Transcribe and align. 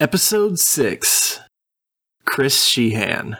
Episode 0.00 0.58
6 0.58 1.38
Chris 2.24 2.64
Sheehan. 2.64 3.36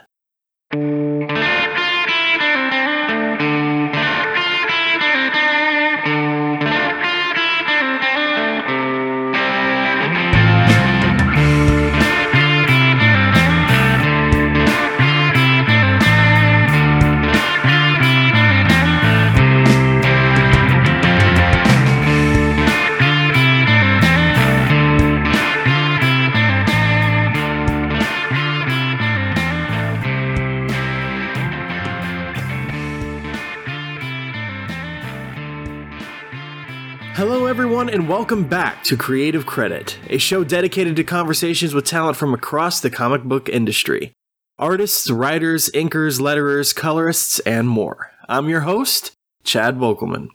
And 38.05 38.11
welcome 38.11 38.47
back 38.47 38.85
to 38.85 38.99
Creative 38.99 39.47
Credit, 39.47 39.99
a 40.11 40.19
show 40.19 40.45
dedicated 40.45 40.95
to 40.97 41.05
conversations 41.05 41.73
with 41.73 41.87
talent 41.87 42.19
from 42.19 42.35
across 42.35 42.79
the 42.79 42.91
comic 42.91 43.23
book 43.23 43.49
industry 43.49 44.13
artists, 44.59 45.11
writers, 45.11 45.71
inkers, 45.71 46.21
letterers, 46.21 46.77
colorists, 46.77 47.39
and 47.41 47.67
more. 47.67 48.11
I'm 48.29 48.51
your 48.51 48.61
host, 48.61 49.13
Chad 49.43 49.79
Vogelman. 49.79 50.29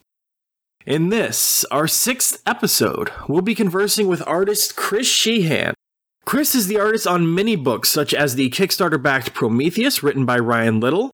In 0.87 1.09
this, 1.09 1.63
our 1.65 1.87
sixth 1.87 2.41
episode, 2.43 3.11
we'll 3.27 3.43
be 3.43 3.53
conversing 3.53 4.07
with 4.07 4.27
artist 4.27 4.75
Chris 4.75 5.05
Sheehan. 5.07 5.75
Chris 6.25 6.55
is 6.55 6.65
the 6.65 6.79
artist 6.79 7.05
on 7.05 7.35
many 7.35 7.55
books, 7.55 7.89
such 7.89 8.15
as 8.15 8.33
the 8.33 8.49
Kickstarter 8.49 8.99
backed 8.99 9.35
Prometheus, 9.35 10.01
written 10.01 10.25
by 10.25 10.39
Ryan 10.39 10.79
Little, 10.79 11.11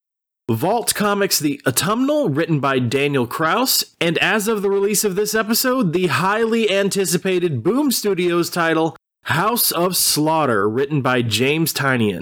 Vault 0.51 0.93
Comics 0.93 1.39
The 1.39 1.59
Autumnal, 1.65 2.29
written 2.29 2.59
by 2.59 2.77
Daniel 2.77 3.25
Kraus, 3.25 3.95
and 3.99 4.15
as 4.19 4.47
of 4.47 4.61
the 4.61 4.69
release 4.69 5.03
of 5.03 5.15
this 5.15 5.33
episode, 5.33 5.91
the 5.91 6.05
highly 6.05 6.71
anticipated 6.71 7.63
Boom 7.63 7.91
Studios 7.91 8.51
title, 8.51 8.95
House 9.23 9.71
of 9.71 9.97
Slaughter, 9.97 10.69
written 10.69 11.01
by 11.01 11.23
James 11.23 11.73
Tynion. 11.73 12.21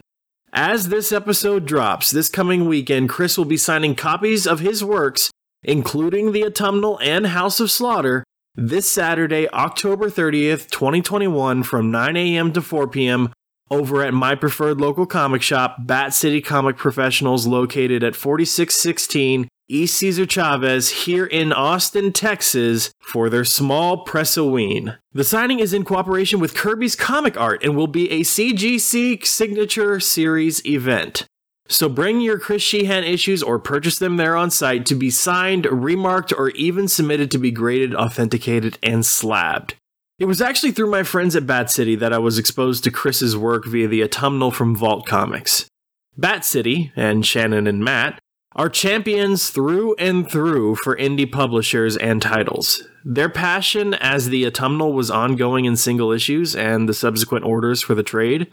As 0.53 0.87
this 0.87 1.11
episode 1.11 1.65
drops 1.65 2.11
this 2.11 2.29
coming 2.29 2.65
weekend, 2.65 3.09
Chris 3.09 3.37
will 3.37 3.43
be 3.43 3.57
signing 3.57 3.93
copies 3.93 4.47
of 4.47 4.61
his 4.61 4.85
works, 4.85 5.29
including 5.61 6.31
The 6.31 6.45
Autumnal 6.45 7.01
and 7.01 7.27
House 7.27 7.59
of 7.59 7.69
Slaughter, 7.69 8.23
this 8.55 8.89
Saturday, 8.89 9.49
October 9.49 10.09
30th, 10.09 10.69
2021, 10.69 11.63
from 11.63 11.91
9 11.91 12.15
a.m. 12.15 12.53
to 12.53 12.61
4 12.61 12.87
p.m 12.87 13.33
over 13.73 14.03
at 14.03 14.13
my 14.13 14.35
preferred 14.35 14.79
local 14.79 15.05
comic 15.05 15.41
shop, 15.41 15.77
Bat 15.79 16.13
City 16.13 16.41
Comic 16.41 16.77
Professionals, 16.77 17.47
located 17.47 18.03
at 18.03 18.15
4616 18.15 19.47
East 19.67 19.95
Cesar 19.95 20.27
Chavez 20.27 20.89
here 21.05 21.25
in 21.25 21.51
Austin, 21.51 22.13
Texas, 22.13 22.91
for 22.99 23.29
their 23.29 23.43
small 23.43 24.05
Pressoween. 24.05 24.97
The 25.13 25.23
signing 25.23 25.59
is 25.59 25.73
in 25.73 25.83
cooperation 25.83 26.39
with 26.39 26.53
Kirby's 26.53 26.95
Comic 26.95 27.35
Art 27.35 27.63
and 27.63 27.75
will 27.75 27.87
be 27.87 28.11
a 28.11 28.21
CGC 28.21 29.25
Signature 29.25 29.99
Series 29.99 30.63
event. 30.65 31.25
So 31.67 31.89
bring 31.89 32.21
your 32.21 32.37
Chris 32.37 32.61
Sheehan 32.61 33.03
issues 33.03 33.41
or 33.41 33.57
purchase 33.57 33.97
them 33.97 34.17
there 34.17 34.35
on 34.35 34.51
site 34.51 34.85
to 34.87 34.95
be 34.95 35.09
signed, 35.09 35.65
remarked, 35.65 36.31
or 36.31 36.49
even 36.51 36.87
submitted 36.87 37.31
to 37.31 37.39
be 37.39 37.51
graded, 37.51 37.95
authenticated, 37.95 38.77
and 38.83 39.03
slabbed. 39.03 39.75
It 40.23 40.27
was 40.27 40.41
actually 40.41 40.71
through 40.71 40.89
my 40.89 41.03
friends 41.03 41.35
at 41.35 41.45
Bat 41.45 41.69
City 41.69 41.95
that 41.95 42.13
I 42.13 42.17
was 42.17 42.39
exposed 42.39 42.85
to 42.85 42.91
Chris's 42.91 43.35
work 43.35 43.65
via 43.65 43.89
the 43.89 44.01
autumnal 44.05 44.51
from 44.51 44.73
Vault 44.73 45.05
Comics. 45.05 45.67
Bat 46.15 46.45
City, 46.45 46.93
and 46.95 47.25
Shannon 47.25 47.67
and 47.67 47.83
Matt, 47.83 48.21
are 48.55 48.69
champions 48.69 49.49
through 49.49 49.95
and 49.95 50.31
through 50.31 50.75
for 50.75 50.95
indie 50.95 51.29
publishers 51.29 51.97
and 51.97 52.21
titles. 52.21 52.87
Their 53.03 53.27
passion 53.27 53.95
as 53.95 54.29
the 54.29 54.47
autumnal 54.47 54.93
was 54.93 55.11
ongoing 55.11 55.65
in 55.65 55.75
single 55.75 56.13
issues 56.13 56.55
and 56.55 56.87
the 56.87 56.93
subsequent 56.93 57.43
orders 57.43 57.81
for 57.81 57.93
the 57.93 58.01
trade 58.01 58.49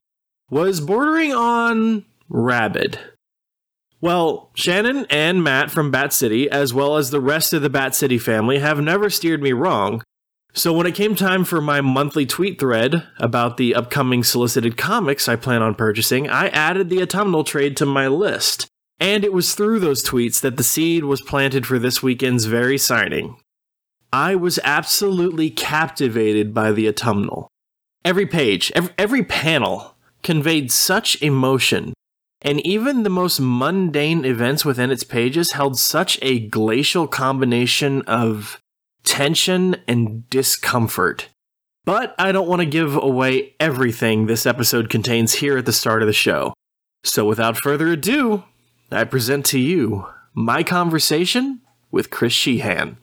was 0.50 0.80
bordering 0.80 1.32
on 1.32 2.04
rabid. 2.28 2.98
Well, 4.00 4.50
Shannon 4.54 5.06
and 5.08 5.44
Matt 5.44 5.70
from 5.70 5.92
Bat 5.92 6.14
City, 6.14 6.50
as 6.50 6.74
well 6.74 6.96
as 6.96 7.10
the 7.10 7.20
rest 7.20 7.52
of 7.52 7.62
the 7.62 7.70
Bat 7.70 7.94
City 7.94 8.18
family, 8.18 8.58
have 8.58 8.80
never 8.80 9.08
steered 9.08 9.40
me 9.40 9.52
wrong, 9.52 10.02
so 10.52 10.72
when 10.72 10.86
it 10.86 10.94
came 10.94 11.14
time 11.14 11.44
for 11.44 11.60
my 11.60 11.80
monthly 11.80 12.26
tweet 12.26 12.58
thread 12.58 13.06
about 13.18 13.56
the 13.56 13.74
upcoming 13.74 14.24
solicited 14.24 14.76
comics 14.76 15.28
I 15.28 15.36
plan 15.36 15.62
on 15.62 15.74
purchasing, 15.74 16.28
I 16.28 16.48
added 16.48 16.88
the 16.88 17.02
autumnal 17.02 17.44
trade 17.44 17.76
to 17.78 17.86
my 17.86 18.08
list. 18.08 18.66
And 18.98 19.24
it 19.24 19.32
was 19.32 19.54
through 19.54 19.80
those 19.80 20.04
tweets 20.04 20.40
that 20.40 20.56
the 20.56 20.62
seed 20.62 21.04
was 21.04 21.22
planted 21.22 21.66
for 21.66 21.78
this 21.78 22.02
weekend's 22.02 22.44
very 22.44 22.76
signing. 22.76 23.36
I 24.12 24.34
was 24.34 24.58
absolutely 24.64 25.50
captivated 25.50 26.52
by 26.52 26.72
the 26.72 26.88
autumnal. 26.88 27.48
Every 28.04 28.26
page, 28.26 28.72
every, 28.74 28.92
every 28.98 29.24
panel 29.24 29.94
conveyed 30.22 30.72
such 30.72 31.22
emotion, 31.22 31.94
and 32.42 32.64
even 32.66 33.02
the 33.02 33.10
most 33.10 33.40
mundane 33.40 34.24
events 34.24 34.64
within 34.64 34.90
its 34.90 35.04
pages 35.04 35.52
held 35.52 35.78
such 35.78 36.18
a 36.22 36.40
glacial 36.48 37.06
combination 37.06 38.02
of 38.02 38.59
tension 39.10 39.74
and 39.88 40.30
discomfort. 40.30 41.30
But 41.84 42.14
I 42.16 42.30
don't 42.30 42.46
want 42.46 42.60
to 42.60 42.66
give 42.66 42.94
away 42.94 43.56
everything 43.58 44.26
this 44.26 44.46
episode 44.46 44.88
contains 44.88 45.34
here 45.34 45.58
at 45.58 45.66
the 45.66 45.72
start 45.72 46.00
of 46.00 46.06
the 46.06 46.12
show. 46.12 46.54
So 47.02 47.24
without 47.24 47.56
further 47.56 47.88
ado, 47.88 48.44
I 48.88 49.02
present 49.02 49.44
to 49.46 49.58
you 49.58 50.06
my 50.32 50.62
conversation 50.62 51.60
with 51.90 52.10
Chris 52.10 52.32
Sheehan. 52.32 52.98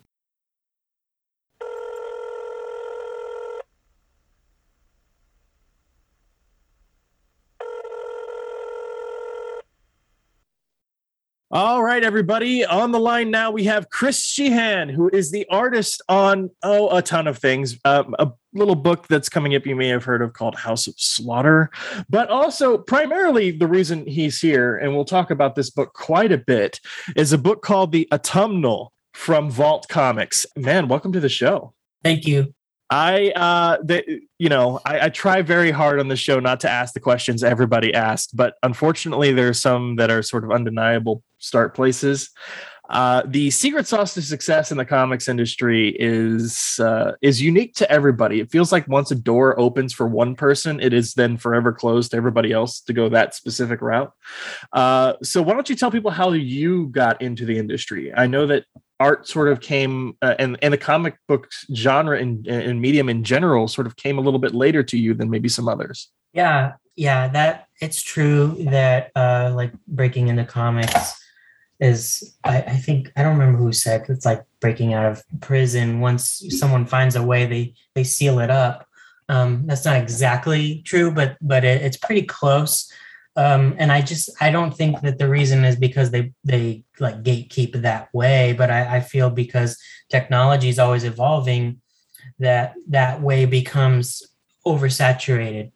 All 11.50 11.82
right, 11.82 12.04
everybody. 12.04 12.66
On 12.66 12.92
the 12.92 13.00
line 13.00 13.32
now, 13.32 13.52
we 13.52 13.64
have 13.64 13.90
Chris 13.90 14.22
Sheehan, 14.22 14.90
who 14.90 15.10
is 15.14 15.32
the 15.32 15.46
artist 15.50 16.02
on, 16.10 16.50
oh, 16.62 16.94
a 16.94 17.02
ton 17.02 17.26
of 17.26 17.38
things. 17.38 17.78
Um, 17.86 18.14
a 18.20 18.34
little 18.52 18.76
book 18.76 19.08
that's 19.08 19.30
coming 19.30 19.56
up 19.56 19.66
you 19.66 19.74
may 19.74 19.88
have 19.88 20.04
heard 20.04 20.22
of 20.22 20.34
called 20.34 20.56
House 20.56 20.88
of 20.88 20.96
Slaughter, 20.98 21.70
but 22.10 22.30
also 22.30 22.78
primarily 22.78 23.52
the 23.52 23.66
reason 23.66 24.06
he's 24.06 24.42
here, 24.42 24.76
and 24.76 24.94
we'll 24.94 25.06
talk 25.06 25.32
about 25.32 25.56
this 25.56 25.70
book 25.70 25.94
quite 25.94 26.34
a 26.34 26.38
bit, 26.38 26.82
is 27.16 27.32
a 27.32 27.38
book 27.38 27.62
called 27.62 27.94
The 27.94 28.10
Autumnal 28.12 28.92
from 29.14 29.50
Vault 29.50 29.88
Comics. 29.88 30.46
Man, 30.58 30.90
welcome 30.90 31.14
to 31.14 31.22
the 31.22 31.30
show. 31.30 31.74
Thank 32.04 32.28
you. 32.28 32.54
I, 32.90 33.32
uh, 33.36 33.78
the, 33.84 34.22
you 34.38 34.50
know, 34.50 34.80
I, 34.86 35.02
I, 35.02 35.10
try 35.10 35.42
very 35.42 35.72
hard 35.72 36.00
on 36.00 36.08
the 36.08 36.16
show 36.16 36.40
not 36.40 36.62
to 36.62 36.70
ask 36.70 36.94
the 36.94 37.02
questions 37.02 37.44
everybody 37.44 37.94
asked, 37.94 38.36
but 38.36 38.56
unfortunately, 38.64 39.34
there 39.34 39.50
are 39.50 39.54
some 39.54 39.98
that 39.98 40.10
are 40.10 40.24
sort 40.24 40.46
of 40.46 40.52
undeniable 40.52 41.22
start 41.38 41.76
places. 41.76 42.30
Uh, 42.90 43.22
the 43.26 43.52
secret 43.52 43.86
sauce 43.86 44.14
to 44.14 44.22
success 44.22 44.72
in 44.72 44.78
the 44.78 44.86
comics 44.86 45.28
industry 45.28 45.96
is 46.00 46.80
uh, 46.80 47.12
is 47.22 47.42
unique 47.42 47.76
to 47.76 47.92
everybody. 47.92 48.40
It 48.40 48.50
feels 48.50 48.72
like 48.72 48.88
once 48.88 49.12
a 49.12 49.16
door 49.16 49.60
opens 49.60 49.94
for 49.94 50.08
one 50.08 50.36
person, 50.36 50.80
it 50.80 50.94
is 50.94 51.14
then 51.14 51.36
forever 51.38 51.74
closed 51.74 52.12
to 52.12 52.18
everybody 52.18 52.54
else 52.54 52.80
to 52.82 52.94
go 52.94 53.10
that 53.10 53.36
specific 53.36 53.82
route. 53.82 54.14
Uh, 54.72 55.14
so, 55.22 55.42
why 55.42 55.54
don't 55.54 55.70
you 55.70 55.76
tell 55.76 55.92
people 55.92 56.12
how 56.12 56.32
you 56.32 56.88
got 56.88 57.22
into 57.22 57.46
the 57.46 57.58
industry? 57.58 58.14
I 58.16 58.28
know 58.28 58.48
that 58.48 58.64
art 59.00 59.28
sort 59.28 59.50
of 59.50 59.62
came 59.62 60.18
uh, 60.22 60.36
and 60.40 60.58
and 60.62 60.74
the 60.74 60.78
comic 60.78 61.18
book 61.28 61.50
genre 61.74 62.18
and, 62.20 62.48
and 62.48 62.82
medium 62.82 63.10
in 63.10 63.24
general 63.24 63.68
sort 63.68 63.88
of 63.88 63.96
came 63.96 64.18
a 64.18 64.22
little 64.22 64.40
bit 64.40 64.56
later 64.56 64.84
to 64.84 64.98
you 64.98 65.14
than 65.14 65.30
maybe 65.30 65.50
some 65.50 65.68
others. 65.68 66.10
Yeah, 66.34 66.74
yeah, 66.96 67.28
that 67.30 67.68
it's 67.80 68.02
true 68.02 68.56
that 68.72 69.12
uh, 69.16 69.52
like 69.56 69.72
breaking 69.88 70.28
into 70.30 70.46
comics 70.46 71.22
is 71.80 72.36
I, 72.44 72.62
I, 72.62 72.78
think 72.78 73.12
I 73.16 73.22
don't 73.22 73.38
remember 73.38 73.60
who 73.60 73.72
said 73.72 74.06
it's 74.10 74.26
like 74.26 74.44
breaking 74.60 74.94
out 74.94 75.06
of 75.06 75.24
prison. 75.42 76.00
Once 76.00 76.44
someone 76.50 76.88
finds 76.88 77.16
a 77.16 77.24
way, 77.24 77.46
they 77.46 77.74
they 77.94 78.04
seal 78.04 78.40
it 78.40 78.50
up. 78.50 78.88
Um, 79.30 79.68
that's 79.68 79.86
not 79.86 79.98
exactly 79.98 80.82
true, 80.86 81.12
but 81.12 81.38
but 81.42 81.64
it, 81.64 81.84
it's 81.84 81.98
pretty 81.98 82.24
close. 82.24 82.92
Um, 83.38 83.76
and 83.78 83.92
I 83.92 84.02
just 84.02 84.32
I 84.42 84.50
don't 84.50 84.76
think 84.76 85.02
that 85.02 85.20
the 85.20 85.30
reason 85.30 85.64
is 85.64 85.76
because 85.76 86.10
they 86.10 86.34
they 86.44 86.84
like 87.00 87.24
gatekeep 87.24 87.82
that 87.84 88.12
way, 88.14 88.54
but 88.54 88.72
I, 88.72 88.98
I 88.98 89.00
feel 89.00 89.30
because 89.30 89.78
technology 90.10 90.70
is 90.70 90.80
always 90.80 91.04
evolving, 91.04 91.80
that 92.40 92.74
that 92.90 93.22
way 93.22 93.46
becomes 93.46 94.24
oversaturated. 94.66 95.72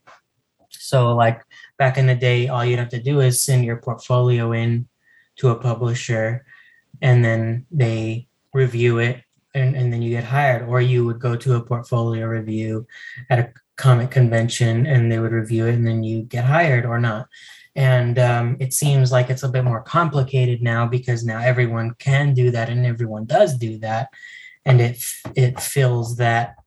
So 0.69 1.15
like 1.15 1.43
back 1.77 1.99
in 1.99 2.07
the 2.07 2.15
day, 2.15 2.47
all 2.47 2.65
you'd 2.65 2.79
have 2.79 2.89
to 2.89 3.01
do 3.01 3.19
is 3.19 3.41
send 3.43 3.63
your 3.63 3.77
portfolio 3.77 4.51
in 4.53 4.87
to 5.37 5.49
a 5.49 5.55
publisher 5.55 6.43
and 7.01 7.23
then 7.23 7.65
they 7.71 8.27
review 8.53 8.97
it 8.97 9.23
and, 9.53 9.75
and 9.75 9.91
then 9.91 10.01
you 10.01 10.09
get 10.09 10.23
hired 10.23 10.67
or 10.67 10.81
you 10.81 11.05
would 11.05 11.19
go 11.19 11.35
to 11.35 11.55
a 11.55 11.61
portfolio 11.61 12.25
review 12.25 12.87
at 13.29 13.39
a 13.39 13.53
comic 13.81 14.11
convention 14.11 14.85
and 14.85 15.11
they 15.11 15.17
would 15.17 15.31
review 15.31 15.65
it 15.65 15.73
and 15.73 15.87
then 15.87 16.03
you 16.03 16.21
get 16.21 16.45
hired 16.45 16.85
or 16.85 16.99
not. 16.99 17.27
And 17.75 18.19
um, 18.19 18.57
it 18.59 18.73
seems 18.73 19.11
like 19.11 19.31
it's 19.31 19.41
a 19.41 19.49
bit 19.49 19.63
more 19.63 19.81
complicated 19.81 20.61
now 20.61 20.85
because 20.85 21.25
now 21.25 21.39
everyone 21.39 21.95
can 21.97 22.35
do 22.35 22.51
that 22.51 22.69
and 22.69 22.85
everyone 22.85 23.25
does 23.25 23.57
do 23.57 23.79
that. 23.79 24.09
And 24.65 24.79
it 24.79 25.03
it 25.35 25.59
fills 25.59 26.17
that 26.17 26.57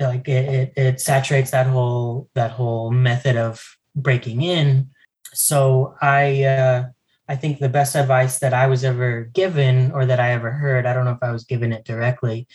like 0.00 0.26
it, 0.26 0.46
it, 0.54 0.72
it 0.76 1.00
saturates 1.00 1.52
that 1.52 1.68
whole 1.68 2.28
that 2.34 2.50
whole 2.50 2.90
method 2.90 3.36
of 3.36 3.62
breaking 3.94 4.42
in. 4.42 4.90
So 5.32 5.94
i 6.00 6.42
uh 6.44 6.86
i 7.28 7.36
think 7.36 7.58
the 7.58 7.68
best 7.68 7.94
advice 7.94 8.38
that 8.38 8.54
i 8.54 8.66
was 8.66 8.84
ever 8.84 9.24
given 9.34 9.92
or 9.92 10.06
that 10.06 10.20
i 10.20 10.30
ever 10.32 10.50
heard 10.50 10.86
i 10.86 10.92
don't 10.94 11.04
know 11.04 11.18
if 11.20 11.22
i 11.22 11.32
was 11.32 11.44
given 11.44 11.72
it 11.72 11.84
directly 11.84 12.46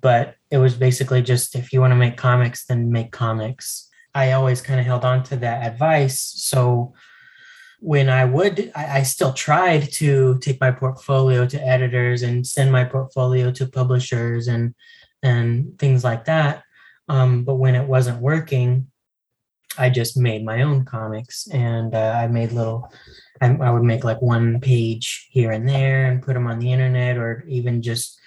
but 0.00 0.36
it 0.50 0.58
was 0.58 0.74
basically 0.74 1.22
just 1.22 1.54
if 1.54 1.72
you 1.72 1.80
want 1.80 1.90
to 1.90 1.96
make 1.96 2.16
comics 2.16 2.66
then 2.66 2.90
make 2.92 3.10
comics 3.12 3.90
I 4.14 4.32
always 4.32 4.60
kind 4.60 4.80
of 4.80 4.86
held 4.86 5.04
on 5.04 5.22
to 5.24 5.36
that 5.36 5.66
advice. 5.66 6.20
So 6.20 6.94
when 7.80 8.08
I 8.08 8.24
would, 8.24 8.72
I, 8.74 8.98
I, 8.98 9.02
still 9.04 9.32
tried 9.32 9.90
to 9.92 10.38
take 10.40 10.60
my 10.60 10.70
portfolio 10.70 11.46
to 11.46 11.66
editors 11.66 12.22
and 12.22 12.46
send 12.46 12.70
my 12.70 12.84
portfolio 12.84 13.50
to 13.52 13.66
publishers 13.66 14.48
and 14.48 14.74
and 15.22 15.78
things 15.78 16.04
like 16.04 16.26
that. 16.26 16.64
Um, 17.08 17.44
but 17.44 17.54
when 17.54 17.74
it 17.74 17.86
wasn't 17.86 18.20
working, 18.20 18.88
I 19.78 19.88
just 19.90 20.16
made 20.16 20.44
my 20.44 20.62
own 20.62 20.84
comics 20.84 21.46
and 21.48 21.94
uh, 21.94 22.14
I 22.16 22.26
made 22.26 22.52
little. 22.52 22.92
I, 23.40 23.46
I 23.54 23.70
would 23.70 23.84
make 23.84 24.04
like 24.04 24.20
one 24.20 24.60
page 24.60 25.28
here 25.30 25.52
and 25.52 25.66
there 25.66 26.04
and 26.04 26.22
put 26.22 26.34
them 26.34 26.46
on 26.46 26.58
the 26.58 26.72
internet, 26.72 27.16
or 27.16 27.44
even 27.48 27.80
just 27.80 28.19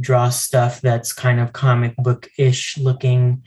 draw 0.00 0.28
stuff 0.28 0.80
that's 0.80 1.12
kind 1.12 1.40
of 1.40 1.52
comic 1.52 1.96
book 1.96 2.28
ish 2.38 2.78
looking 2.78 3.42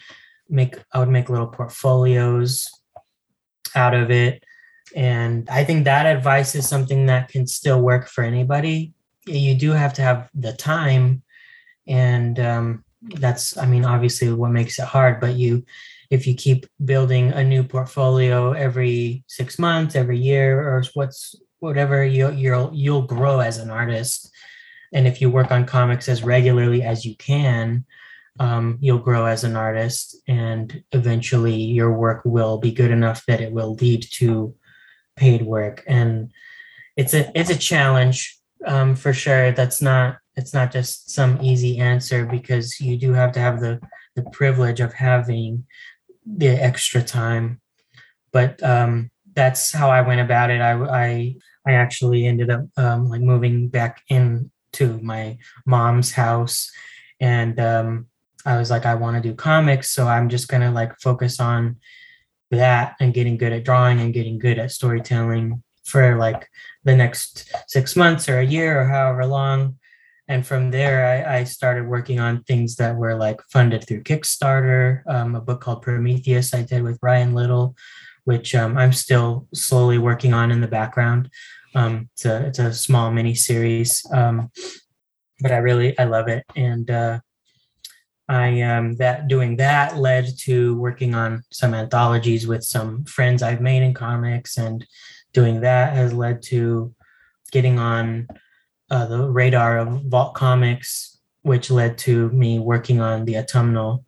make 0.51 0.77
I 0.92 1.00
would 1.00 1.09
make 1.09 1.30
little 1.30 1.48
portfolios 1.48 2.69
out 3.74 3.94
of 3.94 4.12
it. 4.12 4.44
And 4.95 5.50
I 5.50 5.63
think 5.63 5.86
that 5.86 6.06
advice 6.06 6.53
is 6.53 6.68
something 6.68 7.06
that 7.06 7.30
can 7.30 7.48
still 7.48 7.81
work 7.81 8.09
for 8.09 8.24
anybody. 8.24 8.94
You 9.25 9.56
do 9.56 9.71
have 9.71 9.94
to 9.94 10.01
have 10.01 10.30
the 10.36 10.51
time. 10.51 11.24
And 11.88 12.38
um, 12.39 12.83
that's, 13.01 13.57
I 13.57 13.65
mean, 13.65 13.86
obviously 13.86 14.31
what 14.33 14.51
makes 14.51 14.77
it 14.77 14.86
hard, 14.86 15.21
but 15.21 15.36
you, 15.36 15.65
if 16.09 16.27
you 16.27 16.36
keep 16.36 16.65
building 16.83 17.31
a 17.31 17.44
new 17.44 17.63
portfolio 17.63 18.51
every 18.51 19.24
six 19.27 19.57
months, 19.57 19.95
every 19.95 20.19
year, 20.19 20.59
or 20.59 20.83
what's 20.94 21.36
whatever, 21.59 22.04
you, 22.04 22.31
you'll, 22.31 22.71
you'll 22.74 23.04
grow 23.04 23.39
as 23.39 23.57
an 23.57 23.69
artist. 23.69 24.30
And 24.93 25.07
if 25.07 25.21
you 25.21 25.29
work 25.29 25.51
on 25.51 25.65
comics 25.65 26.09
as 26.09 26.23
regularly 26.23 26.83
as 26.83 27.05
you 27.05 27.15
can, 27.15 27.85
um, 28.39 28.77
you'll 28.81 28.99
grow 28.99 29.25
as 29.25 29.43
an 29.43 29.55
artist 29.55 30.17
and 30.27 30.83
eventually 30.91 31.55
your 31.55 31.91
work 31.91 32.21
will 32.25 32.57
be 32.57 32.71
good 32.71 32.91
enough 32.91 33.25
that 33.27 33.41
it 33.41 33.51
will 33.51 33.75
lead 33.75 34.05
to 34.13 34.55
paid 35.15 35.41
work. 35.41 35.83
And 35.88 36.31
it's 36.97 37.13
a 37.13 37.31
it's 37.38 37.49
a 37.49 37.57
challenge 37.57 38.38
um, 38.65 38.95
for 38.95 39.13
sure. 39.13 39.51
That's 39.51 39.81
not 39.81 40.17
it's 40.35 40.53
not 40.53 40.71
just 40.71 41.11
some 41.11 41.41
easy 41.41 41.77
answer 41.77 42.25
because 42.25 42.79
you 42.79 42.97
do 42.97 43.13
have 43.13 43.31
to 43.33 43.39
have 43.39 43.59
the 43.59 43.79
the 44.15 44.23
privilege 44.31 44.79
of 44.79 44.94
having 44.94 45.65
the 46.25 46.49
extra 46.49 47.01
time. 47.01 47.61
But 48.31 48.61
um, 48.63 49.11
that's 49.33 49.71
how 49.71 49.89
i 49.89 50.01
went 50.01 50.21
about 50.21 50.49
it. 50.49 50.61
I 50.61 50.73
i, 50.73 51.35
I 51.65 51.73
actually 51.73 52.25
ended 52.25 52.49
up 52.49 52.65
um, 52.77 53.09
like 53.09 53.21
moving 53.21 53.67
back 53.67 54.01
into 54.73 55.00
my 55.03 55.38
mom's 55.65 56.12
house 56.12 56.71
and 57.19 57.59
um, 57.59 58.07
I 58.45 58.57
was 58.57 58.71
like, 58.71 58.85
I 58.85 58.95
want 58.95 59.21
to 59.21 59.29
do 59.29 59.35
comics. 59.35 59.91
So 59.91 60.07
I'm 60.07 60.27
just 60.27 60.50
to 60.62 60.71
like 60.71 61.00
focus 61.00 61.39
on 61.39 61.77
that 62.50 62.95
and 63.00 63.13
getting 63.13 63.38
good 63.38 63.53
at 63.53 63.63
drawing 63.63 64.01
and 64.01 64.13
getting 64.13 64.39
good 64.39 64.59
at 64.59 64.71
storytelling 64.71 65.63
for 65.85 66.18
like 66.18 66.50
the 66.83 66.95
next 66.95 67.53
six 67.68 67.95
months 67.95 68.27
or 68.27 68.39
a 68.39 68.45
year 68.45 68.81
or 68.81 68.85
however 68.85 69.25
long. 69.25 69.77
And 70.27 70.45
from 70.45 70.71
there, 70.71 71.27
I, 71.27 71.39
I 71.39 71.44
started 71.44 71.88
working 71.88 72.19
on 72.19 72.44
things 72.44 72.77
that 72.77 72.95
were 72.95 73.15
like 73.15 73.41
funded 73.51 73.85
through 73.85 74.03
Kickstarter, 74.03 75.03
um, 75.07 75.35
a 75.35 75.41
book 75.41 75.62
called 75.62 75.81
Prometheus 75.81 76.53
I 76.53 76.63
did 76.63 76.83
with 76.83 77.00
Ryan 77.01 77.33
Little, 77.33 77.75
which 78.23 78.56
um, 78.56 78.77
I'm 78.77 78.94
still 78.94 79.47
slowly 79.53 79.97
working 79.97 80.33
on 80.33 80.51
in 80.51 80.62
the 80.62 80.68
background. 80.68 81.29
Um, 81.73 82.09
it's, 82.13 82.25
a, 82.25 82.45
it's 82.47 82.59
a 82.59 82.73
small 82.73 83.12
mini 83.12 83.35
series, 83.35 84.06
um, 84.13 84.51
but 85.39 85.51
I 85.51 85.57
really, 85.57 85.97
I 85.97 86.03
love 86.03 86.27
it. 86.27 86.44
And 86.56 86.89
uh, 86.91 87.19
I 88.31 88.62
um, 88.62 88.95
that 88.95 89.27
doing 89.27 89.57
that 89.57 89.97
led 89.97 90.25
to 90.44 90.79
working 90.79 91.15
on 91.15 91.44
some 91.51 91.73
anthologies 91.73 92.47
with 92.47 92.63
some 92.63 93.03
friends 93.03 93.44
I've 93.44 93.62
made 93.62 93.83
in 93.83 93.94
comics, 93.94 94.57
and 94.57 94.85
doing 95.33 95.62
that 95.62 95.94
has 95.94 96.13
led 96.13 96.41
to 96.44 96.94
getting 97.51 97.77
on 97.77 98.27
uh, 98.89 99.06
the 99.06 99.29
radar 99.29 99.79
of 99.79 100.03
Vault 100.06 100.33
Comics, 100.33 101.19
which 101.41 101.69
led 101.69 101.97
to 102.00 102.29
me 102.29 102.59
working 102.59 103.01
on 103.01 103.25
the 103.25 103.38
autumnal 103.38 104.06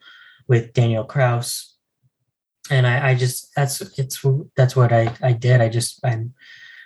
with 0.47 0.73
Daniel 0.73 1.03
Kraus. 1.03 1.75
And 2.69 2.87
I, 2.87 3.09
I 3.09 3.15
just 3.15 3.53
that's 3.55 3.81
it's 3.99 4.25
that's 4.55 4.75
what 4.75 4.93
I 4.93 5.13
I 5.21 5.33
did. 5.33 5.59
I 5.59 5.67
just 5.67 5.99
I 6.05 6.23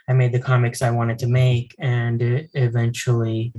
I 0.08 0.14
made 0.14 0.32
the 0.32 0.40
comics 0.40 0.82
I 0.82 0.92
wanted 0.92 1.20
to 1.20 1.28
make, 1.28 1.76
and 1.80 2.22
it 2.22 2.50
eventually 2.54 3.54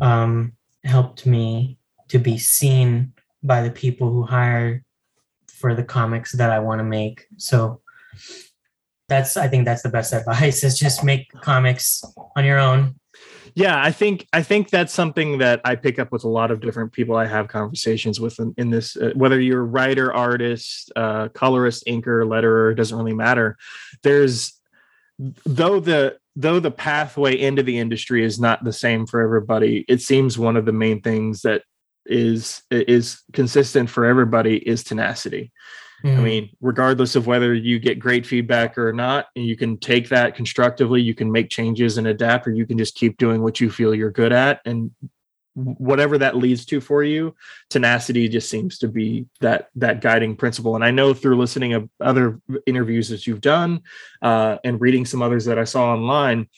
um, 0.00 0.52
helped 0.84 1.26
me 1.26 1.78
to 2.08 2.18
be 2.18 2.38
seen 2.38 3.12
by 3.42 3.62
the 3.62 3.70
people 3.70 4.10
who 4.10 4.22
hire 4.22 4.84
for 5.48 5.74
the 5.74 5.84
comics 5.84 6.32
that 6.32 6.50
I 6.50 6.58
want 6.58 6.78
to 6.80 6.84
make. 6.84 7.26
So 7.36 7.80
that's 9.08 9.36
I 9.36 9.48
think 9.48 9.64
that's 9.64 9.82
the 9.82 9.88
best 9.88 10.12
advice 10.12 10.64
is 10.64 10.78
just 10.78 11.04
make 11.04 11.30
comics 11.40 12.02
on 12.36 12.44
your 12.44 12.58
own. 12.58 12.96
Yeah, 13.54 13.82
I 13.82 13.90
think 13.90 14.26
I 14.32 14.42
think 14.42 14.70
that's 14.70 14.94
something 14.94 15.38
that 15.38 15.60
I 15.64 15.76
pick 15.76 15.98
up 15.98 16.10
with 16.10 16.24
a 16.24 16.28
lot 16.28 16.50
of 16.50 16.60
different 16.60 16.92
people 16.92 17.16
I 17.16 17.26
have 17.26 17.48
conversations 17.48 18.18
with 18.18 18.38
in, 18.38 18.54
in 18.56 18.70
this. 18.70 18.96
Uh, 18.96 19.12
whether 19.14 19.38
you're 19.38 19.60
a 19.60 19.64
writer, 19.64 20.12
artist, 20.12 20.90
uh, 20.96 21.28
colorist, 21.28 21.84
inker, 21.86 22.24
letterer, 22.26 22.74
doesn't 22.74 22.96
really 22.96 23.14
matter. 23.14 23.58
There's 24.02 24.58
though 25.44 25.80
the 25.80 26.16
though 26.34 26.60
the 26.60 26.70
pathway 26.70 27.38
into 27.38 27.62
the 27.62 27.78
industry 27.78 28.24
is 28.24 28.40
not 28.40 28.64
the 28.64 28.72
same 28.72 29.06
for 29.06 29.20
everybody. 29.20 29.84
It 29.88 30.00
seems 30.00 30.38
one 30.38 30.56
of 30.56 30.64
the 30.64 30.72
main 30.72 31.00
things 31.02 31.42
that 31.42 31.62
is 32.06 32.62
is 32.70 33.22
consistent 33.32 33.90
for 33.90 34.04
everybody 34.04 34.56
is 34.56 34.82
tenacity. 34.82 35.52
Mm. 36.04 36.18
I 36.18 36.20
mean, 36.20 36.50
regardless 36.60 37.14
of 37.14 37.26
whether 37.26 37.54
you 37.54 37.78
get 37.78 38.00
great 38.00 38.26
feedback 38.26 38.76
or 38.76 38.92
not, 38.92 39.26
you 39.36 39.56
can 39.56 39.78
take 39.78 40.08
that 40.08 40.34
constructively, 40.34 41.00
you 41.00 41.14
can 41.14 41.30
make 41.30 41.48
changes 41.48 41.96
and 41.96 42.08
adapt, 42.08 42.46
or 42.46 42.52
you 42.52 42.66
can 42.66 42.76
just 42.76 42.96
keep 42.96 43.18
doing 43.18 43.42
what 43.42 43.60
you 43.60 43.70
feel 43.70 43.94
you're 43.94 44.10
good 44.10 44.32
at 44.32 44.60
and 44.64 44.90
whatever 45.54 46.16
that 46.18 46.36
leads 46.36 46.64
to 46.64 46.80
for 46.80 47.04
you 47.04 47.34
tenacity 47.68 48.28
just 48.28 48.48
seems 48.48 48.78
to 48.78 48.88
be 48.88 49.26
that 49.40 49.68
that 49.74 50.00
guiding 50.00 50.34
principle. 50.34 50.74
And 50.74 50.84
i 50.84 50.90
know 50.90 51.12
through 51.12 51.36
listening 51.36 51.74
of 51.74 51.88
other 52.00 52.40
interviews 52.66 53.08
that 53.10 53.26
you've 53.26 53.40
done 53.40 53.82
uh, 54.22 54.56
and 54.64 54.80
reading 54.80 55.04
some 55.04 55.22
others 55.22 55.44
that 55.44 55.58
i 55.58 55.64
saw 55.64 55.92
online 55.92 56.48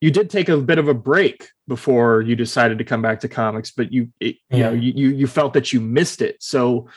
you 0.00 0.10
did 0.10 0.28
take 0.28 0.48
a 0.48 0.58
bit 0.58 0.78
of 0.78 0.88
a 0.88 0.94
break 0.94 1.48
before 1.68 2.20
you 2.20 2.36
decided 2.36 2.78
to 2.78 2.84
come 2.84 3.00
back 3.00 3.20
to 3.20 3.28
comics 3.28 3.70
but 3.70 3.92
you 3.92 4.08
it, 4.20 4.36
you 4.50 4.58
know 4.58 4.72
you 4.72 5.08
you 5.08 5.26
felt 5.26 5.54
that 5.54 5.72
you 5.72 5.80
missed 5.80 6.20
it. 6.20 6.36
So 6.42 6.88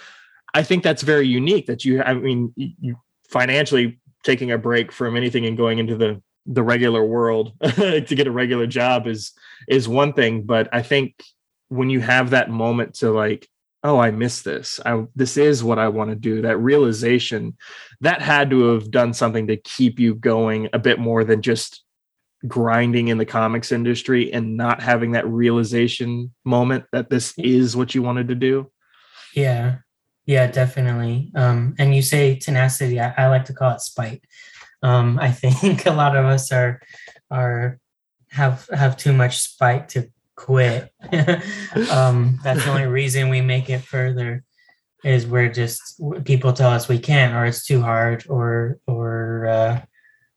i 0.54 0.64
think 0.64 0.84
that's 0.84 1.04
very 1.04 1.28
unique 1.28 1.68
that 1.68 1.86
you 1.86 2.02
i 2.02 2.14
mean 2.14 2.54
you 2.56 2.98
financially 3.30 4.00
taking 4.24 4.52
a 4.52 4.58
break 4.58 4.92
from 4.92 5.16
anything 5.16 5.46
and 5.46 5.56
going 5.56 5.80
into 5.80 5.96
the 5.96 6.22
the 6.46 6.64
regular 6.64 7.04
world 7.04 7.54
to 7.64 8.02
get 8.02 8.28
a 8.28 8.32
regular 8.32 8.68
job 8.68 9.08
is 9.08 9.32
is 9.68 9.88
one 9.88 10.14
thing 10.14 10.44
but 10.44 10.68
i 10.74 10.82
think 10.82 11.24
when 11.70 11.90
you 11.90 12.00
have 12.00 12.32
that 12.32 12.50
moment 12.50 12.96
to 12.96 13.12
like 13.12 13.48
oh 13.86 14.00
i 14.00 14.12
miss 14.12 14.42
this. 14.42 14.80
I 14.86 15.06
this 15.16 15.38
is 15.38 15.64
what 15.64 15.80
i 15.80 15.88
want 15.88 16.10
to 16.10 16.16
do. 16.16 16.42
That 16.42 16.58
realization 16.58 17.56
that 18.02 18.22
had 18.22 18.50
to 18.50 18.74
have 18.74 18.92
done 18.92 19.14
something 19.14 19.48
to 19.48 19.58
keep 19.58 20.00
you 20.00 20.16
going 20.16 20.70
a 20.74 20.80
bit 20.80 21.00
more 21.00 21.24
than 21.24 21.42
just 21.42 21.84
grinding 22.48 23.08
in 23.08 23.18
the 23.18 23.26
comics 23.26 23.72
industry 23.72 24.34
and 24.34 24.58
not 24.58 24.82
having 24.82 25.12
that 25.14 25.28
realization 25.28 26.34
moment 26.44 26.86
that 26.92 27.10
this 27.10 27.34
is 27.38 27.76
what 27.76 27.96
you 27.96 28.02
wanted 28.02 28.28
to 28.28 28.36
do. 28.36 28.72
Yeah. 29.34 29.78
Yeah 30.26 30.48
definitely. 30.48 31.32
Um 31.36 31.76
and 31.78 31.96
you 31.96 32.02
say 32.02 32.38
tenacity. 32.38 33.00
I, 33.00 33.14
I 33.18 33.28
like 33.28 33.46
to 33.46 33.54
call 33.54 33.72
it 33.72 33.82
spite. 33.82 34.24
Um 34.82 35.20
i 35.20 35.32
think 35.44 35.86
a 35.86 35.92
lot 35.92 36.16
of 36.16 36.26
us 36.26 36.52
are 36.52 36.82
are 37.30 37.80
have 38.30 38.68
have 38.74 38.98
too 38.98 39.14
much 39.14 39.40
spite 39.40 39.90
to 39.90 40.10
quit. 40.36 40.92
um, 41.92 42.40
that's 42.44 42.64
the 42.64 42.70
only 42.70 42.86
reason 42.86 43.30
we 43.30 43.42
make 43.42 43.70
it 43.70 43.82
further 43.82 44.44
is 45.04 45.28
we're 45.28 45.52
just 45.52 46.02
people 46.24 46.52
tell 46.52 46.72
us 46.72 46.88
we 46.88 46.98
can't 46.98 47.36
or 47.36 47.46
it's 47.46 47.66
too 47.66 47.82
hard 47.82 48.26
or 48.28 48.80
or 48.88 49.48
uh, 49.48 49.82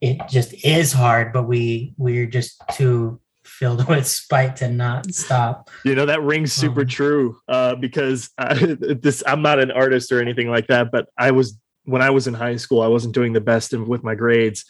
it 0.01 0.19
just 0.29 0.53
is 0.65 0.93
hard, 0.93 1.33
but 1.33 1.45
we 1.45 1.95
we're 1.97 2.27
just 2.27 2.63
too 2.73 3.21
filled 3.45 3.89
with 3.89 4.07
spite 4.07 4.57
to 4.57 4.69
not 4.69 5.13
stop. 5.13 5.71
You 5.85 5.95
know 5.95 6.07
that 6.07 6.23
rings 6.23 6.53
super 6.53 6.83
um, 6.83 6.87
true 6.87 7.39
uh, 7.49 7.75
because 7.75 8.31
I, 8.39 8.55
this 8.55 9.23
I'm 9.27 9.43
not 9.43 9.59
an 9.59 9.71
artist 9.71 10.13
or 10.13 10.21
anything 10.21 10.51
like 10.51 10.69
that, 10.69 10.91
but 10.93 11.09
I 11.17 11.31
was 11.31 11.59
when 11.85 12.03
I 12.03 12.11
was 12.11 12.27
in 12.27 12.35
high 12.35 12.57
school, 12.57 12.83
I 12.83 12.89
wasn't 12.89 13.15
doing 13.15 13.33
the 13.33 13.41
best 13.41 13.73
in, 13.73 13.87
with 13.87 14.05
my 14.05 14.15
grades, 14.15 14.67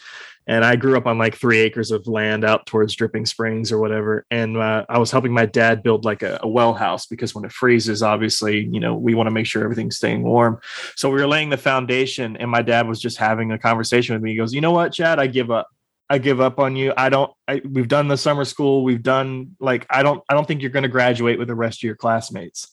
and 0.49 0.65
I 0.65 0.77
grew 0.77 0.97
up 0.97 1.07
on 1.07 1.19
like 1.19 1.37
three 1.37 1.59
acres 1.59 1.91
of 1.91 2.07
land 2.07 2.43
out 2.43 2.65
towards 2.65 2.97
Dripping 2.97 3.27
Springs 3.27 3.71
or 3.71 3.79
whatever. 3.79 4.25
And 4.31 4.57
uh, 4.57 4.87
I 4.89 4.99
was 4.99 5.11
helping 5.11 5.33
my 5.33 5.45
dad 5.45 5.83
build 5.83 6.07
like 6.07 6.23
a, 6.23 6.41
a, 6.43 6.49
well 6.49 6.73
house 6.73 7.05
because 7.05 7.35
when 7.35 7.45
it 7.45 7.53
freezes, 7.53 8.03
obviously, 8.03 8.67
you 8.73 8.81
know, 8.81 8.95
we 8.95 9.15
want 9.15 9.27
to 9.27 9.31
make 9.31 9.45
sure 9.45 9.63
everything's 9.63 9.99
staying 9.99 10.23
warm. 10.23 10.59
So 10.97 11.11
we 11.11 11.21
were 11.21 11.27
laying 11.27 11.51
the 11.51 11.59
foundation, 11.59 12.39
and 12.39 12.51
my 12.51 12.63
dad 12.63 12.89
was 12.89 12.99
just 12.99 13.19
having 13.19 13.53
a 13.53 13.59
conversation 13.59 14.15
with 14.15 14.23
me. 14.23 14.31
He 14.31 14.37
goes, 14.39 14.55
"You 14.55 14.63
know 14.63 14.73
what, 14.73 14.93
Chad? 14.93 15.19
I 15.21 15.27
give 15.27 15.51
up. 15.51 15.69
I 16.09 16.17
give 16.17 16.41
up 16.41 16.59
on 16.59 16.77
you. 16.77 16.95
I 16.97 17.11
don't. 17.11 17.31
I, 17.47 17.61
we've 17.69 17.89
done 17.89 18.09
the 18.09 18.17
summer 18.17 18.47
school. 18.47 18.85
We've 18.85 19.03
done 19.03 19.55
like 19.61 19.87
I 19.91 20.03
don't. 20.03 20.25
I 20.31 20.35
don't 20.35 20.49
think 20.49 20.63
you're 20.63 20.71
going 20.71 20.85
to 20.85 20.89
graduate 20.89 21.39
with 21.39 21.49
the 21.49 21.55
rest 21.55 21.81
of 21.81 21.83
your 21.85 21.97
classmates." 21.97 22.73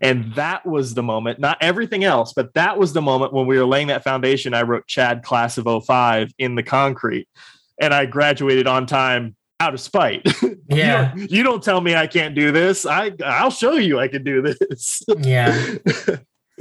And 0.00 0.34
that 0.34 0.64
was 0.64 0.94
the 0.94 1.02
moment, 1.02 1.38
not 1.38 1.58
everything 1.60 2.04
else, 2.04 2.32
but 2.32 2.54
that 2.54 2.78
was 2.78 2.92
the 2.92 3.02
moment 3.02 3.32
when 3.32 3.46
we 3.46 3.58
were 3.58 3.66
laying 3.66 3.88
that 3.88 4.04
foundation. 4.04 4.54
I 4.54 4.62
wrote 4.62 4.86
Chad 4.86 5.22
class 5.22 5.58
of 5.58 5.84
05 5.84 6.32
in 6.38 6.54
the 6.54 6.62
concrete 6.62 7.28
and 7.80 7.92
I 7.92 8.06
graduated 8.06 8.66
on 8.66 8.86
time 8.86 9.36
out 9.60 9.74
of 9.74 9.80
spite. 9.80 10.26
Yeah. 10.68 11.12
you, 11.14 11.18
don't, 11.18 11.30
you, 11.30 11.42
don't, 11.42 11.62
tell 11.62 11.80
me 11.80 11.94
I 11.94 12.06
can't 12.06 12.34
do 12.34 12.52
this. 12.52 12.86
I 12.86 13.12
I'll 13.24 13.50
show 13.50 13.74
you 13.74 13.98
I 13.98 14.08
can 14.08 14.24
do 14.24 14.42
this. 14.42 15.02
yeah. 15.18 15.76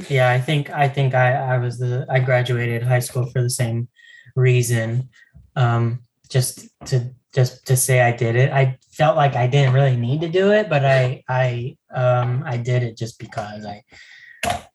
Yeah, 0.09 0.29
I 0.29 0.39
think 0.39 0.69
I 0.69 0.87
think 0.87 1.13
I 1.13 1.33
I 1.33 1.57
was 1.57 1.77
the 1.77 2.05
I 2.09 2.19
graduated 2.19 2.83
high 2.83 2.99
school 2.99 3.25
for 3.27 3.41
the 3.41 3.49
same 3.49 3.87
reason. 4.35 5.09
Um 5.55 6.03
just 6.29 6.69
to 6.85 7.13
just 7.33 7.65
to 7.67 7.77
say 7.77 8.01
I 8.01 8.11
did 8.11 8.35
it. 8.35 8.51
I 8.51 8.77
felt 8.91 9.15
like 9.15 9.35
I 9.35 9.47
didn't 9.47 9.73
really 9.73 9.95
need 9.95 10.21
to 10.21 10.29
do 10.29 10.51
it, 10.51 10.69
but 10.69 10.85
I 10.85 11.23
I 11.27 11.77
um 11.93 12.43
I 12.45 12.57
did 12.57 12.83
it 12.83 12.97
just 12.97 13.19
because 13.19 13.65
I 13.65 13.83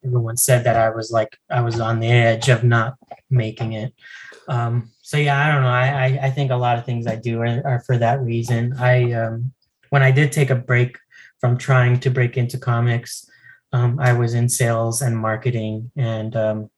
everyone 0.05 0.37
said 0.37 0.65
that 0.65 0.77
I 0.77 0.91
was 0.91 1.11
like 1.11 1.37
I 1.51 1.61
was 1.61 1.81
on 1.81 2.01
the 2.01 2.11
edge 2.11 2.49
of 2.49 2.65
not 2.65 2.95
making 3.31 3.73
it. 3.73 3.93
Um 4.49 4.91
so 5.03 5.17
yeah, 5.17 5.39
I 5.39 5.53
don't 5.53 5.63
know. 5.63 5.69
I 5.69 5.87
I, 5.87 6.27
I 6.27 6.31
think 6.31 6.51
a 6.51 6.57
lot 6.57 6.79
of 6.79 6.85
things 6.85 7.07
I 7.07 7.17
do 7.17 7.41
are, 7.41 7.63
are 7.67 7.81
for 7.81 7.99
that 7.99 8.21
reason. 8.21 8.75
I 8.79 9.13
um 9.13 9.53
when 9.91 10.03
I 10.03 10.11
did 10.11 10.33
take 10.33 10.51
a 10.51 10.55
break 10.55 10.99
from 11.41 11.59
trying 11.59 12.01
to 12.01 12.11
break 12.11 12.37
into 12.37 12.59
comics, 12.59 13.29
um, 13.73 13.99
I 14.01 14.13
was 14.13 14.35
in 14.35 14.49
sales 14.49 15.03
and 15.03 15.17
marketing 15.17 15.91
and 15.97 16.35
um, 16.37 16.71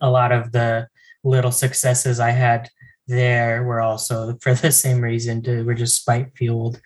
a 0.00 0.10
lot 0.10 0.32
of 0.32 0.52
the 0.52 0.88
little 1.24 1.52
successes 1.52 2.20
I 2.20 2.30
had 2.30 2.68
there. 3.06 3.64
Were 3.64 3.80
also 3.80 4.36
for 4.40 4.54
the 4.54 4.72
same 4.72 5.00
reason 5.00 5.42
to 5.42 5.62
were 5.62 5.74
just 5.74 5.96
spite 5.96 6.36
fueled. 6.36 6.80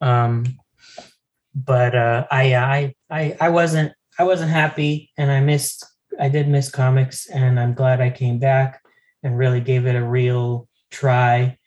Um 0.00 0.58
but 1.54 1.94
uh 1.94 2.26
I, 2.30 2.54
I 2.54 2.94
i 3.10 3.36
i 3.40 3.48
wasn't 3.48 3.92
i 4.18 4.22
wasn't 4.22 4.50
happy 4.50 5.10
and 5.16 5.30
i 5.30 5.40
missed 5.40 5.84
i 6.20 6.28
did 6.28 6.46
miss 6.46 6.70
comics 6.70 7.28
and 7.28 7.58
i'm 7.58 7.74
glad 7.74 8.00
i 8.00 8.10
came 8.10 8.38
back 8.38 8.80
and 9.22 9.36
really 9.36 9.60
gave 9.60 9.86
it 9.86 9.96
a 9.96 10.04
real 10.04 10.68
try. 10.90 11.58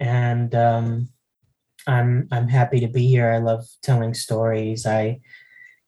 And 0.00 0.54
um 0.54 1.08
i'm 1.86 2.28
i'm 2.32 2.48
happy 2.48 2.80
to 2.80 2.88
be 2.88 3.06
here. 3.06 3.30
I 3.30 3.38
love 3.38 3.64
telling 3.82 4.14
stories. 4.14 4.86
I 4.86 5.20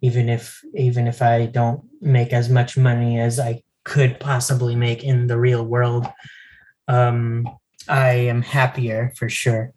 even 0.00 0.28
if 0.28 0.62
even 0.74 1.06
if 1.06 1.22
i 1.22 1.46
don't 1.46 1.82
make 2.00 2.32
as 2.32 2.48
much 2.48 2.76
money 2.76 3.18
as 3.18 3.40
i 3.40 3.62
could 3.84 4.20
possibly 4.20 4.76
make 4.76 5.02
in 5.02 5.26
the 5.26 5.38
real 5.38 5.64
world 5.64 6.06
um, 6.88 7.48
I 7.88 8.10
am 8.12 8.42
happier 8.42 9.12
for 9.16 9.28
sure. 9.28 9.72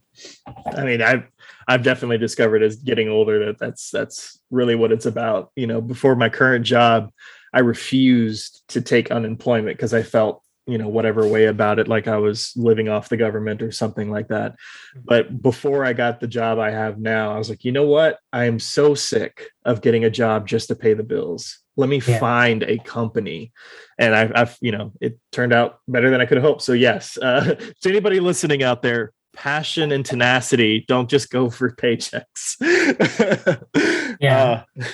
I 0.66 0.84
mean, 0.84 1.02
I've 1.02 1.24
I've 1.68 1.84
definitely 1.84 2.18
discovered 2.18 2.64
as 2.64 2.78
getting 2.78 3.10
older 3.10 3.46
that 3.46 3.60
that's 3.60 3.92
that's 3.92 4.40
really 4.50 4.76
what 4.76 4.92
it's 4.92 5.06
about. 5.06 5.52
You 5.56 5.68
know, 5.68 5.82
before 5.82 6.16
my 6.16 6.30
current 6.30 6.66
job, 6.66 7.12
I 7.54 7.60
refused 7.60 8.64
to 8.70 8.82
take 8.82 9.12
unemployment 9.12 9.78
because 9.78 9.94
I 9.94 10.04
felt 10.04 10.44
you 10.68 10.78
know 10.78 10.88
whatever 10.88 11.28
way 11.28 11.46
about 11.46 11.80
it 11.80 11.88
like 11.88 12.08
i 12.08 12.18
was 12.18 12.54
living 12.56 12.88
off 12.88 13.10
the 13.10 13.18
government 13.18 13.64
or 13.64 13.72
something 13.72 14.12
like 14.12 14.28
that 14.28 14.56
but 15.04 15.42
before 15.42 15.84
i 15.84 15.92
got 15.92 16.20
the 16.20 16.28
job 16.28 16.60
i 16.60 16.70
have 16.70 17.00
now 17.00 17.34
i 17.34 17.38
was 17.38 17.50
like 17.50 17.66
you 17.66 17.72
know 17.72 17.86
what 17.86 18.20
i 18.32 18.46
am 18.46 18.60
so 18.60 18.94
sick 18.94 19.50
of 19.66 19.82
getting 19.82 20.06
a 20.06 20.10
job 20.10 20.48
just 20.48 20.68
to 20.68 20.76
pay 20.76 20.94
the 20.94 21.04
bills 21.04 21.61
let 21.78 21.90
me 21.90 22.02
yeah. 22.06 22.20
find 22.20 22.64
a 22.64 22.78
company. 22.80 23.52
And 23.98 24.16
I've, 24.16 24.32
I've, 24.36 24.58
you 24.62 24.72
know 24.72 24.92
it 25.02 25.20
turned 25.32 25.54
out 25.54 25.80
better 25.88 26.10
than 26.10 26.22
i 26.22 26.26
could 26.26 26.38
have 26.38 26.44
hoped. 26.46 26.62
So 26.62 26.74
yes 26.74 27.18
uh, 27.22 27.56
to 27.82 27.90
anybody 27.90 28.20
listening 28.20 28.64
out 28.64 28.82
there 28.82 29.14
passion 29.34 29.94
and 29.94 30.06
tenacity 30.06 30.84
don't 30.88 31.10
just 31.10 31.30
go 31.30 31.50
for 31.50 31.72
paychecks. 31.76 32.58
Yeah. 34.20 34.66
Uh, 34.80 34.86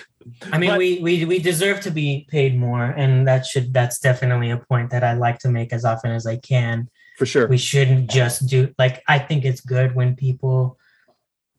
i 0.53 0.57
mean 0.57 0.69
but, 0.69 0.77
we, 0.77 0.99
we 0.99 1.25
we 1.25 1.39
deserve 1.39 1.81
to 1.81 1.91
be 1.91 2.27
paid 2.29 2.57
more 2.57 2.85
and 2.85 3.27
that 3.27 3.45
should 3.45 3.73
that's 3.73 3.99
definitely 3.99 4.51
a 4.51 4.57
point 4.57 4.89
that 4.91 5.03
i 5.03 5.13
like 5.13 5.39
to 5.39 5.49
make 5.49 5.73
as 5.73 5.83
often 5.83 6.11
as 6.11 6.25
i 6.25 6.37
can. 6.37 6.89
For 7.17 7.25
sure. 7.25 7.47
We 7.47 7.57
shouldn't 7.57 8.09
just 8.09 8.47
do 8.47 8.73
like 8.77 9.03
i 9.07 9.19
think 9.19 9.43
it's 9.43 9.61
good 9.61 9.95
when 9.95 10.15
people 10.15 10.77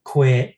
quit 0.03 0.55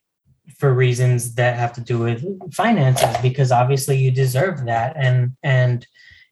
for 0.57 0.73
reasons 0.73 1.35
that 1.35 1.57
have 1.57 1.73
to 1.73 1.81
do 1.81 1.99
with 1.99 2.23
finances 2.53 3.15
because 3.21 3.51
obviously 3.51 3.97
you 3.97 4.11
deserve 4.11 4.65
that. 4.65 4.95
And 4.95 5.35
and 5.43 5.85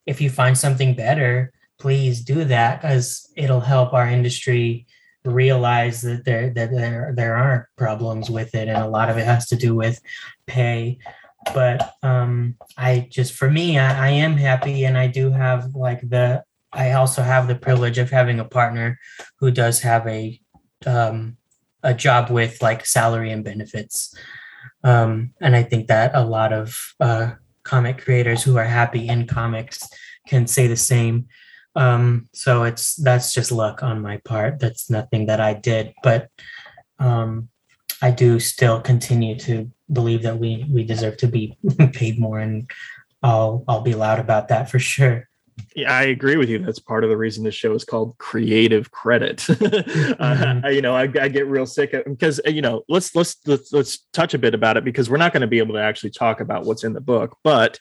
if 0.05 0.21
you 0.21 0.29
find 0.29 0.57
something 0.57 0.95
better 0.95 1.51
please 1.79 2.21
do 2.21 2.43
that 2.43 2.81
because 2.81 3.31
it'll 3.35 3.61
help 3.61 3.93
our 3.93 4.07
industry 4.07 4.85
realize 5.25 6.01
that 6.01 6.25
there 6.25 6.49
that 6.51 6.71
there 6.71 7.13
there 7.15 7.35
aren't 7.35 7.65
problems 7.77 8.29
with 8.29 8.53
it 8.55 8.67
and 8.67 8.77
a 8.77 8.87
lot 8.87 9.09
of 9.09 9.17
it 9.17 9.25
has 9.25 9.47
to 9.47 9.55
do 9.55 9.75
with 9.75 9.99
pay. 10.45 10.97
But 11.53 11.93
um 12.03 12.55
i 12.77 13.07
just 13.09 13.33
for 13.33 13.49
me 13.49 13.79
I, 13.79 14.07
I 14.07 14.09
am 14.09 14.35
happy 14.35 14.83
and 14.83 14.97
i 14.97 15.07
do 15.07 15.31
have 15.31 15.73
like 15.73 16.01
the 16.01 16.43
i 16.73 16.91
also 16.91 17.21
have 17.21 17.47
the 17.47 17.55
privilege 17.55 17.97
of 17.97 18.09
having 18.09 18.41
a 18.41 18.45
partner 18.45 18.99
who 19.39 19.49
does 19.49 19.79
have 19.79 20.05
a 20.05 20.39
um 20.85 21.37
a 21.83 21.93
job 21.93 22.29
with 22.29 22.61
like 22.61 22.85
salary 22.85 23.31
and 23.31 23.43
benefits. 23.43 24.15
Um, 24.83 25.33
and 25.41 25.55
I 25.55 25.63
think 25.63 25.87
that 25.87 26.11
a 26.13 26.25
lot 26.25 26.53
of 26.53 26.77
uh, 26.99 27.31
comic 27.63 28.03
creators 28.03 28.43
who 28.43 28.57
are 28.57 28.65
happy 28.65 29.07
in 29.07 29.27
comics 29.27 29.87
can 30.27 30.47
say 30.47 30.67
the 30.67 30.77
same. 30.77 31.27
Um, 31.75 32.29
so 32.33 32.63
it's 32.63 32.95
that's 32.95 33.33
just 33.33 33.51
luck 33.51 33.83
on 33.83 34.01
my 34.01 34.17
part. 34.17 34.59
That's 34.59 34.89
nothing 34.89 35.27
that 35.27 35.39
I 35.39 35.53
did, 35.53 35.93
but 36.03 36.29
um, 36.97 37.49
I 38.01 38.11
do 38.11 38.39
still 38.39 38.81
continue 38.81 39.37
to 39.39 39.71
believe 39.91 40.23
that 40.23 40.39
we 40.39 40.65
we 40.69 40.83
deserve 40.83 41.17
to 41.17 41.27
be 41.27 41.57
paid 41.93 42.19
more, 42.19 42.39
and 42.39 42.69
I'll 43.21 43.63
I'll 43.67 43.81
be 43.81 43.93
loud 43.93 44.19
about 44.19 44.47
that 44.49 44.69
for 44.69 44.79
sure. 44.79 45.28
Yeah, 45.79 45.93
I 45.93 46.03
agree 46.03 46.35
with 46.35 46.49
you. 46.49 46.59
That's 46.59 46.79
part 46.79 47.05
of 47.05 47.09
the 47.09 47.15
reason 47.15 47.43
this 47.43 47.55
show 47.55 47.73
is 47.73 47.85
called 47.85 48.17
Creative 48.17 48.91
Credit. 48.91 49.37
mm-hmm. 49.47 50.65
uh, 50.65 50.69
you 50.69 50.81
know, 50.81 50.93
I, 50.93 51.03
I, 51.03 51.29
get 51.29 51.47
real 51.47 51.65
sick 51.65 51.93
of, 51.93 52.03
because 52.05 52.41
uh, 52.45 52.49
you 52.49 52.61
know, 52.61 52.83
let's, 52.89 53.15
let's 53.15 53.37
let's 53.45 53.71
let's 53.71 53.99
touch 54.11 54.33
a 54.33 54.37
bit 54.37 54.53
about 54.53 54.75
it 54.75 54.83
because 54.83 55.09
we're 55.09 55.17
not 55.17 55.31
going 55.31 55.41
to 55.41 55.47
be 55.47 55.59
able 55.59 55.75
to 55.75 55.81
actually 55.81 56.09
talk 56.09 56.41
about 56.41 56.65
what's 56.65 56.83
in 56.83 56.91
the 56.91 56.99
book. 56.99 57.37
But 57.45 57.79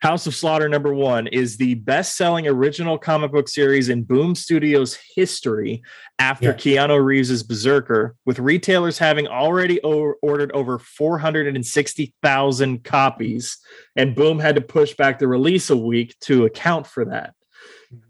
House 0.00 0.28
of 0.28 0.34
Slaughter 0.34 0.68
number 0.68 0.94
one 0.94 1.26
is 1.26 1.56
the 1.56 1.74
best-selling 1.74 2.46
original 2.46 2.98
comic 2.98 3.32
book 3.32 3.48
series 3.48 3.88
in 3.88 4.04
Boom 4.04 4.36
Studios 4.36 4.96
history 5.16 5.82
after 6.20 6.50
yeah. 6.50 6.86
Keanu 6.86 7.04
Reeves's 7.04 7.42
Berserker, 7.42 8.14
with 8.26 8.38
retailers 8.38 8.98
having 8.98 9.26
already 9.26 9.82
o- 9.82 10.14
ordered 10.22 10.52
over 10.52 10.78
460,000 10.78 12.84
copies, 12.84 13.58
and 13.96 14.14
Boom 14.14 14.38
had 14.38 14.54
to 14.54 14.60
push 14.60 14.94
back 14.94 15.18
the 15.18 15.26
release 15.26 15.70
a 15.70 15.76
week 15.76 16.14
to 16.20 16.44
account 16.44 16.86
for 16.86 17.06
that. 17.06 17.34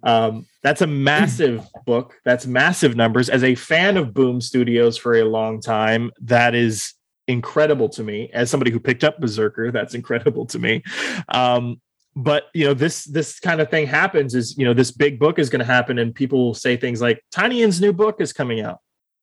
Um, 0.03 0.47
that's 0.63 0.83
a 0.83 0.87
massive 0.87 1.67
book. 1.87 2.15
That's 2.25 2.47
massive 2.47 2.97
numbers. 2.97 3.29
As 3.29 3.45
a 3.45 3.55
fan 3.55 3.97
of 3.97 4.15
Boom 4.15 4.41
Studios 4.41 4.97
for 4.97 5.17
a 5.17 5.25
long 5.25 5.61
time, 5.61 6.11
that 6.21 6.55
is 6.55 6.95
incredible 7.29 7.89
to 7.91 8.03
me. 8.03 8.31
As 8.33 8.51
somebody 8.51 8.71
who 8.71 8.81
picked 8.81 9.05
up 9.05 9.21
Berserker, 9.21 9.71
that's 9.71 9.95
incredible 9.95 10.47
to 10.47 10.59
me. 10.59 10.83
Um, 11.29 11.81
but 12.17 12.45
you 12.55 12.65
know 12.65 12.75
this 12.75 13.05
this 13.05 13.39
kind 13.39 13.61
of 13.61 13.71
thing 13.71 13.87
happens 13.87 14.35
is 14.35 14.57
you 14.59 14.65
know 14.65 14.75
this 14.75 14.91
big 14.91 15.19
book 15.19 15.39
is 15.39 15.49
going 15.49 15.61
to 15.61 15.65
happen 15.65 15.99
and 15.99 16.15
people 16.15 16.45
will 16.45 16.55
say 16.55 16.77
things 16.77 17.01
like 17.01 17.25
Tynion's 17.33 17.81
new 17.81 17.93
book 17.93 18.21
is 18.21 18.33
coming 18.33 18.61
out 18.61 18.79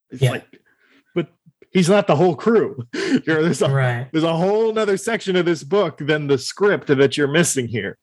it's 0.09 0.21
yeah. 0.21 0.31
like 0.31 0.45
but 1.13 1.27
he's 1.71 1.89
not 1.89 2.07
the 2.07 2.15
whole 2.15 2.35
crew 2.35 2.81
you 2.93 3.21
know 3.27 3.43
there's 3.43 3.61
a 3.61 3.69
right. 3.69 4.07
there's 4.11 4.23
a 4.23 4.35
whole 4.35 4.77
other 4.77 4.95
section 4.95 5.35
of 5.35 5.45
this 5.45 5.63
book 5.63 5.97
than 5.97 6.27
the 6.27 6.37
script 6.37 6.87
that 6.87 7.17
you're 7.17 7.27
missing 7.27 7.67
here 7.67 7.97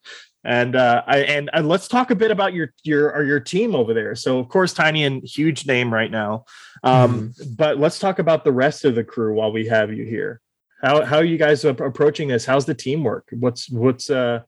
and 0.45 0.75
uh 0.75 1.03
I, 1.07 1.17
and 1.19 1.49
uh, 1.53 1.61
let's 1.61 1.87
talk 1.87 2.11
a 2.11 2.15
bit 2.15 2.31
about 2.31 2.53
your 2.53 2.73
your 2.83 3.23
your 3.23 3.39
team 3.39 3.75
over 3.75 3.93
there. 3.93 4.15
So 4.15 4.39
of 4.39 4.47
course 4.47 4.73
Tynion 4.73 5.23
huge 5.25 5.65
name 5.65 5.93
right 5.93 6.11
now. 6.11 6.45
Um 6.83 7.33
mm. 7.33 7.57
but 7.57 7.79
let's 7.79 7.99
talk 7.99 8.19
about 8.19 8.43
the 8.43 8.51
rest 8.51 8.85
of 8.85 8.95
the 8.95 9.03
crew 9.03 9.33
while 9.33 9.51
we 9.51 9.67
have 9.67 9.91
you 9.91 10.05
here. 10.05 10.41
How 10.81 11.03
how 11.03 11.17
are 11.17 11.25
you 11.25 11.37
guys 11.37 11.65
approaching 11.65 12.27
this? 12.27 12.45
How's 12.45 12.65
the 12.65 12.75
teamwork? 12.75 13.27
What's 13.31 13.69
what's 13.69 14.09
uh 14.09 14.41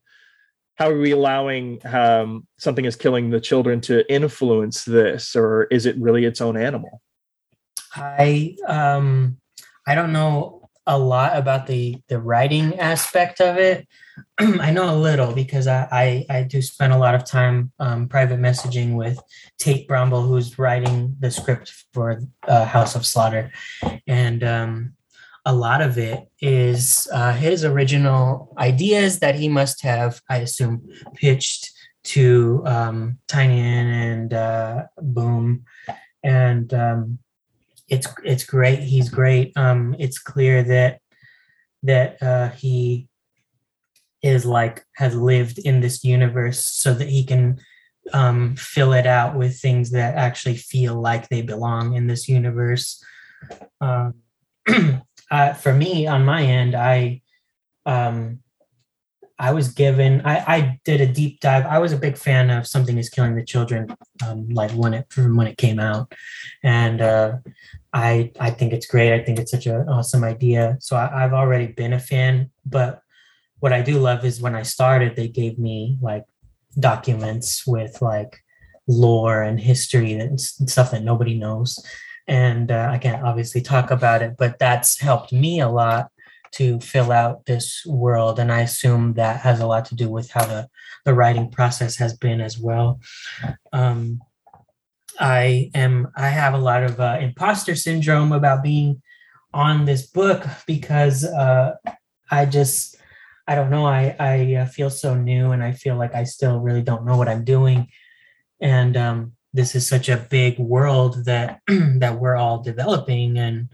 how 0.77 0.91
are 0.91 0.99
we 0.99 1.11
allowing 1.11 1.81
um, 1.87 2.45
something 2.59 2.85
as 2.85 2.95
killing 2.95 3.31
the 3.31 3.41
children 3.41 3.81
to 3.81 4.09
influence 4.13 4.85
this? 4.85 5.35
Or 5.35 5.63
is 5.65 5.87
it 5.87 5.97
really 5.97 6.23
its 6.25 6.39
own 6.39 6.55
animal? 6.55 7.01
I 7.95 8.55
um 8.67 9.37
I 9.87 9.95
don't 9.95 10.13
know 10.13 10.56
a 10.87 10.97
lot 10.97 11.37
about 11.37 11.67
the 11.67 12.01
the 12.07 12.19
writing 12.19 12.79
aspect 12.79 13.41
of 13.41 13.57
it. 13.57 13.87
I 14.39 14.71
know 14.71 14.89
a 14.89 14.97
little 14.97 15.33
because 15.33 15.67
I, 15.67 15.87
I, 15.91 16.37
I 16.37 16.43
do 16.43 16.61
spend 16.61 16.93
a 16.93 16.97
lot 16.97 17.13
of 17.13 17.23
time 17.23 17.71
um, 17.79 18.07
private 18.07 18.39
messaging 18.39 18.95
with 18.95 19.19
Tate 19.59 19.87
Brombal, 19.87 20.27
who's 20.27 20.57
writing 20.57 21.15
the 21.19 21.29
script 21.29 21.71
for 21.93 22.21
uh, 22.47 22.65
House 22.65 22.95
of 22.95 23.05
Slaughter, 23.05 23.51
and 24.07 24.43
um, 24.43 24.93
a 25.45 25.53
lot 25.53 25.81
of 25.81 25.97
it 25.97 26.27
is 26.41 27.07
uh, 27.13 27.33
his 27.33 27.63
original 27.63 28.53
ideas 28.57 29.19
that 29.19 29.35
he 29.35 29.49
must 29.49 29.83
have, 29.83 30.21
I 30.29 30.37
assume, 30.37 30.89
pitched 31.15 31.71
to 32.05 32.63
um, 32.65 33.19
and 33.33 34.33
uh, 34.33 34.83
Boom, 34.97 35.63
and 36.23 36.73
um, 36.73 37.19
it's 37.87 38.07
it's 38.23 38.43
great. 38.43 38.79
He's 38.79 39.09
great. 39.09 39.55
Um, 39.55 39.95
it's 39.99 40.19
clear 40.19 40.63
that 40.63 40.99
that 41.83 42.21
uh, 42.21 42.49
he 42.49 43.07
is 44.21 44.45
like 44.45 44.85
has 44.95 45.15
lived 45.15 45.59
in 45.59 45.79
this 45.79 46.03
universe 46.03 46.63
so 46.63 46.93
that 46.93 47.07
he 47.07 47.23
can 47.23 47.59
um, 48.13 48.55
fill 48.55 48.93
it 48.93 49.05
out 49.05 49.35
with 49.35 49.59
things 49.59 49.91
that 49.91 50.15
actually 50.15 50.55
feel 50.55 50.99
like 50.99 51.29
they 51.29 51.41
belong 51.41 51.93
in 51.93 52.07
this 52.07 52.27
universe. 52.27 53.03
Um, 53.79 54.15
uh, 55.31 55.53
for 55.53 55.73
me, 55.73 56.07
on 56.07 56.25
my 56.25 56.43
end, 56.43 56.75
I 56.75 57.21
um, 57.85 58.39
I 59.39 59.53
was 59.53 59.69
given 59.69 60.21
I, 60.25 60.37
I 60.47 60.79
did 60.83 61.01
a 61.01 61.07
deep 61.07 61.39
dive. 61.41 61.65
I 61.65 61.77
was 61.79 61.91
a 61.91 61.97
big 61.97 62.17
fan 62.17 62.49
of 62.49 62.65
Something 62.67 62.97
Is 62.97 63.09
Killing 63.09 63.35
the 63.35 63.45
Children, 63.45 63.95
um, 64.25 64.49
like 64.49 64.71
when 64.71 64.93
it 64.93 65.05
from 65.11 65.35
when 65.35 65.47
it 65.47 65.57
came 65.57 65.79
out, 65.79 66.11
and 66.63 67.01
uh, 67.01 67.37
I 67.93 68.31
I 68.39 68.49
think 68.49 68.73
it's 68.73 68.87
great. 68.87 69.13
I 69.13 69.23
think 69.23 69.39
it's 69.39 69.51
such 69.51 69.67
an 69.67 69.87
awesome 69.87 70.23
idea. 70.23 70.77
So 70.79 70.95
I, 70.95 71.23
I've 71.23 71.33
already 71.33 71.67
been 71.67 71.93
a 71.93 71.99
fan, 71.99 72.49
but 72.65 73.01
what 73.59 73.73
I 73.73 73.81
do 73.81 73.99
love 73.99 74.25
is 74.25 74.41
when 74.41 74.55
I 74.55 74.63
started, 74.63 75.15
they 75.15 75.27
gave 75.27 75.57
me 75.57 75.97
like 76.01 76.25
documents 76.79 77.65
with 77.65 78.01
like 78.01 78.37
lore 78.87 79.41
and 79.41 79.59
history 79.59 80.13
and 80.13 80.39
stuff 80.39 80.91
that 80.91 81.03
nobody 81.03 81.37
knows. 81.37 81.83
And 82.27 82.71
uh, 82.71 82.89
I 82.91 82.97
can't 82.97 83.23
obviously 83.23 83.61
talk 83.61 83.89
about 83.89 84.21
it, 84.21 84.35
but 84.37 84.59
that's 84.59 84.99
helped 84.99 85.31
me 85.31 85.59
a 85.59 85.69
lot 85.69 86.11
to 86.53 86.79
fill 86.79 87.11
out 87.11 87.45
this 87.45 87.85
world. 87.85 88.39
And 88.39 88.51
I 88.51 88.61
assume 88.61 89.13
that 89.13 89.41
has 89.41 89.59
a 89.59 89.67
lot 89.67 89.85
to 89.85 89.95
do 89.95 90.09
with 90.09 90.31
how 90.31 90.45
the, 90.45 90.67
the 91.05 91.13
writing 91.13 91.49
process 91.49 91.97
has 91.97 92.15
been 92.15 92.41
as 92.41 92.57
well. 92.57 92.99
Um, 93.73 94.21
I 95.19 95.71
am, 95.73 96.09
I 96.15 96.29
have 96.29 96.53
a 96.53 96.59
lot 96.59 96.83
of 96.83 96.99
uh, 96.99 97.17
imposter 97.19 97.75
syndrome 97.75 98.31
about 98.31 98.63
being 98.63 99.01
on 99.53 99.85
this 99.85 100.05
book 100.07 100.45
because 100.67 101.23
uh, 101.25 101.75
I 102.29 102.45
just, 102.45 102.97
I 103.47 103.55
don't 103.55 103.69
know. 103.69 103.85
I 103.85 104.15
I 104.19 104.55
uh, 104.55 104.65
feel 104.65 104.89
so 104.89 105.15
new, 105.15 105.51
and 105.51 105.63
I 105.63 105.71
feel 105.71 105.95
like 105.95 106.13
I 106.13 106.25
still 106.25 106.59
really 106.59 106.81
don't 106.81 107.05
know 107.05 107.15
what 107.15 107.29
I'm 107.29 107.45
doing. 107.45 107.87
And 108.59 108.97
um, 108.97 109.33
this 109.53 109.73
is 109.73 109.87
such 109.87 110.09
a 110.09 110.17
big 110.17 110.59
world 110.59 111.25
that 111.25 111.61
that 111.67 112.19
we're 112.19 112.35
all 112.35 112.61
developing, 112.61 113.37
and 113.37 113.69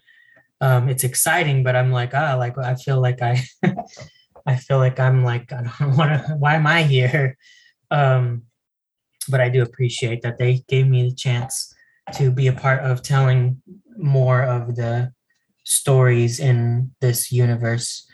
um, 0.64 0.90
it's 0.90 1.04
exciting. 1.04 1.64
But 1.64 1.76
I'm 1.76 1.92
like, 1.92 2.14
ah, 2.14 2.36
like 2.36 2.58
I 2.58 2.76
feel 2.76 3.02
like 3.02 3.22
I, 3.22 3.44
I 4.46 4.56
feel 4.56 4.78
like 4.78 5.00
I'm 5.00 5.24
like 5.24 5.52
I 5.52 5.64
don't 5.64 5.98
want 5.98 6.12
to. 6.12 6.36
Why 6.36 6.56
am 6.56 6.68
I 6.68 6.84
here? 6.84 7.38
Um, 7.92 8.44
but 9.30 9.42
I 9.42 9.50
do 9.50 9.62
appreciate 9.62 10.22
that 10.24 10.38
they 10.38 10.64
gave 10.68 10.88
me 10.88 11.10
the 11.10 11.16
chance 11.16 11.74
to 12.16 12.32
be 12.32 12.48
a 12.48 12.54
part 12.54 12.82
of 12.82 13.02
telling 13.02 13.62
more 13.98 14.42
of 14.42 14.76
the 14.76 15.12
stories 15.64 16.40
in 16.40 16.92
this 17.00 17.32
universe 17.32 18.06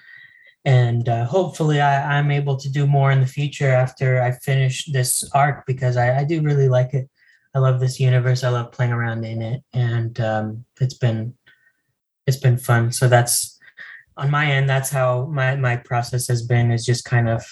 and 0.66 1.08
uh, 1.08 1.26
hopefully 1.26 1.80
I, 1.80 2.20
am 2.20 2.32
able 2.32 2.58
to 2.58 2.70
do 2.70 2.86
more 2.86 3.12
in 3.12 3.22
the 3.22 3.28
future 3.28 3.70
after 3.70 4.22
I 4.22 4.32
finish 4.32 4.86
this 4.92 5.24
arc 5.34 5.66
because 5.66 5.96
I, 5.96 6.20
I, 6.20 6.24
do 6.26 6.42
really 6.42 6.68
like 6.68 6.94
it. 6.94 7.10
I 7.56 7.60
love 7.60 7.80
this 7.80 8.00
universe. 8.00 8.44
I 8.44 8.50
love 8.50 8.72
playing 8.72 8.92
around 8.92 9.24
in 9.24 9.42
it, 9.42 9.64
and 9.74 10.20
um, 10.20 10.66
it's 10.80 10.94
been 10.96 11.34
it's 12.30 12.38
been 12.38 12.58
fun. 12.58 12.92
So 12.94 13.10
that's 13.10 13.60
on 14.16 14.32
my 14.32 14.46
end. 14.52 14.70
That's 14.70 14.90
how 14.90 15.26
my 15.26 15.56
my 15.56 15.76
process 15.76 16.28
has 16.28 16.42
been. 16.42 16.72
Is 16.72 16.86
just 16.86 17.04
kind 17.04 17.28
of 17.28 17.44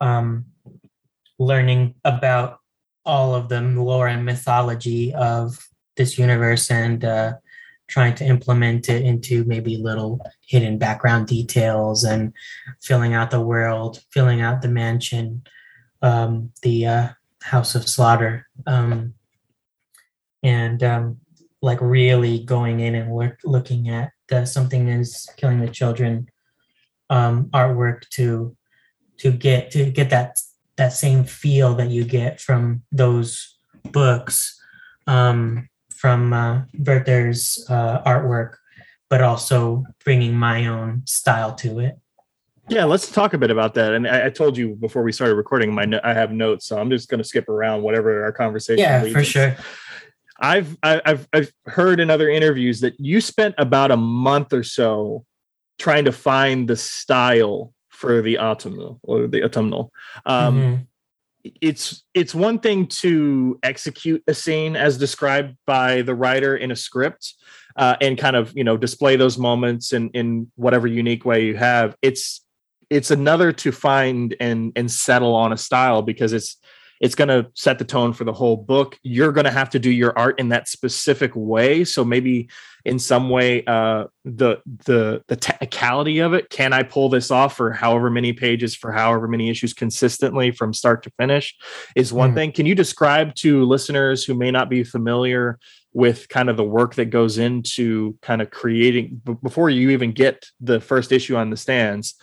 um, 0.00 0.46
learning 1.38 1.94
about 2.04 2.58
all 3.04 3.34
of 3.34 3.48
the 3.48 3.60
lore 3.60 4.08
and 4.08 4.24
mythology 4.24 5.14
of 5.14 5.68
this 5.96 6.18
universe 6.18 6.70
and 6.70 7.04
uh, 7.04 7.32
trying 7.88 8.14
to 8.14 8.24
implement 8.24 8.88
it 8.88 9.02
into 9.02 9.44
maybe 9.44 9.76
little 9.76 10.20
hidden 10.46 10.78
background 10.78 11.26
details 11.26 12.04
and 12.04 12.32
filling 12.82 13.14
out 13.14 13.30
the 13.30 13.40
world, 13.40 14.02
filling 14.12 14.40
out 14.40 14.60
the 14.60 14.68
mansion, 14.68 15.42
um, 16.02 16.50
the 16.62 16.86
uh, 16.86 17.08
House 17.42 17.74
of 17.74 17.88
Slaughter, 17.88 18.46
um, 18.66 19.14
and 20.42 20.82
um, 20.82 21.18
like 21.60 21.80
really 21.80 22.40
going 22.40 22.80
in 22.80 22.94
and 22.94 23.10
work, 23.10 23.40
looking 23.44 23.88
at 23.88 24.10
the 24.28 24.44
something 24.44 24.88
is 24.88 25.28
killing 25.36 25.60
the 25.60 25.68
children 25.68 26.28
um, 27.10 27.46
artwork 27.46 28.08
to 28.10 28.56
to 29.18 29.32
get 29.32 29.70
to 29.72 29.90
get 29.90 30.10
that 30.10 30.40
that 30.76 30.92
same 30.92 31.24
feel 31.24 31.74
that 31.74 31.90
you 31.90 32.04
get 32.04 32.40
from 32.40 32.82
those 32.92 33.58
books 33.90 34.60
um, 35.06 35.68
from 35.94 36.32
uh, 36.32 36.62
Werther's 36.78 37.66
uh, 37.68 38.02
artwork, 38.04 38.56
but 39.08 39.22
also 39.22 39.84
bringing 40.04 40.34
my 40.34 40.66
own 40.66 41.02
style 41.06 41.54
to 41.56 41.80
it. 41.80 41.98
Yeah, 42.68 42.84
let's 42.84 43.10
talk 43.10 43.32
a 43.32 43.38
bit 43.38 43.50
about 43.50 43.74
that. 43.74 43.94
And 43.94 44.06
I, 44.06 44.26
I 44.26 44.30
told 44.30 44.56
you 44.56 44.76
before 44.76 45.02
we 45.02 45.10
started 45.10 45.34
recording, 45.34 45.74
my 45.74 45.86
no- 45.86 46.00
I 46.04 46.12
have 46.12 46.30
notes, 46.30 46.66
so 46.66 46.78
I'm 46.78 46.90
just 46.90 47.08
going 47.08 47.18
to 47.18 47.24
skip 47.24 47.48
around 47.48 47.82
whatever 47.82 48.24
our 48.24 48.32
conversation. 48.32 48.78
Yeah, 48.78 49.02
for 49.10 49.24
sure. 49.24 49.56
I've 50.38 50.76
I've 50.82 51.28
I've 51.32 51.52
heard 51.66 52.00
in 52.00 52.10
other 52.10 52.28
interviews 52.28 52.80
that 52.80 52.98
you 52.98 53.20
spent 53.20 53.54
about 53.58 53.90
a 53.90 53.96
month 53.96 54.52
or 54.52 54.62
so 54.62 55.24
trying 55.78 56.04
to 56.04 56.12
find 56.12 56.68
the 56.68 56.76
style 56.76 57.72
for 57.88 58.22
the 58.22 58.38
autumnal 58.38 59.00
or 59.02 59.26
the 59.26 59.44
autumnal. 59.44 59.92
Um, 60.26 60.54
mm-hmm 60.54 60.82
it's 61.60 62.04
it's 62.14 62.34
one 62.34 62.58
thing 62.58 62.86
to 62.86 63.58
execute 63.62 64.22
a 64.26 64.34
scene 64.34 64.76
as 64.76 64.98
described 64.98 65.56
by 65.66 66.02
the 66.02 66.14
writer 66.14 66.56
in 66.56 66.70
a 66.70 66.76
script 66.76 67.34
uh, 67.76 67.96
and 68.00 68.18
kind 68.18 68.36
of 68.36 68.52
you 68.56 68.64
know 68.64 68.76
display 68.76 69.16
those 69.16 69.38
moments 69.38 69.92
in 69.92 70.10
in 70.10 70.50
whatever 70.56 70.86
unique 70.86 71.24
way 71.24 71.44
you 71.44 71.56
have 71.56 71.96
it's 72.02 72.44
it's 72.90 73.10
another 73.10 73.52
to 73.52 73.70
find 73.70 74.34
and 74.40 74.72
and 74.74 74.90
settle 74.90 75.34
on 75.34 75.52
a 75.52 75.56
style 75.56 76.02
because 76.02 76.32
it's 76.32 76.56
it's 77.00 77.14
going 77.14 77.28
to 77.28 77.50
set 77.54 77.78
the 77.78 77.84
tone 77.84 78.12
for 78.12 78.24
the 78.24 78.32
whole 78.32 78.56
book. 78.56 78.98
You're 79.02 79.32
going 79.32 79.44
to 79.44 79.50
have 79.50 79.70
to 79.70 79.78
do 79.78 79.90
your 79.90 80.18
art 80.18 80.38
in 80.38 80.48
that 80.50 80.68
specific 80.68 81.32
way. 81.34 81.84
So 81.84 82.04
maybe 82.04 82.48
in 82.84 82.98
some 82.98 83.28
way 83.28 83.64
uh, 83.66 84.04
the 84.24 84.58
the 84.86 85.22
the 85.28 85.36
technicality 85.36 86.20
of 86.20 86.32
it 86.32 86.48
can 86.48 86.72
i 86.72 86.82
pull 86.82 87.08
this 87.08 87.30
off 87.30 87.56
for 87.56 87.72
however 87.72 88.08
many 88.08 88.32
pages 88.32 88.74
for 88.74 88.92
however 88.92 89.26
many 89.28 89.50
issues 89.50 89.74
consistently 89.74 90.50
from 90.50 90.72
start 90.72 91.02
to 91.02 91.10
finish 91.18 91.54
is 91.96 92.12
one 92.12 92.32
mm. 92.32 92.34
thing. 92.34 92.52
Can 92.52 92.66
you 92.66 92.74
describe 92.74 93.34
to 93.36 93.64
listeners 93.64 94.24
who 94.24 94.34
may 94.34 94.50
not 94.50 94.70
be 94.70 94.84
familiar 94.84 95.58
with 95.92 96.28
kind 96.28 96.48
of 96.48 96.56
the 96.56 96.64
work 96.64 96.94
that 96.94 97.06
goes 97.06 97.38
into 97.38 98.16
kind 98.22 98.40
of 98.40 98.50
creating 98.50 99.20
before 99.42 99.70
you 99.70 99.90
even 99.90 100.12
get 100.12 100.46
the 100.60 100.80
first 100.80 101.12
issue 101.12 101.36
on 101.36 101.50
the 101.50 101.56
stands 101.56 102.14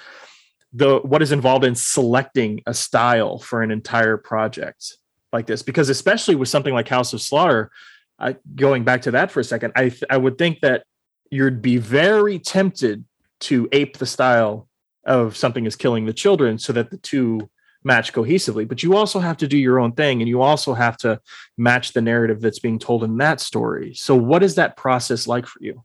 the 0.75 0.99
what 0.99 1.21
is 1.21 1.31
involved 1.31 1.65
in 1.65 1.75
selecting 1.75 2.61
a 2.65 2.73
style 2.73 3.39
for 3.39 3.61
an 3.61 3.71
entire 3.71 4.17
project 4.17 4.97
like 5.31 5.47
this. 5.47 5.63
Because 5.63 5.89
especially 5.89 6.35
with 6.35 6.49
something 6.49 6.73
like 6.73 6.87
house 6.87 7.13
of 7.13 7.21
slaughter 7.21 7.71
I, 8.19 8.37
going 8.55 8.83
back 8.83 9.01
to 9.03 9.11
that 9.11 9.29
for 9.29 9.41
a 9.41 9.43
second 9.43 9.73
i 9.75 9.89
th- 9.89 10.05
i 10.09 10.15
would 10.15 10.37
think 10.37 10.61
that 10.61 10.85
you'd 11.31 11.61
be 11.61 11.75
very 11.75 12.39
tempted 12.39 13.03
to 13.41 13.67
ape 13.71 13.97
the 13.97 14.05
style 14.05 14.69
of 15.05 15.35
something 15.35 15.65
is 15.65 15.75
killing 15.75 16.05
the 16.05 16.13
children 16.13 16.57
so 16.57 16.73
that 16.73 16.89
the 16.89 16.97
two 16.97 17.49
match 17.83 18.13
cohesively. 18.13 18.67
But 18.67 18.81
you 18.81 18.95
also 18.95 19.19
have 19.19 19.37
to 19.37 19.47
do 19.47 19.57
your 19.57 19.79
own 19.79 19.91
thing 19.91 20.21
and 20.21 20.27
you 20.27 20.41
also 20.41 20.73
have 20.73 20.97
to 20.97 21.19
match 21.57 21.93
the 21.93 22.01
narrative 22.01 22.41
that's 22.41 22.59
being 22.59 22.79
told 22.79 23.03
in 23.03 23.17
that 23.17 23.39
story. 23.39 23.93
So 23.93 24.15
what 24.15 24.43
is 24.43 24.55
that 24.55 24.75
process 24.75 25.27
like 25.27 25.45
for 25.45 25.59
you 25.61 25.83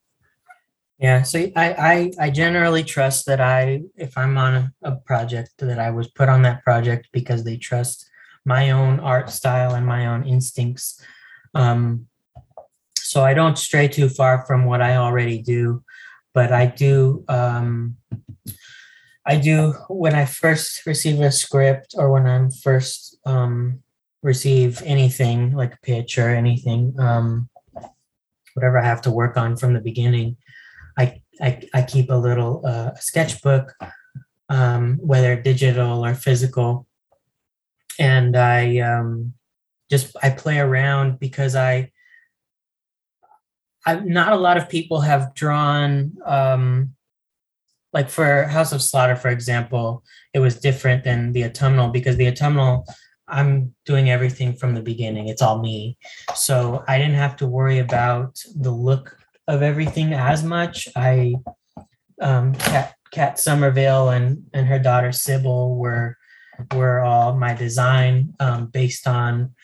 yeah, 1.01 1.23
so 1.23 1.39
I, 1.57 1.73
I 1.73 2.27
I 2.27 2.31
generally 2.31 2.85
trust 2.85 3.25
that 3.25 3.41
I 3.41 3.83
if 3.97 4.19
I'm 4.19 4.37
on 4.37 4.55
a, 4.55 4.73
a 4.83 4.97
project 4.97 5.53
that 5.59 5.79
I 5.79 5.91
was 5.91 6.09
put 6.09 6.29
on 6.29 6.43
that 6.43 6.63
project 6.63 7.09
because 7.11 7.43
they 7.43 7.57
trust 7.57 8.09
my 8.45 8.71
own 8.71 9.01
art 9.01 9.31
style 9.31 9.75
and 9.75 9.87
my 9.87 10.07
own 10.07 10.25
instincts. 10.27 11.03
Um, 11.55 12.07
so 12.99 13.25
I 13.25 13.33
don't 13.33 13.57
stray 13.57 13.89
too 13.89 14.11
far 14.11 14.45
from 14.47 14.67
what 14.67 14.83
I 14.83 14.97
already 14.97 15.41
do, 15.41 15.83
but 16.35 16.53
I 16.53 16.67
do 16.67 17.25
um, 17.29 17.97
I 19.25 19.37
do 19.37 19.73
when 19.89 20.15
I 20.15 20.27
first 20.27 20.85
receive 20.85 21.19
a 21.21 21.33
script 21.33 21.95
or 21.97 22.13
when 22.13 22.27
I'm 22.27 22.51
first 22.51 23.17
um, 23.25 23.83
receive 24.23 24.83
anything 24.85 25.55
like 25.55 25.75
a 25.75 25.81
pitch 25.83 26.19
or 26.19 26.29
anything, 26.29 26.95
um, 26.99 27.49
whatever 28.53 28.79
I 28.79 28.85
have 28.85 29.01
to 29.03 29.11
work 29.11 29.39
on 29.39 29.57
from 29.57 29.73
the 29.73 29.81
beginning. 29.81 30.37
I 31.01 31.23
I, 31.41 31.63
I 31.73 31.83
keep 31.83 32.11
a 32.11 32.15
little 32.15 32.63
uh, 32.67 32.95
sketchbook, 32.97 33.75
um, 34.51 34.99
whether 35.01 35.41
digital 35.41 36.05
or 36.05 36.15
physical, 36.15 36.87
and 37.99 38.37
I 38.37 38.79
um, 38.81 39.33
just 39.91 40.15
I 40.23 40.31
play 40.31 40.59
around 40.59 41.19
because 41.19 41.57
I 41.57 41.91
I 43.87 44.01
not 44.01 44.33
a 44.33 44.43
lot 44.47 44.59
of 44.59 44.69
people 44.69 45.01
have 45.01 45.35
drawn 45.35 46.13
um, 46.27 46.95
like 47.93 48.11
for 48.11 48.45
House 48.45 48.73
of 48.73 48.83
Slaughter, 48.83 49.17
for 49.17 49.31
example, 49.31 50.05
it 50.35 50.41
was 50.41 50.61
different 50.61 51.03
than 51.05 51.33
the 51.33 51.45
autumnal 51.45 51.89
because 51.89 52.17
the 52.17 52.29
autumnal 52.29 52.87
I'm 53.27 53.75
doing 53.87 54.11
everything 54.11 54.55
from 54.55 54.75
the 54.75 54.83
beginning. 54.83 55.29
It's 55.29 55.41
all 55.41 55.61
me. 55.61 55.97
So 56.35 56.85
I 56.89 56.99
didn't 56.99 57.15
have 57.15 57.37
to 57.37 57.47
worry 57.47 57.79
about 57.79 58.39
the 58.57 58.73
look 58.73 59.20
of 59.51 59.63
everything 59.63 60.15
as 60.15 60.43
much. 60.43 60.89
I 60.97 61.35
um 62.21 62.55
Kat, 62.55 62.95
Kat 63.11 63.39
Somerville 63.39 64.11
and 64.11 64.45
and 64.55 64.67
her 64.67 64.79
daughter 64.79 65.13
Sybil 65.13 65.77
were 65.77 66.17
were 66.75 67.01
all 67.01 67.37
my 67.37 67.55
design 67.55 68.35
um, 68.39 68.67
based 68.67 69.07
on 69.09 69.55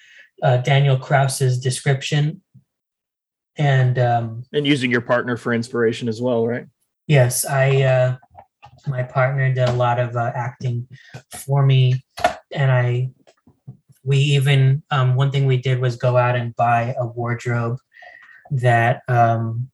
uh, 0.42 0.58
Daniel 0.58 0.98
Kraus's 0.98 1.58
description. 1.58 2.42
And 3.56 3.98
um, 3.98 4.44
and 4.52 4.66
using 4.66 4.90
your 4.90 5.00
partner 5.00 5.36
for 5.36 5.54
inspiration 5.54 6.08
as 6.08 6.20
well, 6.20 6.46
right? 6.46 6.66
Yes, 7.06 7.46
I 7.46 7.82
uh, 7.82 8.16
my 8.86 9.02
partner 9.02 9.52
did 9.52 9.68
a 9.68 9.72
lot 9.72 9.98
of 9.98 10.14
uh, 10.14 10.32
acting 10.34 10.86
for 11.30 11.64
me, 11.64 12.02
and 12.52 12.70
I 12.70 13.10
we 14.04 14.18
even 14.18 14.82
um, 14.90 15.14
one 15.14 15.30
thing 15.30 15.46
we 15.46 15.56
did 15.56 15.80
was 15.80 15.96
go 15.96 16.18
out 16.18 16.36
and 16.36 16.54
buy 16.56 16.94
a 16.98 17.06
wardrobe 17.06 17.78
that 18.50 19.02
um, 19.08 19.70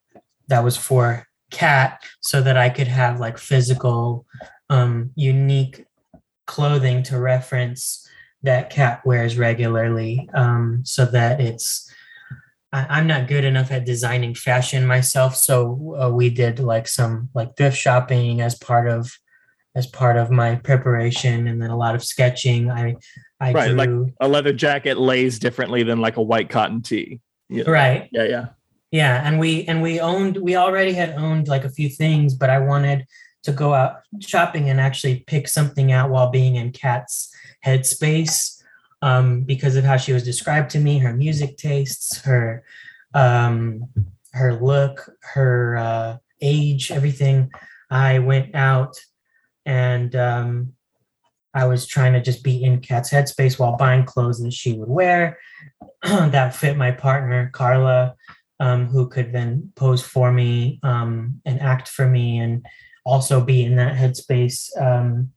that 0.52 0.62
was 0.62 0.76
for 0.76 1.26
Kat 1.50 2.02
so 2.20 2.42
that 2.42 2.58
I 2.58 2.68
could 2.68 2.86
have 2.86 3.18
like 3.18 3.38
physical, 3.38 4.26
um, 4.68 5.10
unique 5.14 5.86
clothing 6.46 7.02
to 7.04 7.18
reference 7.18 8.06
that 8.42 8.68
Kat 8.68 9.00
wears 9.06 9.38
regularly, 9.38 10.28
um, 10.34 10.82
so 10.84 11.06
that 11.06 11.40
it's. 11.40 11.90
I, 12.74 13.00
am 13.00 13.06
not 13.06 13.28
good 13.28 13.44
enough 13.44 13.70
at 13.70 13.84
designing 13.84 14.34
fashion 14.34 14.86
myself, 14.86 15.36
so 15.36 15.96
uh, 16.00 16.10
we 16.10 16.30
did 16.30 16.58
like 16.58 16.88
some 16.88 17.28
like 17.34 17.56
thrift 17.56 17.76
shopping 17.76 18.40
as 18.40 18.54
part 18.54 18.88
of 18.88 19.10
as 19.74 19.86
part 19.86 20.16
of 20.18 20.30
my 20.30 20.56
preparation, 20.56 21.48
and 21.48 21.62
then 21.62 21.70
a 21.70 21.76
lot 21.76 21.94
of 21.94 22.04
sketching. 22.04 22.70
I 22.70 22.96
I 23.40 23.52
right, 23.52 23.68
drew, 23.68 23.76
like 23.76 24.14
a 24.20 24.28
leather 24.28 24.52
jacket 24.52 24.98
lays 24.98 25.38
differently 25.38 25.82
than 25.82 26.00
like 26.00 26.16
a 26.16 26.22
white 26.22 26.50
cotton 26.50 26.82
tee. 26.82 27.20
Yeah. 27.48 27.68
Right. 27.68 28.08
Yeah, 28.10 28.24
yeah. 28.24 28.46
Yeah, 28.92 29.26
and 29.26 29.40
we 29.40 29.64
and 29.64 29.80
we 29.80 30.00
owned 30.00 30.36
we 30.36 30.54
already 30.54 30.92
had 30.92 31.14
owned 31.14 31.48
like 31.48 31.64
a 31.64 31.70
few 31.70 31.88
things, 31.88 32.34
but 32.34 32.50
I 32.50 32.58
wanted 32.58 33.06
to 33.42 33.52
go 33.52 33.72
out 33.72 34.02
shopping 34.20 34.68
and 34.68 34.78
actually 34.78 35.20
pick 35.26 35.48
something 35.48 35.90
out 35.90 36.10
while 36.10 36.30
being 36.30 36.56
in 36.56 36.72
Kat's 36.72 37.34
headspace 37.64 38.62
um, 39.00 39.40
because 39.42 39.76
of 39.76 39.84
how 39.84 39.96
she 39.96 40.12
was 40.12 40.22
described 40.22 40.70
to 40.70 40.78
me, 40.78 40.98
her 40.98 41.14
music 41.14 41.56
tastes, 41.56 42.20
her 42.20 42.64
um, 43.14 43.88
her 44.34 44.54
look, 44.54 45.10
her 45.20 45.76
uh, 45.78 46.16
age, 46.42 46.90
everything. 46.90 47.50
I 47.90 48.18
went 48.18 48.54
out 48.54 48.98
and 49.64 50.14
um, 50.14 50.74
I 51.54 51.64
was 51.64 51.86
trying 51.86 52.12
to 52.12 52.20
just 52.20 52.42
be 52.42 52.62
in 52.62 52.80
Kat's 52.80 53.10
headspace 53.10 53.58
while 53.58 53.76
buying 53.76 54.04
clothes 54.04 54.42
that 54.42 54.52
she 54.52 54.74
would 54.74 54.88
wear 54.88 55.38
that 56.02 56.54
fit 56.54 56.76
my 56.76 56.90
partner, 56.90 57.50
Carla, 57.52 58.16
um, 58.62 58.86
who 58.86 59.08
could 59.08 59.32
then 59.32 59.72
pose 59.74 60.02
for 60.02 60.30
me 60.32 60.78
um, 60.84 61.40
and 61.44 61.60
act 61.60 61.88
for 61.88 62.06
me 62.06 62.38
and 62.38 62.64
also 63.04 63.40
be 63.40 63.64
in 63.64 63.74
that 63.74 63.96
headspace. 63.96 64.70
Um, 64.80 65.32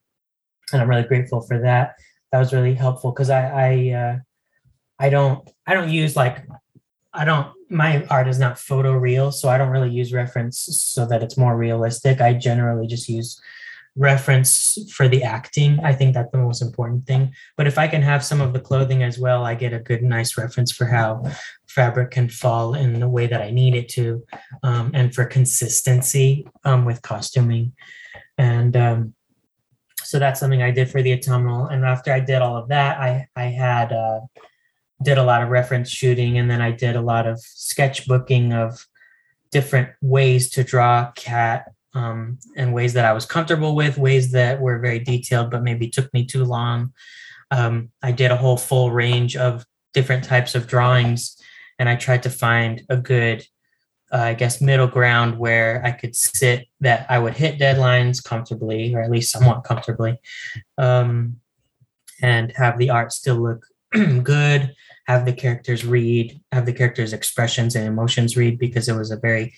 and 0.72 0.82
I'm 0.82 0.90
really 0.90 1.08
grateful 1.08 1.42
for 1.42 1.60
that. 1.62 1.96
That 2.32 2.38
was 2.38 2.54
really 2.54 2.76
helpful 2.76 3.12
because 3.12 3.32
I 3.32 3.42
I, 3.48 3.90
uh, 3.94 4.20
I 5.00 5.10
don't 5.10 5.50
I 5.66 5.74
don't 5.74 5.90
use 5.90 6.16
like 6.16 6.46
I 7.14 7.26
don't 7.26 7.52
my 7.68 8.06
art 8.12 8.28
is 8.28 8.38
not 8.38 8.60
photo 8.60 8.94
real, 8.94 9.32
so 9.32 9.50
I 9.50 9.58
don't 9.58 9.72
really 9.72 9.90
use 9.90 10.14
reference 10.14 10.60
so 10.60 11.08
that 11.08 11.24
it's 11.24 11.36
more 11.38 11.58
realistic. 11.58 12.22
I 12.22 12.34
generally 12.34 12.86
just 12.86 13.10
use 13.10 13.42
reference 13.96 14.78
for 14.92 15.08
the 15.08 15.24
acting. 15.24 15.80
I 15.84 15.94
think 15.94 16.14
that's 16.14 16.32
the 16.32 16.38
most 16.38 16.62
important 16.62 17.06
thing. 17.08 17.34
But 17.56 17.68
if 17.68 17.78
I 17.78 17.88
can 17.88 18.02
have 18.02 18.24
some 18.24 18.42
of 18.42 18.54
the 18.54 18.60
clothing 18.60 19.04
as 19.04 19.18
well, 19.18 19.46
I 19.46 19.56
get 19.56 19.74
a 19.74 19.80
good, 19.80 20.04
nice 20.04 20.38
reference 20.38 20.72
for 20.72 20.86
how 20.86 21.24
fabric 21.68 22.12
can 22.12 22.30
fall 22.30 22.74
in 22.74 23.00
the 23.00 23.10
way 23.10 23.28
that 23.28 23.42
I 23.42 23.52
need 23.52 23.76
it 23.76 23.90
to, 23.90 24.26
um, 24.64 24.92
and 24.94 25.14
for 25.14 25.26
consistency 25.26 26.48
um, 26.64 26.86
with 26.86 27.02
costuming. 27.02 27.74
And 28.38 28.76
um, 28.76 29.14
so 30.04 30.20
that's 30.20 30.40
something 30.40 30.62
I 30.62 30.72
did 30.72 30.90
for 30.90 31.02
the 31.02 31.14
autumnal. 31.14 31.68
And 31.68 31.86
after 31.86 32.12
I 32.12 32.20
did 32.20 32.42
all 32.42 32.58
of 32.58 32.70
that, 32.70 33.00
I 33.00 33.28
I 33.36 33.46
had 33.46 33.94
uh, 33.94 34.22
did 35.04 35.18
a 35.18 35.24
lot 35.24 35.42
of 35.42 35.50
reference 35.50 35.90
shooting, 35.90 36.38
and 36.38 36.50
then 36.50 36.62
I 36.62 36.72
did 36.72 36.96
a 36.96 37.02
lot 37.02 37.28
of 37.28 37.38
sketchbooking 37.40 38.54
of 38.54 38.86
different 39.52 39.90
ways 40.02 40.50
to 40.52 40.64
draw 40.64 41.12
Kat 41.16 41.72
um, 41.96 42.38
and 42.56 42.74
ways 42.74 42.94
that 42.94 43.06
I 43.06 43.14
was 43.14 43.26
comfortable 43.26 43.76
with, 43.76 43.98
ways 43.98 44.32
that 44.34 44.60
were 44.60 44.80
very 44.80 45.00
detailed, 45.00 45.50
but 45.50 45.64
maybe 45.64 45.90
took 45.90 46.14
me 46.14 46.26
too 46.26 46.44
long. 46.44 46.94
Um, 47.52 47.90
I 48.04 48.12
did 48.12 48.32
a 48.32 48.38
whole 48.38 48.58
full 48.58 48.92
range 48.92 49.38
of 49.38 49.66
different 49.94 50.26
types 50.26 50.56
of 50.56 50.68
drawings, 50.68 51.38
and 51.80 51.88
I 51.88 51.96
tried 51.96 52.24
to 52.24 52.30
find 52.30 52.84
a 52.90 52.98
good, 52.98 53.46
uh, 54.12 54.18
I 54.18 54.34
guess, 54.34 54.62
middle 54.62 54.88
ground 54.88 55.40
where 55.40 55.82
I 55.86 55.92
could 55.92 56.16
sit 56.16 56.68
that 56.82 57.06
I 57.10 57.18
would 57.18 57.36
hit 57.36 57.60
deadlines 57.60 58.22
comfortably, 58.22 58.94
or 58.94 59.02
at 59.02 59.10
least 59.10 59.32
somewhat 59.32 59.64
comfortably, 59.64 60.20
um, 60.78 61.38
and 62.22 62.52
have 62.58 62.78
the 62.78 62.90
art 62.90 63.14
still 63.14 63.38
look 63.38 63.66
good, 64.24 64.76
have 65.08 65.26
the 65.26 65.34
characters 65.34 65.86
read, 65.86 66.42
have 66.52 66.66
the 66.66 66.74
characters' 66.74 67.14
expressions 67.14 67.76
and 67.76 67.88
emotions 67.88 68.36
read, 68.36 68.60
because 68.60 68.90
it 68.90 68.98
was 68.98 69.12
a 69.12 69.18
very 69.18 69.54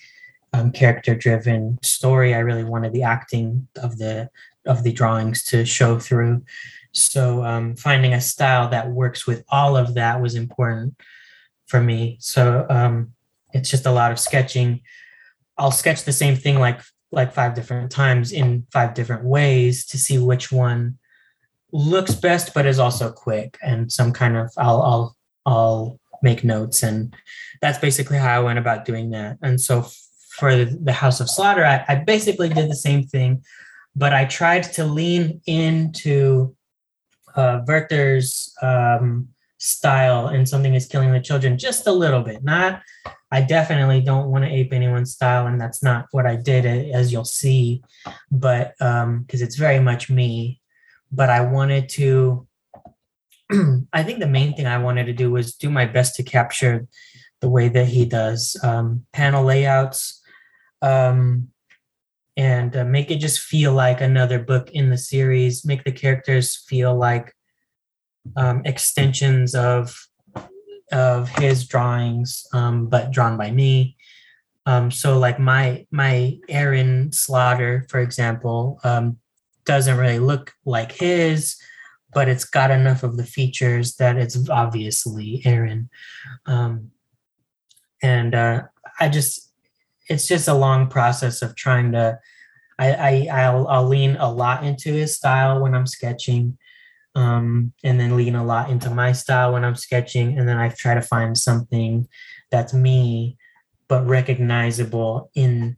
um, 0.53 0.71
character 0.71 1.15
driven 1.15 1.77
story. 1.81 2.33
I 2.33 2.39
really 2.39 2.63
wanted 2.63 2.93
the 2.93 3.03
acting 3.03 3.67
of 3.81 3.97
the 3.97 4.29
of 4.65 4.83
the 4.83 4.91
drawings 4.91 5.43
to 5.45 5.65
show 5.65 5.97
through. 5.97 6.43
So 6.91 7.43
um, 7.43 7.75
finding 7.75 8.13
a 8.13 8.21
style 8.21 8.69
that 8.69 8.89
works 8.89 9.25
with 9.25 9.43
all 9.49 9.77
of 9.77 9.93
that 9.93 10.21
was 10.21 10.36
important 10.36 10.95
for 11.67 11.81
me. 11.81 12.17
So 12.19 12.65
um, 12.69 13.13
it's 13.53 13.69
just 13.69 13.86
a 13.86 13.91
lot 13.91 14.12
of 14.12 14.19
sketching. 14.19 14.81
I'll 15.57 15.71
sketch 15.71 16.03
the 16.03 16.13
same 16.13 16.36
thing 16.36 16.60
like 16.60 16.81
like 17.12 17.33
five 17.33 17.55
different 17.55 17.91
times 17.91 18.31
in 18.33 18.65
five 18.71 18.93
different 18.93 19.23
ways 19.23 19.86
to 19.86 19.97
see 19.97 20.17
which 20.17 20.51
one 20.51 20.97
looks 21.71 22.13
best 22.13 22.53
but 22.53 22.65
is 22.65 22.79
also 22.79 23.12
quick 23.12 23.57
and 23.62 23.91
some 23.91 24.12
kind 24.12 24.36
of 24.36 24.51
i'll 24.57 24.81
i'll 24.81 25.17
i'll 25.45 25.99
make 26.21 26.43
notes. 26.43 26.83
And 26.83 27.15
that's 27.62 27.79
basically 27.79 28.17
how 28.17 28.39
i 28.39 28.43
went 28.43 28.60
about 28.60 28.86
doing 28.86 29.12
that. 29.12 29.38
And 29.41 29.60
so 29.60 29.88
for 30.38 30.65
the 30.65 30.93
House 30.93 31.19
of 31.19 31.30
Slaughter, 31.30 31.65
I, 31.65 31.84
I 31.88 31.95
basically 31.95 32.50
did 32.50 32.69
the 32.69 32.76
same 32.76 33.04
thing, 33.04 33.43
but 33.95 34.13
I 34.13 34.26
tried 34.26 34.63
to 34.73 34.86
lean 34.86 35.41
into 35.47 36.56
uh, 37.36 37.62
Werther's 37.65 38.54
um, 38.62 39.30
style 39.58 40.28
and 40.28 40.47
something 40.47 40.76
is 40.76 40.86
killing 40.86 41.12
the 41.12 41.19
children 41.19 41.58
just 41.58 41.88
a 41.88 41.91
little 41.91 42.21
bit. 42.21 42.43
Not, 42.43 42.82
I 43.32 43.41
definitely 43.41 44.02
don't 44.02 44.30
want 44.30 44.45
to 44.45 44.52
ape 44.52 44.73
anyone's 44.73 45.13
style, 45.13 45.47
and 45.47 45.60
that's 45.60 45.82
not 45.84 46.06
what 46.12 46.26
I 46.26 46.36
did, 46.36 46.65
as 46.65 47.12
you'll 47.12 47.26
see, 47.26 47.82
but 48.32 48.73
because 48.78 49.04
um, 49.04 49.26
it's 49.32 49.56
very 49.56 49.80
much 49.80 50.10
me. 50.10 50.62
But 51.12 51.30
I 51.30 51.41
wanted 51.41 51.89
to. 51.89 52.47
I 53.93 54.04
think 54.04 54.19
the 54.19 54.28
main 54.28 54.56
thing 54.56 54.67
I 54.67 54.78
wanted 54.78 55.06
to 55.06 55.13
do 55.13 55.32
was 55.32 55.56
do 55.56 55.69
my 55.69 55.86
best 55.86 56.15
to 56.15 56.23
capture 56.23 56.88
the 57.39 57.50
way 57.50 57.69
that 57.69 57.88
he 57.88 58.06
does 58.06 58.58
um, 58.63 59.06
panel 59.13 59.43
layouts, 59.43 60.16
um, 60.81 61.49
and 62.35 62.75
uh, 62.75 62.85
make 62.85 63.09
it 63.09 63.17
just 63.17 63.39
feel 63.39 63.73
like 63.73 63.99
another 63.99 64.39
book 64.39 64.69
in 64.71 64.89
the 64.89 64.97
series. 64.97 65.65
Make 65.65 65.83
the 65.83 65.91
characters 65.91 66.55
feel 66.67 66.95
like 66.95 67.33
um, 68.35 68.61
extensions 68.65 69.55
of 69.55 70.07
of 70.91 71.29
his 71.29 71.67
drawings, 71.67 72.45
um, 72.53 72.87
but 72.87 73.11
drawn 73.11 73.37
by 73.37 73.51
me. 73.51 73.97
Um, 74.65 74.91
so, 74.91 75.17
like 75.17 75.39
my 75.39 75.85
my 75.91 76.37
Aaron 76.49 77.11
Slaughter, 77.11 77.85
for 77.89 77.99
example, 77.99 78.79
um, 78.83 79.17
doesn't 79.65 79.97
really 79.97 80.19
look 80.19 80.53
like 80.65 80.91
his, 80.91 81.57
but 82.13 82.27
it's 82.27 82.45
got 82.45 82.71
enough 82.71 83.03
of 83.03 83.17
the 83.17 83.25
features 83.25 83.95
that 83.95 84.17
it's 84.17 84.49
obviously 84.49 85.41
Aaron. 85.45 85.89
Um, 86.45 86.91
and 88.01 88.35
uh, 88.35 88.63
I 88.99 89.09
just 89.09 89.46
it's 90.10 90.28
just 90.28 90.48
a 90.48 90.54
long 90.54 90.88
process 90.88 91.41
of 91.41 91.56
trying 91.56 91.91
to 91.93 92.20
I, 92.80 93.28
I 93.32 93.43
I'll, 93.43 93.67
I'll 93.67 93.88
lean 93.88 94.17
a 94.17 94.32
lot 94.32 94.63
into 94.63 94.93
his 94.93 95.15
style 95.15 95.62
when 95.62 95.74
I'm 95.74 95.88
sketching, 95.88 96.58
um, 97.15 97.74
and 97.84 98.00
then 98.00 98.15
lean 98.15 98.36
a 98.36 98.46
lot 98.46 98.70
into 98.70 98.89
my 98.91 99.12
style 99.13 99.54
when 99.54 99.65
I'm 99.65 99.76
sketching, 99.76 100.38
and 100.38 100.48
then 100.48 100.58
I 100.58 100.70
try 100.70 100.93
to 100.93 101.02
find 101.02 101.36
something 101.38 102.08
that's 102.52 102.74
me, 102.74 103.38
but 103.88 104.06
recognizable 104.06 105.32
in 105.34 105.78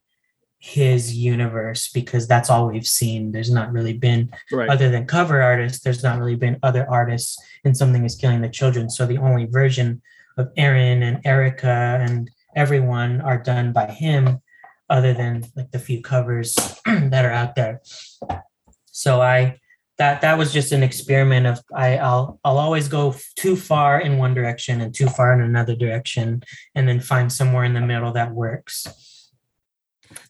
his 0.61 1.15
universe 1.15 1.89
because 1.89 2.27
that's 2.27 2.49
all 2.49 2.67
we've 2.67 2.85
seen. 2.85 3.31
There's 3.31 3.49
not 3.51 3.71
really 3.71 3.93
been, 3.93 4.29
Right. 4.51 4.69
other 4.69 4.89
than 4.89 5.05
cover 5.05 5.41
artists, 5.41 5.81
there's 5.81 6.03
not 6.03 6.19
really 6.19 6.35
been 6.35 6.59
other 6.61 6.85
artists 6.89 7.37
in 7.63 7.73
Something 7.73 8.03
is 8.03 8.15
Killing 8.15 8.41
the 8.41 8.49
Children. 8.49 8.89
So 8.89 9.05
the 9.05 9.19
only 9.19 9.45
version 9.45 10.01
of 10.37 10.49
Aaron 10.57 11.01
and 11.01 11.25
Erica 11.25 11.97
and 12.01 12.29
everyone 12.55 13.21
are 13.21 13.37
done 13.37 13.71
by 13.73 13.87
him, 13.87 14.41
other 14.89 15.13
than 15.13 15.45
like 15.55 15.71
the 15.71 15.79
few 15.79 16.01
covers 16.01 16.55
that 16.85 17.25
are 17.25 17.31
out 17.31 17.55
there. 17.55 17.81
So 18.85 19.21
I 19.21 19.59
that 19.97 20.21
that 20.21 20.37
was 20.37 20.51
just 20.51 20.71
an 20.71 20.81
experiment 20.81 21.45
of 21.45 21.59
I, 21.75 21.97
I'll 21.97 22.39
I'll 22.43 22.57
always 22.57 22.87
go 22.87 23.15
too 23.35 23.55
far 23.55 23.99
in 23.99 24.17
one 24.17 24.33
direction 24.33 24.81
and 24.81 24.95
too 24.95 25.07
far 25.07 25.33
in 25.33 25.41
another 25.41 25.75
direction, 25.75 26.41
and 26.73 26.87
then 26.87 26.99
find 26.99 27.31
somewhere 27.31 27.65
in 27.65 27.73
the 27.73 27.81
middle 27.81 28.11
that 28.13 28.33
works. 28.33 28.87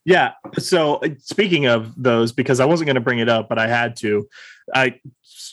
Yeah. 0.06 0.34
So 0.58 0.96
uh, 0.96 1.10
speaking 1.20 1.68
of 1.68 1.94
those, 2.02 2.32
because 2.32 2.60
I 2.60 2.66
wasn't 2.66 2.88
going 2.88 2.96
to 2.96 3.02
bring 3.02 3.20
it 3.20 3.30
up, 3.30 3.48
but 3.48 3.60
I 3.60 3.68
had 3.68 3.96
to. 3.98 4.28
I 4.74 5.00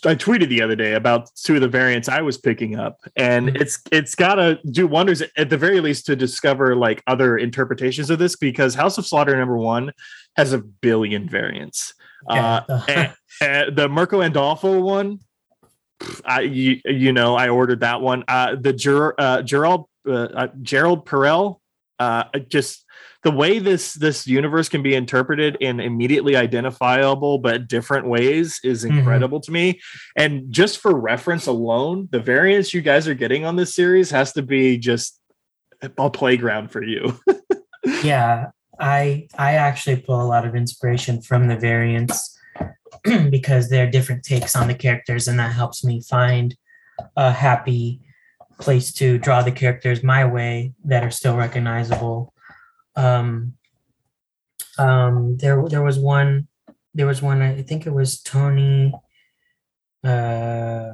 I 0.05 0.15
tweeted 0.15 0.49
the 0.49 0.63
other 0.63 0.77
day 0.77 0.95
about 0.95 1.31
two 1.35 1.57
of 1.57 1.61
the 1.61 1.69
variants 1.69 2.09
I 2.09 2.21
was 2.21 2.37
picking 2.39 2.77
up, 2.79 2.99
and 3.17 3.49
Mhm. 3.49 3.61
it's 3.61 3.79
it's 3.91 4.15
got 4.15 4.35
to 4.37 4.59
do 4.71 4.87
wonders 4.87 5.23
at 5.37 5.51
the 5.51 5.57
very 5.57 5.81
least 5.81 6.07
to 6.07 6.17
discover 6.17 6.77
like 6.77 7.03
other 7.07 7.39
interpretations 7.39 8.11
of 8.11 8.19
this 8.19 8.37
because 8.37 8.75
House 8.75 8.99
of 8.99 9.07
Slaughter 9.07 9.37
number 9.37 9.57
one 9.57 9.93
has 10.37 10.53
a 10.53 10.59
billion 10.59 11.29
variants. 11.29 11.95
Uh, 12.29 12.61
and, 12.89 13.15
and 13.41 13.77
the 13.77 13.89
Mirko 13.89 14.21
Andolfo 14.21 14.83
one, 14.83 15.21
I 16.25 16.41
you, 16.41 16.81
you 16.85 17.13
know 17.13 17.37
I 17.37 17.49
ordered 17.49 17.81
that 17.81 18.01
one. 18.01 18.25
Uh, 18.29 18.57
the 18.61 18.73
Ger, 18.73 19.15
uh, 19.19 19.43
Gerald 19.43 19.87
uh, 20.07 20.13
uh, 20.13 20.49
Gerald 20.63 21.07
Parel, 21.07 21.61
uh, 21.99 22.25
just 22.49 22.85
the 23.23 23.31
way 23.31 23.59
this 23.59 23.95
this 23.95 24.27
universe 24.27 24.69
can 24.69 24.83
be 24.83 24.95
interpreted 24.95 25.57
in 25.61 25.81
immediately 25.81 26.37
identifiable 26.37 27.39
but 27.39 27.67
different 27.67 28.07
ways 28.07 28.61
is 28.63 28.85
Mhm. 28.85 28.99
incredible 28.99 29.41
to 29.41 29.51
me. 29.51 29.81
And 30.17 30.45
just 30.53 30.79
for 30.79 30.95
reference 30.95 31.47
alone, 31.47 32.09
the 32.13 32.21
variants 32.21 32.73
you 32.75 32.83
guys 32.83 33.09
are 33.09 33.15
getting 33.15 33.45
on 33.45 33.57
this 33.57 33.75
series 33.75 34.11
has 34.11 34.33
to 34.35 34.43
be 34.43 34.79
just 34.79 35.21
a 35.83 36.11
playground 36.11 36.71
for 36.71 36.83
you. 36.83 37.19
yeah 38.03 38.47
i 38.81 39.27
i 39.39 39.53
actually 39.55 39.97
pull 39.97 40.21
a 40.21 40.27
lot 40.27 40.45
of 40.47 40.55
inspiration 40.57 41.21
from 41.23 41.47
the 41.49 41.57
variants 41.57 42.37
because 43.31 43.69
they're 43.71 43.91
different 43.91 44.23
takes 44.25 44.57
on 44.57 44.67
the 44.69 44.75
characters 44.75 45.29
and 45.29 45.39
that 45.39 45.53
helps 45.53 45.85
me 45.85 46.01
find 46.03 46.57
a 47.17 47.31
happy 47.31 48.01
place 48.59 48.93
to 48.93 49.19
draw 49.19 49.43
the 49.43 49.53
characters 49.53 50.03
my 50.03 50.25
way 50.25 50.73
that 50.85 51.03
are 51.05 51.11
still 51.11 51.37
recognizable 51.37 52.33
um 52.97 53.55
um 54.79 55.37
there 55.39 55.63
there 55.69 55.83
was 55.83 55.99
one 55.99 56.49
there 56.95 57.07
was 57.07 57.21
one 57.21 57.43
i 57.43 57.63
think 57.63 57.87
it 57.87 57.93
was 57.93 58.21
tony 58.23 58.93
uh 60.05 60.93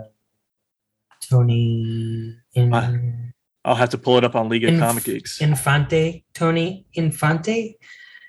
tony 1.20 2.36
in 2.54 3.32
I'll 3.64 3.76
have 3.76 3.90
to 3.90 3.98
pull 3.98 4.18
it 4.18 4.24
up 4.24 4.34
on 4.34 4.48
League 4.48 4.64
of 4.64 4.70
Inf- 4.70 4.80
Comic 4.80 5.04
Geeks. 5.04 5.40
Infante, 5.40 6.24
Tony 6.34 6.84
Infante, 6.94 7.78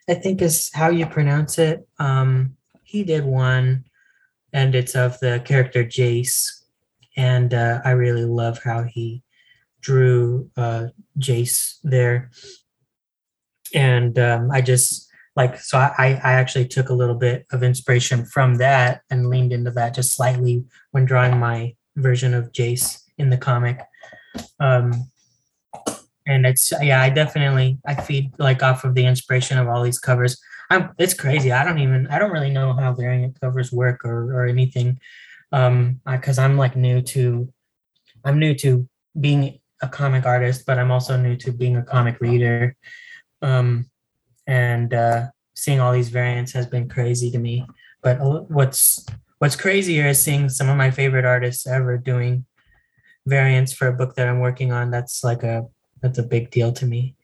I 0.07 0.13
think 0.13 0.41
is 0.41 0.69
how 0.73 0.89
you 0.89 1.07
pronounce 1.07 1.57
it. 1.57 1.87
Um, 1.97 2.55
he 2.83 3.03
did 3.03 3.25
one, 3.25 3.85
and 4.51 4.75
it's 4.75 4.95
of 4.95 5.19
the 5.21 5.41
character 5.43 5.83
Jace, 5.83 6.62
and 7.15 7.53
uh, 7.53 7.81
I 7.83 7.91
really 7.91 8.25
love 8.25 8.61
how 8.63 8.83
he 8.83 9.23
drew 9.81 10.49
uh, 10.57 10.87
Jace 11.19 11.77
there. 11.83 12.31
And 13.73 14.17
um, 14.19 14.51
I 14.51 14.61
just 14.61 15.09
like 15.35 15.59
so 15.59 15.77
I, 15.77 16.19
I 16.23 16.33
actually 16.33 16.67
took 16.67 16.89
a 16.89 16.93
little 16.93 17.15
bit 17.15 17.45
of 17.51 17.63
inspiration 17.63 18.25
from 18.25 18.55
that 18.55 19.01
and 19.09 19.29
leaned 19.29 19.51
into 19.51 19.71
that 19.71 19.95
just 19.95 20.13
slightly 20.13 20.63
when 20.91 21.05
drawing 21.05 21.39
my 21.39 21.75
version 21.95 22.33
of 22.33 22.51
Jace 22.51 23.01
in 23.17 23.29
the 23.29 23.37
comic. 23.37 23.79
Um, 24.59 25.09
and 26.25 26.45
it's 26.45 26.71
yeah 26.81 27.01
i 27.01 27.09
definitely 27.09 27.77
i 27.85 27.93
feed 27.93 28.31
like 28.39 28.63
off 28.63 28.83
of 28.83 28.95
the 28.95 29.05
inspiration 29.05 29.57
of 29.57 29.67
all 29.67 29.83
these 29.83 29.99
covers 29.99 30.41
i'm 30.69 30.91
it's 30.97 31.13
crazy 31.13 31.51
i 31.51 31.63
don't 31.63 31.79
even 31.79 32.07
i 32.07 32.17
don't 32.17 32.31
really 32.31 32.49
know 32.49 32.73
how 32.73 32.93
variant 32.93 33.39
covers 33.39 33.71
work 33.71 34.05
or 34.05 34.33
or 34.33 34.45
anything 34.45 34.99
um 35.53 36.01
because 36.05 36.37
i'm 36.37 36.57
like 36.57 36.75
new 36.75 37.01
to 37.01 37.47
i'm 38.25 38.37
new 38.37 38.53
to 38.53 38.87
being 39.19 39.59
a 39.81 39.87
comic 39.87 40.25
artist 40.25 40.65
but 40.65 40.77
i'm 40.77 40.91
also 40.91 41.15
new 41.15 41.37
to 41.37 41.51
being 41.51 41.77
a 41.77 41.83
comic 41.83 42.19
reader 42.19 42.75
um 43.41 43.89
and 44.45 44.93
uh 44.93 45.27
seeing 45.55 45.79
all 45.79 45.93
these 45.93 46.09
variants 46.09 46.51
has 46.51 46.67
been 46.67 46.89
crazy 46.89 47.31
to 47.31 47.37
me 47.37 47.65
but 48.01 48.17
what's 48.49 49.05
what's 49.39 49.55
crazier 49.55 50.07
is 50.07 50.21
seeing 50.21 50.49
some 50.49 50.67
of 50.67 50.75
my 50.75 50.91
favorite 50.91 51.25
artists 51.25 51.65
ever 51.65 51.97
doing 51.97 52.45
variants 53.25 53.71
for 53.71 53.87
a 53.87 53.93
book 53.93 54.15
that 54.15 54.27
i'm 54.27 54.39
working 54.39 54.73
on 54.73 54.91
that's 54.91 55.23
like 55.23 55.43
a 55.43 55.65
that's 56.03 56.19
a 56.19 56.23
big 56.23 56.51
deal 56.51 56.71
to 56.73 56.85
me. 56.85 57.15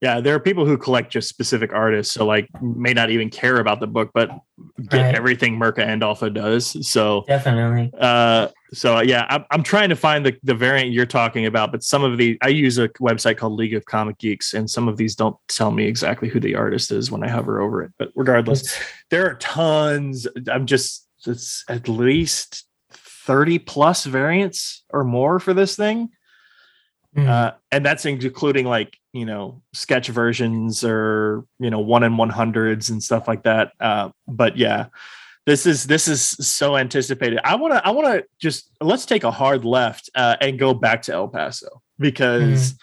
Yeah, 0.00 0.20
there 0.20 0.34
are 0.34 0.40
people 0.40 0.64
who 0.64 0.78
collect 0.78 1.12
just 1.12 1.28
specific 1.28 1.72
artists, 1.74 2.14
so 2.14 2.24
like 2.24 2.48
may 2.62 2.94
not 2.94 3.10
even 3.10 3.28
care 3.28 3.56
about 3.56 3.80
the 3.80 3.86
book, 3.86 4.10
but 4.14 4.30
get 4.88 5.02
Right. 5.02 5.14
everything 5.14 5.58
Mirko 5.58 5.82
Andolfo 5.84 6.32
does. 6.32 6.88
So, 6.88 7.24
Definitely. 7.28 7.90
uh, 8.00 8.48
so 8.72 9.00
yeah, 9.00 9.26
I'm, 9.28 9.44
I'm 9.50 9.62
trying 9.62 9.90
to 9.90 9.96
find 9.96 10.24
the, 10.24 10.34
the 10.42 10.54
variant 10.54 10.92
you're 10.92 11.04
talking 11.04 11.44
about, 11.44 11.70
but 11.70 11.82
some 11.82 12.02
of 12.02 12.16
the 12.16 12.38
I 12.40 12.48
use 12.48 12.78
a 12.78 12.88
website 13.00 13.36
called 13.36 13.52
League 13.54 13.74
of 13.74 13.84
Comic 13.84 14.16
Geeks, 14.18 14.54
and 14.54 14.70
some 14.70 14.88
of 14.88 14.96
these 14.96 15.14
don't 15.14 15.36
tell 15.48 15.70
me 15.70 15.84
exactly 15.84 16.28
who 16.30 16.40
the 16.40 16.54
artist 16.54 16.92
is 16.92 17.10
when 17.10 17.22
I 17.22 17.28
hover 17.28 17.60
over 17.60 17.82
it. 17.82 17.92
But 17.98 18.10
regardless, 18.14 18.74
there 19.10 19.26
are 19.28 19.34
tons. 19.34 20.26
I'm 20.50 20.64
just 20.64 21.06
it's 21.26 21.62
at 21.68 21.88
least 21.88 22.64
30 22.92 23.58
plus 23.58 24.06
variants 24.06 24.82
or 24.88 25.04
more 25.04 25.38
for 25.38 25.52
this 25.52 25.76
thing. 25.76 26.08
Mm. 27.16 27.26
Uh, 27.26 27.52
and 27.72 27.84
that's 27.84 28.04
including 28.04 28.66
like 28.66 28.96
you 29.12 29.24
know 29.24 29.62
sketch 29.72 30.08
versions 30.08 30.84
or 30.84 31.44
you 31.58 31.70
know 31.70 31.80
one 31.80 32.04
in 32.04 32.16
one 32.16 32.30
hundreds 32.30 32.90
and 32.90 33.02
stuff 33.02 33.26
like 33.26 33.42
that. 33.42 33.72
Uh, 33.80 34.10
but 34.28 34.56
yeah, 34.56 34.86
this 35.46 35.66
is 35.66 35.86
this 35.86 36.06
is 36.06 36.22
so 36.22 36.76
anticipated. 36.76 37.40
I 37.44 37.56
want 37.56 37.74
to 37.74 37.84
I 37.86 37.90
want 37.90 38.06
to 38.06 38.24
just 38.40 38.70
let's 38.80 39.06
take 39.06 39.24
a 39.24 39.30
hard 39.30 39.64
left 39.64 40.08
uh, 40.14 40.36
and 40.40 40.58
go 40.58 40.72
back 40.72 41.02
to 41.02 41.12
El 41.12 41.28
Paso 41.28 41.82
because 41.98 42.78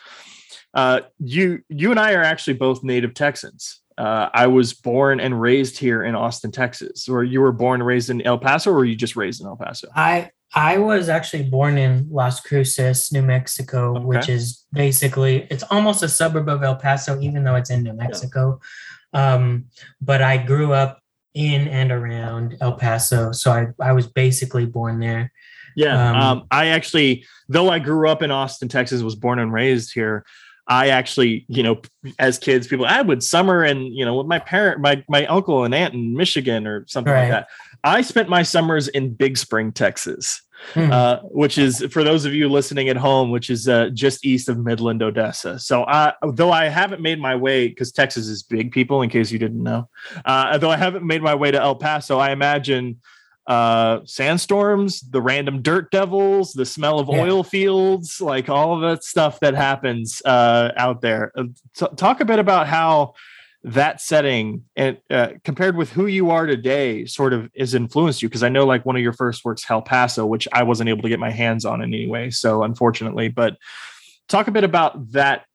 uh, 0.73 1.01
you 1.19 1.61
you 1.69 1.91
and 1.91 1.99
I 1.99 2.13
are 2.13 2.23
actually 2.23 2.55
both 2.55 2.83
native 2.83 3.13
Texans. 3.13 3.79
Uh, 3.97 4.29
I 4.33 4.47
was 4.47 4.73
born 4.73 5.19
and 5.19 5.39
raised 5.41 5.79
here 5.79 6.03
in 6.03 6.13
Austin, 6.13 6.51
Texas. 6.51 7.09
Or 7.09 7.23
you 7.23 7.41
were 7.41 7.51
born 7.51 7.81
and 7.81 7.87
raised 7.87 8.09
in 8.09 8.21
El 8.21 8.37
Paso, 8.37 8.71
or 8.71 8.75
were 8.75 8.85
you 8.85 8.95
just 8.95 9.15
raised 9.15 9.41
in 9.41 9.47
El 9.47 9.55
Paso? 9.55 9.87
I 9.95 10.29
I 10.55 10.77
was 10.77 11.09
actually 11.09 11.43
born 11.43 11.77
in 11.77 12.07
Las 12.09 12.39
Cruces, 12.39 13.11
New 13.11 13.21
Mexico, 13.21 13.95
Okay. 13.97 14.05
which 14.05 14.29
is 14.29 14.65
basically 14.71 15.45
it's 15.49 15.63
almost 15.69 16.03
a 16.03 16.09
suburb 16.09 16.47
of 16.49 16.63
El 16.63 16.75
Paso, 16.77 17.19
even 17.19 17.43
though 17.43 17.55
it's 17.55 17.69
in 17.69 17.83
New 17.83 17.93
Mexico. 17.93 18.59
Um, 19.13 19.65
but 20.01 20.21
I 20.21 20.37
grew 20.37 20.73
up 20.73 20.99
in 21.33 21.67
and 21.67 21.91
around 21.91 22.57
El 22.61 22.73
Paso, 22.73 23.31
so 23.31 23.51
I 23.51 23.67
I 23.79 23.91
was 23.91 24.07
basically 24.07 24.65
born 24.65 24.99
there. 24.99 25.31
Yeah. 25.75 26.09
Um, 26.11 26.15
Um, 26.15 26.47
I 26.49 26.67
actually, 26.67 27.25
though 27.49 27.69
I 27.69 27.79
grew 27.79 28.09
up 28.09 28.21
in 28.23 28.31
Austin, 28.31 28.67
Texas, 28.67 29.01
was 29.03 29.15
born 29.15 29.37
and 29.39 29.53
raised 29.53 29.93
here. 29.93 30.25
I 30.69 30.89
actually, 30.89 31.45
you 31.47 31.63
know, 31.63 31.81
as 32.19 32.37
kids, 32.39 32.67
people 32.67 32.85
I 32.85 33.01
would 33.01 33.21
summer 33.23 33.63
and 33.63 33.85
you 33.93 34.03
know 34.03 34.15
with 34.15 34.27
my 34.27 34.39
parent, 34.39 34.81
my 34.81 35.03
my 35.07 35.25
uncle 35.27 35.63
and 35.65 35.75
aunt 35.75 35.93
in 35.93 36.15
Michigan 36.15 36.65
or 36.67 36.85
something 36.87 37.13
Right. 37.13 37.29
like 37.29 37.31
that. 37.31 37.47
I 37.87 38.01
spent 38.01 38.29
my 38.29 38.43
summers 38.43 38.87
in 38.89 39.13
Big 39.13 39.37
Spring, 39.37 39.71
Texas, 39.71 40.41
Hmm. 40.73 40.91
uh, 40.91 41.17
which 41.23 41.57
is 41.59 41.85
for 41.91 42.03
those 42.03 42.25
of 42.25 42.33
you 42.33 42.49
listening 42.49 42.89
at 42.89 42.97
home, 42.97 43.29
which 43.29 43.49
is 43.51 43.67
uh, 43.67 43.89
just 43.93 44.25
east 44.25 44.49
of 44.49 44.57
Midland, 44.57 45.03
Odessa. 45.03 45.59
So, 45.59 45.83
I, 45.85 46.13
though 46.33 46.51
I 46.51 46.65
haven't 46.67 46.99
made 47.01 47.19
my 47.19 47.35
way 47.35 47.67
because 47.67 47.91
Texas 47.91 48.27
is 48.27 48.41
big, 48.41 48.71
people, 48.71 49.03
in 49.03 49.09
case 49.11 49.31
you 49.31 49.37
didn't 49.37 49.61
know, 49.61 49.87
uh, 50.25 50.57
though 50.57 50.71
I 50.71 50.77
haven't 50.77 51.05
made 51.05 51.21
my 51.21 51.35
way 51.35 51.51
to 51.51 51.61
El 51.61 51.75
Paso, 51.75 52.17
I 52.17 52.31
imagine 52.31 52.99
uh 53.45 53.99
sandstorms 54.03 54.99
the 55.11 55.21
random 55.21 55.61
dirt 55.61 55.89
devils 55.89 56.51
the 56.51 56.65
smell 56.65 56.99
of 56.99 57.07
Yeah. 57.07 57.21
oil 57.21 57.43
fields 57.45 58.19
like 58.19 58.49
all 58.49 58.75
of 58.75 58.81
that 58.81 59.05
stuff 59.05 59.39
that 59.39 59.55
happens 59.55 60.21
uh 60.25 60.73
out 60.75 60.99
there 60.99 61.31
Uh, 61.33 61.43
t- 61.73 61.95
talk 61.95 62.19
a 62.19 62.25
bit 62.25 62.39
about 62.39 62.67
how 62.67 63.13
that 63.67 64.01
setting 64.01 64.63
and 64.75 64.97
uh, 65.09 65.29
compared 65.43 65.75
with 65.75 65.91
who 65.91 66.07
you 66.07 66.29
are 66.29 66.45
today 66.45 67.05
sort 67.05 67.33
of 67.33 67.49
is 67.53 67.73
influenced 67.73 68.21
you 68.21 68.29
because 68.29 68.43
i 68.43 68.49
know 68.49 68.65
like 68.65 68.85
one 68.85 68.95
of 68.95 69.01
your 69.01 69.13
first 69.13 69.43
works 69.43 69.65
el 69.69 69.81
paso 69.81 70.25
which 70.25 70.47
i 70.53 70.63
wasn't 70.63 70.87
able 70.87 71.01
to 71.01 71.09
get 71.09 71.19
my 71.19 71.31
hands 71.31 71.65
on 71.65 71.81
in 71.81 71.93
any 71.93 72.07
way 72.07 72.29
so 72.29 72.63
unfortunately 72.63 73.27
but 73.27 73.57
talk 74.29 74.47
a 74.47 74.51
bit 74.51 74.63
about 74.63 75.11
that 75.11 75.45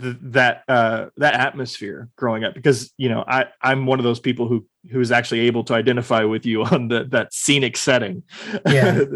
th- 0.00 0.16
that 0.22 0.62
uh 0.68 1.06
that 1.16 1.34
atmosphere 1.34 2.08
growing 2.16 2.44
up 2.44 2.54
because 2.54 2.92
you 2.96 3.08
know 3.08 3.22
i 3.26 3.44
i'm 3.60 3.84
one 3.86 3.98
of 3.98 4.04
those 4.04 4.20
people 4.20 4.48
who 4.48 4.66
who 4.90 5.00
is 5.00 5.12
actually 5.12 5.40
able 5.40 5.64
to 5.64 5.74
identify 5.74 6.24
with 6.24 6.46
you 6.46 6.62
on 6.72 6.88
the 6.88 7.04
that 7.04 7.32
scenic 7.32 7.76
setting 7.76 8.22
Yeah. 8.66 9.04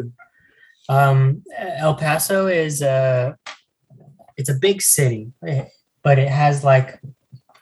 Um, 0.88 1.42
El 1.56 1.96
Paso 1.96 2.46
is 2.46 2.80
a 2.80 3.36
it's 4.36 4.48
a 4.48 4.54
big 4.54 4.82
city, 4.82 5.32
eh, 5.46 5.64
but 6.02 6.18
it 6.18 6.28
has 6.28 6.62
like 6.62 7.00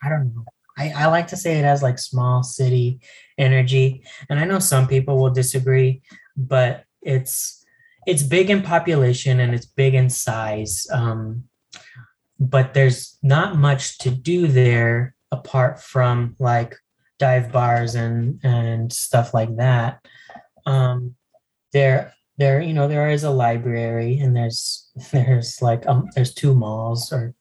I 0.05 0.09
don't 0.09 0.35
know 0.35 0.45
I, 0.77 0.93
I 0.97 1.07
like 1.07 1.29
to 1.29 1.37
say 1.37 1.59
it 1.59 1.65
has 1.65 1.83
like 1.83 1.99
small 1.99 2.43
city 2.43 3.01
energy. 3.39 4.05
And 4.29 4.39
I 4.39 4.45
know 4.45 4.59
some 4.59 4.89
people 4.89 5.19
will 5.19 5.31
disagree, 5.31 6.03
but 6.37 6.85
it's 7.03 7.65
it's 8.07 8.23
big 8.23 8.51
in 8.51 8.63
population 8.63 9.41
and 9.41 9.55
it's 9.55 9.67
big 9.67 9.95
in 9.95 10.11
size. 10.11 10.87
Um, 10.93 11.45
but 12.39 12.75
there's 12.75 13.19
not 13.23 13.57
much 13.57 13.99
to 13.99 14.11
do 14.11 14.47
there 14.47 15.15
apart 15.31 15.81
from 15.81 16.37
like 16.39 16.77
dive 17.19 17.53
bars 17.53 17.95
and 17.95 18.41
and 18.43 18.93
stuff 18.93 19.33
like 19.33 19.57
that. 19.57 20.05
Um, 20.67 21.15
there 21.73 22.15
there 22.37 22.61
you 22.61 22.75
know 22.75 22.89
there 22.89 23.11
is 23.11 23.23
a 23.23 23.31
library 23.31 24.19
and 24.19 24.35
there's 24.35 24.91
there's 25.13 25.63
like 25.63 25.87
um 25.87 26.09
there's 26.15 26.35
two 26.35 26.55
malls 26.55 27.13
or 27.13 27.33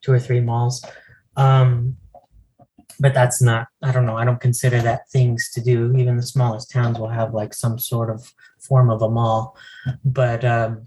two 0.00 0.12
or 0.12 0.18
three 0.18 0.40
malls 0.40 0.84
um 1.36 1.96
but 3.00 3.14
that's 3.14 3.42
not 3.42 3.66
i 3.82 3.90
don't 3.90 4.06
know 4.06 4.16
i 4.16 4.24
don't 4.24 4.40
consider 4.40 4.80
that 4.80 5.08
things 5.10 5.50
to 5.50 5.60
do 5.60 5.94
even 5.96 6.16
the 6.16 6.22
smallest 6.22 6.70
towns 6.70 6.98
will 6.98 7.08
have 7.08 7.34
like 7.34 7.52
some 7.52 7.78
sort 7.78 8.10
of 8.10 8.32
form 8.60 8.90
of 8.90 9.02
a 9.02 9.10
mall 9.10 9.56
but 10.04 10.44
um 10.44 10.82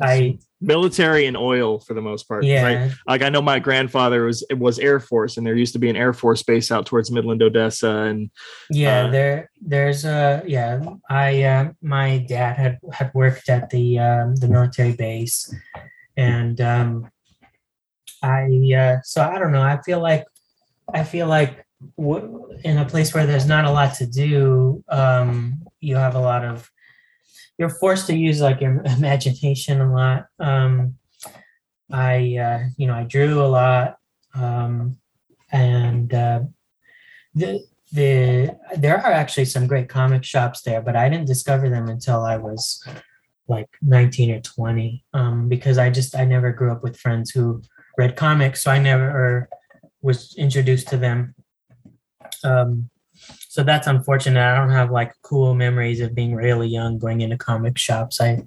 i 0.00 0.38
military 0.60 1.26
and 1.26 1.36
oil 1.36 1.78
for 1.78 1.94
the 1.94 2.00
most 2.00 2.24
part. 2.24 2.44
yeah 2.44 2.62
Right? 2.62 2.92
Like 3.06 3.22
I 3.22 3.28
know 3.28 3.42
my 3.42 3.58
grandfather 3.58 4.24
was 4.24 4.44
it 4.48 4.58
was 4.58 4.78
Air 4.78 5.00
Force, 5.00 5.36
and 5.36 5.46
there 5.46 5.54
used 5.54 5.72
to 5.74 5.78
be 5.78 5.90
an 5.90 5.96
Air 5.96 6.12
Force 6.12 6.42
base 6.42 6.70
out 6.70 6.86
towards 6.86 7.10
Midland, 7.10 7.42
Odessa, 7.42 7.90
and 7.90 8.30
yeah 8.70 9.04
Uh, 9.04 9.10
there 9.10 9.50
there's 9.60 10.04
a 10.04 10.42
yeah 10.46 10.84
i 11.10 11.42
uh, 11.42 11.70
my 11.82 12.18
dad 12.18 12.56
had 12.56 12.78
had 12.92 13.10
worked 13.14 13.48
at 13.48 13.70
the 13.70 13.98
um 13.98 14.36
the 14.36 14.48
military 14.48 14.92
base 14.92 15.52
and 16.16 16.60
um 16.60 17.10
i 18.22 18.44
uh 18.76 18.96
so 19.02 19.22
i 19.22 19.38
don't 19.38 19.52
know 19.52 19.62
i 19.62 19.80
feel 19.82 20.00
like 20.00 20.24
i 20.92 21.02
feel 21.04 21.26
like 21.26 21.66
w- 21.98 22.48
in 22.64 22.78
a 22.78 22.84
place 22.84 23.12
where 23.12 23.26
there's 23.26 23.46
not 23.46 23.64
a 23.64 23.70
lot 23.70 23.94
to 23.94 24.06
do 24.06 24.82
um 24.88 25.62
you 25.80 25.96
have 25.96 26.14
a 26.14 26.20
lot 26.20 26.44
of 26.44 26.70
you're 27.58 27.68
forced 27.70 28.06
to 28.06 28.14
use 28.14 28.40
like 28.40 28.60
your 28.60 28.82
imagination 28.96 29.80
a 29.80 29.92
lot 29.92 30.26
um 30.40 30.94
i 31.92 32.36
uh 32.36 32.60
you 32.76 32.86
know 32.86 32.94
i 32.94 33.04
drew 33.04 33.40
a 33.40 33.46
lot 33.46 33.96
um 34.34 34.96
and 35.52 36.12
uh 36.14 36.40
the 37.34 37.64
the 37.92 38.56
there 38.76 38.98
are 38.98 39.12
actually 39.12 39.44
some 39.44 39.66
great 39.66 39.88
comic 39.88 40.24
shops 40.24 40.62
there, 40.62 40.80
but 40.80 40.96
I 40.96 41.08
didn't 41.08 41.28
discover 41.28 41.68
them 41.68 41.88
until 41.88 42.24
I 42.24 42.36
was 42.36 42.84
like 43.48 43.68
19 43.82 44.32
or 44.32 44.40
20. 44.40 45.04
Um, 45.14 45.48
because 45.48 45.78
I 45.78 45.90
just 45.90 46.16
I 46.16 46.24
never 46.24 46.52
grew 46.52 46.72
up 46.72 46.82
with 46.82 46.98
friends 46.98 47.30
who 47.30 47.62
read 47.96 48.16
comics, 48.16 48.62
so 48.62 48.70
I 48.70 48.78
never 48.78 49.08
or 49.08 49.48
was 50.06 50.34
introduced 50.38 50.88
to 50.88 50.96
them. 50.96 51.34
Um, 52.44 52.90
so 53.48 53.62
that's 53.62 53.86
unfortunate. 53.86 54.40
I 54.40 54.56
don't 54.56 54.70
have 54.70 54.90
like 54.90 55.12
cool 55.22 55.54
memories 55.54 56.00
of 56.00 56.14
being 56.14 56.34
really 56.34 56.68
young 56.68 56.98
going 56.98 57.22
into 57.22 57.36
comic 57.36 57.76
shops. 57.78 58.20
I 58.20 58.44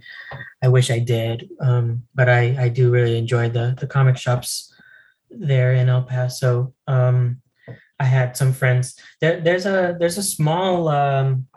I 0.64 0.68
wish 0.68 0.90
I 0.90 1.00
did. 1.00 1.50
Um, 1.60 2.04
but 2.16 2.30
I 2.30 2.56
I 2.66 2.70
do 2.70 2.92
really 2.92 3.18
enjoy 3.18 3.50
the 3.50 3.76
the 3.80 3.88
comic 3.88 4.18
shops 4.18 4.74
there 5.30 5.74
in 5.74 5.90
El 5.90 6.04
Paso. 6.04 6.74
Um, 6.88 7.42
I 8.00 8.06
had 8.06 8.38
some 8.38 8.54
friends. 8.54 8.96
There, 9.20 9.42
there's 9.42 9.66
a 9.66 9.96
there's 10.00 10.18
a 10.18 10.24
small. 10.24 10.88
Um, 10.88 11.48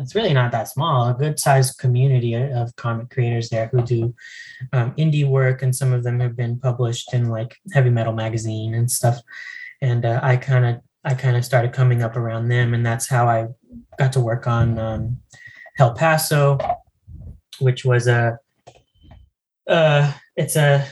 it's 0.00 0.14
really 0.14 0.32
not 0.32 0.52
that 0.52 0.68
small. 0.68 1.08
A 1.08 1.14
good 1.14 1.38
sized 1.38 1.78
community 1.78 2.34
of 2.34 2.74
comic 2.76 3.10
creators 3.10 3.48
there 3.48 3.66
who 3.68 3.82
do 3.82 4.14
um, 4.72 4.92
indie 4.96 5.28
work, 5.28 5.62
and 5.62 5.74
some 5.74 5.92
of 5.92 6.02
them 6.02 6.20
have 6.20 6.36
been 6.36 6.58
published 6.58 7.12
in 7.12 7.28
like 7.28 7.56
Heavy 7.72 7.90
Metal 7.90 8.12
magazine 8.12 8.74
and 8.74 8.90
stuff. 8.90 9.20
And 9.82 10.04
uh, 10.04 10.20
I 10.22 10.36
kind 10.36 10.64
of 10.64 10.80
I 11.04 11.14
kind 11.14 11.36
of 11.36 11.44
started 11.44 11.72
coming 11.72 12.02
up 12.02 12.16
around 12.16 12.48
them, 12.48 12.74
and 12.74 12.84
that's 12.84 13.08
how 13.08 13.28
I 13.28 13.48
got 13.98 14.12
to 14.14 14.20
work 14.20 14.46
on 14.46 14.78
um, 14.78 15.18
El 15.78 15.94
Paso, 15.94 16.58
which 17.58 17.84
was 17.84 18.06
a. 18.06 18.38
Uh, 19.66 20.12
it's 20.36 20.56
a 20.56 20.84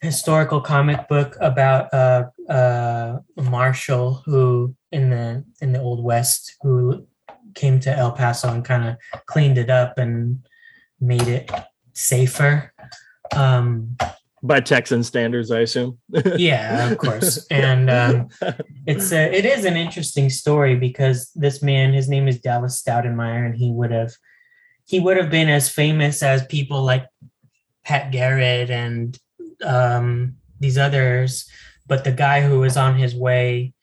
historical 0.00 0.60
comic 0.60 1.08
book 1.08 1.36
about 1.40 1.92
uh, 1.92 2.24
uh, 2.48 3.18
a 3.36 3.42
marshal 3.42 4.22
who 4.24 4.74
in 4.92 5.10
the 5.10 5.44
in 5.60 5.72
the 5.72 5.80
old 5.80 6.02
west 6.02 6.56
who 6.62 7.06
came 7.54 7.80
to 7.80 7.96
El 7.96 8.12
Paso 8.12 8.52
and 8.52 8.64
kind 8.64 8.88
of 8.88 8.96
cleaned 9.26 9.58
it 9.58 9.70
up 9.70 9.98
and 9.98 10.46
made 11.00 11.28
it 11.28 11.50
safer. 11.92 12.72
Um, 13.34 13.96
by 14.42 14.60
Texan 14.60 15.02
standards, 15.02 15.50
I 15.50 15.60
assume. 15.60 15.98
yeah, 16.36 16.90
of 16.90 16.98
course. 16.98 17.46
And 17.50 17.90
um, 17.90 18.28
it's 18.86 19.12
a, 19.12 19.32
it 19.32 19.44
is 19.44 19.64
an 19.64 19.76
interesting 19.76 20.30
story 20.30 20.76
because 20.76 21.30
this 21.34 21.62
man, 21.62 21.92
his 21.92 22.08
name 22.08 22.26
is 22.26 22.40
Dallas 22.40 22.82
Stoudenmire, 22.82 23.44
and 23.44 23.54
he 23.54 23.70
would 23.70 23.90
have 23.90 24.12
he 24.86 24.98
would 24.98 25.16
have 25.18 25.30
been 25.30 25.48
as 25.48 25.68
famous 25.68 26.22
as 26.22 26.44
people 26.46 26.82
like 26.82 27.06
Pat 27.84 28.10
Garrett 28.10 28.70
and 28.70 29.16
um, 29.64 30.36
these 30.58 30.78
others. 30.78 31.48
But 31.86 32.04
the 32.04 32.12
guy 32.12 32.40
who 32.40 32.60
was 32.60 32.76
on 32.76 32.96
his 32.96 33.14
way, 33.14 33.74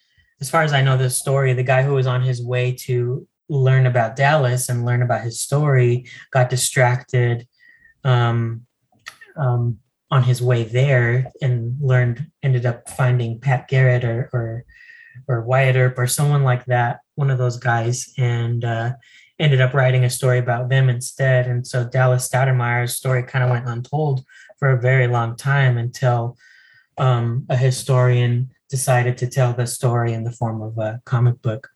as 0.41 0.49
far 0.49 0.63
as 0.63 0.73
I 0.73 0.81
know 0.81 0.97
the 0.97 1.09
story, 1.09 1.53
the 1.53 1.63
guy 1.63 1.83
who 1.83 1.93
was 1.93 2.07
on 2.07 2.23
his 2.23 2.43
way 2.43 2.73
to 2.85 3.27
learn 3.49 3.85
about 3.85 4.15
Dallas 4.15 4.69
and 4.69 4.85
learn 4.85 5.01
about 5.01 5.21
his 5.21 5.39
story 5.39 6.07
got 6.31 6.49
distracted 6.49 7.47
um, 8.03 8.65
um, 9.35 9.79
on 10.09 10.23
his 10.23 10.41
way 10.41 10.63
there 10.63 11.31
and 11.41 11.77
learned, 11.81 12.27
ended 12.43 12.65
up 12.65 12.89
finding 12.89 13.39
Pat 13.39 13.67
Garrett 13.67 14.03
or, 14.03 14.29
or, 14.33 14.65
or 15.27 15.41
Wyatt 15.41 15.75
Earp 15.75 15.97
or 15.97 16.07
someone 16.07 16.43
like 16.43 16.65
that, 16.65 16.99
one 17.15 17.29
of 17.29 17.37
those 17.37 17.57
guys, 17.57 18.13
and 18.17 18.63
uh, 18.63 18.93
ended 19.39 19.61
up 19.61 19.73
writing 19.73 20.03
a 20.03 20.09
story 20.09 20.39
about 20.39 20.69
them 20.69 20.89
instead. 20.89 21.47
And 21.47 21.65
so 21.65 21.87
Dallas 21.87 22.27
Stoudenmire's 22.27 22.95
story 22.95 23.23
kind 23.23 23.43
of 23.43 23.51
went 23.51 23.67
untold 23.67 24.23
for 24.59 24.71
a 24.71 24.81
very 24.81 25.07
long 25.07 25.35
time 25.35 25.77
until 25.77 26.37
um, 26.97 27.45
a 27.49 27.55
historian 27.55 28.51
decided 28.69 29.17
to 29.17 29.27
tell 29.27 29.53
the 29.53 29.67
story 29.67 30.13
in 30.13 30.23
the 30.23 30.31
form 30.31 30.61
of 30.61 30.77
a 30.77 31.01
comic 31.05 31.41
book. 31.41 31.69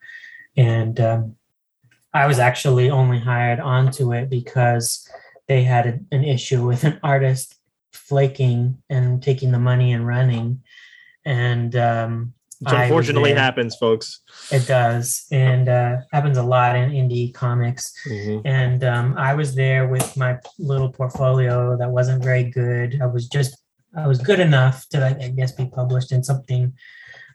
And 0.57 0.99
um, 0.99 1.36
I 2.13 2.28
was 2.28 2.39
actually 2.39 2.89
only 2.89 3.19
hired 3.19 3.60
onto 3.60 4.13
it 4.13 4.30
because 4.30 5.08
they 5.47 5.63
had 5.63 5.88
a, 5.88 6.00
an 6.15 6.24
issue 6.24 6.65
with 6.65 6.84
an 6.84 7.00
artist 7.04 7.56
flaking 7.93 8.82
and 8.89 9.21
taking 9.21 9.52
the 9.52 9.60
money 9.60 9.93
and 9.93 10.06
running. 10.06 10.62
And 11.26 11.76
um, 11.76 12.34
Which 12.60 12.74
unfortunately 12.74 13.34
happens, 13.34 13.76
folks. 13.76 14.21
It 14.52 14.67
does, 14.67 15.26
and 15.32 15.69
uh, 15.69 15.97
happens 16.12 16.38
a 16.38 16.43
lot 16.43 16.76
in 16.76 16.91
indie 16.91 17.34
comics. 17.34 17.93
Mhm. 18.08 18.41
And 18.45 18.84
um, 18.84 19.15
I 19.17 19.34
was 19.34 19.56
there 19.56 19.88
with 19.88 20.17
my 20.17 20.38
little 20.60 20.91
portfolio 20.91 21.78
that 21.78 21.89
wasn't 21.89 22.24
very 22.24 22.43
good. 22.43 23.00
I 23.02 23.06
was 23.06 23.28
just, 23.28 23.58
I 23.95 24.08
was 24.08 24.19
good 24.19 24.39
enough 24.39 24.88
to, 24.89 25.06
I 25.06 25.30
guess, 25.30 25.52
be 25.52 25.65
published 25.65 26.12
in 26.12 26.24
something. 26.24 26.74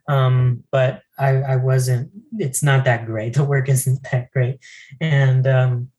Um, 0.08 0.64
but 0.70 1.02
I, 1.18 1.36
I 1.36 1.56
wasn't, 1.56 2.10
it's 2.38 2.62
not 2.62 2.84
that 2.84 3.06
great. 3.06 3.34
The 3.36 3.44
work 3.44 3.68
isn't 3.68 4.06
that 4.10 4.30
great. 4.32 4.58
And 5.00 5.46
um, 5.46 5.90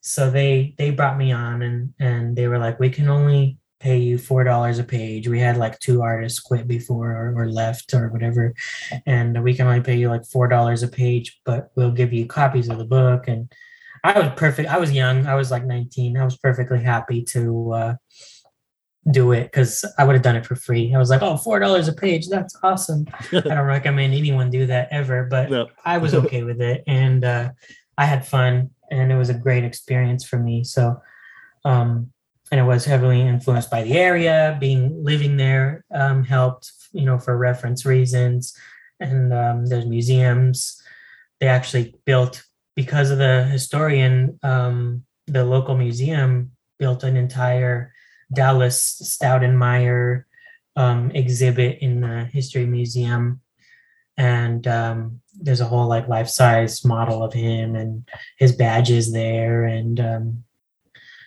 so 0.00 0.30
they, 0.30 0.74
they 0.78 0.90
brought 0.90 1.16
me 1.16 1.32
on 1.32 1.62
and, 1.62 1.94
and 2.00 2.36
they 2.36 2.48
were 2.48 2.58
like, 2.58 2.80
we 2.80 2.90
can 2.90 3.08
only 3.08 3.58
pay 3.82 3.98
you 3.98 4.16
$4 4.16 4.78
a 4.78 4.84
page. 4.84 5.28
We 5.28 5.40
had 5.40 5.56
like 5.56 5.78
two 5.80 6.02
artists 6.02 6.38
quit 6.38 6.68
before 6.68 7.10
or, 7.10 7.34
or 7.36 7.48
left 7.48 7.92
or 7.94 8.08
whatever. 8.08 8.54
And 9.06 9.42
we 9.42 9.54
can 9.54 9.66
only 9.66 9.80
pay 9.80 9.96
you 9.96 10.08
like 10.08 10.22
$4 10.22 10.82
a 10.82 10.88
page, 10.88 11.40
but 11.44 11.70
we'll 11.74 11.90
give 11.90 12.12
you 12.12 12.26
copies 12.26 12.68
of 12.68 12.78
the 12.78 12.84
book. 12.84 13.26
And 13.26 13.52
I 14.04 14.18
was 14.18 14.32
perfect. 14.36 14.68
I 14.68 14.78
was 14.78 14.92
young. 14.92 15.26
I 15.26 15.34
was 15.34 15.50
like 15.50 15.64
19. 15.64 16.16
I 16.16 16.24
was 16.24 16.36
perfectly 16.36 16.80
happy 16.80 17.22
to 17.30 17.72
uh, 17.72 17.94
do 19.10 19.32
it 19.32 19.44
because 19.44 19.84
I 19.98 20.04
would 20.04 20.14
have 20.14 20.22
done 20.22 20.36
it 20.36 20.46
for 20.46 20.54
free. 20.54 20.94
I 20.94 20.98
was 20.98 21.10
like, 21.10 21.22
oh, 21.22 21.34
$4 21.34 21.88
a 21.88 21.92
page. 21.92 22.28
That's 22.28 22.56
awesome. 22.62 23.06
I 23.32 23.40
don't 23.40 23.66
recommend 23.66 24.14
anyone 24.14 24.50
do 24.50 24.66
that 24.66 24.88
ever, 24.90 25.24
but 25.24 25.50
No. 25.50 25.68
I 25.84 25.98
was 25.98 26.14
okay 26.14 26.44
with 26.44 26.60
it. 26.60 26.84
And 26.86 27.24
uh, 27.24 27.50
I 27.98 28.06
had 28.06 28.26
fun 28.26 28.70
and 28.90 29.10
it 29.10 29.16
was 29.16 29.28
a 29.28 29.34
great 29.34 29.64
experience 29.64 30.24
for 30.24 30.38
me. 30.38 30.62
So, 30.62 31.00
um, 31.64 32.12
and 32.52 32.60
it 32.60 32.64
was 32.64 32.84
heavily 32.84 33.22
influenced 33.22 33.70
by 33.70 33.82
the 33.82 33.94
area 33.98 34.56
being 34.60 35.02
living 35.02 35.36
there 35.38 35.84
um, 35.92 36.22
helped 36.22 36.70
you 36.92 37.04
know 37.04 37.18
for 37.18 37.36
reference 37.36 37.84
reasons 37.84 38.54
and 39.00 39.32
um, 39.32 39.66
there's 39.66 39.86
museums 39.86 40.80
they 41.40 41.48
actually 41.48 41.94
built 42.04 42.44
because 42.76 43.10
of 43.10 43.18
the 43.18 43.44
historian 43.44 44.38
um, 44.42 45.02
the 45.26 45.44
local 45.44 45.76
museum 45.76 46.52
built 46.78 47.02
an 47.02 47.16
entire 47.16 47.92
dallas 48.32 49.00
stoudenmire 49.02 50.24
um, 50.76 51.10
exhibit 51.10 51.78
in 51.80 52.00
the 52.00 52.24
history 52.32 52.66
museum 52.66 53.40
and 54.16 54.66
um, 54.66 55.20
there's 55.40 55.60
a 55.60 55.66
whole 55.66 55.86
like 55.86 56.08
life 56.08 56.28
size 56.28 56.84
model 56.84 57.22
of 57.22 57.32
him 57.32 57.74
and 57.74 58.08
his 58.38 58.52
badges 58.52 59.12
there 59.12 59.64
and 59.64 60.00
um, 60.00 60.44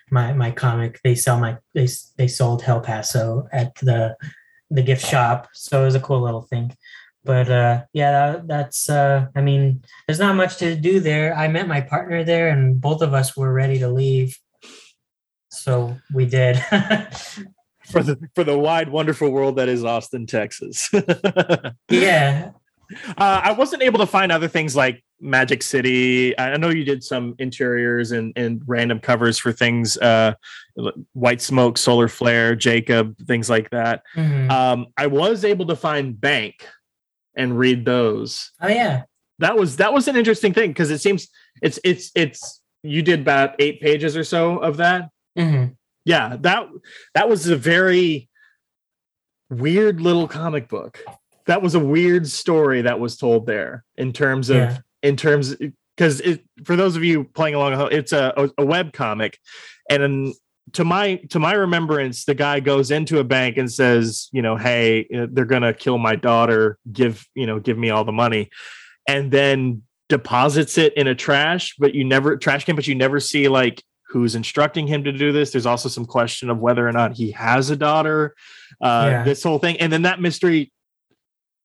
my 0.10 0.34
my 0.34 0.52
comic 0.52 1.00
they 1.04 1.16
sell 1.16 1.40
my 1.40 1.58
they 1.74 1.88
they 2.18 2.28
sold 2.28 2.64
El 2.66 2.82
Paso 2.82 3.48
at 3.52 3.76
the 3.76 4.16
the 4.72 4.82
gift 4.82 5.06
shop 5.06 5.48
so 5.54 5.82
it 5.82 5.86
was 5.86 5.96
a 5.96 6.00
cool 6.00 6.22
little 6.22 6.42
thing 6.42 6.76
but 7.26 7.50
uh, 7.50 7.82
yeah, 7.92 8.12
that, 8.12 8.48
that's. 8.48 8.88
Uh, 8.88 9.26
I 9.36 9.42
mean, 9.42 9.84
there's 10.08 10.20
not 10.20 10.36
much 10.36 10.58
to 10.58 10.76
do 10.76 11.00
there. 11.00 11.36
I 11.36 11.48
met 11.48 11.68
my 11.68 11.82
partner 11.82 12.24
there, 12.24 12.50
and 12.50 12.80
both 12.80 13.02
of 13.02 13.16
us 13.16 13.36
were 13.36 13.52
ready 13.52 13.80
to 13.80 13.90
leave, 13.90 14.38
so 15.56 15.98
we 16.14 16.26
did. 16.26 16.58
for 17.92 18.02
the 18.04 18.18
for 18.36 18.44
the 18.44 18.58
wide, 18.58 18.90
wonderful 18.90 19.30
world 19.30 19.58
that 19.58 19.70
is 19.70 19.84
Austin, 19.84 20.26
Texas. 20.26 20.90
yeah. 21.90 22.52
Uh, 23.18 23.42
I 23.44 23.52
wasn't 23.54 23.82
able 23.82 24.00
to 24.00 24.06
find 24.06 24.32
other 24.32 24.48
things 24.48 24.76
like 24.76 25.04
Magic 25.20 25.64
City. 25.64 26.38
I 26.38 26.56
know 26.58 26.70
you 26.70 26.84
did 26.84 27.04
some 27.04 27.34
interiors 27.40 28.12
and, 28.12 28.32
and 28.36 28.62
random 28.68 29.00
covers 29.00 29.40
for 29.40 29.52
things, 29.52 29.98
uh, 29.98 30.34
White 31.14 31.42
Smoke, 31.42 31.80
Solar 31.80 32.08
Flare, 32.08 32.56
Jacob, 32.56 33.18
things 33.26 33.50
like 33.50 33.72
that. 33.72 34.04
Mhm. 34.16 34.52
Um, 34.52 34.88
I 34.98 35.08
was 35.08 35.44
able 35.44 35.66
to 35.68 35.76
find 35.76 36.20
Bank 36.20 36.68
and 37.36 37.58
read 37.58 37.86
those. 37.86 38.52
oh 38.62 38.68
yeah. 38.68 39.04
That 39.40 39.58
was 39.58 39.78
that 39.78 39.92
was 39.92 40.08
an 40.08 40.16
interesting 40.16 40.54
thing 40.54 40.70
because 40.70 40.92
it 40.92 41.00
seems 41.00 41.28
it's 41.62 41.78
it's 41.84 42.12
it's 42.16 42.62
you 42.84 43.02
did 43.02 43.20
about 43.22 43.56
eight 43.60 43.82
pages 43.82 44.16
or 44.16 44.24
so 44.24 44.60
of 44.60 44.78
that. 44.78 45.10
Hmm 45.38 45.66
Yeah, 46.06 46.38
that 46.42 46.68
that 47.14 47.30
was 47.30 47.48
a 47.48 47.56
very 47.56 48.30
weird 49.50 50.02
little 50.02 50.28
comic 50.28 50.68
book. 50.70 51.00
That 51.46 51.62
was 51.62 51.76
a 51.76 51.80
weird 51.80 52.28
story 52.28 52.82
that 52.82 53.00
was 53.00 53.18
told 53.18 53.46
there 53.46 53.84
in 53.98 54.14
terms 54.14 54.50
of 54.50 54.58
Yeah. 54.58 54.78
in 55.04 55.16
terms 55.16 55.56
because 55.96 56.20
it 56.22 56.44
for 56.64 56.76
those 56.76 56.96
of 56.96 57.04
you 57.04 57.24
playing 57.24 57.56
along, 57.56 57.90
it's 57.92 58.12
a 58.14 58.50
a 58.58 58.66
web 58.66 58.94
comic, 58.94 59.38
and 59.90 60.04
in, 60.04 60.34
to 60.74 60.84
my 60.84 61.18
to 61.30 61.40
my 61.40 61.54
remembrance, 61.54 62.26
the 62.26 62.34
guy 62.34 62.60
goes 62.60 62.90
into 62.90 63.20
a 63.20 63.24
bank 63.24 63.58
and 63.58 63.72
says, 63.72 64.30
you 64.32 64.42
know, 64.42 64.58
hey, 64.58 65.08
uh, 65.16 65.28
they're 65.32 65.46
gonna 65.46 65.74
kill 65.74 66.00
my 66.00 66.16
daughter. 66.16 66.80
Give 66.92 67.24
you 67.36 67.46
know, 67.46 67.60
give 67.60 67.78
me 67.78 67.92
all 67.92 68.04
the 68.04 68.12
money, 68.12 68.50
and 69.08 69.32
then 69.32 69.84
deposits 70.10 70.78
it 70.78 70.94
in 70.96 71.08
a 71.08 71.16
trash, 71.16 71.76
but 71.80 71.94
you 71.96 72.04
never 72.04 72.38
trash 72.38 72.66
can, 72.66 72.76
but 72.76 72.88
you 72.88 72.96
never 72.96 73.20
see 73.20 73.48
like 73.48 73.84
who's 74.16 74.34
instructing 74.34 74.88
him 74.88 75.04
to 75.04 75.12
do 75.12 75.34
this. 75.34 75.52
There's 75.52 75.66
also 75.66 75.90
some 75.90 76.06
question 76.06 76.50
of 76.50 76.60
whether 76.60 76.88
or 76.88 76.94
not 76.94 77.18
he 77.18 77.32
has 77.32 77.70
a 77.70 77.76
daughter. 77.76 78.34
Uh, 78.80 79.08
Yeah. 79.12 79.24
This 79.26 79.44
whole 79.44 79.60
thing, 79.60 79.76
and 79.82 79.92
then 79.92 80.04
that 80.04 80.22
mystery 80.22 80.72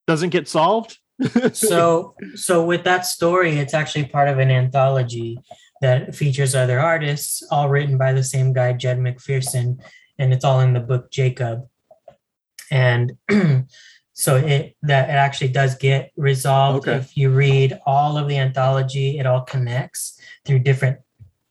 doesn't 0.09 0.31
get 0.31 0.49
solved. 0.49 0.99
so 1.53 2.15
so 2.35 2.65
with 2.65 2.83
that 2.85 3.07
story 3.07 3.59
it's 3.59 3.75
actually 3.75 4.07
part 4.07 4.27
of 4.29 4.39
an 4.39 4.51
anthology 4.51 5.39
that 5.83 6.15
features 6.15 6.55
other 6.55 6.81
artists 6.81 7.43
all 7.53 7.69
written 7.69 7.99
by 7.99 8.13
the 8.15 8.25
same 8.25 8.55
guy 8.55 8.73
jed 8.73 8.99
mcpherson 8.99 9.79
and 10.19 10.33
it's 10.33 10.47
all 10.47 10.61
in 10.61 10.73
the 10.73 10.81
book 10.81 11.11
jacob 11.11 11.69
and 12.71 13.13
so 14.15 14.37
it 14.37 14.77
that 14.81 15.11
it 15.11 15.19
actually 15.27 15.49
does 15.53 15.75
get 15.75 16.11
resolved 16.17 16.89
Okay. 16.89 16.97
if 16.97 17.15
you 17.19 17.29
read 17.29 17.79
all 17.85 18.17
of 18.17 18.27
the 18.27 18.39
anthology 18.39 19.19
it 19.19 19.27
all 19.27 19.43
connects 19.43 20.19
through 20.47 20.61
different 20.61 21.01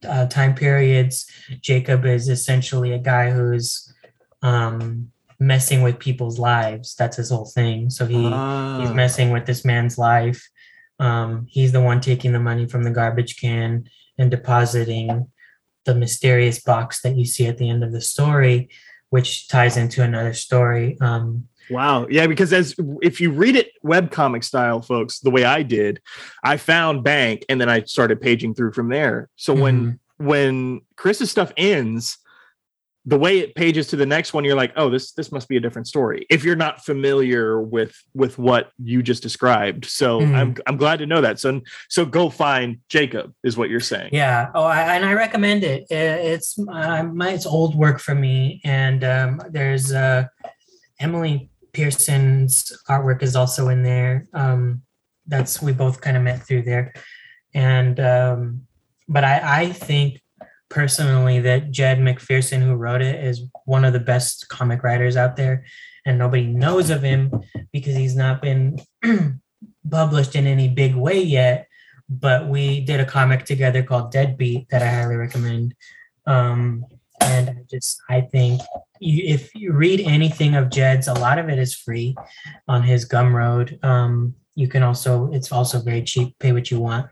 uh, 0.08 0.26
time 0.28 0.56
periods 0.56 1.26
jacob 1.62 2.06
is 2.06 2.30
essentially 2.30 2.94
a 2.94 3.00
guy 3.00 3.32
who's 3.32 3.94
um 4.42 5.12
messing 5.40 5.82
with 5.82 6.00
people's 6.00 6.38
lives 6.40 6.96
that's 6.96 7.18
his 7.18 7.30
whole 7.30 7.46
thing 7.46 7.90
so 7.90 8.06
he 8.06 8.26
Ah. 8.32 8.80
he's 8.80 8.92
messing 8.92 9.32
with 9.32 9.46
this 9.46 9.64
man's 9.66 9.98
life. 9.98 10.50
Um, 11.00 11.46
he's 11.50 11.72
the 11.72 11.80
one 11.82 12.02
taking 12.02 12.34
the 12.34 12.42
money 12.42 12.66
from 12.68 12.84
the 12.84 12.92
garbage 12.92 13.40
can 13.40 13.90
and 14.18 14.30
depositing 14.30 15.28
the 15.86 15.96
mysterious 15.96 16.60
box 16.62 17.02
that 17.04 17.16
you 17.16 17.24
see 17.26 17.48
at 17.48 17.58
the 17.58 17.70
end 17.70 17.86
of 17.86 17.94
the 17.94 18.02
story, 18.02 18.68
which 19.10 19.48
ties 19.48 19.78
into 19.78 20.04
another 20.04 20.34
story. 20.34 20.98
Um, 21.00 21.48
Wow. 21.70 22.08
Yeah, 22.10 22.28
because 22.28 22.52
as 22.54 22.76
if 23.02 23.22
you 23.22 23.32
read 23.32 23.56
it 23.56 23.72
webcomic 23.84 24.44
style, 24.44 24.82
folks, 24.82 25.20
the 25.20 25.30
way 25.32 25.46
I 25.46 25.64
did, 25.64 26.02
I 26.44 26.58
found 26.58 27.04
Bank 27.04 27.46
and 27.50 27.60
then 27.62 27.70
I 27.70 27.84
started 27.84 28.22
paging 28.22 28.56
through 28.56 28.74
from 28.74 28.90
there. 28.90 29.30
So 29.36 29.54
when 29.54 30.00
when 30.18 30.82
Chris's 30.98 31.32
stuff 31.32 31.54
ends, 31.56 32.18
the 33.06 33.18
way 33.18 33.40
it 33.40 33.56
pages 33.56 33.88
to 33.88 33.96
the 33.96 34.06
next 34.06 34.34
one, 34.34 34.44
you're 34.44 34.58
like, 34.58 34.74
oh, 34.76 34.90
this 34.90 35.14
this 35.14 35.32
must 35.32 35.48
be 35.48 35.56
a 35.58 35.60
different 35.60 35.88
story. 35.88 36.28
If 36.30 36.44
you're 36.44 36.58
not 36.58 36.84
familiar 36.84 37.60
with 37.62 37.96
with 38.14 38.38
what 38.38 38.72
you 38.78 39.02
just 39.02 39.24
described. 39.24 39.86
So 39.86 40.20
Mhm. 40.20 40.36
I'm 40.36 40.56
I'm 40.68 40.78
glad 40.78 41.00
to 41.00 41.06
know 41.06 41.22
that. 41.22 41.40
So 41.40 41.62
so 41.88 42.06
go 42.06 42.30
find 42.30 42.80
Jacob 42.90 43.34
is 43.44 43.56
what 43.58 43.70
you're 43.70 43.80
saying. 43.80 44.10
yeah. 44.12 44.50
Oh, 44.54 44.64
I, 44.64 44.96
and 44.96 45.06
I 45.06 45.14
recommend 45.14 45.64
it. 45.64 45.86
It's 45.90 46.60
uh, 46.60 47.04
my 47.04 47.32
it's 47.32 47.46
old 47.46 47.76
work 47.76 48.00
for 48.00 48.14
me, 48.16 48.60
and 48.66 49.04
um, 49.04 49.42
there's 49.50 49.94
uh, 49.94 50.26
Emily 51.00 51.50
Pearson's 51.74 52.72
artwork 52.90 53.24
is 53.24 53.36
also 53.36 53.70
in 53.70 53.84
there. 53.84 54.26
Um, 54.34 54.82
that's 55.28 55.62
we 55.62 55.74
both 55.74 56.02
kind 56.02 56.18
of 56.18 56.24
met 56.24 56.46
through 56.46 56.64
there, 56.64 56.94
and 57.54 58.00
um, 58.00 58.68
but 59.08 59.24
I 59.24 59.62
I 59.62 59.72
think 59.72 60.22
personally 60.70 61.40
that 61.42 61.72
Jed 61.72 62.00
McPherson, 62.00 62.62
who 62.62 62.76
wrote 62.76 63.02
it, 63.02 63.24
is 63.24 63.44
one 63.66 63.86
of 63.86 63.94
the 63.94 64.00
best 64.00 64.48
comic 64.50 64.84
writers 64.84 65.18
out 65.18 65.36
there, 65.36 65.66
and 66.06 66.18
nobody 66.18 66.46
knows 66.46 66.90
of 66.90 67.02
him 67.02 67.32
because 67.72 67.96
he's 67.96 68.16
not 68.16 68.42
been 68.42 68.80
published 69.90 70.36
in 70.36 70.48
any 70.48 70.68
big 70.68 70.96
way 70.96 71.22
yet. 71.22 71.68
But 72.12 72.48
we 72.48 72.82
did 72.82 73.00
a 73.00 73.06
comic 73.06 73.46
together 73.46 73.84
called 73.84 74.12
Deadbeat 74.12 74.70
that 74.70 74.82
I 74.82 74.88
highly 74.88 75.16
recommend. 75.16 75.76
Um, 76.26 76.86
and 77.22 77.50
I 77.50 77.56
just 77.70 78.02
I 78.10 78.22
think 78.22 78.62
you, 79.00 79.34
if 79.34 79.54
you 79.56 79.74
read 79.74 80.02
anything 80.02 80.56
of 80.56 80.70
Jed's, 80.70 81.08
a 81.08 81.14
lot 81.14 81.40
of 81.40 81.50
it 81.50 81.60
is 81.60 81.74
free 81.74 82.16
on 82.68 82.84
his 82.84 83.08
Gumroad. 83.08 83.84
Um, 83.84 84.36
you 84.56 84.68
can 84.68 84.84
also 84.84 85.32
it's 85.32 85.52
also 85.52 85.80
very 85.80 86.04
cheap, 86.04 86.38
pay 86.40 86.52
what 86.52 86.70
you 86.70 86.80
want, 86.80 87.08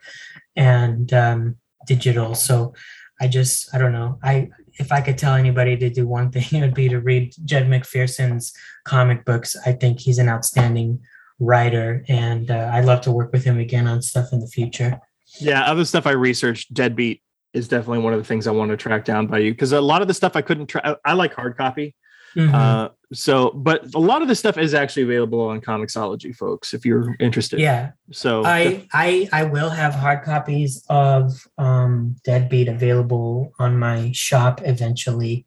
and 0.55 1.11
um, 1.13 1.55
digital. 1.85 2.35
So 2.35 2.73
I 3.21 3.27
just 3.27 3.73
I 3.73 3.77
don't 3.77 3.93
know. 3.93 4.19
I 4.23 4.49
if 4.79 4.91
I 4.91 5.01
could 5.01 5.17
tell 5.17 5.33
anybody 5.33 5.75
to 5.77 5.89
do 5.89 6.07
one 6.07 6.31
thing, 6.31 6.45
it 6.51 6.61
would 6.61 6.73
be 6.73 6.89
to 6.89 6.99
read 6.99 7.33
Jed 7.45 7.67
McPherson's 7.67 8.53
comic 8.85 9.25
books. 9.25 9.55
I 9.65 9.71
think 9.71 9.99
he's 9.99 10.19
an 10.19 10.29
outstanding 10.29 10.99
writer, 11.39 12.03
and 12.07 12.51
uh, 12.51 12.69
I'd 12.73 12.85
love 12.85 13.01
to 13.01 13.11
work 13.11 13.31
with 13.31 13.43
him 13.43 13.59
again 13.59 13.87
on 13.87 14.01
stuff 14.01 14.33
in 14.33 14.39
the 14.39 14.47
future. 14.47 14.99
Yeah, 15.39 15.63
other 15.63 15.85
stuff 15.85 16.07
I 16.07 16.11
researched, 16.11 16.73
Deadbeat 16.73 17.21
is 17.57 17.67
definitely 17.67 17.99
one 17.99 18.13
of 18.13 18.19
the 18.19 18.25
things 18.25 18.47
I 18.47 18.51
want 18.51 18.71
to 18.71 18.77
track 18.77 19.03
down 19.03 19.27
by 19.27 19.39
you 19.39 19.51
because 19.51 19.71
a 19.73 19.81
lot 19.81 20.01
of 20.01 20.07
the 20.07 20.13
stuff 20.13 20.35
I 20.35 20.41
couldn't 20.41 20.67
track. 20.67 20.97
I 21.03 21.13
like 21.13 21.33
hard 21.33 21.57
copy. 21.57 21.95
Mhm. 22.35 22.53
Uh, 22.53 22.89
so, 23.13 23.51
but 23.51 23.93
a 23.95 23.99
lot 23.99 24.21
of 24.21 24.27
this 24.27 24.37
stuff 24.37 24.57
is 24.57 24.73
actually 24.73 25.03
available 25.03 25.41
on 25.41 25.59
Comixology, 25.61 26.35
folks, 26.35 26.73
if 26.73 26.85
you're 26.85 27.15
interested. 27.19 27.59
yeah, 27.59 27.91
So, 28.11 28.43
I 28.45 28.85
I 28.93 29.29
I 29.31 29.43
will 29.45 29.69
have 29.69 29.95
hard 29.95 30.23
copies 30.23 30.83
of 30.89 31.47
um, 31.57 32.15
Deadbeat 32.23 32.67
available 32.67 33.53
on 33.59 33.79
my 33.79 34.11
shop 34.13 34.61
eventually. 34.65 35.45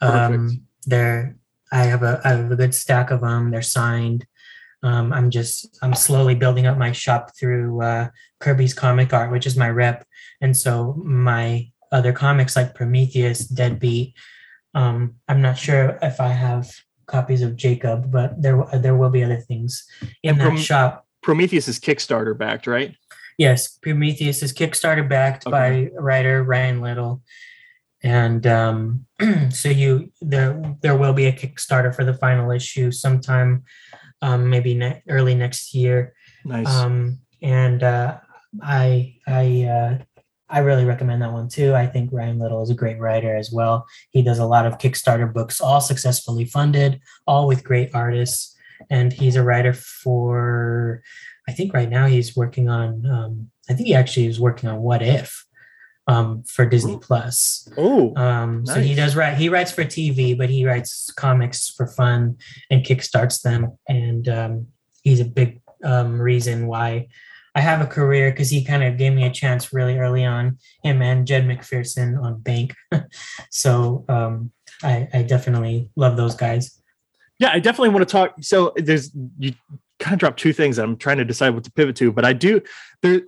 Perfect. 0.00 0.38
Um, 0.40 0.62
they're 0.86 1.36
I 1.70 1.82
have 1.84 2.02
a 2.02 2.20
I 2.24 2.28
have 2.30 2.50
a 2.50 2.56
good 2.56 2.74
stack 2.74 3.10
of 3.10 3.20
them. 3.20 3.50
They're 3.50 3.62
signed. 3.62 4.26
Um, 4.86 5.12
I'm 5.12 5.30
just 5.30 5.78
I'm 5.82 5.94
slowly 5.94 6.34
building 6.36 6.66
up 6.66 6.78
my 6.78 6.92
shop 6.92 7.32
through 7.38 7.82
uh, 7.82 8.08
Kirby's 8.40 8.72
Comic 8.74 9.12
Art, 9.12 9.32
which 9.32 9.46
is 9.46 9.56
my 9.56 9.68
rep, 9.68 10.06
and 10.40 10.56
so 10.56 10.94
my 11.04 11.68
other 11.90 12.12
comics 12.12 12.54
like 12.56 12.74
Prometheus, 12.74 13.46
Deadbeat. 13.48 14.14
Um, 14.74 15.16
I'm 15.28 15.42
not 15.42 15.58
sure 15.58 15.98
if 16.02 16.20
I 16.20 16.28
have 16.28 16.70
copies 17.06 17.42
of 17.42 17.56
Jacob, 17.56 18.10
but 18.12 18.40
there 18.40 18.62
there 18.74 18.94
will 18.96 19.10
be 19.10 19.24
other 19.24 19.40
things 19.40 19.84
in 20.22 20.30
And 20.30 20.40
that 20.40 20.44
Prom- 20.44 20.56
shop. 20.58 21.06
Prometheus 21.22 21.66
is 21.66 21.80
Kickstarter 21.80 22.36
backed, 22.38 22.66
right? 22.68 22.94
Yes, 23.38 23.76
Prometheus 23.78 24.42
is 24.42 24.52
Kickstarter 24.52 25.06
backed 25.08 25.46
Okay. 25.46 25.50
by 25.50 25.90
writer 26.00 26.42
Ryan 26.44 26.80
Little, 26.80 27.22
and 28.02 28.46
um, 28.46 29.06
so 29.50 29.68
you 29.68 30.12
there 30.20 30.76
there 30.82 30.96
will 30.96 31.12
be 31.12 31.26
a 31.26 31.32
Kickstarter 31.32 31.92
for 31.94 32.04
the 32.04 32.14
final 32.14 32.50
issue 32.52 32.90
sometime, 32.92 33.64
um, 34.22 34.48
maybe 34.50 34.74
ne- 34.74 35.02
early 35.08 35.34
next 35.34 35.74
year. 35.74 36.14
Nice. 36.44 36.68
Um, 36.68 37.20
and 37.42 37.82
uh, 37.82 38.18
I 38.62 39.16
I 39.26 39.64
uh, 39.64 39.98
I 40.48 40.60
really 40.60 40.84
recommend 40.84 41.22
that 41.22 41.32
one 41.32 41.48
too. 41.48 41.74
I 41.74 41.86
think 41.86 42.10
Ryan 42.12 42.38
Little 42.38 42.62
is 42.62 42.70
a 42.70 42.74
great 42.74 42.98
writer 42.98 43.34
as 43.36 43.50
well. 43.52 43.86
He 44.10 44.22
does 44.22 44.38
a 44.38 44.46
lot 44.46 44.66
of 44.66 44.78
Kickstarter 44.78 45.32
books, 45.32 45.60
all 45.60 45.80
successfully 45.80 46.44
funded, 46.44 47.00
all 47.26 47.46
with 47.46 47.64
great 47.64 47.90
artists, 47.94 48.56
and 48.90 49.12
he's 49.12 49.36
a 49.36 49.42
writer 49.42 49.72
for. 49.72 51.02
I 51.48 51.52
think 51.52 51.72
right 51.72 51.88
now 51.88 52.06
he's 52.06 52.36
working 52.36 52.68
on. 52.68 53.06
Um, 53.06 53.50
I 53.68 53.74
think 53.74 53.86
he 53.86 53.94
actually 53.94 54.26
is 54.26 54.40
working 54.40 54.68
on 54.68 54.82
What 54.82 55.02
If 55.02 55.45
um, 56.06 56.42
for 56.44 56.66
Disney. 56.66 56.98
Plus. 56.98 57.68
oh, 57.76 58.14
Um, 58.16 58.64
So 58.66 58.80
he 58.80 58.94
does 58.94 59.16
write. 59.16 59.36
He 59.36 59.48
writes 59.48 59.72
for 59.72 59.84
TV, 59.84 60.36
but 60.36 60.48
he 60.50 60.66
writes 60.66 61.10
comics 61.16 61.68
for 61.68 61.86
fun 61.86 62.38
and 62.70 62.84
kickstarts 62.84 63.42
them. 63.42 63.76
And 63.88 64.28
um, 64.28 64.66
he's 65.02 65.20
a 65.20 65.24
big 65.24 65.60
um, 65.84 66.20
reason 66.20 66.66
why 66.66 67.08
I 67.54 67.60
have 67.60 67.80
a 67.80 67.86
career 67.86 68.30
because 68.30 68.50
he 68.50 68.62
kind 68.64 68.84
of 68.84 68.98
gave 68.98 69.12
me 69.14 69.24
a 69.24 69.30
chance 69.32 69.72
really 69.72 69.98
early 69.98 70.24
on. 70.24 70.58
Him 70.82 71.02
and 71.02 71.26
Jed 71.26 71.44
McPherson 71.46 72.22
on 72.22 72.40
Bank. 72.40 72.74
so 73.50 74.04
um, 74.08 74.52
I, 74.82 75.08
I 75.12 75.22
definitely 75.22 75.90
love 75.96 76.16
those 76.16 76.34
guys. 76.34 76.80
yeah, 77.38 77.50
I 77.52 77.58
definitely 77.58 77.90
want 77.90 78.06
to 78.08 78.12
talk. 78.12 78.34
So 78.42 78.72
there's 78.76 79.10
you 79.38 79.54
kind 79.98 80.14
of 80.14 80.20
dropped 80.20 80.38
two 80.38 80.52
things. 80.52 80.78
I'm 80.78 80.96
trying 80.96 81.16
to 81.18 81.24
decide 81.24 81.50
what 81.50 81.64
to 81.64 81.70
pivot 81.72 81.96
to, 81.96 82.12
but 82.12 82.24
I 82.24 82.32
do. 82.34 82.60
There, 83.02 83.22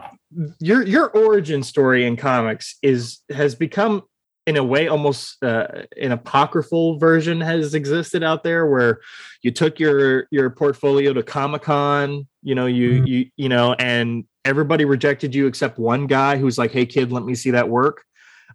your 0.58 0.86
your 0.86 1.08
origin 1.10 1.62
story 1.62 2.06
in 2.06 2.16
comics 2.16 2.76
is 2.82 3.20
has 3.30 3.54
become 3.54 4.02
in 4.46 4.56
a 4.56 4.64
way 4.64 4.88
almost 4.88 5.42
uh, 5.42 5.66
an 6.00 6.12
apocryphal 6.12 6.98
version 6.98 7.40
has 7.40 7.74
existed 7.74 8.22
out 8.22 8.42
there 8.42 8.66
where 8.66 9.00
you 9.42 9.50
took 9.50 9.78
your 9.78 10.26
your 10.30 10.48
portfolio 10.50 11.12
to 11.12 11.22
comic-con 11.22 12.26
you 12.42 12.54
know 12.54 12.66
you 12.66 12.90
mm-hmm. 12.92 13.06
you 13.06 13.26
you 13.36 13.48
know 13.48 13.74
and 13.74 14.24
everybody 14.44 14.84
rejected 14.84 15.34
you 15.34 15.46
except 15.46 15.78
one 15.78 16.06
guy 16.06 16.36
who's 16.36 16.58
like 16.58 16.70
hey 16.70 16.86
kid 16.86 17.12
let 17.12 17.24
me 17.24 17.34
see 17.34 17.50
that 17.50 17.68
work. 17.68 18.02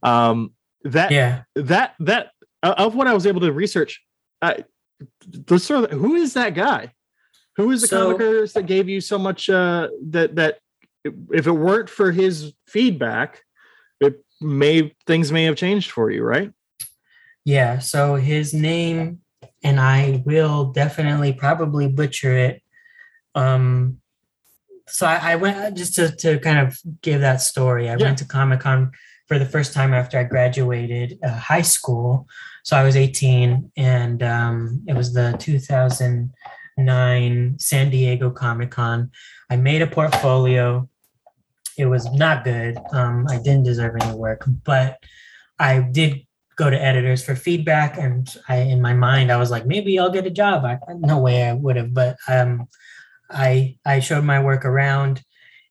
Um 0.02 0.54
that 0.84 1.12
yeah. 1.12 1.44
that 1.56 1.96
that 2.00 2.32
of 2.62 2.94
what 2.94 3.08
i 3.08 3.14
was 3.14 3.26
able 3.26 3.40
to 3.40 3.54
research 3.54 4.02
I, 4.42 4.66
sort 5.58 5.86
of, 5.86 5.92
who 5.92 6.16
is 6.16 6.34
that 6.34 6.54
guy? 6.54 6.92
Who 7.56 7.72
is 7.72 7.82
the 7.82 7.88
so, 7.88 8.12
comic 8.12 8.28
artist 8.28 8.56
that 8.56 8.66
gave 8.66 8.90
you 8.90 9.00
so 9.00 9.18
much 9.18 9.50
uh 9.50 9.90
that 10.10 10.36
that 10.36 10.60
if 11.04 11.48
it 11.48 11.52
weren't 11.52 11.90
for 11.90 12.12
his 12.12 12.54
feedback 12.68 13.42
it 14.04 14.24
may 14.42 14.94
things 15.08 15.32
may 15.32 15.46
have 15.46 15.56
changed 15.56 15.92
for 15.92 16.12
you, 16.12 16.24
right? 16.24 16.52
Yeah. 17.46 17.80
So 17.80 18.16
his 18.16 18.54
name, 18.54 19.22
and 19.64 19.80
I 19.80 20.22
will 20.26 20.66
definitely 20.66 21.32
probably 21.34 21.88
butcher 21.88 22.38
it. 22.38 22.62
Um, 23.36 24.00
so 24.88 25.08
I, 25.08 25.34
I 25.34 25.36
went 25.38 25.76
just 25.78 25.96
to 25.96 26.16
to 26.18 26.38
kind 26.40 26.60
of 26.60 26.78
give 27.02 27.22
that 27.22 27.42
story. 27.42 27.90
I 27.90 27.96
yeah. 27.96 28.04
went 28.04 28.20
to 28.20 28.26
Comic 28.26 28.60
Con 28.62 28.92
for 29.28 29.40
the 29.40 29.46
first 29.46 29.74
time 29.74 29.94
after 29.94 30.20
I 30.20 30.24
graduated 30.24 31.20
uh, 31.24 31.30
high 31.30 31.62
school. 31.62 32.28
So 32.64 32.76
I 32.78 32.84
was 32.84 32.96
18, 32.96 33.72
and 33.76 34.24
um, 34.24 34.84
it 34.88 34.96
was 34.96 35.14
the 35.14 35.36
2009 35.40 37.60
San 37.60 37.90
Diego 37.90 38.32
Comic 38.32 38.72
Con. 38.72 39.12
I 39.50 39.58
made 39.58 39.82
a 39.82 39.88
portfolio 39.88 40.88
it 41.78 41.86
was 41.86 42.12
not 42.14 42.44
good. 42.44 42.78
Um, 42.92 43.28
I 43.30 43.38
didn't 43.38 43.64
deserve 43.64 43.96
any 44.02 44.16
work, 44.16 44.44
but 44.64 44.98
I 45.60 45.80
did 45.80 46.26
go 46.56 46.70
to 46.70 46.82
editors 46.82 47.24
for 47.24 47.36
feedback, 47.36 47.98
and 47.98 48.28
I, 48.48 48.58
in 48.58 48.82
my 48.82 48.94
mind, 48.94 49.32
I 49.32 49.38
was 49.38 49.50
like, 49.52 49.66
maybe 49.66 49.98
I'll 49.98 50.12
get 50.12 50.28
a 50.28 50.32
job. 50.32 50.66
I, 50.66 50.78
no 50.94 51.18
way 51.20 51.44
I 51.44 51.54
would 51.54 51.76
have, 51.76 51.94
but 51.94 52.18
um, 52.28 52.68
I 53.30 53.78
I 53.86 54.00
showed 54.00 54.24
my 54.24 54.42
work 54.42 54.66
around, 54.66 55.24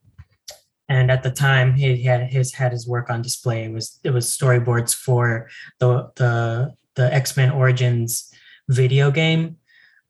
and 0.87 1.11
at 1.11 1.23
the 1.23 1.31
time 1.31 1.73
he 1.73 2.03
had 2.03 2.31
his 2.31 2.53
had 2.53 2.71
his 2.71 2.87
work 2.87 3.09
on 3.09 3.21
display. 3.21 3.65
It 3.65 3.73
was 3.73 3.99
it 4.03 4.11
was 4.11 4.27
storyboards 4.27 4.95
for 4.95 5.49
the 5.79 6.11
the 6.15 6.73
the 6.95 7.13
x-men 7.13 7.51
origins 7.51 8.31
video 8.69 9.11
game. 9.11 9.57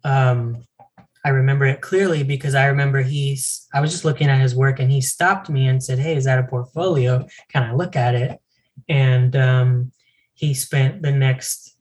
Um, 0.04 0.64
I 1.26 1.30
remember 1.30 1.65
it 1.65 1.82
clearly 1.82 2.21
because 2.21 2.53
I 2.53 2.67
remember 2.67 3.01
he's, 3.01 3.67
I 3.73 3.82
was 3.82 3.91
just 3.91 4.05
looking 4.05 4.28
at 4.28 4.39
his 4.39 4.55
work 4.55 4.80
and 4.80 4.91
he 4.91 5.01
stopped 5.01 5.49
me 5.49 5.67
and 5.67 5.84
said, 5.84 5.97
Hey, 5.97 6.15
is 6.15 6.26
that 6.26 6.38
a 6.38 6.43
portfolio? 6.43 7.26
Can 7.49 7.63
I 7.63 7.73
look 7.73 7.95
at 7.95 8.13
it? 8.13 8.39
And 8.88 9.36
um, 9.36 9.91
he 10.36 10.53
spent 10.53 11.01
the 11.01 11.11
next 11.11 11.76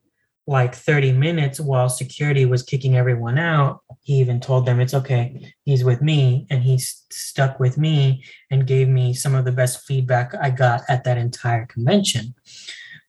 like 0.47 0.75
30 0.75 1.13
minutes 1.13 1.61
while 1.61 1.91
security 1.91 2.47
was 2.47 2.63
kicking 2.63 2.97
everyone 2.97 3.39
out. 3.39 3.81
He 4.03 4.15
even 4.15 4.41
told 4.41 4.65
them 4.65 4.81
it's 4.81 4.95
okay. 4.95 5.53
He's 5.65 5.85
with 5.85 6.01
me 6.01 6.47
and 6.49 6.63
he 6.63 6.79
stuck 6.79 7.61
with 7.61 7.77
me 7.77 8.25
and 8.51 8.67
gave 8.67 8.89
me 8.89 9.13
some 9.13 9.35
of 9.35 9.45
the 9.45 9.53
best 9.53 9.85
feedback 9.85 10.35
I 10.41 10.49
got 10.49 10.83
at 10.89 11.05
that 11.05 11.19
entire 11.19 11.67
convention. 11.67 12.35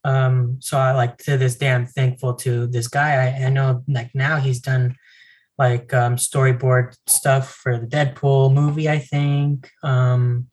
Um, 0.03 0.57
so 0.59 0.77
I 0.77 0.91
like 0.91 1.17
to 1.19 1.37
this 1.37 1.55
day, 1.55 1.71
I'm 1.71 1.87
thankful 1.87 2.35
to 2.35 2.67
this 2.67 2.89
guy. 2.89 3.25
I, 3.25 3.45
I 3.45 3.49
know 3.49 3.83
like 3.87 4.13
now 4.13 4.37
he's 4.37 4.59
done 4.59 4.97
like 5.57 5.93
um, 5.93 6.17
storyboard 6.17 6.95
stuff 7.07 7.53
for 7.55 7.77
the 7.77 7.87
Deadpool 7.87 8.53
movie, 8.53 8.89
I 8.89 8.99
think, 8.99 9.69
um, 9.83 10.47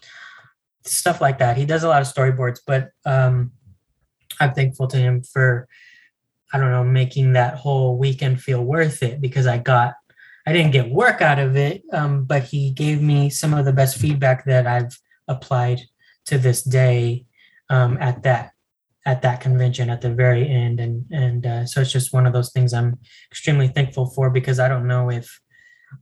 stuff 0.84 1.20
like 1.20 1.38
that. 1.38 1.56
He 1.56 1.64
does 1.64 1.82
a 1.82 1.88
lot 1.88 2.02
of 2.02 2.08
storyboards, 2.08 2.60
but 2.66 2.90
um, 3.04 3.52
I'm 4.40 4.54
thankful 4.54 4.86
to 4.88 4.96
him 4.96 5.22
for, 5.22 5.68
I 6.52 6.58
don't 6.58 6.70
know, 6.70 6.84
making 6.84 7.32
that 7.32 7.54
whole 7.54 7.98
weekend 7.98 8.40
feel 8.40 8.62
worth 8.62 9.02
it 9.02 9.20
because 9.20 9.46
I 9.46 9.58
got, 9.58 9.94
I 10.46 10.52
didn't 10.52 10.72
get 10.72 10.90
work 10.90 11.20
out 11.20 11.38
of 11.38 11.56
it, 11.56 11.82
um, 11.92 12.24
but 12.24 12.44
he 12.44 12.70
gave 12.70 13.02
me 13.02 13.30
some 13.30 13.54
of 13.54 13.64
the 13.64 13.72
best 13.72 13.98
feedback 13.98 14.44
that 14.44 14.66
I've 14.66 14.98
applied 15.28 15.80
to 16.26 16.38
this 16.38 16.62
day 16.62 17.26
um, 17.70 17.96
at 18.00 18.22
that 18.22 18.51
at 19.04 19.22
that 19.22 19.40
convention 19.40 19.90
at 19.90 20.00
the 20.00 20.12
very 20.12 20.48
end. 20.48 20.80
And 20.80 21.04
and 21.10 21.46
uh, 21.46 21.66
so 21.66 21.80
it's 21.80 21.92
just 21.92 22.12
one 22.12 22.26
of 22.26 22.32
those 22.32 22.52
things 22.52 22.72
i'm 22.72 22.98
extremely 23.30 23.68
thankful 23.68 24.06
for 24.06 24.30
because 24.30 24.58
i 24.60 24.68
don't 24.68 24.86
know 24.86 25.10
if 25.10 25.40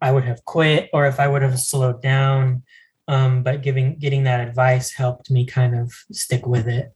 i 0.02 0.12
would 0.12 0.24
have 0.24 0.44
quit 0.44 0.90
or 0.92 1.06
if 1.06 1.18
i 1.18 1.26
would 1.26 1.42
have 1.42 1.58
slowed 1.58 2.02
down. 2.02 2.62
Um, 3.08 3.42
but 3.42 3.62
giving 3.62 3.98
getting 3.98 4.22
that 4.24 4.46
advice 4.46 4.92
helped 4.92 5.32
me 5.32 5.44
kind 5.44 5.74
of 5.74 5.92
stick 6.12 6.46
with 6.46 6.68
it 6.68 6.92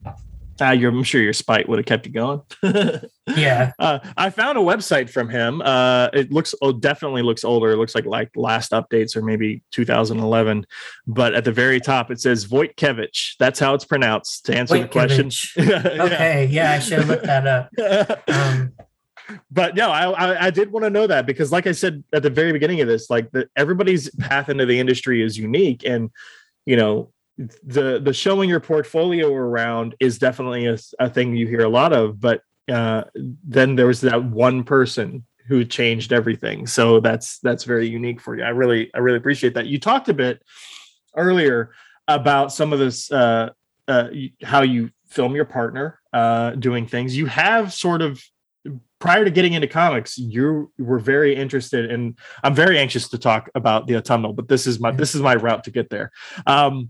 uh, 0.61 0.65
I'm 0.65 1.03
sure 1.03 1.21
your 1.21 1.33
spite 1.33 1.69
would 1.69 1.79
have 1.79 1.87
kept 1.87 2.07
you 2.07 2.13
going. 2.13 2.43
yeah. 3.37 3.73
Uh, 3.79 3.99
I 4.17 4.31
found 4.31 4.57
a 4.57 4.61
website 4.61 5.11
from 5.11 5.29
him. 5.29 5.61
Uh, 5.63 6.09
it 6.13 6.33
looks 6.33 6.55
oh, 6.63 6.73
definitely 6.73 7.23
looks 7.23 7.45
older. 7.45 7.73
It 7.73 7.77
looks 7.77 7.95
like 7.95 8.07
like 8.07 8.31
last 8.37 8.73
updates 8.73 9.17
or 9.17 9.23
maybe 9.23 9.63
2011. 9.73 10.67
But 11.07 11.35
at 11.35 11.45
the 11.45 11.53
very 11.53 11.81
top 11.81 12.11
it 12.11 12.21
says 12.21 12.47
Voitkevich. 12.47 13.37
That's 13.39 13.59
how 13.59 13.75
it's 13.75 13.85
pronounced. 13.85 14.47
To 14.47 14.57
answer 14.57 14.79
the 14.79 14.89
question. 14.89 15.31
okay. 15.59 16.47
Yeah, 16.51 16.73
I 16.73 16.79
should 16.79 16.99
have 16.99 17.09
looked 17.09 17.27
that 17.27 17.47
up. 17.47 17.71
Um, 18.35 18.73
but 19.51 19.75
no, 19.75 19.91
I, 19.91 20.11
I, 20.11 20.47
I 20.47 20.51
did 20.51 20.71
want 20.71 20.85
to 20.85 20.91
know 20.91 21.07
that 21.07 21.25
because, 21.25 21.51
like 21.51 21.67
I 21.67 21.73
said 21.73 22.05
at 22.13 22.23
the 22.23 22.31
very 22.31 22.53
beginning 22.53 22.81
of 22.83 22.89
this, 22.89 23.09
like 23.09 23.31
the, 23.31 23.49
everybody's 23.57 24.11
path 24.17 24.51
into 24.51 24.67
the 24.67 24.79
industry 24.79 25.23
is 25.23 25.39
unique, 25.39 25.83
and 25.85 26.11
you 26.67 26.77
know 26.77 27.11
the 27.37 28.01
the 28.03 28.13
showing 28.13 28.49
your 28.49 28.61
portfolio 28.61 29.33
around 29.33 29.95
is 29.99 30.19
definitely 30.19 30.67
a, 30.67 30.79
a 31.01 31.11
thing 31.11 31.35
you 31.35 31.49
hear 31.49 31.65
a 31.65 31.69
lot 31.69 31.93
of 31.93 32.21
but 32.21 32.43
uh, 32.71 33.05
then 33.45 33.77
there 33.77 33.87
was 33.87 34.01
that 34.01 34.25
one 34.25 34.65
person 34.65 35.25
who 35.47 35.65
changed 35.65 36.13
everything. 36.13 36.67
So 36.67 37.01
that's 37.01 37.39
that's 37.41 37.65
very 37.65 37.87
unique 37.87 38.21
for 38.21 38.37
you. 38.37 38.43
I 38.43 38.51
really 38.51 38.91
i 38.95 38.99
really 38.99 39.19
appreciate 39.19 39.55
that. 39.55 39.67
You 39.67 39.79
talked 39.79 40.09
a 40.09 40.15
bit 40.15 40.43
earlier 41.17 41.73
about 42.09 42.53
some 42.53 42.73
of 42.73 42.79
this 42.79 43.11
uh, 43.13 43.51
uh, 43.87 44.09
how 44.43 44.63
you 44.63 44.91
film 45.09 45.35
your 45.35 45.45
partner 45.45 46.01
uh, 46.13 46.53
doing 46.53 46.87
things. 46.87 47.17
You 47.17 47.27
have 47.27 47.73
sort 47.73 48.03
of 48.03 48.23
prior 48.99 49.25
to 49.27 49.31
getting 49.31 49.53
into 49.53 49.67
comics 49.67 50.17
you 50.17 50.73
were 50.79 50.99
very 50.99 51.37
interested 51.37 51.91
and 51.91 52.19
i'm 52.43 52.55
very 52.55 52.79
anxious 52.79 53.11
to 53.11 53.19
talk 53.19 53.51
about 53.55 53.87
the 53.87 53.95
autumnal 53.95 54.33
but 54.33 54.49
this 54.49 54.67
is 54.67 54.81
my 54.81 54.91
this 54.91 55.15
is 55.15 55.21
my 55.21 55.35
route 55.35 55.65
to 55.65 55.71
get 55.71 55.91
there. 55.91 56.11
Um, 56.47 56.89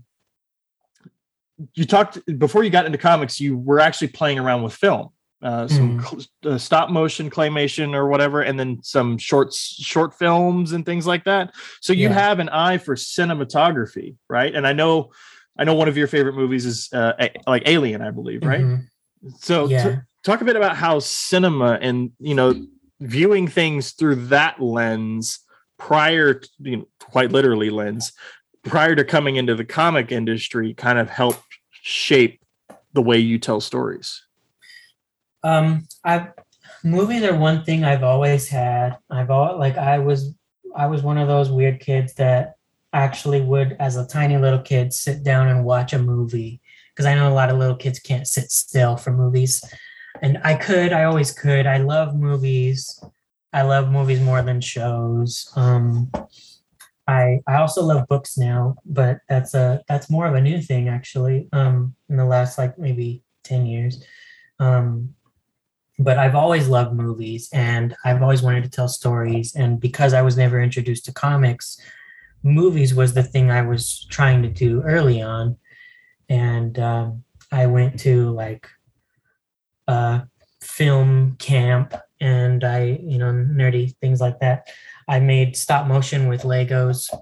you 1.73 1.85
talked 1.85 2.19
before 2.37 2.63
you 2.63 2.69
got 2.69 2.85
into 2.85 2.97
comics 2.97 3.39
you 3.39 3.57
were 3.57 3.79
actually 3.79 4.07
playing 4.07 4.39
around 4.39 4.63
with 4.63 4.73
film 4.73 5.09
uh, 5.41 5.67
some 5.67 5.99
mm. 5.99 6.27
uh, 6.45 6.57
stop 6.57 6.89
motion 6.89 7.29
claymation 7.29 7.93
or 7.93 8.07
whatever 8.07 8.41
and 8.41 8.59
then 8.59 8.79
some 8.81 9.17
short 9.17 9.53
short 9.53 10.13
films 10.13 10.71
and 10.71 10.85
things 10.85 11.05
like 11.05 11.23
that 11.23 11.53
so 11.81 11.93
you 11.93 12.07
yeah. 12.07 12.13
have 12.13 12.39
an 12.39 12.49
eye 12.49 12.77
for 12.77 12.95
cinematography 12.95 14.15
right 14.29 14.55
and 14.55 14.65
i 14.65 14.73
know 14.73 15.11
i 15.57 15.63
know 15.63 15.75
one 15.75 15.87
of 15.87 15.97
your 15.97 16.07
favorite 16.07 16.35
movies 16.35 16.65
is 16.65 16.89
uh, 16.93 17.13
like 17.47 17.63
alien 17.67 18.01
i 18.01 18.11
believe 18.11 18.43
right 18.43 18.61
mm-hmm. 18.61 19.29
so 19.39 19.67
yeah. 19.67 19.83
t- 19.83 20.01
talk 20.23 20.41
a 20.41 20.45
bit 20.45 20.55
about 20.55 20.75
how 20.75 20.99
cinema 20.99 21.77
and 21.81 22.11
you 22.19 22.35
know 22.35 22.53
viewing 23.01 23.47
things 23.47 23.91
through 23.91 24.15
that 24.15 24.61
lens 24.61 25.39
prior 25.77 26.33
to 26.33 26.49
you 26.59 26.77
know, 26.77 26.87
quite 26.99 27.31
literally 27.31 27.69
lens 27.69 28.13
prior 28.65 28.95
to 28.95 29.03
coming 29.03 29.35
into 29.37 29.55
the 29.55 29.65
comic 29.65 30.11
industry 30.11 30.73
kind 30.73 30.99
of 30.99 31.09
helped 31.09 31.43
shape 31.71 32.41
the 32.93 33.01
way 33.01 33.17
you 33.17 33.37
tell 33.39 33.61
stories? 33.61 34.23
Um, 35.43 35.87
I 36.03 36.29
movies 36.83 37.23
are 37.23 37.35
one 37.35 37.63
thing 37.63 37.83
I've 37.83 38.03
always 38.03 38.47
had. 38.47 38.97
I've 39.09 39.29
all 39.29 39.57
like 39.57 39.77
I 39.77 39.99
was 39.99 40.33
I 40.75 40.87
was 40.87 41.03
one 41.03 41.17
of 41.17 41.27
those 41.27 41.49
weird 41.49 41.79
kids 41.79 42.13
that 42.15 42.55
actually 42.93 43.41
would, 43.41 43.75
as 43.79 43.97
a 43.97 44.07
tiny 44.07 44.37
little 44.37 44.59
kid, 44.59 44.93
sit 44.93 45.23
down 45.23 45.47
and 45.49 45.65
watch 45.65 45.93
a 45.93 45.99
movie 45.99 46.61
because 46.89 47.05
I 47.05 47.13
know 47.13 47.29
a 47.29 47.33
lot 47.33 47.49
of 47.49 47.57
little 47.57 47.75
kids 47.75 47.99
can't 47.99 48.27
sit 48.27 48.51
still 48.51 48.95
for 48.97 49.11
movies, 49.11 49.63
and 50.21 50.39
I 50.43 50.55
could. 50.55 50.93
I 50.93 51.03
always 51.03 51.31
could. 51.31 51.67
I 51.67 51.77
love 51.77 52.15
movies. 52.15 52.99
I 53.53 53.61
love 53.61 53.91
movies 53.91 54.21
more 54.21 54.41
than 54.41 54.59
shows. 54.61 55.51
Um, 55.55 56.11
I 57.07 57.39
I 57.47 57.57
also 57.57 57.83
love 57.83 58.07
books 58.07 58.37
now, 58.37 58.75
but 58.85 59.19
that's 59.29 59.53
a 59.53 59.81
that's 59.87 60.09
more 60.09 60.25
of 60.27 60.35
a 60.35 60.41
new 60.41 60.61
thing 60.61 60.89
actually. 60.89 61.47
Um, 61.53 61.95
in 62.09 62.17
the 62.17 62.25
last 62.25 62.57
like 62.57 62.77
maybe 62.77 63.23
ten 63.43 63.65
years. 63.65 64.03
Um, 64.59 65.15
but 65.97 66.17
I've 66.17 66.35
always 66.35 66.67
loved 66.67 66.93
movies 66.93 67.49
and 67.53 67.95
I've 68.03 68.21
always 68.21 68.41
wanted 68.41 68.63
to 68.65 68.69
tell 68.69 68.87
stories. 68.87 69.55
And 69.55 69.79
because 69.79 70.13
I 70.13 70.21
was 70.21 70.35
never 70.35 70.61
introduced 70.61 71.05
to 71.05 71.13
comics, 71.13 71.79
movies 72.43 72.93
was 72.93 73.13
the 73.13 73.23
thing 73.23 73.49
I 73.49 73.61
was 73.61 74.05
trying 74.09 74.41
to 74.43 74.49
do 74.49 74.81
early 74.81 75.21
on. 75.21 75.57
And 76.27 76.77
um, 76.79 77.23
I 77.51 77.67
went 77.67 77.99
to 78.01 78.31
like 78.31 78.67
uh, 79.87 80.21
film 80.61 81.37
camp 81.39 81.93
and 82.19 82.63
I, 82.63 82.99
you 83.01 83.17
know, 83.17 83.31
nerdy 83.31 83.95
things 83.97 84.19
like 84.19 84.39
that. 84.39 84.67
I 85.07 85.19
made 85.19 85.55
stop 85.55 85.87
motion 85.87 86.27
with 86.27 86.43
Legos. 86.43 87.13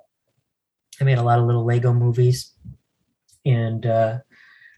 I 1.00 1.04
made 1.04 1.18
a 1.18 1.24
lot 1.24 1.40
of 1.40 1.46
little 1.46 1.66
Lego 1.66 1.94
movies. 1.94 2.54
And 3.46 3.86
uh, 3.86 4.20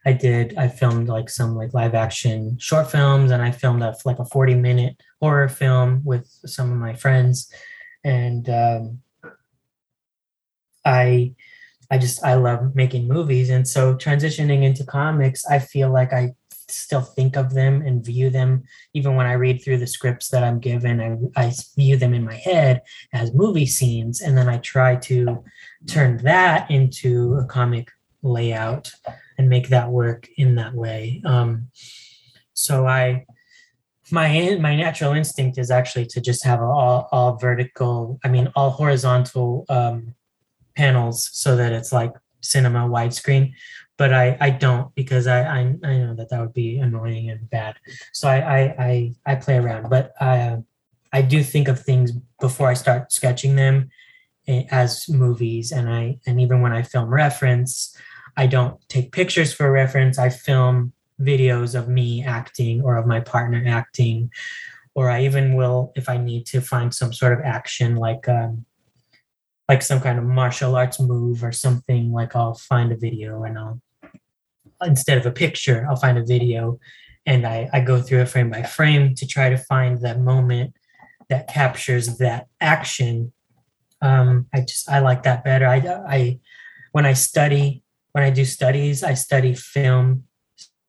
I 0.06 0.14
did. 0.14 0.56
I 0.56 0.68
filmed 0.68 1.08
like 1.08 1.30
some 1.30 1.56
like 1.56 1.74
live 1.74 1.96
action 1.96 2.58
short 2.60 2.92
films, 2.92 3.32
and 3.32 3.42
I 3.42 3.52
filmed 3.52 3.82
a 3.82 3.96
like 4.06 4.20
a 4.20 4.26
forty 4.26 4.54
minute 4.54 5.02
horror 5.20 5.50
film 5.50 6.02
with 6.04 6.28
some 6.46 6.72
of 6.72 6.78
my 6.78 6.94
friends, 6.94 7.52
and 8.04 8.48
um, 8.48 9.02
I 10.86 11.34
I 11.90 11.98
just 11.98 12.24
I 12.24 12.36
love 12.36 12.76
making 12.76 13.08
movies, 13.08 13.50
and 13.50 13.68
so 13.68 13.96
transitioning 13.96 14.64
into 14.64 14.84
comics, 14.84 15.44
I 15.48 15.58
feel 15.58 15.92
like 15.92 16.14
I 16.14 16.36
still 16.68 17.02
think 17.02 17.36
of 17.36 17.54
them 17.54 17.82
and 17.82 18.06
view 18.06 18.30
them 18.30 18.64
even 18.94 19.16
when 19.16 19.26
I 19.26 19.34
read 19.34 19.62
through 19.62 19.78
the 19.78 19.88
scripts 19.88 20.30
that 20.30 20.44
I'm 20.44 20.60
given. 20.60 21.32
I, 21.36 21.46
I 21.46 21.54
view 21.76 21.98
them 21.98 22.14
in 22.14 22.24
my 22.24 22.36
head 22.36 22.82
as 23.14 23.34
movie 23.34 23.66
scenes, 23.66 24.22
and 24.22 24.38
then 24.38 24.50
I 24.50 24.58
try 24.58 24.96
to 24.98 25.44
turn 25.88 26.18
that 26.24 26.70
into 26.72 27.36
a 27.36 27.46
comic 27.46 27.90
layout 28.22 28.92
and 29.38 29.50
make 29.50 29.70
that 29.70 29.90
work 29.90 30.28
in 30.38 30.56
that 30.56 30.74
way. 30.74 31.22
Um, 31.26 31.70
so 32.54 32.88
I, 32.88 33.26
my 34.12 34.58
my 34.62 34.76
natural 34.76 35.14
instinct 35.14 35.58
is 35.58 35.72
actually 35.72 36.06
to 36.08 36.22
just 36.22 36.44
have 36.46 36.62
all 36.62 37.10
all 37.12 37.38
vertical. 37.38 38.20
I 38.24 38.30
mean, 38.30 38.52
all 38.56 38.70
horizontal 38.70 39.66
um, 39.70 40.16
panels 40.76 41.30
so 41.34 41.56
that 41.56 41.74
it's 41.74 41.92
like 41.92 42.12
cinema 42.46 42.88
widescreen. 42.88 43.54
But 43.98 44.14
I 44.14 44.38
I 44.40 44.50
don't 44.50 44.94
because 44.96 45.28
I, 45.28 45.42
I 45.42 45.60
I 45.84 45.98
know 45.98 46.16
that 46.16 46.30
that 46.30 46.42
would 46.42 46.54
be 46.54 46.78
annoying 46.78 47.30
and 47.30 47.50
bad. 47.50 47.76
So 48.14 48.28
I 48.28 48.38
I 48.38 48.60
I, 48.80 49.14
I 49.26 49.36
play 49.36 49.58
around, 49.58 49.90
but 49.90 50.14
I 50.20 50.58
I 51.14 51.22
do 51.22 51.44
think 51.44 51.68
of 51.68 51.80
things 51.80 52.12
before 52.40 52.68
I 52.68 52.74
start 52.74 53.12
sketching 53.12 53.56
them 53.56 53.90
eh, 54.48 54.64
as 54.70 55.08
movies 55.08 55.72
and 55.72 55.90
i 55.90 56.20
and 56.28 56.42
even 56.42 56.62
when 56.62 56.74
i 56.74 56.82
film 56.82 57.10
reference 57.10 57.96
I 58.38 58.48
don't 58.48 58.78
take 58.90 59.12
pictures 59.12 59.54
for 59.54 59.72
reference. 59.72 60.20
I 60.20 60.30
film 60.30 60.94
videos 61.22 61.78
of 61.78 61.88
me 61.88 62.24
acting 62.24 62.82
or 62.82 62.98
of 62.98 63.08
my 63.08 63.22
partner 63.22 63.64
acting, 63.66 64.32
or 64.94 65.10
I 65.10 65.24
even 65.24 65.56
will, 65.56 65.94
if 65.96 66.10
I 66.10 66.18
need 66.18 66.46
to 66.48 66.62
find 66.62 66.94
some 66.94 67.14
sort 67.14 67.34
of 67.34 67.46
action, 67.46 67.96
like 67.96 68.28
um, 68.28 68.66
like 69.68 69.82
some 69.82 70.00
kind 70.00 70.20
of 70.20 70.26
martial 70.26 70.76
arts 70.76 71.00
move 71.00 71.44
or 71.44 71.52
something. 71.52 72.12
Like 72.12 72.36
I'll 72.36 72.56
find 72.56 72.92
a 72.92 72.98
video 72.98 73.44
and 73.44 73.58
I'll 73.58 73.82
instead 74.84 75.18
of 75.18 75.26
a 75.26 75.32
picture, 75.32 75.86
I'll 75.90 75.96
find 75.96 76.18
a 76.18 76.26
video, 76.26 76.80
and 77.26 77.46
I 77.46 77.70
I 77.74 77.82
go 77.82 78.02
through 78.02 78.22
it 78.22 78.30
frame 78.30 78.50
by 78.50 78.64
frame 78.64 79.16
to 79.16 79.28
try 79.28 79.50
to 79.50 79.58
find 79.58 80.02
that 80.02 80.20
moment 80.20 80.74
that 81.30 81.48
captures 81.48 82.18
that 82.18 82.48
action. 82.62 83.34
Um, 84.02 84.48
I 84.54 84.62
just 84.62 84.90
I 84.90 85.00
like 85.00 85.24
that 85.24 85.44
better. 85.44 85.66
I 85.68 85.78
I 86.08 86.40
when 86.92 87.06
I 87.06 87.14
study 87.14 87.84
when 88.16 88.24
I 88.24 88.30
do 88.30 88.46
studies, 88.46 89.04
I 89.04 89.14
study 89.14 89.54
film 89.54 90.24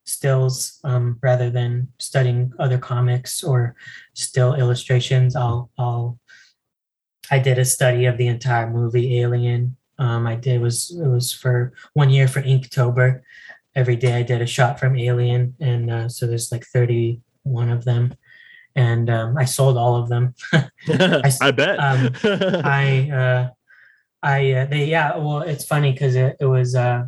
stills 0.05 0.79
um, 0.85 1.19
rather 1.23 1.51
than 1.51 1.89
studying 1.99 2.53
other 2.59 2.79
comics 2.79 3.43
or 3.43 3.75
still 4.15 4.55
illustrations. 4.55 5.35
I'll, 5.35 5.71
I'll, 5.77 6.19
I 7.31 7.39
did 7.39 7.59
a 7.59 7.65
study 7.65 8.07
of 8.07 8.19
the 8.19 8.29
entire 8.29 8.71
movie 8.71 9.21
Alien. 9.21 9.77
Um, 9.99 10.27
I 10.27 10.37
did 10.37 10.61
was 10.61 10.91
it 10.91 11.07
was 11.07 11.33
for 11.33 11.73
one 11.95 12.11
year 12.11 12.29
for 12.29 12.43
Inktober. 12.43 13.23
Every 13.75 13.97
day 13.97 14.15
I 14.15 14.23
did 14.23 14.43
a 14.43 14.47
shot 14.47 14.79
from 14.79 14.97
Alien, 14.97 15.55
and 15.61 15.91
uh, 15.91 16.09
so 16.09 16.27
there's 16.27 16.51
like 16.53 16.65
31 16.67 17.71
of 17.71 17.85
them, 17.85 18.15
and 18.75 19.11
um, 19.11 19.37
I 19.37 19.45
sold 19.45 19.77
all 19.77 19.97
of 19.97 20.09
them. 20.09 20.35
I, 20.53 21.33
I, 21.41 21.51
bet. 21.51 21.79
Um, 21.79 22.11
I 22.65 23.11
uh, 23.11 23.51
I 24.23 24.53
uh, 24.53 24.67
they 24.67 24.87
yeah. 24.87 25.17
Well, 25.17 25.43
it's 25.43 25.65
funny 25.65 25.93
because 25.93 26.15
it, 26.15 26.37
it 26.41 26.47
was 26.47 26.75
uh, 26.75 27.07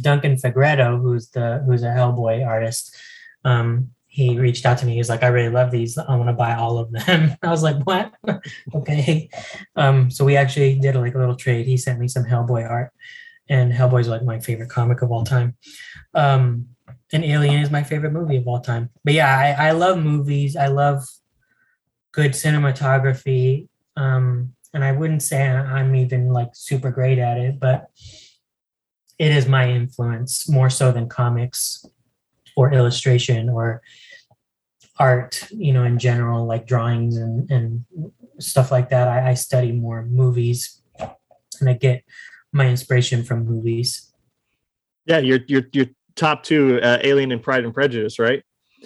Duncan 0.00 0.36
Fegredo, 0.36 1.00
who's 1.00 1.28
the 1.28 1.62
who's 1.66 1.82
a 1.82 1.88
Hellboy 1.88 2.46
artist, 2.46 2.96
um, 3.44 3.90
he 4.12 4.38
reached 4.38 4.66
out 4.66 4.76
to 4.76 4.84
me. 4.84 4.92
He 4.92 4.98
was 4.98 5.08
like, 5.08 5.22
"I 5.22 5.28
really 5.28 5.48
love 5.48 5.70
these. 5.70 5.96
I 5.96 6.14
want 6.16 6.28
to 6.28 6.34
buy 6.34 6.54
all 6.54 6.76
of 6.76 6.92
them." 6.92 7.34
I 7.42 7.48
was 7.48 7.62
like, 7.62 7.82
"What? 7.86 8.12
okay." 8.74 9.30
Um, 9.74 10.10
so 10.10 10.22
we 10.22 10.36
actually 10.36 10.78
did 10.78 10.94
like 10.94 11.14
a 11.14 11.18
little 11.18 11.34
trade. 11.34 11.64
He 11.64 11.78
sent 11.78 11.98
me 11.98 12.08
some 12.08 12.24
Hellboy 12.24 12.68
art, 12.68 12.92
and 13.48 13.72
Hellboy's 13.72 14.08
like 14.08 14.22
my 14.22 14.38
favorite 14.38 14.68
comic 14.68 15.00
of 15.00 15.10
all 15.10 15.24
time. 15.24 15.56
Um, 16.12 16.66
and 17.10 17.24
Alien 17.24 17.62
is 17.62 17.70
my 17.70 17.82
favorite 17.82 18.12
movie 18.12 18.36
of 18.36 18.46
all 18.46 18.60
time. 18.60 18.90
But 19.02 19.14
yeah, 19.14 19.56
I, 19.58 19.68
I 19.68 19.70
love 19.70 19.96
movies. 19.98 20.56
I 20.56 20.66
love 20.66 21.04
good 22.12 22.32
cinematography. 22.32 23.68
Um, 23.96 24.52
and 24.74 24.84
I 24.84 24.92
wouldn't 24.92 25.22
say 25.22 25.42
I'm 25.48 25.96
even 25.96 26.28
like 26.28 26.50
super 26.52 26.90
great 26.90 27.18
at 27.18 27.38
it, 27.38 27.58
but 27.58 27.88
it 29.18 29.32
is 29.32 29.48
my 29.48 29.70
influence 29.70 30.48
more 30.50 30.68
so 30.68 30.92
than 30.92 31.08
comics 31.08 31.86
or 32.56 32.72
illustration 32.72 33.48
or 33.48 33.82
art 34.98 35.46
you 35.50 35.72
know 35.72 35.84
in 35.84 35.98
general 35.98 36.46
like 36.46 36.66
drawings 36.66 37.16
and, 37.16 37.50
and 37.50 37.84
stuff 38.38 38.70
like 38.70 38.90
that 38.90 39.08
I, 39.08 39.30
I 39.30 39.34
study 39.34 39.72
more 39.72 40.04
movies 40.04 40.82
and 41.60 41.68
i 41.68 41.72
get 41.72 42.04
my 42.52 42.68
inspiration 42.68 43.24
from 43.24 43.46
movies 43.46 44.12
yeah 45.06 45.18
your 45.18 45.40
your 45.48 45.62
your 45.72 45.86
top 46.14 46.42
two 46.42 46.78
uh, 46.82 46.98
alien 47.02 47.32
and 47.32 47.42
pride 47.42 47.64
and 47.64 47.72
prejudice 47.72 48.18
right 48.18 48.42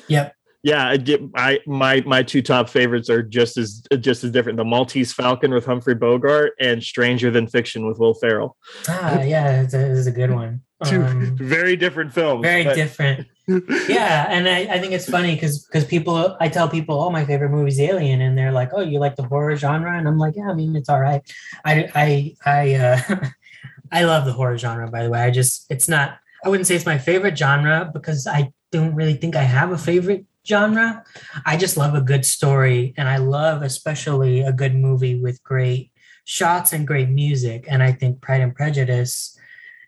yep 0.08 0.36
yeah, 0.66 0.88
I, 0.88 0.96
get, 0.96 1.20
I 1.36 1.60
my 1.64 2.02
my 2.04 2.24
two 2.24 2.42
top 2.42 2.68
favorites 2.68 3.08
are 3.08 3.22
just 3.22 3.56
as 3.56 3.86
just 4.00 4.24
as 4.24 4.32
different. 4.32 4.56
The 4.56 4.64
Maltese 4.64 5.12
Falcon 5.12 5.54
with 5.54 5.64
Humphrey 5.64 5.94
Bogart 5.94 6.54
and 6.58 6.82
Stranger 6.82 7.30
Than 7.30 7.46
Fiction 7.46 7.86
with 7.86 8.00
Will 8.00 8.14
Ferrell. 8.14 8.56
Ah, 8.88 9.22
yeah, 9.22 9.62
it's 9.62 9.74
a, 9.74 9.96
it's 9.96 10.08
a 10.08 10.10
good 10.10 10.32
one. 10.32 10.62
Two 10.85 11.03
um, 11.03 11.37
very 11.41 11.77
different 11.77 12.12
films. 12.12 12.43
Very 12.43 12.64
but... 12.64 12.74
different. 12.74 13.27
yeah, 13.89 14.27
and 14.29 14.49
I, 14.49 14.74
I 14.74 14.79
think 14.79 14.93
it's 14.93 15.09
funny 15.09 15.35
because 15.35 15.64
because 15.64 15.85
people 15.85 16.37
I 16.41 16.49
tell 16.49 16.68
people, 16.68 17.01
oh, 17.01 17.11
my 17.11 17.24
favorite 17.24 17.51
movie 17.51 17.68
is 17.68 17.81
Alien, 17.81 18.20
and 18.20 18.37
they're 18.37 18.53
like, 18.53 18.70
oh, 18.74 18.83
you 18.83 18.99
like 18.99 19.16
the 19.16 19.22
horror 19.22 19.57
genre, 19.57 19.97
and 19.97 20.07
I'm 20.07 20.18
like, 20.18 20.35
yeah, 20.37 20.51
I 20.51 20.55
mean, 20.55 20.77
it's 20.77 20.89
all 20.89 21.01
right. 21.01 21.22
I 21.64 21.89
I 21.95 22.35
I 22.45 22.74
uh, 22.74 23.27
I 23.93 24.05
love 24.05 24.27
the 24.27 24.33
horror 24.33 24.59
genre. 24.59 24.91
By 24.91 25.03
the 25.03 25.11
way, 25.11 25.20
I 25.20 25.31
just 25.31 25.66
it's 25.70 25.89
not. 25.89 26.18
I 26.45 26.51
wouldn't 26.51 26.66
say 26.66 26.74
it's 26.74 26.87
my 26.87 26.99
favorite 26.99 27.39
genre 27.39 27.91
because 27.93 28.27
I 28.27 28.53
don't 28.70 28.95
really 28.95 29.14
think 29.14 29.35
I 29.35 29.43
have 29.43 29.72
a 29.72 29.79
favorite 29.79 30.27
genre. 30.47 31.03
I 31.45 31.57
just 31.57 31.77
love 31.77 31.95
a 31.95 32.01
good 32.01 32.24
story 32.24 32.95
and 32.97 33.09
I 33.09 33.16
love 33.16 33.62
especially 33.62 34.43
a 34.43 34.53
good 34.53 34.74
movie 34.74 35.18
with 35.18 35.43
great 35.43 35.91
shots 36.24 36.72
and 36.72 36.87
great 36.87 37.09
music. 37.09 37.64
And 37.68 37.83
I 37.83 37.93
think 37.93 38.20
Pride 38.20 38.43
and 38.43 38.55
Prejudice 38.55 39.36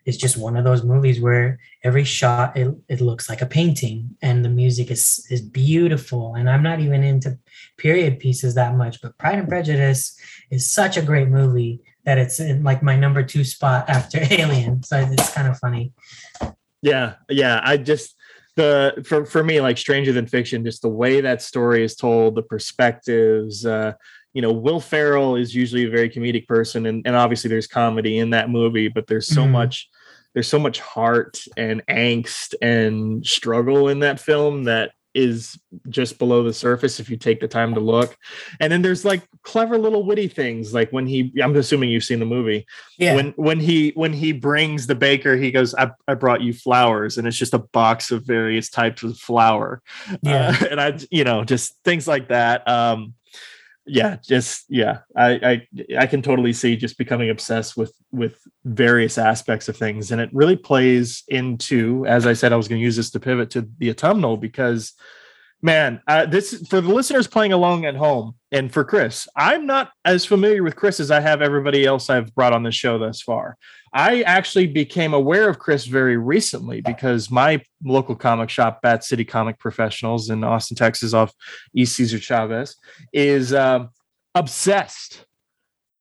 is 0.05 0.17
just 0.17 0.37
one 0.37 0.57
of 0.57 0.63
those 0.63 0.83
movies 0.83 1.19
where 1.19 1.59
every 1.83 2.03
shot 2.03 2.55
it, 2.57 2.73
it 2.87 3.01
looks 3.01 3.29
like 3.29 3.41
a 3.41 3.45
painting 3.45 4.15
and 4.21 4.43
the 4.43 4.49
music 4.49 4.91
is 4.91 5.25
is 5.29 5.41
beautiful. 5.41 6.35
And 6.35 6.49
I'm 6.49 6.63
not 6.63 6.79
even 6.79 7.03
into 7.03 7.37
period 7.77 8.19
pieces 8.19 8.55
that 8.55 8.75
much, 8.75 9.01
but 9.01 9.17
Pride 9.17 9.39
and 9.39 9.47
Prejudice 9.47 10.17
is 10.49 10.71
such 10.71 10.97
a 10.97 11.01
great 11.01 11.29
movie 11.29 11.81
that 12.05 12.17
it's 12.17 12.39
in 12.39 12.63
like 12.63 12.81
my 12.81 12.95
number 12.95 13.23
two 13.23 13.43
spot 13.43 13.89
after 13.89 14.19
Alien. 14.31 14.83
So 14.83 14.97
it's 14.97 15.33
kind 15.33 15.47
of 15.47 15.57
funny. 15.59 15.93
Yeah, 16.81 17.15
yeah. 17.29 17.61
I 17.63 17.77
just 17.77 18.15
the 18.55 19.03
for 19.05 19.25
for 19.25 19.43
me 19.43 19.61
like 19.61 19.77
stranger 19.77 20.11
than 20.11 20.27
fiction 20.27 20.65
just 20.65 20.81
the 20.81 20.89
way 20.89 21.21
that 21.21 21.41
story 21.41 21.81
is 21.83 21.95
told 21.95 22.35
the 22.35 22.41
perspectives 22.41 23.65
uh 23.65 23.93
you 24.33 24.41
know 24.41 24.51
will 24.51 24.79
ferrell 24.79 25.35
is 25.35 25.55
usually 25.55 25.85
a 25.85 25.89
very 25.89 26.09
comedic 26.09 26.47
person 26.47 26.85
and, 26.85 27.05
and 27.05 27.15
obviously 27.15 27.49
there's 27.49 27.67
comedy 27.67 28.17
in 28.19 28.29
that 28.29 28.49
movie 28.49 28.87
but 28.87 29.07
there's 29.07 29.27
so 29.27 29.43
mm-hmm. 29.43 29.53
much 29.53 29.89
there's 30.33 30.47
so 30.47 30.59
much 30.59 30.79
heart 30.79 31.39
and 31.57 31.85
angst 31.87 32.53
and 32.61 33.25
struggle 33.25 33.89
in 33.89 33.99
that 33.99 34.19
film 34.19 34.65
that 34.65 34.91
is 35.15 35.59
just 35.89 36.19
below 36.19 36.43
the 36.43 36.53
surface 36.53 36.99
if 36.99 37.09
you 37.09 37.17
take 37.17 37.39
the 37.39 37.47
time 37.47 37.73
to 37.73 37.79
look. 37.79 38.15
And 38.59 38.71
then 38.71 38.81
there's 38.81 39.03
like 39.03 39.27
clever 39.41 39.77
little 39.77 40.05
witty 40.05 40.27
things 40.27 40.73
like 40.73 40.91
when 40.91 41.07
he 41.07 41.33
I'm 41.41 41.55
assuming 41.55 41.89
you've 41.89 42.03
seen 42.03 42.19
the 42.19 42.25
movie. 42.25 42.65
Yeah. 42.97 43.15
When 43.15 43.31
when 43.31 43.59
he 43.59 43.91
when 43.95 44.13
he 44.13 44.31
brings 44.31 44.87
the 44.87 44.95
baker, 44.95 45.35
he 45.35 45.51
goes, 45.51 45.73
I, 45.75 45.91
I 46.07 46.13
brought 46.13 46.41
you 46.41 46.53
flowers, 46.53 47.17
and 47.17 47.27
it's 47.27 47.37
just 47.37 47.53
a 47.53 47.59
box 47.59 48.11
of 48.11 48.25
various 48.25 48.69
types 48.69 49.03
of 49.03 49.17
flour. 49.17 49.81
Yeah. 50.21 50.55
Uh, 50.61 50.65
and 50.71 50.81
I 50.81 50.99
you 51.09 51.23
know, 51.23 51.43
just 51.43 51.75
things 51.83 52.07
like 52.07 52.29
that. 52.29 52.67
Um 52.67 53.15
yeah, 53.89 54.17
just 54.23 54.65
yeah, 54.69 54.99
I, 55.15 55.31
I 55.31 55.97
I 55.99 56.05
can 56.05 56.21
totally 56.21 56.53
see 56.53 56.75
just 56.75 56.97
becoming 56.97 57.29
obsessed 57.29 57.75
with 57.75 57.93
with 58.11 58.39
various 58.63 59.17
aspects 59.17 59.67
of 59.67 59.75
things, 59.75 60.11
and 60.11 60.21
it 60.21 60.29
really 60.31 60.55
plays 60.55 61.23
into, 61.27 62.05
as 62.05 62.27
I 62.27 62.33
said, 62.33 62.53
I 62.53 62.55
was 62.55 62.67
going 62.67 62.79
to 62.79 62.85
use 62.85 62.95
this 62.95 63.09
to 63.11 63.19
pivot 63.19 63.49
to 63.51 63.67
the 63.79 63.89
autumnal 63.89 64.37
because, 64.37 64.93
man, 65.61 66.01
uh, 66.07 66.27
this 66.27 66.67
for 66.69 66.81
the 66.81 66.93
listeners 66.93 67.27
playing 67.27 67.51
along 67.51 67.85
at 67.85 67.95
home, 67.95 68.35
and 68.51 68.71
for 68.71 68.83
Chris, 68.83 69.27
I'm 69.35 69.65
not 69.65 69.91
as 70.05 70.23
familiar 70.23 70.61
with 70.61 70.75
Chris 70.75 70.99
as 70.99 71.09
I 71.09 71.19
have 71.19 71.41
everybody 71.41 71.85
else 71.85 72.09
I've 72.09 72.33
brought 72.35 72.53
on 72.53 72.63
the 72.63 72.71
show 72.71 72.99
thus 72.99 73.21
far. 73.21 73.57
I 73.93 74.21
actually 74.21 74.67
became 74.67 75.13
aware 75.13 75.49
of 75.49 75.59
Chris 75.59 75.85
very 75.85 76.17
recently 76.17 76.81
because 76.81 77.31
my 77.31 77.61
local 77.83 78.15
comic 78.15 78.49
shop, 78.49 78.81
Bat 78.81 79.03
City 79.03 79.25
Comic 79.25 79.57
Professionals 79.59 80.29
in 80.29 80.43
Austin, 80.43 80.77
Texas, 80.77 81.13
off 81.13 81.33
East 81.73 81.95
Cesar 81.95 82.19
Chavez, 82.19 82.75
is 83.13 83.53
um, 83.53 83.89
obsessed, 84.35 85.25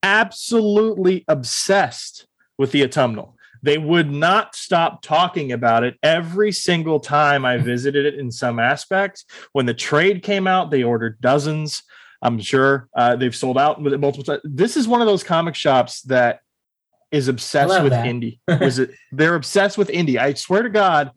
absolutely 0.03 1.24
obsessed 1.28 2.26
with 2.59 2.72
the 2.72 2.84
autumnal. 2.84 3.36
They 3.62 3.78
would 3.78 4.11
not 4.11 4.55
stop 4.55 5.03
talking 5.03 5.53
about 5.53 5.82
it 5.82 5.97
every 6.03 6.53
single 6.53 7.01
time 7.01 7.45
I 7.45 7.57
visited 7.59 8.07
it 8.07 8.18
in 8.18 8.30
some 8.30 8.59
aspect. 8.59 9.24
When 9.53 9.66
the 9.66 9.74
trade 9.74 10.22
came 10.22 10.47
out, 10.47 10.70
they 10.70 10.82
ordered 10.82 11.20
dozens. 11.20 11.82
I'm 12.22 12.39
sure 12.41 12.89
uh, 12.95 13.16
they've 13.16 13.34
sold 13.34 13.59
out 13.59 13.80
multiple 13.82 14.24
times. 14.24 14.41
This 14.45 14.76
is 14.76 14.89
one 14.89 15.01
of 15.01 15.07
those 15.07 15.24
comic 15.24 15.55
shops 15.55 16.03
that 16.03 16.41
is 17.11 17.28
obsessed 17.28 17.82
with 17.82 17.92
that. 17.92 18.06
indie. 18.06 18.38
Was 18.61 18.78
it? 18.78 18.90
They're 19.12 19.34
obsessed 19.34 19.78
with 19.78 19.88
indie. 19.88 20.18
I 20.18 20.34
swear 20.34 20.62
to 20.62 20.68
God, 20.68 21.12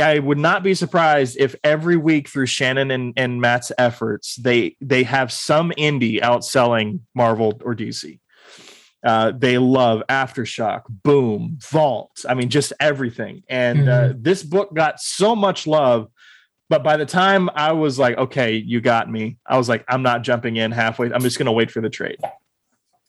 I 0.00 0.18
would 0.18 0.38
not 0.38 0.62
be 0.62 0.74
surprised 0.74 1.36
if 1.38 1.54
every 1.62 1.96
week 1.96 2.28
through 2.28 2.46
Shannon 2.46 2.90
and, 2.90 3.12
and 3.16 3.40
Matt's 3.40 3.70
efforts, 3.78 4.36
they 4.36 4.76
they 4.80 5.04
have 5.04 5.32
some 5.32 5.70
indie 5.72 6.20
outselling 6.20 7.00
Marvel 7.14 7.60
or 7.64 7.74
DC. 7.74 8.18
Uh, 9.04 9.32
they 9.36 9.58
love 9.58 10.02
Aftershock, 10.08 10.82
Boom, 10.88 11.58
Vault. 11.70 12.24
I 12.26 12.34
mean, 12.34 12.48
just 12.48 12.72
everything. 12.80 13.42
And 13.48 13.88
uh, 13.88 14.14
this 14.16 14.42
book 14.42 14.74
got 14.74 14.98
so 14.98 15.36
much 15.36 15.66
love. 15.66 16.08
But 16.70 16.82
by 16.82 16.96
the 16.96 17.04
time 17.04 17.50
I 17.54 17.72
was 17.72 17.98
like, 17.98 18.16
okay, 18.16 18.54
you 18.54 18.80
got 18.80 19.10
me, 19.10 19.36
I 19.44 19.58
was 19.58 19.68
like, 19.68 19.84
I'm 19.88 20.02
not 20.02 20.22
jumping 20.22 20.56
in 20.56 20.72
halfway. 20.72 21.12
I'm 21.12 21.20
just 21.20 21.36
going 21.36 21.46
to 21.46 21.52
wait 21.52 21.70
for 21.70 21.82
the 21.82 21.90
trade. 21.90 22.16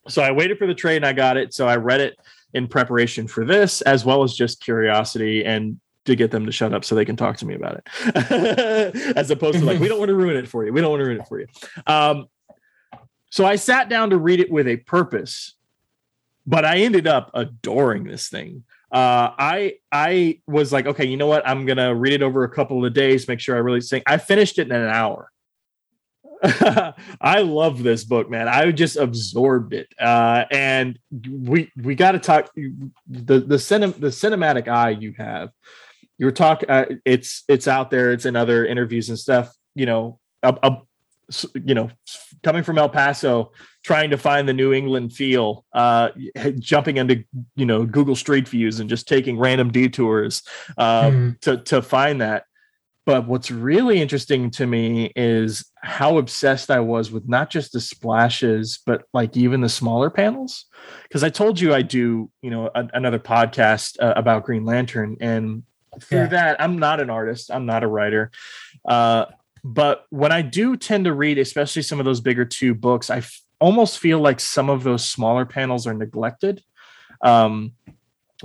So 0.08 0.22
I 0.22 0.32
waited 0.32 0.58
for 0.58 0.68
the 0.68 0.76
trade 0.76 0.98
and 0.98 1.06
I 1.06 1.14
got 1.14 1.38
it. 1.38 1.54
So 1.54 1.68
I 1.68 1.76
read 1.78 2.02
it 2.02 2.18
in 2.54 2.68
preparation 2.68 3.28
for 3.28 3.46
this, 3.46 3.82
as 3.82 4.06
well 4.06 4.24
as 4.24 4.34
just 4.34 4.62
curiosity 4.62 5.44
and 5.46 5.80
to 6.06 6.16
get 6.16 6.32
them 6.32 6.46
to 6.46 6.52
shut 6.52 6.74
up 6.74 6.86
so 6.86 6.96
they 6.96 7.06
can 7.06 7.16
talk 7.16 7.38
to 7.38 7.46
me 7.46 7.56
about 7.56 7.82
it, 7.82 8.96
as 9.18 9.32
opposed 9.32 9.60
to 9.60 9.66
like, 9.66 9.80
we 9.80 9.88
don't 9.88 10.00
want 10.00 10.10
to 10.10 10.16
ruin 10.16 10.38
it 10.38 10.48
for 10.48 10.66
you. 10.66 10.72
We 10.72 10.82
don't 10.82 10.92
want 10.92 11.02
to 11.02 11.06
ruin 11.06 11.20
it 11.20 11.28
for 11.28 11.40
you. 11.40 11.48
Um, 11.88 12.28
so 13.32 13.46
I 13.46 13.56
sat 13.56 13.90
down 13.90 14.12
to 14.12 14.18
read 14.18 14.40
it 14.40 14.52
with 14.52 14.68
a 14.68 14.78
purpose, 14.78 15.56
but 16.46 16.64
I 16.64 16.78
ended 16.78 17.08
up 17.08 17.32
adoring 17.34 18.04
this 18.04 18.30
thing. 18.30 18.64
Uh, 18.92 19.34
I 19.38 19.74
I 19.92 20.40
was 20.48 20.72
like, 20.72 20.86
okay, 20.86 21.06
you 21.06 21.18
know 21.18 21.28
what? 21.28 21.46
I'm 21.46 21.66
gonna 21.66 21.94
read 21.94 22.14
it 22.14 22.22
over 22.22 22.44
a 22.44 22.50
couple 22.50 22.86
of 22.86 22.94
days, 22.94 23.28
make 23.28 23.40
sure 23.40 23.56
I 23.56 23.60
really 23.60 23.82
sing. 23.82 24.04
I 24.06 24.18
finished 24.18 24.60
it 24.60 24.68
in 24.68 24.74
an 24.74 24.88
hour. 24.88 25.32
I 27.22 27.42
love 27.42 27.82
this 27.84 28.04
book, 28.04 28.30
man. 28.30 28.48
I 28.48 28.72
just 28.72 28.98
absorbed 28.98 29.74
it, 29.74 29.88
uh, 30.00 30.46
and 30.52 31.00
we 31.30 31.72
we 31.82 31.96
got 31.96 32.12
to 32.14 32.20
talk 32.20 32.50
the 32.56 33.40
the 33.40 33.56
cinem- 33.58 34.00
the 34.00 34.08
cinematic 34.08 34.68
eye 34.68 34.92
you 34.92 35.14
have. 35.18 35.50
You 36.18 36.26
were 36.28 36.32
talking. 36.32 36.70
Uh, 36.70 36.86
it's 37.04 37.44
it's 37.48 37.68
out 37.68 37.90
there. 37.92 38.12
It's 38.12 38.26
in 38.26 38.36
other 38.36 38.66
interviews 38.66 39.10
and 39.10 39.20
stuff. 39.20 39.54
You 39.74 39.86
know, 39.86 40.20
a, 40.44 40.56
a, 40.64 40.78
you 41.66 41.74
know, 41.74 41.90
coming 42.44 42.64
from 42.64 42.78
El 42.78 42.90
Paso, 42.90 43.52
trying 43.84 44.12
to 44.12 44.18
find 44.18 44.48
the 44.48 44.54
New 44.54 44.72
England 44.72 45.12
feel, 45.14 45.66
uh, 45.74 46.10
jumping 46.60 46.98
into 46.98 47.24
you 47.56 47.66
know 47.66 47.86
Google 47.86 48.16
Street 48.16 48.48
Views 48.48 48.80
and 48.80 48.90
just 48.90 49.08
taking 49.08 49.38
random 49.38 49.72
detours 49.72 50.44
uh, 50.78 51.10
Mhm. 51.10 51.40
to 51.42 51.58
to 51.58 51.82
find 51.82 52.22
that. 52.22 52.46
But 53.06 53.28
what's 53.28 53.52
really 53.52 54.02
interesting 54.02 54.50
to 54.52 54.66
me 54.66 55.12
is 55.16 55.72
how 55.82 56.18
obsessed 56.18 56.72
I 56.72 56.80
was 56.80 57.12
with 57.12 57.30
not 57.30 57.52
just 57.52 57.74
the 57.74 57.80
splashes, 57.80 58.80
but 58.84 59.04
like 59.14 59.38
even 59.38 59.62
the 59.62 59.70
smaller 59.70 60.10
panels. 60.10 60.66
Because 61.04 61.24
I 61.24 61.30
told 61.30 61.60
you 61.60 61.74
I 61.74 61.84
do, 61.84 62.32
you 62.42 62.50
know, 62.50 62.72
a, 62.74 62.88
another 62.94 63.20
podcast 63.20 64.02
uh, 64.02 64.14
about 64.16 64.44
Green 64.44 64.66
Lantern, 64.66 65.18
and 65.22 65.64
through 66.02 66.22
Yeah. 66.22 66.28
that, 66.28 66.62
I'm 66.62 66.80
not 66.80 67.00
an 67.00 67.10
artist, 67.12 67.52
I'm 67.52 67.66
not 67.68 67.84
a 67.84 67.88
writer. 67.88 68.32
Uh, 68.84 69.26
but 69.64 70.06
when 70.10 70.32
I 70.32 70.42
do 70.42 70.76
tend 70.76 71.06
to 71.06 71.14
read, 71.14 71.38
especially 71.38 71.84
some 71.84 72.00
of 72.00 72.06
those 72.06 72.22
bigger 72.22 72.46
two 72.46 72.74
books, 72.74 73.10
I 73.10 73.18
f- 73.18 73.40
almost 73.62 74.00
feel 74.00 74.20
like 74.20 74.40
some 74.40 74.70
of 74.70 74.84
those 74.84 75.06
smaller 75.06 75.46
panels 75.46 75.88
are 75.88 75.94
neglected. 75.94 76.62
Um, 77.22 77.74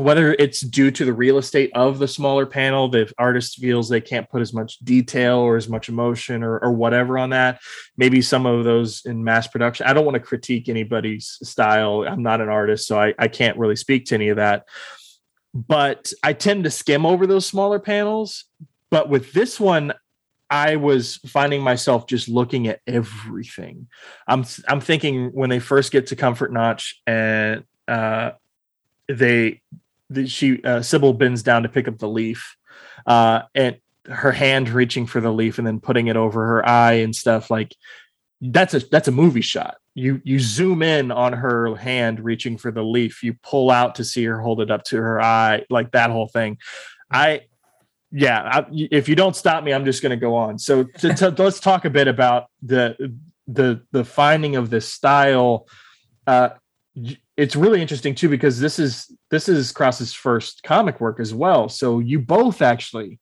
whether 0.01 0.35
it's 0.35 0.61
due 0.61 0.91
to 0.91 1.05
the 1.05 1.13
real 1.13 1.39
estate 1.39 1.71
of 1.75 1.99
the 1.99 2.09
smaller 2.09 2.47
panel, 2.47 2.89
the 2.89 3.13
artist 3.19 3.59
feels 3.59 3.89
they 3.89 4.01
can't 4.01 4.29
put 4.29 4.43
as 4.43 4.53
much 4.53 4.79
detail 4.79 5.39
or 5.39 5.57
as 5.57 5.69
much 5.69 5.89
emotion 5.89 6.43
or, 6.43 6.59
or 6.59 6.73
whatever 6.73 7.19
on 7.19 7.31
that. 7.31 7.61
Maybe 7.97 8.23
some 8.23 8.47
of 8.47 8.65
those 8.65 9.05
in 9.05 9.23
mass 9.23 9.47
production. 9.47 9.87
I 9.87 9.93
don't 9.93 10.05
want 10.05 10.15
to 10.15 10.21
critique 10.21 10.69
anybody's 10.69 11.39
style. 11.43 12.05
I'm 12.07 12.23
not 12.23 12.41
an 12.41 12.49
artist, 12.49 12.87
so 12.87 13.01
I, 13.01 13.15
I 13.19 13.29
can't 13.29 13.59
really 13.59 13.77
speak 13.77 14.07
to 14.07 14.15
any 14.15 14.29
of 14.29 14.37
that. 14.37 14.67
But 15.55 16.13
I 16.23 16.33
tend 16.33 16.65
to 16.65 16.71
skim 16.71 17.05
over 17.05 17.27
those 17.27 17.47
smaller 17.47 17.79
panels. 17.79 18.45
But 18.91 19.09
with 19.09 19.33
this 19.33 19.61
one, 19.61 19.93
I 20.49 20.77
was 20.77 21.17
finding 21.29 21.63
myself 21.63 22.07
just 22.07 22.29
looking 22.29 22.67
at 22.67 22.81
everything. 22.87 23.87
I'm 24.27 24.45
I'm 24.67 24.81
thinking 24.81 25.31
when 25.33 25.49
they 25.49 25.61
first 25.61 25.93
get 25.93 26.09
to 26.09 26.17
Comfort 26.17 26.53
Notch 26.53 27.01
and 27.07 27.65
uh, 27.87 28.33
they 29.09 29.15
the, 29.15 29.59
she 30.27 30.63
uh, 30.63 30.83
Sybil 30.83 31.13
bends 31.13 31.43
down 31.43 31.63
to 31.63 31.69
pick 31.69 31.89
up 31.89 31.99
the 31.99 32.09
leaf, 32.09 32.57
uh, 33.07 33.43
and 33.55 33.77
her 34.07 34.33
hand 34.33 34.69
reaching 34.69 35.07
for 35.07 35.21
the 35.21 35.33
leaf 35.33 35.59
and 35.59 35.67
then 35.67 35.81
putting 35.81 36.07
it 36.07 36.17
over 36.17 36.47
her 36.47 36.69
eye 36.69 36.95
and 36.95 37.15
stuff 37.15 37.51
like 37.51 37.77
that's 38.41 38.75
a 38.75 38.79
that's 38.79 39.09
a 39.09 39.13
movie 39.13 39.41
shot. 39.43 39.77
You 39.95 40.21
you 40.25 40.41
zoom 40.41 40.83
in 40.83 41.11
on 41.11 41.33
her 41.33 41.75
hand 41.77 42.21
reaching 42.21 42.57
for 42.57 42.71
the 42.71 42.83
leaf. 42.83 43.23
You 43.23 43.35
pull 43.43 43.71
out 43.71 43.97
to 43.97 44.05
see 44.05 44.25
her 44.25 44.41
hold 44.41 44.61
it 44.61 44.71
up 44.71 44.85
to 44.85 44.97
her 44.97 45.21
eye, 45.21 45.65
like 45.69 45.93
that 45.93 46.11
whole 46.11 46.29
thing. 46.29 46.59
I 47.11 47.43
yeah, 48.13 48.43
I, 48.43 48.67
if 48.71 49.09
you 49.09 49.15
don't 49.15 49.37
stop 49.37 49.63
me, 49.63 49.73
I'm 49.73 49.85
just 49.85 50.03
going 50.03 50.11
to 50.11 50.17
go 50.17 50.35
on. 50.35 50.59
So 50.59 50.85
to, 50.85 51.15
to, 51.15 51.31
let's 51.39 51.61
talk 51.61 51.85
a 51.85 51.91
bit 51.91 52.09
about 52.09 52.47
the 52.63 53.15
the 53.47 53.83
the 53.93 54.05
finding 54.05 54.57
of 54.57 54.71
this 54.71 54.91
style. 54.91 55.67
Uh, 56.27 56.51
it's 57.41 57.57
really 57.57 57.80
interesting 57.80 58.14
too 58.14 58.28
because 58.28 58.61
this 58.61 58.78
is 58.78 59.11
this 59.30 59.49
is 59.49 59.72
Kraus's 59.72 60.12
first 60.12 60.62
comic 60.62 61.01
work 61.01 61.18
as 61.18 61.32
well. 61.32 61.70
So 61.70 61.99
you 61.99 62.18
both 62.18 62.61
actually 62.61 63.18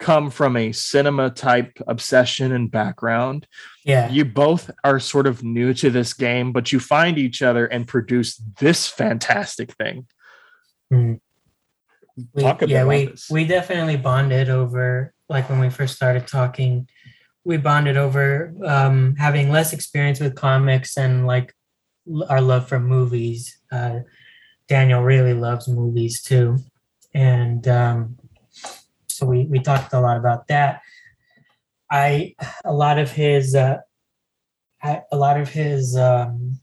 come 0.00 0.30
from 0.30 0.56
a 0.56 0.72
cinema 0.72 1.30
type 1.30 1.78
obsession 1.86 2.50
and 2.50 2.68
background. 2.68 3.46
Yeah. 3.84 4.10
You 4.10 4.24
both 4.24 4.68
are 4.82 4.98
sort 4.98 5.28
of 5.28 5.44
new 5.44 5.72
to 5.74 5.90
this 5.90 6.12
game, 6.12 6.52
but 6.52 6.72
you 6.72 6.80
find 6.80 7.18
each 7.18 7.40
other 7.40 7.66
and 7.66 7.86
produce 7.86 8.36
this 8.58 8.88
fantastic 8.88 9.72
thing. 9.74 10.08
Mm. 10.92 11.20
We, 12.34 12.42
Talk 12.42 12.62
a 12.62 12.66
bit 12.66 12.72
yeah, 12.72 12.82
about 12.82 12.88
we 12.88 13.04
this. 13.06 13.28
we 13.30 13.46
definitely 13.46 13.96
bonded 13.96 14.50
over 14.50 15.14
like 15.28 15.48
when 15.48 15.60
we 15.60 15.70
first 15.70 15.94
started 15.94 16.26
talking. 16.26 16.88
We 17.44 17.58
bonded 17.58 17.96
over 17.96 18.52
um, 18.64 19.14
having 19.16 19.50
less 19.50 19.72
experience 19.72 20.18
with 20.18 20.34
comics 20.34 20.98
and 20.98 21.26
like 21.26 21.54
our 22.28 22.40
love 22.40 22.68
for 22.68 22.80
movies. 22.80 23.58
Uh, 23.70 24.00
Daniel 24.68 25.02
really 25.02 25.34
loves 25.34 25.68
movies 25.68 26.22
too, 26.22 26.58
and 27.14 27.66
um, 27.68 28.18
so 29.08 29.26
we 29.26 29.44
we 29.44 29.60
talked 29.60 29.92
a 29.92 30.00
lot 30.00 30.16
about 30.16 30.48
that. 30.48 30.82
I 31.90 32.34
a 32.64 32.72
lot 32.72 32.98
of 32.98 33.10
his 33.10 33.54
uh, 33.54 33.78
a 34.82 35.16
lot 35.16 35.38
of 35.38 35.48
his 35.48 35.96
um, 35.96 36.58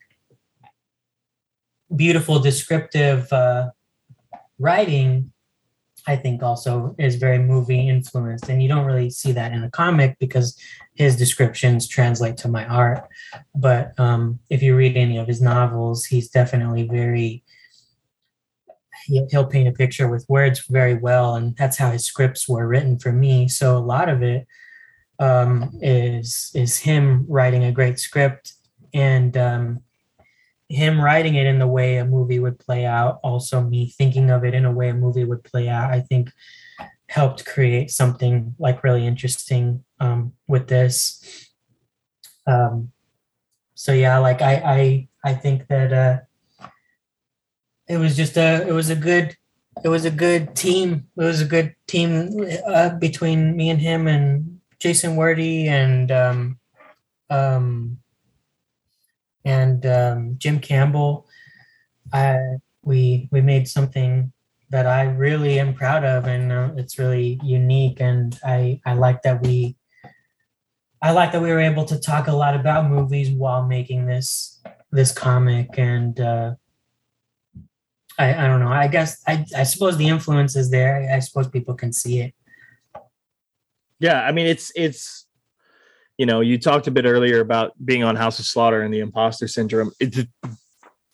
beautiful 1.95 2.39
descriptive 2.39 3.31
uh, 3.31 3.69
writing 4.57 5.31
I 6.09 6.15
think 6.15 6.41
also 6.41 6.95
is 6.97 7.17
very 7.17 7.37
movie 7.37 7.87
influenced. 7.87 8.49
And 8.49 8.63
you 8.63 8.67
don't 8.67 8.85
really 8.85 9.11
see 9.11 9.31
that 9.33 9.51
in 9.51 9.63
a 9.63 9.69
comic 9.69 10.17
because 10.19 10.57
his 10.95 11.15
descriptions 11.15 11.87
translate 11.87 12.35
to 12.37 12.47
my 12.47 12.65
art. 12.65 13.07
But 13.53 13.97
um, 13.99 14.39
if 14.49 14.63
you 14.63 14.75
read 14.75 14.97
any 14.97 15.17
of 15.19 15.27
his 15.27 15.39
novels, 15.39 16.05
he's 16.05 16.27
definitely 16.27 16.87
very, 16.87 17.43
he'll, 19.05 19.27
he'll 19.29 19.45
paint 19.45 19.67
a 19.67 19.71
picture 19.71 20.09
with 20.09 20.25
words 20.27 20.65
very 20.67 20.95
well 20.95 21.35
and 21.35 21.55
that's 21.57 21.77
how 21.77 21.91
his 21.91 22.05
scripts 22.05 22.49
were 22.49 22.67
written 22.67 22.99
for 22.99 23.11
me 23.11 23.47
so 23.47 23.77
a 23.77 23.79
lot 23.79 24.09
of 24.09 24.21
it 24.21 24.45
um, 25.19 25.71
is 25.81 26.51
is 26.53 26.77
him 26.77 27.25
writing 27.27 27.63
a 27.63 27.71
great 27.71 27.97
script 27.97 28.53
and 28.93 29.37
um, 29.37 29.79
him 30.69 31.01
writing 31.01 31.35
it 31.35 31.47
in 31.47 31.59
the 31.59 31.67
way 31.67 31.97
a 31.97 32.05
movie 32.05 32.39
would 32.39 32.59
play 32.59 32.85
out 32.85 33.19
also 33.23 33.61
me 33.61 33.89
thinking 33.89 34.29
of 34.29 34.45
it 34.45 34.53
in 34.53 34.65
a 34.65 34.71
way 34.71 34.89
a 34.89 34.93
movie 34.93 35.25
would 35.25 35.43
play 35.43 35.67
out 35.67 35.91
i 35.91 35.99
think 35.99 36.31
helped 37.09 37.43
create 37.43 37.89
something 37.89 38.55
like 38.59 38.83
really 38.83 39.05
interesting 39.07 39.83
um, 39.99 40.31
with 40.47 40.67
this. 40.67 41.49
Um, 42.45 42.91
so 43.79 43.93
yeah 43.93 44.17
like 44.17 44.41
i 44.41 44.55
i 44.55 45.07
i 45.23 45.33
think 45.33 45.65
that 45.69 45.93
uh 45.93 46.19
it 47.87 47.95
was 47.95 48.17
just 48.17 48.35
a 48.35 48.67
it 48.67 48.73
was 48.73 48.89
a 48.89 48.95
good 48.95 49.37
it 49.81 49.87
was 49.87 50.03
a 50.03 50.11
good 50.11 50.57
team. 50.57 51.07
It 51.15 51.23
was 51.23 51.39
a 51.39 51.45
good 51.45 51.73
team 51.87 52.45
uh, 52.67 52.89
between 52.95 53.55
me 53.55 53.69
and 53.69 53.79
him 53.79 54.07
and 54.07 54.59
jason 54.79 55.15
Wordie 55.15 55.67
and 55.67 56.11
um 56.11 56.59
um 57.29 57.99
and 59.49 59.85
um, 59.85 60.35
Jim 60.37 60.59
Campbell. 60.59 61.27
I 62.13 62.37
we 62.83 63.27
we 63.31 63.41
made 63.41 63.67
something 63.67 64.31
that 64.69 64.85
I 64.85 65.03
really 65.03 65.59
am 65.59 65.73
proud 65.73 66.03
of, 66.03 66.25
and 66.25 66.51
uh, 66.51 66.69
it's 66.77 66.99
really 66.99 67.39
unique. 67.43 67.99
And 67.99 68.39
I 68.45 68.81
I 68.85 68.93
like 68.93 69.23
that 69.23 69.41
we 69.41 69.75
I 71.01 71.11
like 71.11 71.31
that 71.31 71.41
we 71.41 71.49
were 71.49 71.59
able 71.59 71.85
to 71.85 71.99
talk 71.99 72.27
a 72.27 72.35
lot 72.35 72.55
about 72.55 72.89
movies 72.89 73.29
while 73.31 73.65
making 73.65 74.05
this 74.05 74.61
this 74.91 75.11
comic. 75.11 75.77
And 75.77 76.19
uh, 76.19 76.55
I 78.17 78.33
I 78.33 78.47
don't 78.47 78.59
know. 78.59 78.71
I 78.71 78.87
guess 78.87 79.21
I 79.27 79.45
I 79.57 79.63
suppose 79.63 79.97
the 79.97 80.07
influence 80.07 80.55
is 80.55 80.69
there. 80.69 81.09
I, 81.09 81.17
I 81.17 81.19
suppose 81.19 81.47
people 81.47 81.73
can 81.73 81.91
see 81.91 82.21
it. 82.21 82.33
Yeah, 83.99 84.21
I 84.21 84.31
mean 84.31 84.45
it's 84.45 84.71
it's 84.75 85.25
you 86.19 86.25
know, 86.25 86.41
you 86.41 86.59
talked 86.59 86.85
a 86.85 86.91
bit 86.91 87.05
earlier 87.05 87.39
about 87.39 87.73
being 87.83 88.03
on 88.03 88.17
House 88.17 88.39
of 88.39 88.45
Slaughter 88.45 88.81
and 88.81 88.93
the 88.93 88.99
imposter 88.99 89.47
syndrome. 89.47 89.91
It, 90.01 90.27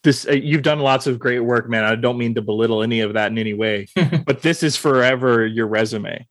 this 0.03 0.27
uh, 0.27 0.31
you've 0.31 0.63
done 0.63 0.79
lots 0.79 1.05
of 1.05 1.19
great 1.19 1.41
work, 1.41 1.69
man. 1.69 1.83
I 1.83 1.93
don't 1.93 2.17
mean 2.17 2.33
to 2.35 2.41
belittle 2.41 2.81
any 2.81 3.01
of 3.01 3.13
that 3.13 3.31
in 3.31 3.37
any 3.37 3.53
way, 3.53 3.85
but 4.25 4.41
this 4.41 4.63
is 4.63 4.75
forever 4.75 5.45
your 5.45 5.67
resume. 5.67 6.27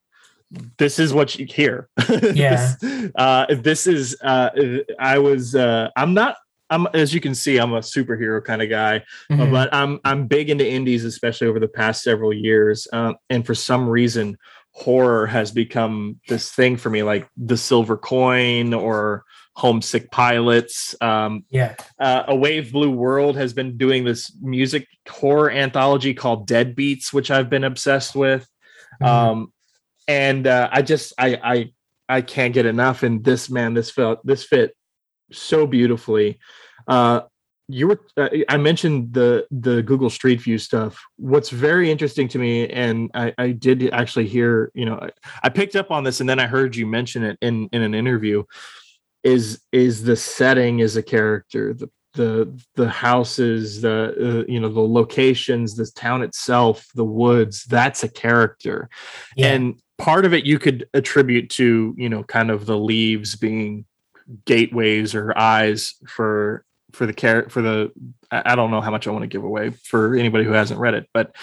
This 0.76 0.98
is 0.98 1.14
what 1.14 1.38
you 1.38 1.46
hear. 1.46 1.88
Yeah. 2.34 2.74
this, 2.80 3.12
uh, 3.14 3.46
this 3.48 3.86
is. 3.86 4.16
Uh, 4.20 4.50
I 4.98 5.18
was. 5.18 5.54
Uh, 5.54 5.90
I'm 5.96 6.12
not. 6.12 6.36
I'm 6.68 6.88
as 6.94 7.14
you 7.14 7.20
can 7.20 7.34
see, 7.34 7.58
I'm 7.58 7.74
a 7.74 7.80
superhero 7.80 8.42
kind 8.42 8.60
of 8.60 8.70
guy, 8.70 9.04
mm-hmm. 9.30 9.52
but 9.52 9.72
I'm 9.72 10.00
I'm 10.04 10.26
big 10.26 10.50
into 10.50 10.68
indies, 10.68 11.04
especially 11.04 11.46
over 11.46 11.60
the 11.60 11.68
past 11.68 12.02
several 12.02 12.32
years. 12.32 12.88
Uh, 12.92 13.12
and 13.30 13.46
for 13.46 13.54
some 13.54 13.88
reason, 13.88 14.36
horror 14.74 15.26
has 15.26 15.52
become 15.52 16.20
this 16.28 16.50
thing 16.50 16.76
for 16.76 16.90
me, 16.90 17.02
like 17.02 17.28
the 17.36 17.56
Silver 17.56 17.96
Coin 17.96 18.74
or 18.74 19.24
Homesick 19.54 20.10
Pilots. 20.10 20.96
Um, 21.00 21.44
yeah, 21.48 21.76
uh, 22.00 22.24
A 22.28 22.34
Wave 22.34 22.72
Blue 22.72 22.90
World 22.90 23.36
has 23.36 23.52
been 23.52 23.76
doing 23.76 24.04
this 24.04 24.36
music 24.42 24.88
horror 25.08 25.50
anthology 25.50 26.12
called 26.12 26.46
dead 26.46 26.74
beats, 26.74 27.12
which 27.12 27.30
I've 27.30 27.48
been 27.48 27.64
obsessed 27.64 28.16
with. 28.16 28.48
Mm-hmm. 29.00 29.04
Um, 29.04 29.52
and 30.08 30.46
uh, 30.46 30.68
I 30.72 30.82
just 30.82 31.12
I 31.18 31.38
I 31.42 31.72
I 32.08 32.20
can't 32.20 32.52
get 32.52 32.66
enough. 32.66 33.04
And 33.04 33.22
this 33.22 33.48
man, 33.48 33.74
this 33.74 33.90
felt 33.90 34.26
this 34.26 34.44
fit 34.44 34.76
so 35.32 35.66
beautifully. 35.66 36.40
Uh, 36.88 37.22
you 37.68 37.88
were 37.88 38.00
uh, 38.16 38.28
i 38.48 38.56
mentioned 38.56 39.12
the 39.12 39.46
the 39.50 39.82
google 39.82 40.10
street 40.10 40.40
view 40.40 40.58
stuff 40.58 41.02
what's 41.16 41.50
very 41.50 41.90
interesting 41.90 42.28
to 42.28 42.38
me 42.38 42.68
and 42.68 43.10
i 43.14 43.32
i 43.38 43.50
did 43.50 43.90
actually 43.92 44.26
hear 44.26 44.70
you 44.74 44.84
know 44.84 44.98
I, 45.00 45.10
I, 45.44 45.48
picked 45.48 45.76
up 45.76 45.90
on 45.90 46.04
this 46.04 46.20
and 46.20 46.28
then 46.28 46.38
i 46.38 46.46
heard 46.46 46.76
you 46.76 46.86
mention 46.86 47.22
it 47.24 47.38
in 47.40 47.68
in 47.72 47.82
an 47.82 47.94
interview 47.94 48.44
is 49.22 49.62
is 49.72 50.04
the 50.04 50.16
setting 50.16 50.80
is 50.80 50.96
a 50.96 51.02
character 51.02 51.72
the 51.72 51.88
the 52.14 52.62
the 52.76 52.88
houses 52.88 53.80
the 53.80 54.42
uh, 54.46 54.50
you 54.50 54.60
know 54.60 54.68
the 54.68 54.80
locations 54.80 55.74
the 55.74 55.86
town 55.86 56.22
itself 56.22 56.86
the 56.94 57.04
woods 57.04 57.64
that's 57.64 58.04
a 58.04 58.08
character 58.08 58.88
yeah. 59.36 59.48
and 59.48 59.80
part 59.98 60.24
of 60.24 60.32
it 60.32 60.44
you 60.44 60.58
could 60.58 60.86
attribute 60.94 61.50
to 61.50 61.94
you 61.96 62.08
know 62.08 62.22
kind 62.22 62.50
of 62.50 62.66
the 62.66 62.78
leaves 62.78 63.34
being 63.34 63.84
gateways 64.44 65.14
or 65.14 65.36
eyes 65.36 65.94
for 66.06 66.64
for 66.94 67.06
the 67.06 67.12
care 67.12 67.48
for 67.48 67.62
the 67.62 67.92
I 68.30 68.54
don't 68.54 68.70
know 68.70 68.80
how 68.80 68.90
much 68.90 69.06
I 69.06 69.10
want 69.10 69.22
to 69.22 69.28
give 69.28 69.44
away 69.44 69.70
for 69.70 70.14
anybody 70.14 70.44
who 70.44 70.52
hasn't 70.52 70.80
read 70.80 70.94
it, 70.94 71.08
but 71.12 71.34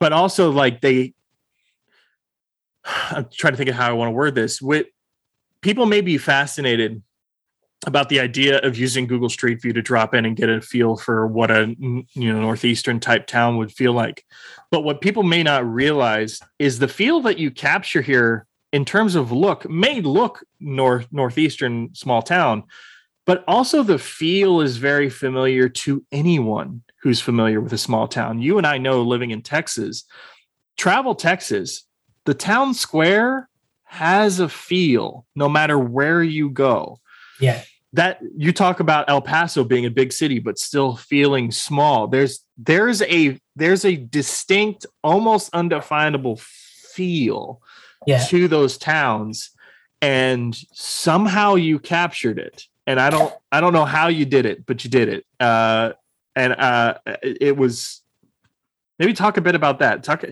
but 0.00 0.12
also 0.12 0.50
like 0.50 0.80
they 0.80 1.14
I'm 2.84 3.28
trying 3.32 3.52
to 3.52 3.56
think 3.56 3.70
of 3.70 3.76
how 3.76 3.90
I 3.90 3.92
want 3.92 4.08
to 4.08 4.12
word 4.12 4.34
this. 4.34 4.62
With 4.62 4.86
people 5.60 5.86
may 5.86 6.00
be 6.00 6.18
fascinated 6.18 7.02
about 7.86 8.08
the 8.08 8.20
idea 8.20 8.58
of 8.60 8.76
using 8.76 9.06
Google 9.06 9.28
Street 9.28 9.60
View 9.60 9.72
to 9.72 9.82
drop 9.82 10.14
in 10.14 10.24
and 10.24 10.36
get 10.36 10.48
a 10.48 10.60
feel 10.60 10.96
for 10.96 11.26
what 11.26 11.50
a 11.50 11.74
you 11.78 12.32
know 12.32 12.40
northeastern 12.40 13.00
type 13.00 13.26
town 13.26 13.58
would 13.58 13.72
feel 13.72 13.92
like. 13.92 14.24
But 14.70 14.82
what 14.82 15.00
people 15.00 15.22
may 15.22 15.42
not 15.42 15.66
realize 15.66 16.40
is 16.58 16.78
the 16.78 16.88
feel 16.88 17.20
that 17.22 17.38
you 17.38 17.50
capture 17.50 18.02
here 18.02 18.46
in 18.72 18.84
terms 18.84 19.14
of 19.14 19.32
look 19.32 19.68
may 19.68 20.00
look 20.00 20.44
north 20.60 21.06
northeastern 21.12 21.94
small 21.94 22.22
town, 22.22 22.64
but 23.26 23.44
also 23.46 23.82
the 23.82 23.98
feel 23.98 24.60
is 24.60 24.76
very 24.76 25.10
familiar 25.10 25.68
to 25.68 26.04
anyone 26.12 26.82
who's 27.02 27.20
familiar 27.20 27.60
with 27.60 27.72
a 27.72 27.78
small 27.78 28.08
town. 28.08 28.40
You 28.40 28.56
and 28.56 28.66
I 28.66 28.78
know 28.78 29.02
living 29.02 29.32
in 29.32 29.42
Texas, 29.42 30.04
travel 30.78 31.14
Texas, 31.14 31.84
the 32.24 32.34
town 32.34 32.72
square 32.72 33.48
has 33.84 34.40
a 34.40 34.48
feel 34.48 35.26
no 35.34 35.48
matter 35.48 35.78
where 35.78 36.22
you 36.22 36.50
go. 36.50 37.00
Yeah. 37.40 37.62
That 37.92 38.20
you 38.36 38.52
talk 38.52 38.80
about 38.80 39.08
El 39.08 39.22
Paso 39.22 39.64
being 39.64 39.86
a 39.86 39.90
big 39.90 40.12
city 40.12 40.38
but 40.38 40.58
still 40.58 40.96
feeling 40.96 41.50
small. 41.50 42.08
There's 42.08 42.44
there's 42.56 43.02
a 43.02 43.38
there's 43.54 43.84
a 43.84 43.96
distinct 43.96 44.86
almost 45.02 45.50
undefinable 45.52 46.36
feel 46.36 47.60
yeah. 48.06 48.24
to 48.24 48.48
those 48.48 48.76
towns 48.76 49.50
and 50.02 50.56
somehow 50.72 51.54
you 51.54 51.78
captured 51.78 52.38
it 52.38 52.64
and 52.86 53.00
I 53.00 53.10
don't 53.10 53.32
I 53.50 53.60
don't 53.60 53.72
know 53.72 53.84
how 53.84 54.08
you 54.08 54.24
did 54.24 54.46
it, 54.46 54.66
but 54.66 54.84
you 54.84 54.90
did 54.90 55.08
it. 55.08 55.26
Uh, 55.40 55.92
and 56.34 56.52
uh, 56.52 56.98
it 57.22 57.56
was 57.56 58.02
maybe 58.98 59.12
talk 59.12 59.36
a 59.36 59.40
bit 59.40 59.54
about 59.54 59.78
that. 59.80 60.02
Talk 60.02 60.24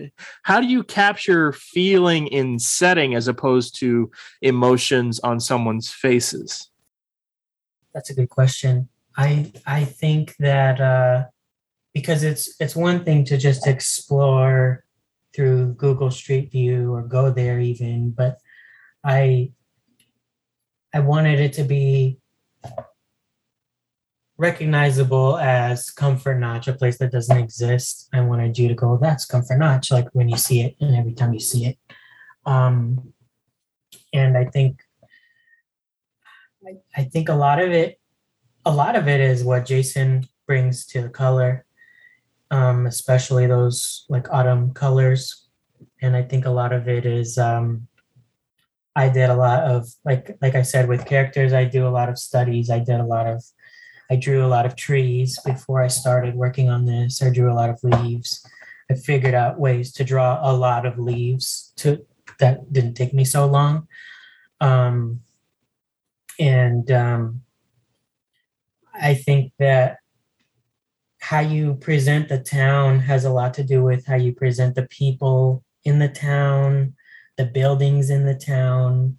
how 0.43 0.61
do 0.61 0.67
you 0.67 0.83
capture 0.83 1.51
feeling 1.51 2.27
in 2.27 2.59
setting 2.59 3.15
as 3.15 3.27
opposed 3.27 3.79
to 3.79 4.11
emotions 4.41 5.19
on 5.19 5.39
someone's 5.39 5.89
faces? 5.89 6.69
That's 7.93 8.09
a 8.09 8.13
good 8.13 8.29
question. 8.29 8.89
I 9.17 9.51
I 9.65 9.83
think 9.83 10.35
that 10.39 10.79
uh, 10.79 11.25
because 11.93 12.23
it's 12.23 12.55
it's 12.59 12.75
one 12.75 13.03
thing 13.03 13.25
to 13.25 13.37
just 13.37 13.67
explore 13.67 14.83
through 15.33 15.73
Google 15.73 16.11
Street 16.11 16.51
View 16.51 16.93
or 16.93 17.01
go 17.01 17.29
there 17.29 17.59
even, 17.59 18.11
but 18.11 18.37
I 19.03 19.51
I 20.93 20.99
wanted 20.99 21.39
it 21.39 21.53
to 21.53 21.63
be 21.63 22.19
recognizable 24.37 25.37
as 25.37 25.89
comfort 25.89 26.39
notch 26.39 26.67
a 26.67 26.73
place 26.73 26.97
that 26.97 27.11
doesn't 27.11 27.37
exist 27.37 28.09
i 28.13 28.19
wanted 28.19 28.57
you 28.57 28.67
to 28.67 28.73
go 28.73 28.97
that's 28.97 29.25
comfort 29.25 29.57
notch 29.57 29.91
like 29.91 30.07
when 30.11 30.27
you 30.27 30.37
see 30.37 30.61
it 30.61 30.75
and 30.81 30.95
every 30.95 31.13
time 31.13 31.33
you 31.33 31.39
see 31.39 31.65
it 31.65 31.77
um 32.45 33.13
and 34.13 34.37
i 34.37 34.45
think 34.45 34.79
I, 36.97 37.03
think 37.03 37.29
a 37.29 37.35
lot 37.35 37.61
of 37.61 37.71
it 37.71 37.99
a 38.65 38.71
lot 38.71 38.95
of 38.95 39.07
it 39.07 39.21
is 39.21 39.43
what 39.43 39.65
jason 39.65 40.27
brings 40.47 40.85
to 40.87 41.01
the 41.01 41.09
color 41.09 41.65
um 42.51 42.87
especially 42.87 43.47
those 43.47 44.05
like 44.09 44.31
autumn 44.31 44.73
colors 44.73 45.47
and 46.01 46.15
i 46.15 46.23
think 46.23 46.45
a 46.45 46.51
lot 46.51 46.73
of 46.73 46.89
it 46.89 47.05
is 47.05 47.37
um 47.37 47.87
I 48.95 49.09
did 49.09 49.29
a 49.29 49.35
lot 49.35 49.63
of 49.63 49.89
like 50.05 50.37
like 50.41 50.55
I 50.55 50.61
said 50.61 50.87
with 50.87 51.05
characters. 51.05 51.51
I 51.51 51.65
do 51.65 51.85
a 51.85 51.89
lot 51.89 52.07
of 52.07 52.17
studies. 52.17 52.69
I 52.69 52.79
did 52.79 52.99
a 52.99 53.05
lot 53.05 53.27
of 53.27 53.43
I 54.09 54.15
drew 54.15 54.45
a 54.45 54.47
lot 54.47 54.65
of 54.65 54.75
trees 54.75 55.39
before 55.45 55.81
I 55.81 55.87
started 55.87 56.35
working 56.35 56.69
on 56.69 56.85
this. 56.85 57.21
I 57.21 57.29
drew 57.29 57.51
a 57.51 57.55
lot 57.55 57.69
of 57.69 57.83
leaves. 57.83 58.45
I 58.89 58.95
figured 58.95 59.33
out 59.33 59.59
ways 59.59 59.91
to 59.93 60.03
draw 60.03 60.39
a 60.41 60.53
lot 60.53 60.85
of 60.85 60.99
leaves 60.99 61.73
to 61.77 62.05
that 62.39 62.71
didn't 62.71 62.95
take 62.95 63.13
me 63.13 63.25
so 63.25 63.45
long. 63.45 63.87
Um, 64.61 65.21
and 66.39 66.91
um, 66.91 67.41
I 68.93 69.15
think 69.15 69.53
that 69.57 69.97
how 71.19 71.39
you 71.39 71.75
present 71.75 72.29
the 72.29 72.37
town 72.37 72.99
has 72.99 73.25
a 73.25 73.31
lot 73.31 73.53
to 73.55 73.63
do 73.63 73.83
with 73.83 74.05
how 74.05 74.15
you 74.15 74.33
present 74.33 74.75
the 74.75 74.87
people 74.87 75.63
in 75.83 75.99
the 75.99 76.09
town 76.09 76.93
the 77.37 77.45
buildings 77.45 78.09
in 78.09 78.25
the 78.25 78.35
town. 78.35 79.17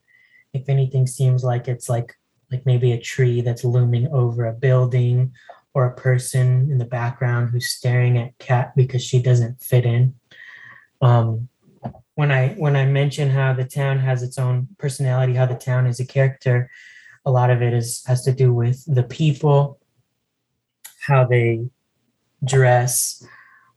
If 0.53 0.69
anything 0.69 1.07
seems 1.07 1.45
like 1.45 1.69
it's 1.69 1.89
like 1.89 2.15
like 2.51 2.65
maybe 2.67 2.93
a 2.93 3.01
tree 3.01 3.41
that's 3.41 3.65
looming 3.65 4.09
over 4.13 4.47
a 4.47 4.53
building 4.53 5.33
or 5.75 5.87
a 5.87 5.95
person 5.95 6.71
in 6.71 6.79
the 6.79 6.85
background 6.85 7.51
who's 7.51 7.69
staring 7.69 8.17
at 8.17 8.39
Kat 8.39 8.75
because 8.77 9.05
she 9.05 9.21
doesn't 9.21 9.61
fit 9.61 9.85
in. 9.85 10.15
Um, 11.03 11.49
when 12.15 12.33
I 12.33 12.49
when 12.55 12.77
I 12.77 12.87
mention 12.87 13.29
how 13.29 13.53
the 13.53 13.65
town 13.65 13.99
has 13.99 14.23
its 14.23 14.39
own 14.39 14.69
personality, 14.79 15.35
how 15.35 15.47
the 15.47 15.55
town 15.55 15.87
is 15.87 16.01
a 16.01 16.07
character, 16.07 16.71
a 17.27 17.31
lot 17.31 17.51
of 17.51 17.61
it 17.61 17.75
is 17.75 18.03
has 18.07 18.25
to 18.25 18.33
do 18.33 18.55
with 18.55 18.83
the 18.87 19.03
people, 19.03 19.79
how 21.01 21.27
they 21.27 21.69
dress, 22.43 23.23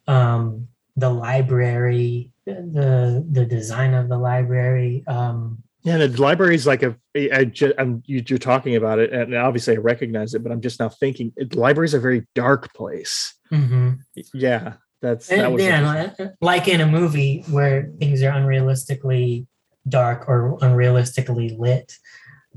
um, 0.07 0.69
the 0.95 1.09
library, 1.09 2.31
the 2.45 3.25
the 3.29 3.45
design 3.45 3.93
of 3.93 4.07
the 4.07 4.17
library. 4.17 5.03
Um, 5.05 5.63
yeah, 5.83 5.97
the 5.97 6.21
library 6.21 6.55
is 6.55 6.67
like 6.67 6.83
a. 6.83 6.95
I 7.15 7.45
just, 7.45 7.73
I'm 7.77 8.03
you, 8.05 8.23
you're 8.27 8.37
talking 8.37 8.75
about 8.75 8.99
it, 8.99 9.13
and 9.13 9.33
obviously 9.35 9.75
I 9.75 9.79
recognize 9.79 10.33
it, 10.33 10.43
but 10.43 10.51
I'm 10.51 10.61
just 10.61 10.79
now 10.79 10.89
thinking 10.89 11.31
the 11.37 11.57
library 11.57 11.85
is 11.85 11.93
a 11.93 11.99
very 11.99 12.27
dark 12.35 12.73
place. 12.73 13.35
Mm-hmm. 13.51 13.91
Yeah, 14.33 14.73
that's 15.01 15.27
that 15.27 15.51
was 15.51 15.63
yeah, 15.63 16.13
like 16.41 16.67
in 16.67 16.81
a 16.81 16.85
movie 16.85 17.43
where 17.49 17.91
things 17.99 18.21
are 18.23 18.31
unrealistically 18.31 19.47
dark 19.87 20.27
or 20.27 20.57
unrealistically 20.59 21.57
lit. 21.57 21.93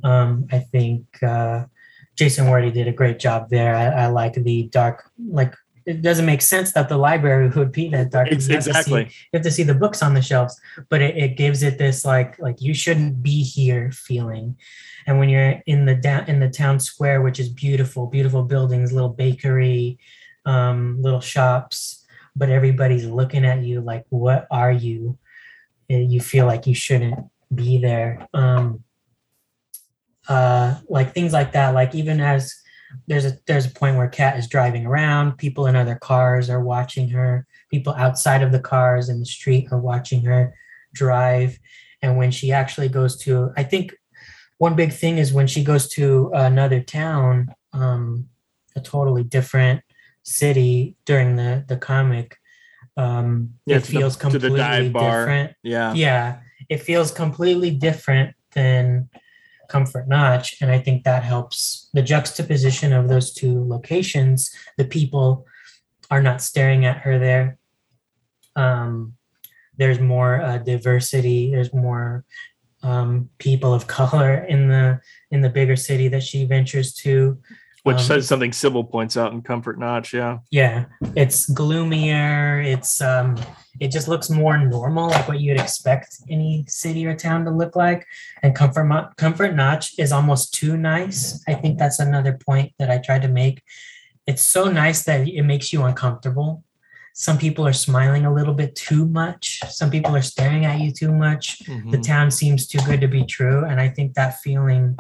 Um, 0.03 0.47
I 0.51 0.59
think 0.59 1.07
uh, 1.23 1.66
Jason 2.16 2.47
Wordie 2.47 2.73
did 2.73 2.89
a 2.89 2.93
great 2.93 3.18
job 3.20 3.49
there. 3.51 3.75
I, 3.75 4.05
I 4.05 4.07
like 4.09 4.35
the 4.35 4.64
dark, 4.64 5.11
like 5.18 5.55
it 5.87 6.03
doesn't 6.03 6.26
make 6.26 6.43
sense 6.43 6.72
that 6.72 6.89
the 6.89 6.97
library 6.97 7.49
would 7.49 7.72
be 7.72 7.89
that 7.91 8.11
dark. 8.11 8.28
It's, 8.30 8.49
you 8.49 8.57
exactly. 8.57 9.09
See, 9.09 9.14
you 9.33 9.37
have 9.39 9.43
to 9.43 9.51
see 9.51 9.62
the 9.62 9.74
books 9.74 10.03
on 10.03 10.14
the 10.14 10.22
shelves, 10.22 10.61
but 10.89 11.03
it, 11.03 11.16
it 11.16 11.37
gives 11.37 11.62
it 11.62 11.78
this 11.78 12.05
like 12.05 12.39
like 12.39 12.61
you 12.61 12.74
shouldn't 12.74 13.22
be 13.22 13.43
here 13.43 13.91
feeling. 13.93 14.57
And 15.07 15.18
when 15.18 15.28
you're 15.28 15.62
in 15.66 15.85
the 15.85 15.95
down 15.95 16.26
in 16.28 16.41
the 16.41 16.49
town 16.49 16.80
square, 16.80 17.22
which 17.22 17.41
is 17.41 17.49
beautiful, 17.49 18.07
beautiful 18.07 18.43
buildings, 18.43 18.93
little 18.93 19.09
bakery, 19.09 19.99
um, 20.47 21.01
little 21.01 21.20
shops, 21.20 22.05
but 22.37 22.51
everybody's 22.51 23.07
looking 23.07 23.45
at 23.45 23.62
you 23.62 23.80
like, 23.80 24.05
"What 24.11 24.47
are 24.51 24.72
you?" 24.72 25.18
You 25.89 26.20
feel 26.20 26.47
like 26.47 26.66
you 26.66 26.74
shouldn't 26.74 27.18
be 27.55 27.78
there. 27.78 28.26
Um, 28.33 28.85
uh, 30.28 30.76
like 30.89 31.12
things 31.12 31.33
like 31.33 31.53
that. 31.53 31.74
Like 31.74 31.95
even 31.95 32.20
as 32.20 32.61
there's 33.07 33.24
a 33.24 33.38
there's 33.47 33.66
a 33.66 33.70
point 33.70 33.97
where 33.97 34.09
Kat 34.09 34.38
is 34.38 34.49
driving 34.49 34.86
around, 34.86 35.38
people 35.38 35.66
in 35.66 35.76
other 35.76 35.97
cars 35.97 36.49
are 36.51 36.62
watching 36.62 37.09
her, 37.11 37.47
people 37.70 37.93
outside 37.95 38.43
of 38.43 38.53
the 38.53 38.61
cars 38.61 39.09
in 39.09 39.20
the 39.20 39.26
street 39.26 39.68
are 39.70 39.78
watching 39.78 40.22
her 40.24 40.55
drive. 40.93 41.59
And 42.01 42.16
when 42.16 42.30
she 42.30 42.53
actually 42.53 42.88
goes 42.88 43.16
to, 43.18 43.53
I 43.57 43.62
think 43.62 43.95
one 44.59 44.74
big 44.74 44.93
thing 44.93 45.18
is 45.18 45.32
when 45.32 45.47
she 45.47 45.64
goes 45.64 45.88
to 45.90 46.30
another 46.34 46.80
town, 46.80 47.55
um, 47.72 48.28
a 48.76 48.80
totally 48.80 49.24
different 49.24 49.82
city 50.22 50.97
during 51.05 51.36
the 51.36 51.64
the 51.66 51.76
comic. 51.76 52.38
Um, 52.97 53.55
yeah, 53.66 53.76
it 53.76 53.86
feels 53.86 54.16
the, 54.16 54.20
completely 54.20 54.90
different. 54.90 55.55
Yeah, 55.62 55.95
yeah, 55.95 56.40
it 56.68 56.78
feels 56.78 57.11
completely 57.11 57.70
different 57.70 58.34
than 58.53 59.09
Comfort 59.73 60.07
Notch. 60.07 60.61
And 60.61 60.70
I 60.70 60.79
think 60.79 61.05
that 61.05 61.25
helps 61.25 61.89
the 61.95 62.03
juxtaposition 62.03 62.93
of 62.93 63.09
those 63.09 63.33
two 63.33 63.64
locations. 63.66 64.55
The 64.77 64.85
people 64.85 65.47
are 66.11 66.23
not 66.23 66.43
staring 66.43 66.85
at 66.85 66.99
her 66.99 67.18
there. 67.18 67.57
Um, 68.55 69.14
there's 69.79 69.99
more 69.99 70.43
uh, 70.43 70.59
diversity. 70.59 71.51
There's 71.51 71.73
more 71.73 72.25
um, 72.83 73.31
people 73.39 73.73
of 73.73 73.87
color 73.87 74.35
in 74.35 74.68
the 74.68 75.01
in 75.31 75.41
the 75.41 75.49
bigger 75.49 75.77
city 75.77 76.09
that 76.09 76.23
she 76.23 76.45
ventures 76.45 76.93
to. 77.05 77.39
Which 77.85 77.99
um, 77.99 78.03
says 78.03 78.28
something 78.28 78.53
Sybil 78.53 78.85
points 78.85 79.16
out 79.16 79.33
in 79.33 79.43
Comfort 79.43 79.78
Notch, 79.78 80.14
yeah. 80.14 80.39
Yeah. 80.51 80.85
It's 81.16 81.47
gloomier. 81.47 82.61
It's 82.61 83.01
um 83.01 83.37
it 83.80 83.91
just 83.91 84.07
looks 84.07 84.30
more 84.30 84.59
normal, 84.59 85.09
like 85.09 85.26
what 85.26 85.41
you'd 85.41 85.61
expect 85.61 86.16
any 86.28 86.64
city 86.68 87.07
or 87.07 87.16
town 87.16 87.45
to 87.47 87.51
look 87.51 87.74
like. 87.74 88.07
And 88.43 88.55
Comfort 88.55 89.14
Comfort 89.16 89.55
Notch 89.55 89.99
is 89.99 90.12
almost 90.12 90.55
too 90.55 90.76
nice. 90.76 91.43
I 91.49 91.55
think 91.55 91.78
that's 91.78 91.99
another 91.99 92.35
point 92.35 92.72
that 92.78 92.91
I 92.91 92.99
tried 92.99 93.22
to 93.22 93.28
make. 93.28 93.62
It's 94.26 94.43
so 94.43 94.70
nice 94.70 95.03
that 95.05 95.26
it 95.26 95.43
makes 95.43 95.72
you 95.72 95.83
uncomfortable. 95.83 96.62
Some 97.14 97.37
people 97.37 97.66
are 97.66 97.72
smiling 97.72 98.24
a 98.24 98.33
little 98.33 98.55
bit 98.55 98.74
too 98.74 99.07
much. 99.07 99.61
Some 99.68 99.91
people 99.91 100.14
are 100.16 100.22
staring 100.22 100.64
at 100.64 100.80
you 100.80 100.93
too 100.93 101.12
much. 101.12 101.59
Mm-hmm. 101.64 101.91
The 101.91 101.99
town 101.99 102.30
seems 102.30 102.66
too 102.66 102.78
good 102.87 103.01
to 103.01 103.09
be 103.09 103.24
true. 103.24 103.64
And 103.64 103.80
I 103.80 103.89
think 103.89 104.14
that 104.14 104.41
feeling 104.41 104.97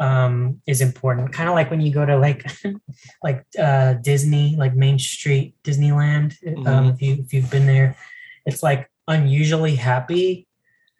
um, 0.00 0.60
is 0.66 0.80
important. 0.80 1.32
Kind 1.32 1.48
of 1.48 1.54
like 1.54 1.70
when 1.70 1.80
you 1.80 1.92
go 1.92 2.04
to 2.04 2.18
like 2.18 2.50
like 3.22 3.44
uh, 3.58 3.94
Disney, 3.94 4.56
like 4.56 4.74
Main 4.74 4.98
Street 4.98 5.54
Disneyland. 5.62 6.34
Um, 6.46 6.54
mm-hmm. 6.54 6.66
Um, 6.66 6.86
if 6.86 7.02
you 7.02 7.14
if 7.24 7.32
you've 7.32 7.50
been 7.50 7.66
there, 7.66 7.96
it's 8.46 8.62
like 8.62 8.90
unusually 9.06 9.76
happy. 9.76 10.48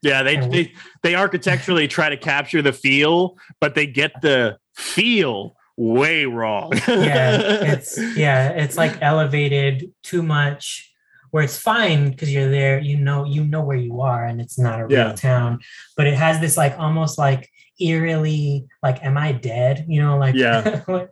Yeah, 0.03 0.23
they 0.23 0.37
they 0.37 0.73
they 1.03 1.15
architecturally 1.15 1.89
try 1.89 2.11
to 2.11 2.17
capture 2.17 2.63
the 2.63 2.73
feel, 2.73 3.37
but 3.61 3.75
they 3.75 3.87
get 3.87 4.13
the 4.23 4.59
feel 4.75 5.57
way 5.77 6.27
wrong. 6.27 6.73
yeah, 6.89 7.73
it's 7.73 7.99
yeah, 8.17 8.51
it's 8.51 8.77
like 8.77 8.99
elevated 9.01 9.93
too 10.03 10.23
much 10.23 10.87
where 11.31 11.45
it's 11.45 11.57
fine 11.57 12.11
because 12.11 12.33
you're 12.33 12.51
there, 12.51 12.81
you 12.81 12.97
know, 12.97 13.25
you 13.25 13.45
know 13.45 13.63
where 13.63 13.77
you 13.77 14.01
are 14.01 14.25
and 14.25 14.41
it's 14.41 14.59
not 14.59 14.81
a 14.81 14.87
real 14.87 14.99
yeah. 14.99 15.13
town, 15.13 15.61
but 15.97 16.09
it 16.09 16.15
has 16.15 16.41
this 16.41 16.57
like 16.57 16.77
almost 16.77 17.19
like 17.19 17.49
eerily 17.81 18.67
like 18.83 19.03
am 19.05 19.17
i 19.17 19.33
dead? 19.33 19.87
You 19.89 20.03
know 20.03 20.19
like 20.19 20.35
yeah. 20.35 20.83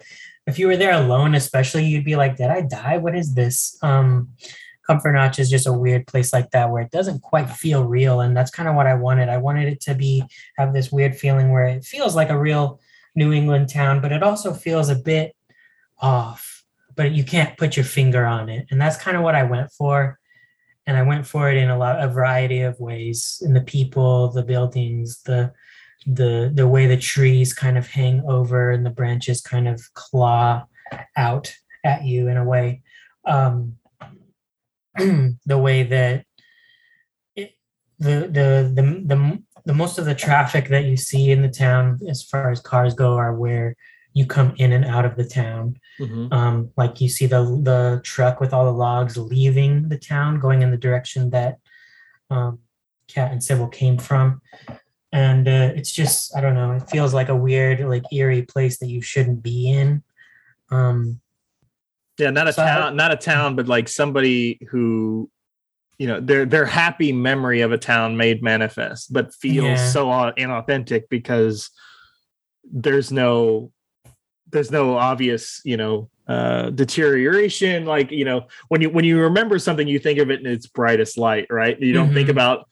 if 0.47 0.59
you 0.59 0.67
were 0.67 0.77
there 0.77 0.93
alone 0.93 1.35
especially 1.35 1.85
you'd 1.85 2.05
be 2.05 2.17
like 2.17 2.37
did 2.37 2.51
i 2.51 2.61
die? 2.63 2.99
What 2.99 3.17
is 3.17 3.35
this? 3.35 3.77
Um 3.83 4.31
comfort 4.87 5.13
notch 5.13 5.39
is 5.39 5.51
just 5.51 5.67
a 5.67 5.73
weird 5.73 6.07
place 6.07 6.33
like 6.33 6.51
that 6.51 6.71
where 6.71 6.81
it 6.81 6.91
doesn't 6.91 7.21
quite 7.21 7.51
feel 7.51 7.85
real 7.85 8.21
and 8.21 8.35
that's 8.35 8.51
kind 8.51 8.69
of 8.69 8.75
what 8.75 8.87
i 8.87 8.95
wanted. 8.95 9.29
I 9.29 9.37
wanted 9.37 9.69
it 9.69 9.81
to 9.83 9.95
be 9.95 10.25
have 10.57 10.73
this 10.73 10.91
weird 10.91 11.17
feeling 11.17 11.53
where 11.53 11.67
it 11.67 11.85
feels 11.85 12.17
like 12.17 12.31
a 12.31 12.39
real 12.39 12.81
new 13.15 13.33
england 13.33 13.69
town 13.69 14.01
but 14.01 14.13
it 14.13 14.23
also 14.23 14.53
feels 14.53 14.89
a 14.89 14.95
bit 14.95 15.35
off 15.99 16.65
but 16.95 17.13
you 17.13 17.25
can't 17.25 17.57
put 17.57 17.77
your 17.77 17.85
finger 17.85 18.25
on 18.25 18.49
it 18.49 18.67
and 18.71 18.81
that's 18.81 18.97
kind 18.97 19.17
of 19.17 19.23
what 19.23 19.35
i 19.35 19.43
went 19.43 19.71
for. 19.73 20.19
And 20.87 20.97
i 20.97 21.03
went 21.03 21.27
for 21.27 21.51
it 21.51 21.59
in 21.59 21.69
a 21.69 21.77
lot 21.77 22.03
a 22.03 22.09
variety 22.09 22.63
of 22.63 22.81
ways 22.81 23.43
in 23.45 23.53
the 23.53 23.61
people 23.61 24.31
the 24.31 24.43
buildings 24.43 25.23
the 25.25 25.53
the 26.07 26.51
the 26.53 26.69
way 26.69 26.87
the 26.87 26.97
trees 26.97 27.53
kind 27.53 27.77
of 27.77 27.87
hang 27.87 28.23
over 28.27 28.71
and 28.71 28.85
the 28.85 28.91
branches 28.91 29.41
kind 29.41 29.69
of 29.69 29.83
claw 29.95 30.65
out 31.17 31.55
at 31.85 32.05
you 32.05 32.29
in 32.29 32.37
a 32.37 32.45
way. 32.45 32.83
Um, 33.25 33.77
the 34.97 35.59
way 35.59 35.83
that 35.85 36.25
it, 37.37 37.53
the, 37.99 38.21
the 38.21 38.73
the 38.75 38.83
the 39.07 39.43
the 39.65 39.75
most 39.75 39.99
of 39.99 40.07
the 40.07 40.15
traffic 40.15 40.69
that 40.69 40.85
you 40.85 40.97
see 40.97 41.31
in 41.31 41.43
the 41.43 41.49
town 41.49 41.99
as 42.09 42.23
far 42.23 42.51
as 42.51 42.61
cars 42.61 42.95
go 42.95 43.17
are 43.17 43.35
where 43.35 43.77
you 44.15 44.25
come 44.27 44.55
in 44.57 44.73
and 44.73 44.85
out 44.85 45.05
of 45.05 45.17
the 45.17 45.25
town. 45.25 45.79
Mm-hmm. 46.01 46.33
um, 46.33 46.71
like 46.77 47.01
you 47.01 47.09
see 47.09 47.27
the 47.27 47.43
the 47.63 48.01
truck 48.05 48.41
with 48.41 48.55
all 48.55 48.65
the 48.65 48.73
logs 48.73 49.17
leaving 49.17 49.89
the 49.89 49.99
town 49.99 50.39
going 50.39 50.63
in 50.63 50.71
the 50.71 50.77
direction 50.77 51.31
that 51.31 51.59
um, 52.31 52.61
Kat 53.09 53.33
and 53.33 53.43
Sybil 53.43 53.69
came 53.69 53.99
from 53.99 54.41
and 55.13 55.49
uh, 55.49 55.73
it's 55.75 55.93
just 55.93 56.37
I 56.37 56.41
don't 56.41 56.55
know. 56.55 56.73
It 56.73 56.91
feels 56.91 57.15
like 57.15 57.29
a 57.29 57.37
weird, 57.37 57.81
like 57.81 58.05
eerie 58.13 58.43
place 58.43 58.79
that 58.79 58.89
you 58.89 59.01
shouldn't 59.01 59.43
be 59.43 59.71
in. 59.71 60.03
Um, 60.71 61.21
yeah, 62.19 62.31
not 62.31 62.49
a 62.49 62.53
so 62.53 62.63
town, 62.63 62.83
I, 62.83 62.97
not 62.97 63.13
a 63.13 63.17
town, 63.17 63.57
but 63.57 63.69
like 63.69 63.89
somebody 63.89 64.59
who, 64.71 65.31
you 65.99 66.09
know, 66.09 66.21
their 66.21 66.45
their 66.45 66.67
happy 66.67 67.13
memory 67.13 67.61
of 67.61 67.73
a 67.73 67.79
town 67.79 68.17
made 68.17 68.43
manifest, 68.43 69.13
but 69.13 69.35
feels 69.35 69.65
yeah. 69.65 69.91
so 69.91 70.07
inauthentic 70.09 71.05
because 71.09 71.71
there's 72.71 73.11
no 73.11 73.73
there's 74.51 74.71
no 74.71 74.97
obvious, 74.97 75.61
you 75.65 75.77
know, 75.77 76.11
uh, 76.27 76.71
deterioration. 76.71 77.87
Like 77.87 78.11
you 78.11 78.25
know, 78.25 78.49
when 78.69 78.83
you 78.83 78.91
when 78.91 79.05
you 79.05 79.21
remember 79.21 79.59
something, 79.59 79.89
you 79.89 79.99
think 79.99 80.19
of 80.19 80.31
it 80.31 80.41
in 80.41 80.47
its 80.47 80.67
brightest 80.67 81.17
light, 81.17 81.47
right? 81.49 81.81
You 81.81 81.93
don't 81.93 82.07
mm-hmm. 82.07 82.15
think 82.15 82.29
about 82.29 82.69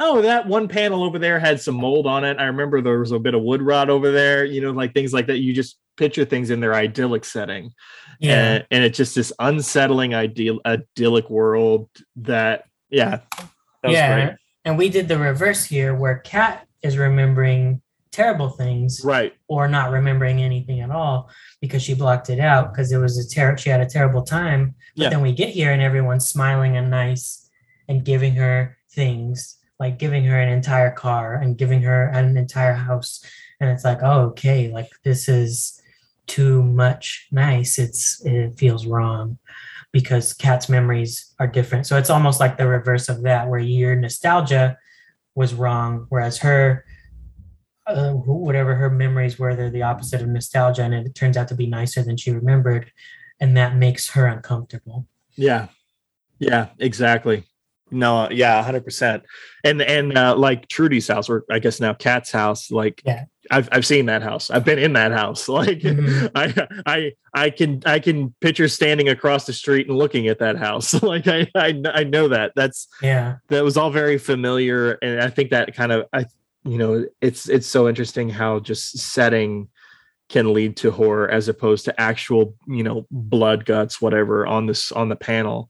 oh, 0.00 0.22
that 0.22 0.46
one 0.46 0.66
panel 0.66 1.04
over 1.04 1.18
there 1.18 1.38
had 1.38 1.60
some 1.60 1.74
mold 1.74 2.06
on 2.06 2.24
it. 2.24 2.38
I 2.38 2.44
remember 2.44 2.80
there 2.80 2.98
was 2.98 3.12
a 3.12 3.18
bit 3.18 3.34
of 3.34 3.42
wood 3.42 3.60
rot 3.60 3.90
over 3.90 4.10
there, 4.10 4.44
you 4.46 4.62
know, 4.62 4.70
like 4.70 4.94
things 4.94 5.12
like 5.12 5.26
that. 5.26 5.38
You 5.38 5.52
just 5.52 5.78
picture 5.96 6.24
things 6.24 6.48
in 6.48 6.60
their 6.60 6.74
idyllic 6.74 7.24
setting. 7.24 7.72
Yeah. 8.18 8.54
And, 8.54 8.66
and 8.70 8.84
it's 8.84 8.96
just 8.96 9.14
this 9.14 9.32
unsettling 9.38 10.14
ideal 10.14 10.60
idyllic 10.64 11.28
world 11.28 11.88
that, 12.16 12.64
yeah. 12.88 13.20
That 13.82 13.92
yeah. 13.92 14.26
Great. 14.26 14.36
And 14.64 14.78
we 14.78 14.88
did 14.88 15.06
the 15.06 15.18
reverse 15.18 15.64
here 15.64 15.94
where 15.94 16.18
Kat 16.18 16.66
is 16.82 16.96
remembering 16.96 17.82
terrible 18.10 18.48
things. 18.48 19.02
Right. 19.04 19.34
Or 19.48 19.68
not 19.68 19.90
remembering 19.90 20.40
anything 20.40 20.80
at 20.80 20.90
all 20.90 21.30
because 21.60 21.82
she 21.82 21.94
blocked 21.94 22.30
it 22.30 22.40
out 22.40 22.72
because 22.72 22.90
it 22.90 22.98
was 22.98 23.18
a 23.18 23.28
ter- 23.28 23.58
she 23.58 23.68
had 23.68 23.80
a 23.80 23.86
terrible 23.86 24.22
time. 24.22 24.74
But 24.96 25.04
yeah. 25.04 25.08
then 25.10 25.20
we 25.20 25.32
get 25.32 25.50
here 25.50 25.72
and 25.72 25.82
everyone's 25.82 26.26
smiling 26.26 26.76
and 26.76 26.90
nice 26.90 27.48
and 27.86 28.04
giving 28.04 28.34
her 28.36 28.78
things 28.92 29.58
like 29.80 29.98
giving 29.98 30.24
her 30.24 30.38
an 30.38 30.48
entire 30.48 30.92
car 30.92 31.34
and 31.34 31.58
giving 31.58 31.82
her 31.82 32.08
an 32.08 32.36
entire 32.36 32.74
house 32.74 33.24
and 33.58 33.68
it's 33.70 33.84
like 33.84 33.98
oh 34.02 34.20
okay 34.26 34.70
like 34.70 34.90
this 35.02 35.28
is 35.28 35.80
too 36.30 36.62
much 36.62 37.26
nice, 37.32 37.76
it's 37.76 38.24
it 38.24 38.56
feels 38.56 38.86
wrong 38.86 39.36
because 39.90 40.32
Kat's 40.32 40.68
memories 40.68 41.34
are 41.40 41.48
different. 41.48 41.88
So 41.88 41.96
it's 41.98 42.08
almost 42.08 42.38
like 42.38 42.56
the 42.56 42.68
reverse 42.68 43.08
of 43.08 43.22
that, 43.22 43.48
where 43.48 43.58
your 43.58 43.96
nostalgia 43.96 44.78
was 45.34 45.54
wrong, 45.54 46.06
whereas 46.08 46.38
her, 46.38 46.84
uh, 47.88 48.12
whatever 48.12 48.76
her 48.76 48.90
memories 48.90 49.40
were, 49.40 49.56
they're 49.56 49.70
the 49.70 49.82
opposite 49.82 50.22
of 50.22 50.28
nostalgia, 50.28 50.84
and 50.84 50.94
it 50.94 51.16
turns 51.16 51.36
out 51.36 51.48
to 51.48 51.56
be 51.56 51.66
nicer 51.66 52.00
than 52.04 52.16
she 52.16 52.30
remembered, 52.30 52.92
and 53.40 53.56
that 53.56 53.74
makes 53.74 54.10
her 54.10 54.26
uncomfortable. 54.26 55.08
Yeah, 55.34 55.66
yeah, 56.38 56.68
exactly. 56.78 57.44
No, 57.90 58.28
yeah, 58.30 58.62
hundred 58.62 58.84
percent. 58.84 59.22
And 59.64 59.82
and 59.82 60.16
uh, 60.16 60.36
like 60.36 60.68
Trudy's 60.68 61.08
house, 61.08 61.28
or 61.28 61.44
I 61.50 61.58
guess 61.58 61.80
now 61.80 61.92
Kat's 61.94 62.30
house, 62.30 62.70
like 62.70 63.02
Yeah. 63.04 63.24
I've 63.50 63.68
I've 63.72 63.86
seen 63.86 64.06
that 64.06 64.22
house. 64.22 64.50
I've 64.50 64.64
been 64.64 64.78
in 64.78 64.92
that 64.92 65.12
house. 65.12 65.48
Like 65.60 65.80
Mhm. 65.80 66.30
I 66.34 66.68
I 66.86 67.12
I 67.34 67.50
can 67.50 67.82
I 67.84 67.98
can 67.98 68.34
picture 68.40 68.68
standing 68.68 69.08
across 69.08 69.46
the 69.46 69.52
street 69.52 69.88
and 69.88 69.96
looking 69.96 70.28
at 70.28 70.38
that 70.38 70.56
house. 70.56 70.94
like 71.02 71.26
I, 71.26 71.48
I 71.54 71.82
I 71.92 72.04
know 72.04 72.28
that. 72.28 72.52
That's 72.54 72.86
Yeah, 73.02 73.36
that 73.48 73.64
was 73.64 73.76
all 73.76 73.90
very 73.90 74.18
familiar, 74.18 74.92
and 75.02 75.20
I 75.20 75.30
think 75.30 75.50
that 75.50 75.74
kind 75.74 75.92
of 75.92 76.06
I 76.12 76.26
you 76.64 76.78
know 76.78 77.06
it's 77.20 77.48
it's 77.48 77.66
so 77.66 77.88
interesting 77.88 78.28
how 78.28 78.60
just 78.60 78.98
setting 78.98 79.68
can 80.28 80.54
lead 80.54 80.76
to 80.76 80.92
horror 80.92 81.28
as 81.28 81.48
opposed 81.48 81.84
to 81.86 82.00
actual 82.00 82.54
you 82.68 82.84
know 82.84 83.06
blood 83.10 83.64
guts 83.64 84.00
whatever 84.00 84.46
on 84.46 84.66
this 84.66 84.92
on 84.92 85.08
the 85.08 85.16
panel 85.16 85.68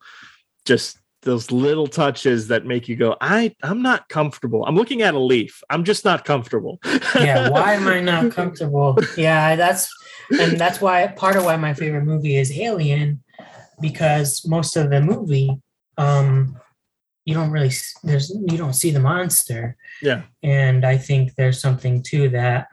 just 0.66 0.98
those 1.22 1.52
little 1.52 1.86
touches 1.86 2.48
that 2.48 2.64
make 2.64 2.88
you 2.88 2.96
go 2.96 3.14
i 3.20 3.54
i'm 3.62 3.82
not 3.82 4.08
comfortable 4.08 4.64
i'm 4.64 4.74
looking 4.74 5.02
at 5.02 5.14
a 5.14 5.18
leaf 5.18 5.62
i'm 5.68 5.84
just 5.84 6.04
not 6.04 6.24
comfortable 6.24 6.80
yeah. 7.14 7.48
Why 7.50 7.74
am 7.74 7.86
I 7.88 8.00
not 8.00 8.32
comfortable? 8.32 8.98
Yeah, 9.16 9.56
that's 9.56 9.88
and 10.38 10.58
that's 10.58 10.80
why 10.80 11.06
part 11.08 11.36
of 11.36 11.44
why 11.44 11.56
my 11.56 11.74
favorite 11.74 12.04
movie 12.04 12.36
is 12.36 12.56
Alien, 12.56 13.22
because 13.80 14.46
most 14.46 14.76
of 14.76 14.90
the 14.90 15.00
movie, 15.00 15.60
um, 15.98 16.58
you 17.24 17.34
don't 17.34 17.50
really 17.50 17.72
there's 18.02 18.30
you 18.30 18.56
don't 18.56 18.74
see 18.74 18.90
the 18.90 19.00
monster. 19.00 19.76
yeah 20.02 20.22
and 20.42 20.84
I 20.84 20.96
think 20.96 21.34
there's 21.34 21.60
something 21.60 22.02
to 22.04 22.28
that. 22.30 22.68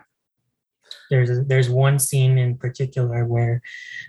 There's 1.10 1.46
there's 1.48 1.70
one 1.70 2.00
scene 2.00 2.38
in 2.38 2.58
particular 2.58 3.26
where 3.26 3.62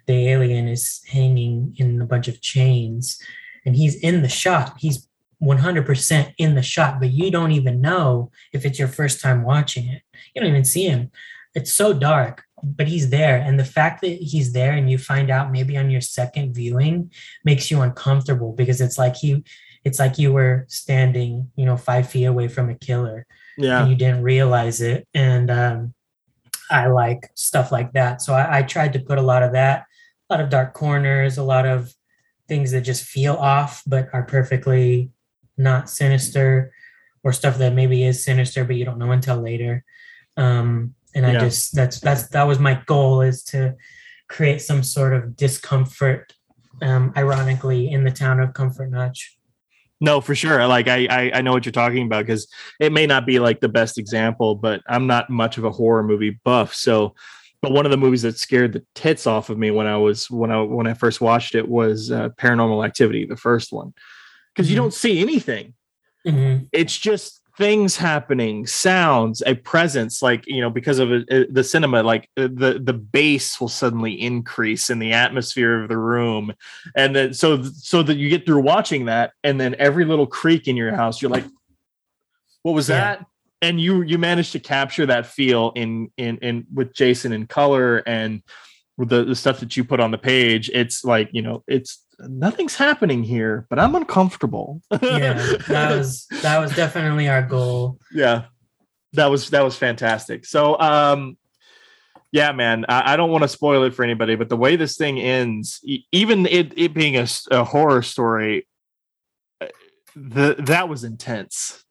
the 0.06 0.28
alien 0.28 0.68
is 0.68 1.02
hanging 1.06 1.74
in 1.78 2.00
a 2.00 2.06
bunch 2.06 2.28
of 2.28 2.40
chains, 2.40 3.20
and 3.64 3.76
he's 3.76 3.96
in 3.96 4.22
the 4.22 4.28
shot. 4.28 4.74
He's 4.78 5.08
100% 5.42 6.34
in 6.38 6.54
the 6.54 6.62
shot, 6.62 6.98
but 7.00 7.10
you 7.10 7.30
don't 7.30 7.52
even 7.52 7.80
know 7.80 8.30
if 8.52 8.64
it's 8.64 8.78
your 8.78 8.88
first 8.88 9.20
time 9.20 9.44
watching 9.44 9.86
it. 9.86 10.02
You 10.34 10.40
don't 10.40 10.50
even 10.50 10.64
see 10.64 10.86
him. 10.86 11.10
It's 11.54 11.72
so 11.72 11.92
dark, 11.92 12.44
but 12.62 12.88
he's 12.88 13.10
there, 13.10 13.36
and 13.36 13.58
the 13.58 13.64
fact 13.64 14.00
that 14.02 14.08
he's 14.08 14.52
there 14.52 14.72
and 14.72 14.90
you 14.90 14.98
find 14.98 15.30
out 15.30 15.50
maybe 15.50 15.76
on 15.76 15.90
your 15.90 16.00
second 16.00 16.54
viewing 16.54 17.10
makes 17.44 17.70
you 17.70 17.80
uncomfortable 17.80 18.52
because 18.52 18.80
it's 18.80 18.98
like 18.98 19.16
he 19.16 19.44
it's 19.84 19.98
like 19.98 20.18
you 20.18 20.32
were 20.32 20.66
standing 20.68 21.50
you 21.56 21.64
know 21.64 21.76
five 21.76 22.08
feet 22.08 22.24
away 22.24 22.48
from 22.48 22.68
a 22.68 22.74
killer 22.74 23.26
yeah 23.56 23.80
and 23.80 23.90
you 23.90 23.96
didn't 23.96 24.22
realize 24.22 24.80
it 24.80 25.06
and 25.14 25.50
um, 25.50 25.94
i 26.70 26.86
like 26.86 27.30
stuff 27.34 27.72
like 27.72 27.92
that 27.92 28.20
so 28.20 28.34
I, 28.34 28.58
I 28.58 28.62
tried 28.62 28.92
to 28.94 29.00
put 29.00 29.18
a 29.18 29.22
lot 29.22 29.42
of 29.42 29.52
that 29.52 29.84
a 30.28 30.34
lot 30.34 30.42
of 30.42 30.50
dark 30.50 30.74
corners 30.74 31.38
a 31.38 31.42
lot 31.42 31.66
of 31.66 31.92
things 32.48 32.70
that 32.72 32.80
just 32.82 33.04
feel 33.04 33.34
off 33.34 33.82
but 33.86 34.08
are 34.12 34.22
perfectly 34.24 35.10
not 35.56 35.88
sinister 35.90 36.72
or 37.22 37.32
stuff 37.32 37.58
that 37.58 37.74
maybe 37.74 38.04
is 38.04 38.24
sinister 38.24 38.64
but 38.64 38.76
you 38.76 38.84
don't 38.84 38.98
know 38.98 39.10
until 39.12 39.36
later 39.36 39.84
um, 40.36 40.94
and 41.14 41.26
i 41.26 41.32
Yeah. 41.32 41.40
just 41.40 41.74
that's 41.74 42.00
that's 42.00 42.28
that 42.28 42.44
was 42.44 42.58
my 42.58 42.82
goal 42.86 43.20
is 43.22 43.42
to 43.44 43.74
create 44.28 44.60
some 44.60 44.82
sort 44.82 45.14
of 45.14 45.36
discomfort 45.36 46.32
um, 46.82 47.12
ironically 47.16 47.90
in 47.90 48.04
the 48.04 48.10
town 48.10 48.40
of 48.40 48.54
comfort 48.54 48.90
notch 48.90 49.36
No, 50.00 50.20
for 50.20 50.36
sure. 50.36 50.64
Like 50.68 50.86
I, 50.86 51.08
I, 51.10 51.30
I 51.38 51.40
know 51.42 51.50
what 51.52 51.66
you're 51.66 51.72
talking 51.72 52.06
about 52.06 52.24
because 52.24 52.46
it 52.78 52.92
may 52.92 53.04
not 53.06 53.26
be 53.26 53.40
like 53.40 53.58
the 53.60 53.68
best 53.68 53.98
example, 53.98 54.54
but 54.54 54.80
I'm 54.86 55.08
not 55.08 55.28
much 55.28 55.58
of 55.58 55.64
a 55.64 55.72
horror 55.72 56.04
movie 56.04 56.38
buff. 56.44 56.72
So, 56.72 57.16
but 57.62 57.72
one 57.72 57.84
of 57.84 57.90
the 57.90 57.96
movies 57.96 58.22
that 58.22 58.38
scared 58.38 58.72
the 58.72 58.84
tits 58.94 59.26
off 59.26 59.50
of 59.50 59.58
me 59.58 59.70
when 59.70 59.86
I 59.86 59.96
was 59.96 60.30
when 60.30 60.50
I 60.50 60.60
when 60.62 60.86
I 60.86 60.94
first 60.94 61.20
watched 61.20 61.54
it 61.54 61.68
was 61.68 62.10
uh, 62.10 62.28
Paranormal 62.30 62.84
Activity, 62.84 63.24
the 63.24 63.36
first 63.36 63.72
one, 63.72 63.92
because 64.54 64.70
you 64.70 64.76
Mhm. 64.76 64.82
don't 64.82 64.94
see 64.94 65.20
anything. 65.20 65.74
Mhm. 66.26 66.68
It's 66.72 66.96
just 66.96 67.42
things 67.56 67.96
happening, 67.96 68.64
sounds, 68.68 69.42
a 69.44 69.54
presence. 69.56 70.22
Like 70.22 70.44
you 70.46 70.60
know, 70.60 70.70
because 70.70 71.00
of 71.00 71.10
uh, 71.10 71.44
the 71.50 71.64
cinema, 71.64 72.02
like 72.04 72.28
uh, 72.36 72.42
the 72.52 72.80
the 72.82 72.92
bass 72.92 73.60
will 73.60 73.68
suddenly 73.68 74.12
increase 74.12 74.90
in 74.90 75.00
the 75.00 75.12
atmosphere 75.12 75.82
of 75.82 75.88
the 75.88 75.98
room, 75.98 76.52
and 76.96 77.16
then 77.16 77.34
so 77.34 77.62
so 77.64 78.04
that 78.04 78.16
you 78.18 78.28
get 78.28 78.46
through 78.46 78.62
watching 78.62 79.06
that, 79.06 79.32
and 79.42 79.60
then 79.60 79.74
every 79.80 80.04
little 80.04 80.26
creak 80.26 80.68
in 80.68 80.76
your 80.76 80.94
house, 80.94 81.20
you're 81.20 81.30
like, 81.32 81.44
"What 82.62 82.74
was 82.74 82.88
Yeah. 82.88 83.16
that?" 83.16 83.26
And 83.60 83.80
you 83.80 84.02
you 84.02 84.18
managed 84.18 84.52
to 84.52 84.60
capture 84.60 85.06
that 85.06 85.26
feel 85.26 85.72
in 85.74 86.10
in 86.16 86.38
in 86.38 86.66
with 86.72 86.94
Jason 86.94 87.32
in 87.32 87.46
color 87.46 87.98
and 88.06 88.42
with 88.96 89.08
the, 89.08 89.24
the 89.24 89.34
stuff 89.34 89.60
that 89.60 89.76
you 89.76 89.84
put 89.84 90.00
on 90.00 90.10
the 90.10 90.18
page. 90.18 90.70
It's 90.72 91.04
like 91.04 91.30
you 91.32 91.42
know, 91.42 91.64
it's 91.66 92.04
nothing's 92.20 92.76
happening 92.76 93.24
here, 93.24 93.66
but 93.68 93.78
I'm 93.78 93.94
uncomfortable. 93.94 94.80
yeah 95.02 95.32
that 95.68 95.96
was 95.96 96.26
that 96.42 96.58
was 96.58 96.74
definitely 96.76 97.28
our 97.28 97.42
goal 97.42 97.98
yeah 98.12 98.44
that 99.12 99.26
was 99.26 99.50
that 99.50 99.64
was 99.64 99.76
fantastic 99.76 100.44
so 100.44 100.78
um 100.80 101.36
yeah 102.32 102.52
man 102.52 102.84
i, 102.88 103.14
I 103.14 103.16
don't 103.16 103.30
want 103.30 103.42
to 103.42 103.48
spoil 103.48 103.84
it 103.84 103.94
for 103.94 104.04
anybody 104.04 104.36
but 104.36 104.48
the 104.48 104.56
way 104.56 104.76
this 104.76 104.96
thing 104.96 105.18
ends 105.18 105.82
even 106.12 106.46
it, 106.46 106.72
it 106.76 106.94
being 106.94 107.16
a, 107.16 107.26
a 107.50 107.64
horror 107.64 108.02
story 108.02 108.66
uh, 109.60 109.66
the 110.14 110.56
that 110.58 110.88
was 110.88 111.04
intense 111.04 111.84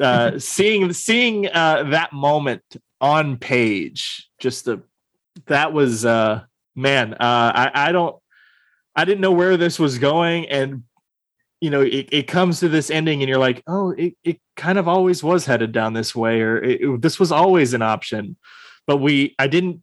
uh 0.00 0.38
seeing 0.38 0.92
seeing 0.92 1.46
uh 1.48 1.84
that 1.90 2.12
moment 2.12 2.62
on 3.00 3.36
page 3.36 4.28
just 4.40 4.64
the 4.64 4.82
that 5.46 5.72
was 5.72 6.04
uh 6.04 6.42
man 6.74 7.14
uh 7.14 7.52
i 7.54 7.70
i 7.74 7.92
don't 7.92 8.16
i 8.96 9.04
didn't 9.04 9.20
know 9.20 9.32
where 9.32 9.56
this 9.56 9.78
was 9.78 9.98
going. 9.98 10.46
And 10.48 10.84
you 11.60 11.70
know 11.70 11.80
it, 11.80 12.08
it 12.12 12.26
comes 12.26 12.60
to 12.60 12.68
this 12.68 12.90
ending 12.90 13.22
and 13.22 13.28
you're 13.28 13.38
like 13.38 13.62
oh 13.66 13.90
it, 13.92 14.14
it 14.24 14.40
kind 14.56 14.78
of 14.78 14.86
always 14.88 15.22
was 15.22 15.46
headed 15.46 15.72
down 15.72 15.92
this 15.92 16.14
way 16.14 16.40
or 16.42 16.58
it, 16.62 16.80
it- 16.80 17.02
this 17.02 17.18
was 17.20 17.30
always 17.32 17.72
an 17.74 17.82
option. 17.82 18.36
But 18.86 18.98
we 18.98 19.34
i 19.38 19.46
didn't 19.46 19.82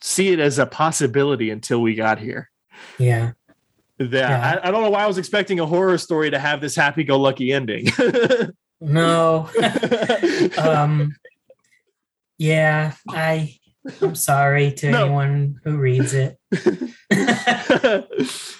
see 0.00 0.28
it 0.28 0.38
as 0.40 0.58
a 0.58 0.66
possibility 0.66 1.50
until 1.50 1.80
we 1.82 1.94
got 1.94 2.18
here. 2.18 2.50
Yeah. 2.98 3.32
That 3.98 4.10
Yeah. 4.12 4.60
I, 4.62 4.68
I 4.68 4.70
don't 4.70 4.82
know 4.82 4.90
why 4.90 5.04
i 5.04 5.06
was 5.06 5.18
expecting 5.18 5.60
a 5.60 5.66
horror 5.66 5.98
story 5.98 6.30
to 6.30 6.38
have 6.38 6.60
this 6.60 6.74
happy-go-lucky 6.76 7.52
ending 7.52 7.88
no. 8.84 9.48
Um 10.58 11.14
yeah 12.36 12.92
i 13.10 13.54
i'm 14.02 14.14
sorry 14.16 14.72
to 14.72 14.90
No. 14.90 15.04
anyone 15.04 15.60
who 15.62 15.76
reads 15.78 16.14
it. 16.14 16.36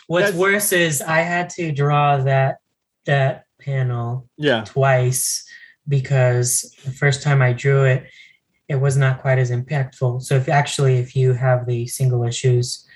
What's 0.07 0.27
That's- 0.31 0.35
worse 0.35 0.73
is 0.73 1.03
i 1.03 1.21
had 1.21 1.51
to 1.51 1.73
draw 1.73 2.19
that 2.19 2.59
that 3.07 3.45
panel 3.61 4.29
yeah. 4.37 4.63
twice 4.65 5.45
because 5.89 6.75
the 6.85 6.91
first 6.93 7.23
time 7.23 7.43
i 7.43 7.53
drew 7.53 7.85
it 7.85 8.05
it 8.69 8.77
was 8.77 8.97
not 8.97 9.21
quite 9.21 9.39
as 9.39 9.51
impactful. 9.51 10.23
So 10.23 10.37
if 10.37 10.49
actually 10.49 10.97
if 10.97 11.15
you 11.15 11.35
have 11.35 11.67
the 11.67 11.87
single 11.87 12.25
issues 12.25 12.87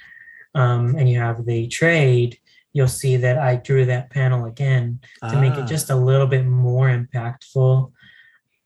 um, 0.54 0.94
and 0.96 1.06
you 1.10 1.18
have 1.18 1.44
the 1.44 1.68
trade 1.68 2.38
you'll 2.72 2.86
see 2.88 3.16
that 3.16 3.38
i 3.38 3.56
drew 3.56 3.84
that 3.86 4.10
panel 4.10 4.44
again 4.44 5.00
to 5.28 5.40
make 5.40 5.54
Ah. 5.54 5.62
it 5.64 5.66
just 5.68 5.90
a 5.90 5.96
little 5.96 6.26
bit 6.26 6.44
more 6.46 6.88
impactful 6.88 7.92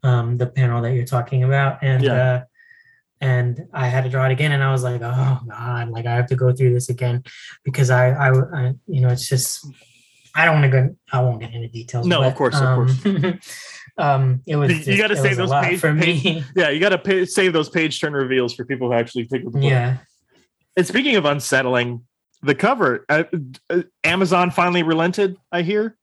um, 0.05 0.37
the 0.37 0.47
panel 0.47 0.83
that 0.83 0.93
you're 0.95 1.05
talking 1.07 1.45
about 1.45 1.79
and 1.83 2.03
Yeah. 2.03 2.13
uh, 2.13 2.43
and 3.21 3.61
i 3.73 3.87
had 3.87 4.03
to 4.05 4.11
draw 4.11 4.27
it 4.27 4.33
again 4.33 4.51
and 4.53 4.63
i 4.63 4.73
was 4.73 4.83
like 4.83 5.01
oh 5.03 5.39
god 5.49 5.89
like 5.91 6.07
i 6.07 6.15
have 6.15 6.27
to 6.29 6.37
go 6.37 6.53
through 6.53 6.75
this 6.75 6.89
again 6.89 7.23
because 7.65 7.89
i 7.91 8.09
i, 8.11 8.29
I 8.31 8.73
you 8.89 9.01
know 9.01 9.09
it's 9.09 9.29
just 9.29 9.65
i 10.35 10.45
don't 10.45 10.61
want 10.61 10.73
to 10.73 10.77
go 10.81 10.97
i 11.13 11.21
won't 11.21 11.41
get 11.41 11.53
into 11.55 11.69
details 11.69 12.07
No, 12.07 12.23
of 12.23 12.35
course, 12.35 12.57
of 12.57 12.75
course. 12.75 12.97
um 13.99 14.43
it 14.47 14.57
was 14.57 14.71
You- 14.87 14.95
you 14.95 15.15
say 15.15 15.29
was 15.29 15.39
a 15.39 15.43
those 15.43 15.51
page- 15.53 15.79
for 15.81 15.95
page- 15.95 16.25
me 16.25 16.45
yeah 16.57 16.71
you 16.71 16.81
gotta 16.81 16.99
pay, 16.99 17.25
save 17.27 17.53
those 17.53 17.69
page 17.69 18.01
turn 18.01 18.13
reveals 18.15 18.55
for 18.55 18.65
people 18.65 18.89
who 18.89 18.95
actually 18.95 19.25
pick 19.25 19.47
up 19.47 19.53
the 19.53 19.59
book 19.61 19.71
yeah 19.71 19.99
and 20.77 20.87
speaking 20.87 21.15
of 21.17 21.25
unsettling 21.25 22.03
the 22.43 22.55
cover 22.55 23.05
uh, 23.09 23.25
uh, 23.71 23.83
amazon 24.05 24.51
finally 24.51 24.83
relented 24.83 25.37
i 25.53 25.63
hear 25.63 25.97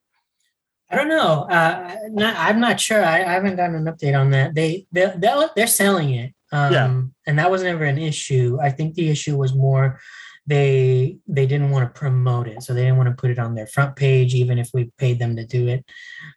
I 0.91 0.95
don't 0.95 1.07
know. 1.07 1.43
Uh, 1.43 1.95
not, 2.09 2.35
I'm 2.35 2.59
not 2.59 2.79
sure. 2.79 3.05
I, 3.05 3.17
I 3.19 3.33
haven't 3.33 3.57
gotten 3.57 3.75
an 3.75 3.85
update 3.85 4.19
on 4.19 4.31
that. 4.31 4.55
They 4.55 4.87
they 4.91 5.13
they're, 5.17 5.49
they're 5.55 5.67
selling 5.67 6.09
it. 6.15 6.33
Um, 6.51 6.73
Yeah. 6.73 7.01
and 7.27 7.37
that 7.37 7.51
was 7.51 7.61
never 7.61 7.83
an 7.83 7.99
issue. 7.99 8.57
I 8.59 8.71
think 8.71 8.95
the 8.95 9.07
issue 9.09 9.37
was 9.37 9.53
more 9.53 9.99
they 10.49 11.17
they 11.27 11.45
didn't 11.45 11.69
want 11.69 11.85
to 11.87 11.99
promote 11.99 12.47
it 12.47 12.63
so 12.63 12.73
they 12.73 12.81
didn't 12.81 12.97
want 12.97 13.07
to 13.07 13.21
put 13.21 13.29
it 13.29 13.37
on 13.37 13.53
their 13.53 13.67
front 13.67 13.95
page 13.95 14.33
even 14.33 14.57
if 14.57 14.71
we 14.73 14.91
paid 14.97 15.19
them 15.19 15.35
to 15.35 15.45
do 15.45 15.67
it. 15.67 15.85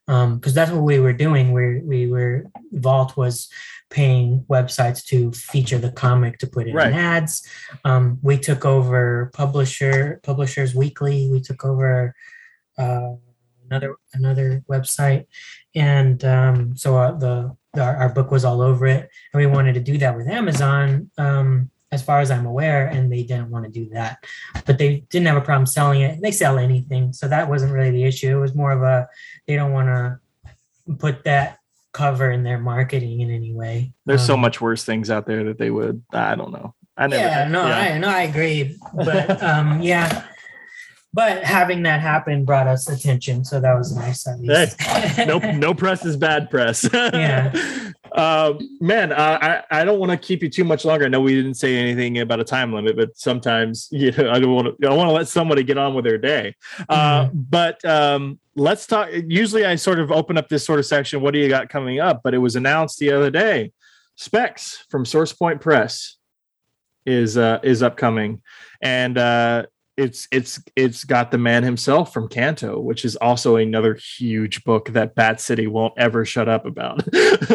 Because 0.07 0.53
um, 0.53 0.55
that's 0.55 0.71
what 0.71 0.83
we 0.83 1.01
were 1.01 1.15
doing 1.15 1.51
we 1.53 1.81
we 1.81 2.07
were 2.07 2.45
vault 2.73 3.17
was 3.17 3.49
paying 3.89 4.45
websites 4.51 5.03
to 5.07 5.33
feature 5.33 5.79
the 5.79 5.91
comic 5.91 6.39
to 6.39 6.47
put 6.47 6.69
it 6.69 6.75
Right. 6.75 6.89
in 6.89 6.95
ads. 6.95 7.47
Um, 7.85 8.19
we 8.23 8.37
took 8.39 8.67
over 8.67 9.31
publisher 9.33 10.21
publishers 10.23 10.75
weekly 10.75 11.31
we 11.31 11.41
took 11.41 11.65
over 11.65 12.15
uh, 12.77 13.13
another 13.71 13.97
another 14.13 14.63
website. 14.71 15.25
And 15.75 16.23
um, 16.23 16.77
so 16.77 16.99
uh, 16.99 17.13
the 17.13 17.57
our, 17.81 17.97
our 17.97 18.09
book 18.11 18.31
was 18.31 18.45
all 18.45 18.61
over 18.61 18.87
it 18.87 19.09
and 19.33 19.41
we 19.41 19.47
wanted 19.47 19.73
to 19.73 19.81
do 19.81 19.97
that 19.97 20.15
with 20.15 20.29
amazon 20.29 21.11
um, 21.17 21.71
as 21.93 22.03
far 22.03 22.19
as 22.21 22.31
i'm 22.31 22.47
aware 22.47 22.87
and 22.89 23.13
they 23.13 23.23
didn't 23.23 23.51
want 23.51 23.65
to 23.65 23.71
do 23.71 23.89
that 23.91 24.19
but 24.67 24.79
they 24.79 25.05
didn't 25.11 25.27
have 25.29 25.37
a 25.37 25.41
problem 25.41 25.67
selling 25.67 26.01
it 26.01 26.21
they 26.21 26.33
sell 26.33 26.59
anything 26.59 27.13
so 27.13 27.29
that 27.29 27.49
wasn't 27.49 27.73
really 27.73 27.91
the 27.93 28.03
issue 28.05 28.37
it 28.37 28.41
was 28.41 28.55
more 28.55 28.73
of 28.73 28.83
a 28.83 29.07
they 29.47 29.55
don't 29.55 29.73
want 29.73 29.87
to 29.89 30.19
put 30.99 31.23
that 31.25 31.59
cover 31.93 32.31
in 32.31 32.43
their 32.43 32.59
marketing 32.59 33.21
in 33.21 33.31
any 33.31 33.53
way 33.53 33.93
There's 34.07 34.25
so 34.27 34.35
Um, 34.35 34.41
much 34.41 34.61
worse 34.61 34.83
things 34.83 35.11
out 35.11 35.27
there 35.27 35.45
that 35.45 35.59
they 35.59 35.71
would. 35.71 36.03
I 36.11 36.35
don't 36.35 36.51
know. 36.51 36.75
I 36.97 37.07
never. 37.07 37.23
yeah, 37.23 37.49
no, 37.49 37.63
I 37.63 37.99
no, 37.99 38.09
I 38.09 38.23
agree. 38.23 38.79
But 38.95 39.43
um, 39.51 39.83
yeah. 39.83 40.25
But 41.15 41.45
having 41.45 41.83
that 41.83 42.01
happen 42.01 42.47
brought 42.47 42.67
us 42.67 42.89
attention, 42.89 43.45
so 43.45 43.61
that 43.61 43.75
was 43.75 43.95
nice 43.95 44.27
at 44.27 44.41
least. 44.41 44.79
no, 45.27 45.39
no 45.53 45.75
press 45.75 46.05
is 46.07 46.17
bad 46.17 46.49
press. 46.51 46.89
Yeah. 46.95 47.53
Uh, 48.15 48.55
man, 48.81 49.13
uh, 49.13 49.39
I 49.71 49.81
I 49.81 49.85
don't 49.85 49.99
want 49.99 50.11
to 50.13 50.19
keep 50.19 50.43
you 50.43 50.49
too 50.49 50.65
much 50.65 50.85
longer. 50.85 51.07
I 51.07 51.09
know 51.09 51.21
we 51.21 51.35
didn't 51.35 51.55
say 51.55 51.77
anything 51.77 52.19
about 52.19 52.41
a 52.41 52.45
time 52.45 52.73
limit, 52.73 52.97
but 52.97 53.17
sometimes 53.17 53.89
you 53.93 54.13
know, 54.13 54.31
I 54.31 54.39
don't 54.39 54.55
want 54.55 54.81
to. 54.81 54.89
I 54.89 54.93
want 54.95 55.09
to 55.09 55.13
let 55.13 55.29
somebody 55.29 55.63
get 55.63 55.79
on 55.79 55.95
with 55.95 56.05
their 56.05 56.19
day. 56.19 56.55
Uh, 56.89 57.29
But 57.33 57.85
um, 57.85 58.39
let's 58.55 58.87
talk. 58.87 59.09
Usually, 59.13 59.65
I 59.65 59.77
sort 59.77 59.99
of 59.99 60.11
open 60.11 60.37
up 60.37 60.49
this 60.49 60.65
sort 60.65 60.79
of 60.79 60.87
section. 60.87 61.21
What 61.21 61.33
do 61.33 61.41
you 61.41 61.49
got 61.49 61.69
coming 61.69 62.01
up? 62.01 62.23
But 62.23 62.35
it 62.35 62.39
was 62.39 62.57
announced 62.57 62.99
the 62.99 63.13
other 63.13 63.31
day. 63.31 63.73
Specs 64.17 64.85
from 64.91 65.05
Source 65.05 65.33
Point 65.33 65.61
Press 65.61 66.17
is 67.07 67.37
uh, 67.37 67.61
is 67.63 67.83
upcoming, 67.83 68.43
and 68.81 69.17
uh, 69.17 69.67
it's 69.97 70.27
it's 70.33 70.61
it's 70.75 71.05
got 71.05 71.31
the 71.31 71.39
man 71.39 71.63
himself 71.63 72.13
from 72.13 72.29
Canto, 72.29 72.81
which 72.81 73.05
is 73.05 73.15
also 73.17 73.57
another 73.57 73.95
huge 73.95 74.65
book 74.65 74.89
that 74.91 75.15
Bat 75.15 75.41
City 75.41 75.67
won't 75.67 75.93
ever 75.99 76.25
shut 76.25 76.49
up 76.49 76.65
about. 76.65 77.03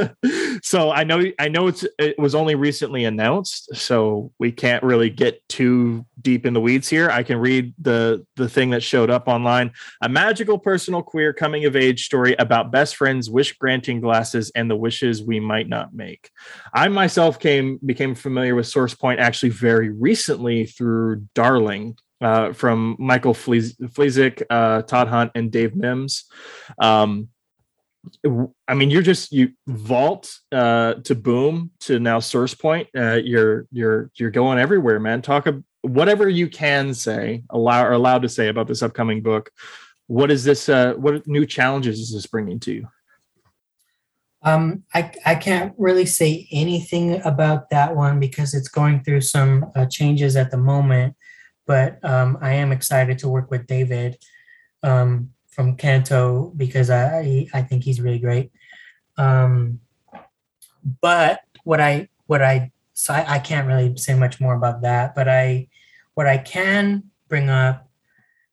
so 0.61 0.91
I 0.91 1.03
know 1.03 1.23
I 1.39 1.49
know 1.49 1.67
it's 1.67 1.85
it 1.97 2.17
was 2.19 2.35
only 2.35 2.53
recently 2.53 3.05
announced, 3.05 3.75
so 3.75 4.31
we 4.37 4.51
can't 4.51 4.83
really 4.83 5.09
get 5.09 5.47
too 5.49 6.05
deep 6.21 6.45
in 6.45 6.53
the 6.53 6.61
weeds 6.61 6.87
here. 6.87 7.09
I 7.09 7.23
can 7.23 7.39
read 7.39 7.73
the 7.79 8.25
the 8.35 8.49
thing 8.49 8.69
that 8.69 8.83
showed 8.83 9.09
up 9.09 9.27
online: 9.27 9.71
a 10.01 10.09
magical 10.09 10.59
personal 10.59 11.01
queer 11.01 11.33
coming 11.33 11.65
of 11.65 11.75
age 11.75 12.05
story 12.05 12.35
about 12.37 12.71
best 12.71 12.97
friends, 12.97 13.31
wish 13.31 13.57
granting 13.57 13.99
glasses, 13.99 14.51
and 14.55 14.69
the 14.69 14.75
wishes 14.75 15.23
we 15.23 15.39
might 15.39 15.67
not 15.67 15.95
make. 15.95 16.29
I 16.71 16.87
myself 16.87 17.39
came 17.39 17.79
became 17.83 18.13
familiar 18.13 18.53
with 18.53 18.67
Source 18.67 18.93
Point 18.93 19.19
actually 19.19 19.49
very 19.49 19.89
recently 19.89 20.67
through 20.67 21.27
Darling 21.33 21.97
uh, 22.21 22.53
from 22.53 22.95
Michael 22.99 23.33
Fleesick, 23.33 24.43
uh, 24.49 24.81
Todd 24.83 25.07
Hunt, 25.07 25.31
and 25.35 25.51
Dave 25.51 25.75
Mims. 25.75 26.25
Um, 26.81 27.29
I 28.67 28.73
mean, 28.73 28.89
you're 28.89 29.01
just 29.01 29.31
you 29.31 29.51
vault 29.67 30.39
uh, 30.51 30.95
to 30.95 31.15
boom 31.15 31.71
to 31.81 31.99
now 31.99 32.19
Source 32.19 32.53
Point. 32.53 32.87
Uh, 32.95 33.15
you're 33.15 33.67
you're 33.71 34.11
you're 34.15 34.31
going 34.31 34.59
everywhere, 34.59 34.99
man. 34.99 35.21
Talk 35.21 35.47
ab- 35.47 35.63
whatever 35.81 36.29
you 36.29 36.47
can 36.47 36.93
say, 36.93 37.43
allow 37.49 37.85
or 37.85 37.91
allowed 37.91 38.21
to 38.21 38.29
say 38.29 38.47
about 38.47 38.67
this 38.67 38.81
upcoming 38.81 39.21
book. 39.21 39.51
What 40.07 40.31
is 40.31 40.43
this? 40.43 40.69
Uh, 40.69 40.93
what 40.93 41.27
new 41.27 41.45
challenges 41.45 41.99
is 41.99 42.13
this 42.13 42.27
bringing 42.27 42.59
to 42.61 42.73
you? 42.73 42.87
Um, 44.43 44.83
I 44.93 45.11
I 45.25 45.35
can't 45.35 45.73
really 45.77 46.05
say 46.05 46.47
anything 46.51 47.21
about 47.25 47.69
that 47.71 47.95
one 47.95 48.19
because 48.19 48.53
it's 48.53 48.69
going 48.69 49.03
through 49.03 49.21
some 49.21 49.65
changes 49.89 50.35
at 50.35 50.51
the 50.51 50.57
moment. 50.57 51.15
But 51.67 52.03
um, 52.03 52.37
I 52.41 52.53
am 52.53 52.71
excited 52.71 53.19
to 53.19 53.29
work 53.29 53.51
with 53.51 53.67
David 53.67 54.17
um, 54.81 55.31
from 55.49 55.75
Canto 55.75 56.53
because 56.55 56.89
I 56.89 57.47
I 57.53 57.61
think 57.61 57.83
he's 57.83 58.01
really 58.01 58.19
great. 58.19 58.51
Um, 59.17 59.81
but 61.01 61.41
what 61.63 61.81
I 61.81 62.09
what 62.25 62.41
I 62.41 62.71
so 62.93 63.13
I, 63.13 63.35
I 63.35 63.39
can't 63.39 63.67
really 63.67 63.95
say 63.97 64.15
much 64.15 64.39
more 64.39 64.55
about 64.55 64.81
that. 64.81 65.13
But 65.13 65.27
I 65.27 65.67
what 66.13 66.25
I 66.25 66.37
can 66.37 67.03
bring 67.27 67.49
up 67.49 67.87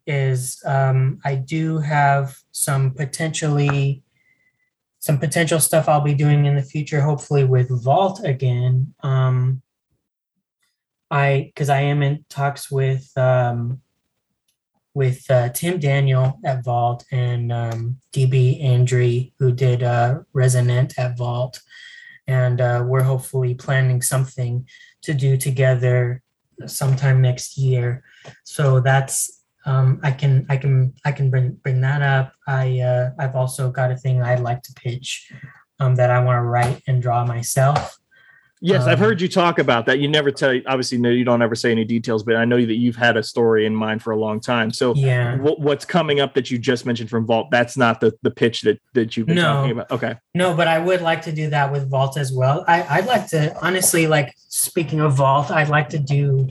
is 0.06 0.62
um, 0.66 1.18
I 1.24 1.36
do 1.36 1.78
have 1.78 2.38
some 2.52 2.90
potentially 2.90 4.02
some 4.98 5.18
potential 5.18 5.60
stuff 5.60 5.86
I'll 5.86 6.00
be 6.00 6.14
doing 6.14 6.46
in 6.46 6.56
the 6.56 6.62
future, 6.62 7.02
hopefully 7.02 7.44
with 7.44 7.68
Vault 7.84 8.24
again. 8.24 8.94
Um, 9.02 9.60
I 11.10 11.52
because 11.54 11.68
I 11.68 11.80
am 11.80 12.02
in 12.02 12.24
talks 12.28 12.70
with 12.70 13.10
um, 13.16 13.80
with 14.94 15.28
uh, 15.30 15.48
Tim 15.50 15.78
Daniel 15.78 16.38
at 16.44 16.64
Vault 16.64 17.04
and 17.10 17.52
um, 17.52 17.98
DB 18.12 18.64
Andre, 18.64 19.32
who 19.38 19.52
did 19.52 19.82
uh, 19.82 20.20
Resonant 20.32 20.98
at 20.98 21.16
Vault, 21.18 21.60
and 22.26 22.60
uh, 22.60 22.84
we're 22.86 23.02
hopefully 23.02 23.54
planning 23.54 24.00
something 24.02 24.66
to 25.02 25.12
do 25.12 25.36
together 25.36 26.22
sometime 26.66 27.20
next 27.20 27.58
year. 27.58 28.04
So 28.44 28.80
that's 28.80 29.42
um, 29.66 30.00
I 30.02 30.12
can 30.12 30.46
I 30.48 30.56
can 30.56 30.94
I 31.04 31.12
can 31.12 31.30
bring 31.30 31.52
bring 31.62 31.80
that 31.80 32.02
up. 32.02 32.32
I 32.46 32.80
uh, 32.80 33.10
I've 33.18 33.34
also 33.34 33.70
got 33.70 33.90
a 33.90 33.96
thing 33.96 34.22
I'd 34.22 34.40
like 34.40 34.62
to 34.62 34.72
pitch 34.74 35.32
um, 35.80 35.96
that 35.96 36.10
I 36.10 36.22
want 36.22 36.36
to 36.36 36.42
write 36.42 36.82
and 36.86 37.02
draw 37.02 37.24
myself. 37.24 37.98
Yes, 38.66 38.86
I've 38.86 38.98
Um, 38.98 39.04
heard 39.04 39.20
you 39.20 39.28
talk 39.28 39.58
about 39.58 39.84
that. 39.86 39.98
You 39.98 40.08
never 40.08 40.30
tell, 40.30 40.58
obviously, 40.66 40.96
no, 40.96 41.10
you 41.10 41.22
don't 41.22 41.42
ever 41.42 41.54
say 41.54 41.70
any 41.70 41.84
details, 41.84 42.22
but 42.22 42.36
I 42.36 42.46
know 42.46 42.56
that 42.56 42.76
you've 42.76 42.96
had 42.96 43.18
a 43.18 43.22
story 43.22 43.66
in 43.66 43.76
mind 43.76 44.02
for 44.02 44.10
a 44.12 44.16
long 44.16 44.40
time. 44.40 44.70
So, 44.72 44.94
Yeah. 44.94 45.36
what, 45.36 45.60
what's 45.60 45.84
coming 45.84 46.18
up 46.18 46.32
that 46.32 46.50
you 46.50 46.56
just 46.56 46.86
mentioned 46.86 47.10
from 47.10 47.26
Vault? 47.26 47.48
That's 47.50 47.76
not 47.76 48.00
the 48.00 48.14
the 48.22 48.30
pitch 48.30 48.62
that 48.62 48.80
that 48.94 49.18
you've 49.18 49.26
been 49.26 49.36
No. 49.36 49.42
talking 49.52 49.72
about. 49.72 49.90
Okay, 49.90 50.14
No, 50.34 50.54
but 50.54 50.66
I 50.66 50.78
would 50.78 51.02
like 51.02 51.20
to 51.22 51.32
do 51.32 51.50
that 51.50 51.70
with 51.70 51.90
Vault 51.90 52.16
as 52.16 52.32
well. 52.32 52.64
I, 52.66 52.82
I'd 52.88 53.06
like 53.06 53.26
to 53.28 53.54
honestly, 53.62 54.06
like 54.06 54.32
speaking 54.48 55.00
of 55.00 55.12
Vault, 55.12 55.50
I'd 55.50 55.68
like 55.68 55.90
to 55.90 55.98
do 55.98 56.48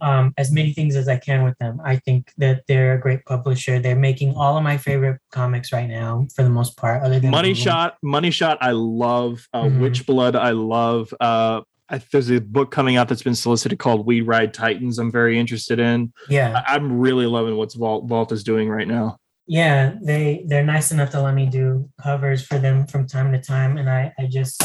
um, 0.00 0.32
as 0.36 0.50
many 0.52 0.72
things 0.72 0.96
as 0.96 1.08
I 1.08 1.16
can 1.18 1.44
with 1.44 1.56
them. 1.58 1.80
I 1.84 1.96
think 1.96 2.32
that 2.38 2.62
they're 2.68 2.94
a 2.94 3.00
great 3.00 3.24
publisher. 3.24 3.78
They're 3.78 3.96
making 3.96 4.34
all 4.34 4.56
of 4.56 4.62
my 4.62 4.76
favorite 4.78 5.20
comics 5.32 5.72
right 5.72 5.88
now, 5.88 6.26
for 6.34 6.42
the 6.42 6.50
most 6.50 6.76
part. 6.76 7.02
Other 7.02 7.20
than 7.20 7.30
Money 7.30 7.50
Google. 7.50 7.64
Shot, 7.64 7.96
Money 8.02 8.30
Shot. 8.30 8.58
I 8.60 8.70
love 8.72 9.46
uh, 9.52 9.64
Mhm. 9.64 9.80
Witch 9.80 10.06
Blood. 10.06 10.36
I 10.36 10.50
love. 10.50 11.12
Uh, 11.20 11.62
I, 11.90 11.98
there's 12.12 12.30
a 12.30 12.38
book 12.40 12.70
coming 12.70 12.96
out 12.96 13.08
that's 13.08 13.22
been 13.22 13.34
solicited 13.34 13.78
called 13.78 14.04
We 14.06 14.20
Ride 14.20 14.52
Titans. 14.52 14.98
I'm 14.98 15.10
very 15.10 15.38
interested 15.38 15.78
in. 15.78 16.12
Yeah, 16.28 16.62
I, 16.68 16.74
I'm 16.74 16.98
really 16.98 17.24
loving 17.26 17.56
what 17.56 17.72
Vault 17.74 18.06
Vault 18.08 18.30
is 18.32 18.44
doing 18.44 18.68
right 18.68 18.86
now. 18.86 19.16
yeah. 19.46 19.94
They 20.02 20.44
they're 20.46 20.64
nice 20.64 20.92
enough 20.92 21.10
to 21.12 21.22
let 21.22 21.34
me 21.34 21.46
do 21.46 21.88
covers 22.02 22.42
for 22.46 22.58
them 22.58 22.86
from 22.86 23.06
time 23.06 23.32
to 23.32 23.40
time, 23.40 23.78
and 23.78 23.88
I 23.88 24.12
I 24.18 24.26
just 24.26 24.62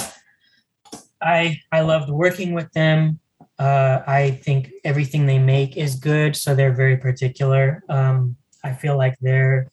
I 1.22 1.58
I 1.72 1.82
loved 1.82 2.10
working 2.10 2.54
with 2.54 2.70
them. 2.74 3.20
Uh, 3.60 4.02
I 4.08 4.32
think 4.32 4.72
everything 4.84 5.26
they 5.26 5.40
make 5.40 5.78
is 5.78 5.96
good, 5.96 6.36
so 6.36 6.56
they're 6.56 6.74
very 6.74 6.98
particular. 6.98 7.84
Um, 7.88 8.36
I 8.64 8.74
feel 8.74 8.98
like 8.98 9.16
they're 9.22 9.70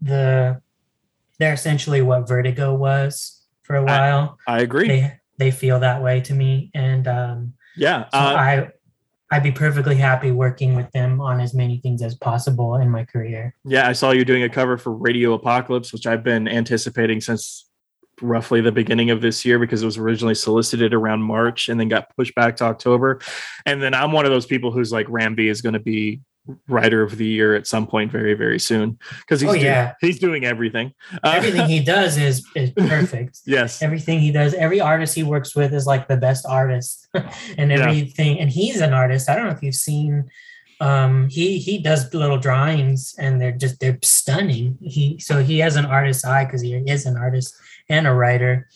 the 0.00 0.60
they're 1.38 1.54
essentially 1.54 2.02
what 2.02 2.28
Vertigo 2.28 2.74
was 2.74 3.42
for 3.62 3.76
a 3.76 3.84
while. 3.84 4.38
I 4.46 4.60
agree. 4.60 4.88
they 4.88 5.20
they 5.38 5.50
feel 5.50 5.80
that 5.80 6.02
way 6.02 6.20
to 6.22 6.34
me, 6.34 6.70
and 6.74 7.08
um, 7.08 7.54
yeah. 7.76 8.04
so 8.04 8.18
Uh, 8.18 8.34
I 8.36 8.68
I'd 9.32 9.42
be 9.42 9.50
perfectly 9.52 9.96
happy 9.96 10.30
working 10.30 10.76
with 10.76 10.90
them 10.92 11.20
on 11.20 11.40
as 11.40 11.54
many 11.54 11.78
things 11.78 12.02
as 12.02 12.14
possible 12.14 12.76
in 12.76 12.90
my 12.90 13.04
career. 13.04 13.54
Yeah, 13.64 13.88
I 13.88 13.92
saw 13.92 14.10
you 14.10 14.24
doing 14.24 14.42
a 14.42 14.48
cover 14.48 14.76
for 14.76 14.92
Radio 14.92 15.32
Apocalypse, 15.32 15.92
which 15.92 16.06
I've 16.06 16.22
been 16.22 16.46
anticipating 16.46 17.20
since 17.20 17.66
roughly 18.20 18.60
the 18.60 18.72
beginning 18.72 19.10
of 19.10 19.20
this 19.20 19.44
year 19.44 19.58
because 19.58 19.82
it 19.82 19.86
was 19.86 19.98
originally 19.98 20.34
solicited 20.34 20.94
around 20.94 21.22
March 21.22 21.68
and 21.68 21.78
then 21.80 21.88
got 21.88 22.14
pushed 22.16 22.34
back 22.34 22.56
to 22.56 22.64
October. 22.64 23.20
And 23.66 23.82
then 23.82 23.94
I'm 23.94 24.12
one 24.12 24.24
of 24.24 24.30
those 24.32 24.46
people 24.46 24.70
who's 24.72 24.92
like 24.92 25.06
Ram 25.08 25.34
V 25.36 25.48
is 25.48 25.60
going 25.62 25.72
to 25.74 25.78
be 25.80 26.20
writer 26.68 27.02
of 27.02 27.16
the 27.16 27.24
year 27.26 27.54
at 27.54 27.66
some 27.66 27.86
point 27.86 28.12
very 28.12 28.34
very 28.34 28.58
soon 28.58 28.98
because 29.20 29.40
he's 29.40 29.48
Oh, 29.48 29.52
doing, 29.54 29.64
yeah. 29.64 29.94
he's 30.02 30.18
doing 30.18 30.44
everything. 30.44 30.92
Uh, 31.22 31.32
Everything 31.36 31.66
he 31.68 31.80
does 31.96 32.18
is 32.18 32.46
is 32.54 32.70
perfect. 32.72 33.38
yes. 33.46 33.80
Everything 33.82 34.20
he 34.20 34.30
does, 34.30 34.52
every 34.52 34.78
artist 34.80 35.14
he 35.14 35.22
works 35.22 35.56
with 35.56 35.72
is 35.72 35.86
like 35.86 36.06
the 36.06 36.18
best 36.18 36.44
artist, 36.46 37.08
and 37.14 37.70
Yeah. 37.70 37.80
everything. 37.88 38.38
And 38.40 38.50
he's 38.50 38.80
an 38.82 38.92
artist. 38.92 39.30
I 39.30 39.36
don't 39.36 39.46
know 39.46 39.52
if 39.52 39.62
you've 39.62 39.74
seen. 39.74 40.28
Um, 40.80 41.28
he 41.30 41.58
he 41.58 41.78
does 41.78 42.12
little 42.12 42.36
drawings, 42.36 43.14
and 43.18 43.40
they're 43.40 43.52
just 43.52 43.80
they're 43.80 43.98
stunning. 44.02 44.76
He 44.82 45.18
so 45.20 45.42
he 45.42 45.60
has 45.60 45.76
an 45.76 45.86
artist's 45.86 46.26
eye 46.26 46.44
because 46.44 46.60
he 46.60 46.74
is 46.74 47.06
an 47.06 47.16
artist 47.16 47.54
and 47.88 48.06
a 48.06 48.14
writer. 48.14 48.68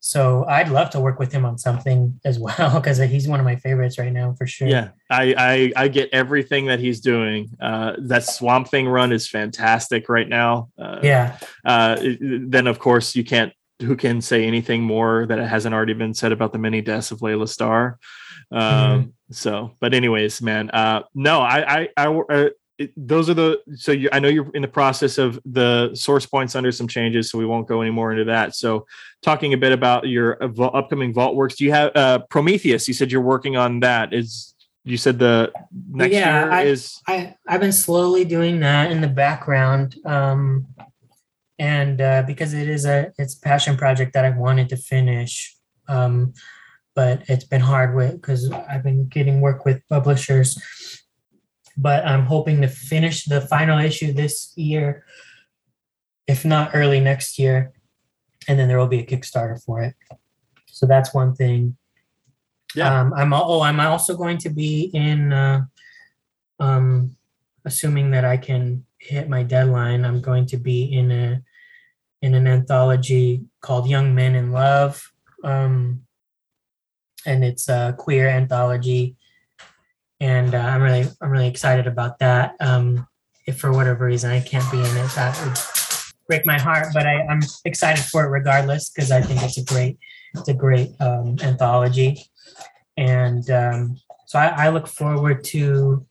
So 0.00 0.46
I'd 0.46 0.70
love 0.70 0.90
to 0.90 1.00
work 1.00 1.18
with 1.18 1.30
him 1.30 1.44
on 1.44 1.58
something 1.58 2.18
as 2.24 2.38
well 2.38 2.74
because 2.80 2.98
he's 2.98 3.28
one 3.28 3.38
of 3.38 3.44
my 3.44 3.56
favorites 3.56 3.98
right 3.98 4.12
now 4.12 4.32
for 4.32 4.46
sure. 4.46 4.66
Yeah, 4.66 4.88
I 5.10 5.34
I, 5.36 5.84
I 5.84 5.88
get 5.88 6.08
everything 6.12 6.66
that 6.66 6.80
he's 6.80 7.00
doing. 7.00 7.50
Uh, 7.60 7.92
that 7.98 8.24
Swamp 8.24 8.68
Thing 8.68 8.88
run 8.88 9.12
is 9.12 9.28
fantastic 9.28 10.08
right 10.08 10.28
now. 10.28 10.70
Uh, 10.78 11.00
yeah. 11.02 11.38
Uh, 11.64 11.96
then 12.20 12.66
of 12.66 12.78
course 12.78 13.14
you 13.14 13.24
can't. 13.24 13.52
Who 13.82 13.96
can 13.96 14.20
say 14.20 14.44
anything 14.44 14.82
more 14.82 15.24
that 15.24 15.38
it 15.38 15.48
hasn't 15.48 15.74
already 15.74 15.94
been 15.94 16.12
said 16.12 16.32
about 16.32 16.52
the 16.52 16.58
many 16.58 16.82
deaths 16.82 17.12
of 17.12 17.22
Laila 17.22 17.48
Starr? 17.48 17.98
Um, 18.52 18.60
mm-hmm. 18.60 19.08
So, 19.30 19.76
but 19.80 19.94
anyways, 19.94 20.42
man. 20.42 20.70
Uh, 20.70 21.04
no, 21.14 21.40
I 21.40 21.80
I, 21.80 21.88
I 21.96 22.06
uh, 22.06 22.48
it, 22.80 22.92
those 22.96 23.28
are 23.28 23.34
the 23.34 23.60
so 23.74 23.92
you, 23.92 24.08
I 24.10 24.20
know 24.20 24.28
you're 24.28 24.50
in 24.54 24.62
the 24.62 24.68
process 24.68 25.18
of 25.18 25.38
the 25.44 25.94
source 25.94 26.24
points 26.24 26.56
under 26.56 26.72
some 26.72 26.88
changes, 26.88 27.30
so 27.30 27.36
we 27.36 27.44
won't 27.44 27.68
go 27.68 27.82
any 27.82 27.90
more 27.90 28.10
into 28.10 28.24
that. 28.24 28.56
So, 28.56 28.86
talking 29.20 29.52
a 29.52 29.58
bit 29.58 29.72
about 29.72 30.08
your 30.08 30.42
upcoming 30.42 31.12
vault 31.12 31.36
works, 31.36 31.56
do 31.56 31.64
you 31.66 31.72
have 31.72 31.94
uh, 31.94 32.20
Prometheus? 32.30 32.88
You 32.88 32.94
said 32.94 33.12
you're 33.12 33.20
working 33.20 33.58
on 33.58 33.80
that. 33.80 34.14
Is 34.14 34.54
you 34.84 34.96
said 34.96 35.18
the 35.18 35.52
next 35.90 36.14
yeah, 36.14 36.42
year 36.42 36.52
I, 36.52 36.62
is 36.62 36.98
I 37.06 37.34
I've 37.46 37.60
been 37.60 37.70
slowly 37.70 38.24
doing 38.24 38.60
that 38.60 38.90
in 38.90 39.02
the 39.02 39.08
background, 39.08 39.96
um, 40.06 40.66
and 41.58 42.00
uh, 42.00 42.22
because 42.26 42.54
it 42.54 42.66
is 42.66 42.86
a 42.86 43.12
it's 43.18 43.36
a 43.36 43.40
passion 43.40 43.76
project 43.76 44.14
that 44.14 44.24
I 44.24 44.30
wanted 44.30 44.70
to 44.70 44.78
finish. 44.78 45.54
Um, 45.86 46.32
but 46.94 47.22
it's 47.28 47.44
been 47.44 47.60
hard 47.60 47.94
with 47.94 48.12
because 48.14 48.50
I've 48.50 48.82
been 48.82 49.06
getting 49.06 49.42
work 49.42 49.66
with 49.66 49.86
publishers 49.88 50.58
but 51.80 52.06
I'm 52.06 52.26
hoping 52.26 52.60
to 52.60 52.68
finish 52.68 53.24
the 53.24 53.40
final 53.40 53.78
issue 53.78 54.12
this 54.12 54.52
year, 54.56 55.04
if 56.26 56.44
not 56.44 56.72
early 56.74 57.00
next 57.00 57.38
year. 57.38 57.72
And 58.46 58.58
then 58.58 58.68
there 58.68 58.78
will 58.78 58.86
be 58.86 59.00
a 59.00 59.06
Kickstarter 59.06 59.62
for 59.64 59.80
it. 59.80 59.94
So 60.66 60.86
that's 60.86 61.14
one 61.14 61.34
thing. 61.34 61.76
Yeah. 62.74 63.00
Um, 63.00 63.14
I'm 63.14 63.32
oh, 63.32 63.60
I'm 63.62 63.80
also 63.80 64.16
going 64.16 64.38
to 64.38 64.50
be 64.50 64.90
in. 64.94 65.32
Uh, 65.32 65.64
um, 66.58 67.16
assuming 67.64 68.10
that 68.10 68.24
I 68.24 68.36
can 68.36 68.84
hit 68.98 69.28
my 69.28 69.42
deadline, 69.42 70.04
I'm 70.04 70.20
going 70.20 70.46
to 70.46 70.56
be 70.56 70.84
in 70.84 71.10
a 71.10 71.42
in 72.22 72.34
an 72.34 72.46
anthology 72.46 73.44
called 73.62 73.88
Young 73.88 74.14
Men 74.14 74.34
in 74.34 74.52
Love, 74.52 75.10
um, 75.42 76.02
and 77.26 77.44
it's 77.44 77.68
a 77.68 77.94
queer 77.98 78.28
anthology 78.28 79.16
and 80.20 80.54
uh, 80.54 80.58
I'm 80.58 80.82
really 80.82 81.06
I'm 81.20 81.30
really 81.30 81.48
excited 81.48 81.86
about 81.86 82.18
that. 82.18 82.54
Um, 82.60 83.06
if 83.46 83.58
for 83.58 83.72
whatever 83.72 84.04
reason 84.04 84.30
I 84.30 84.40
can't 84.40 84.70
be 84.70 84.78
in 84.78 84.84
it, 84.84 85.10
that 85.14 85.38
would 85.44 85.58
break 86.28 86.46
my 86.46 86.58
heart. 86.58 86.88
But 86.92 87.06
I, 87.06 87.22
am 87.22 87.40
excited 87.64 88.04
for 88.04 88.24
it 88.24 88.28
regardless 88.28 88.90
because 88.90 89.10
I 89.10 89.22
think 89.22 89.42
it's 89.42 89.58
a 89.58 89.64
great 89.64 89.98
it's 90.34 90.48
a 90.48 90.54
great 90.54 90.90
um, 91.00 91.36
anthology, 91.42 92.24
and 92.96 93.48
um, 93.50 93.96
so 94.26 94.38
I, 94.38 94.66
I, 94.66 94.68
look 94.68 94.86
forward 94.86 95.42
to 95.44 96.06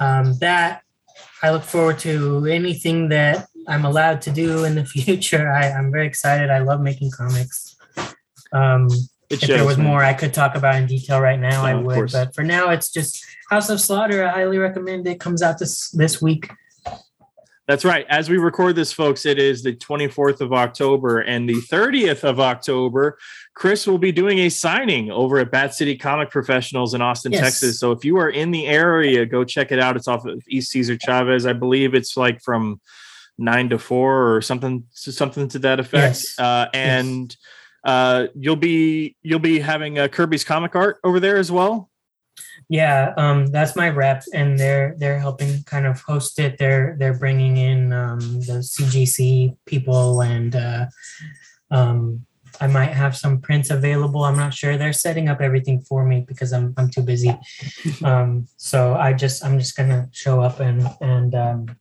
um, 0.00 0.36
that. 0.38 0.82
I 1.42 1.50
look 1.50 1.62
forward 1.62 1.98
to 2.00 2.46
anything 2.46 3.08
that 3.10 3.46
I'm 3.68 3.84
allowed 3.84 4.22
to 4.22 4.30
do 4.30 4.64
in 4.64 4.74
the 4.74 4.84
future. 4.96 5.52
I, 5.52 5.70
I'm 5.70 5.92
very 5.92 6.06
excited. 6.06 6.50
I 6.50 6.58
love 6.58 6.80
making 6.80 7.10
comics. 7.10 7.76
It 9.28 9.34
if 9.34 9.40
shows, 9.40 9.48
there 9.48 9.64
was 9.64 9.76
man. 9.76 9.86
more 9.86 10.02
I 10.02 10.14
could 10.14 10.32
talk 10.32 10.54
about 10.54 10.76
in 10.76 10.86
detail 10.86 11.20
right 11.20 11.38
now, 11.38 11.64
I 11.64 11.74
would. 11.74 12.12
But 12.12 12.34
for 12.34 12.44
now, 12.44 12.70
it's 12.70 12.90
just 12.90 13.24
House 13.50 13.68
of 13.70 13.80
Slaughter. 13.80 14.24
I 14.24 14.30
highly 14.30 14.58
recommend 14.58 15.06
it. 15.06 15.18
Comes 15.18 15.42
out 15.42 15.58
this 15.58 15.90
this 15.90 16.22
week. 16.22 16.48
That's 17.66 17.84
right. 17.84 18.06
As 18.08 18.30
we 18.30 18.38
record 18.38 18.76
this, 18.76 18.92
folks, 18.92 19.26
it 19.26 19.40
is 19.40 19.64
the 19.64 19.74
24th 19.74 20.40
of 20.40 20.52
October 20.52 21.18
and 21.18 21.48
the 21.48 21.54
30th 21.54 22.22
of 22.22 22.38
October. 22.38 23.18
Chris 23.54 23.88
will 23.88 23.98
be 23.98 24.12
doing 24.12 24.38
a 24.38 24.48
signing 24.48 25.10
over 25.10 25.40
at 25.40 25.50
Bat 25.50 25.74
City 25.74 25.96
Comic 25.96 26.30
Professionals 26.30 26.94
in 26.94 27.02
Austin, 27.02 27.32
yes. 27.32 27.40
Texas. 27.42 27.80
So 27.80 27.90
if 27.90 28.04
you 28.04 28.18
are 28.18 28.30
in 28.30 28.52
the 28.52 28.66
area, 28.68 29.26
go 29.26 29.42
check 29.42 29.72
it 29.72 29.80
out. 29.80 29.96
It's 29.96 30.06
off 30.06 30.24
of 30.24 30.44
East 30.46 30.70
Cesar 30.70 30.96
Chavez. 30.96 31.44
I 31.44 31.54
believe 31.54 31.94
it's 31.94 32.16
like 32.16 32.40
from 32.40 32.80
nine 33.36 33.68
to 33.70 33.80
four 33.80 34.36
or 34.36 34.40
something, 34.42 34.84
something 34.92 35.48
to 35.48 35.58
that 35.60 35.80
effect. 35.80 36.18
Yes. 36.18 36.38
Uh, 36.38 36.68
and 36.72 37.30
yes 37.30 37.36
uh, 37.86 38.26
you'll 38.34 38.56
be 38.56 39.16
you'll 39.22 39.38
be 39.38 39.60
having 39.60 39.98
a 40.00 40.08
Kirby's 40.08 40.44
comic 40.44 40.74
art 40.74 40.98
over 41.04 41.20
there 41.20 41.36
as 41.36 41.52
well. 41.52 41.88
Yeah, 42.68 43.14
um, 43.16 43.46
that's 43.46 43.76
my 43.76 43.88
rep, 43.90 44.24
and 44.34 44.58
they're 44.58 44.96
they're 44.98 45.20
helping 45.20 45.62
kind 45.62 45.86
of 45.86 46.00
host 46.00 46.40
it. 46.40 46.58
They're 46.58 46.96
they're 46.98 47.16
bringing 47.16 47.56
in 47.56 47.92
um, 47.92 48.18
the 48.18 48.58
CGC 48.60 49.56
people, 49.66 50.20
and 50.20 50.56
uh, 50.56 50.86
um, 51.70 52.26
I 52.60 52.66
might 52.66 52.90
have 52.90 53.16
some 53.16 53.40
prints 53.40 53.70
available. 53.70 54.24
I'm 54.24 54.36
not 54.36 54.52
sure. 54.52 54.76
They're 54.76 54.92
setting 54.92 55.28
up 55.28 55.40
everything 55.40 55.80
for 55.80 56.04
me 56.04 56.24
because 56.26 56.52
I'm 56.52 56.74
I'm 56.76 56.90
too 56.90 57.02
busy. 57.02 57.38
Um, 58.04 58.48
so 58.56 58.94
I 58.94 59.12
just 59.12 59.44
I'm 59.44 59.58
just 59.58 59.76
gonna 59.76 60.08
show 60.10 60.40
up 60.40 60.58
and 60.58 60.88
and 61.00 61.34
um, 61.34 61.76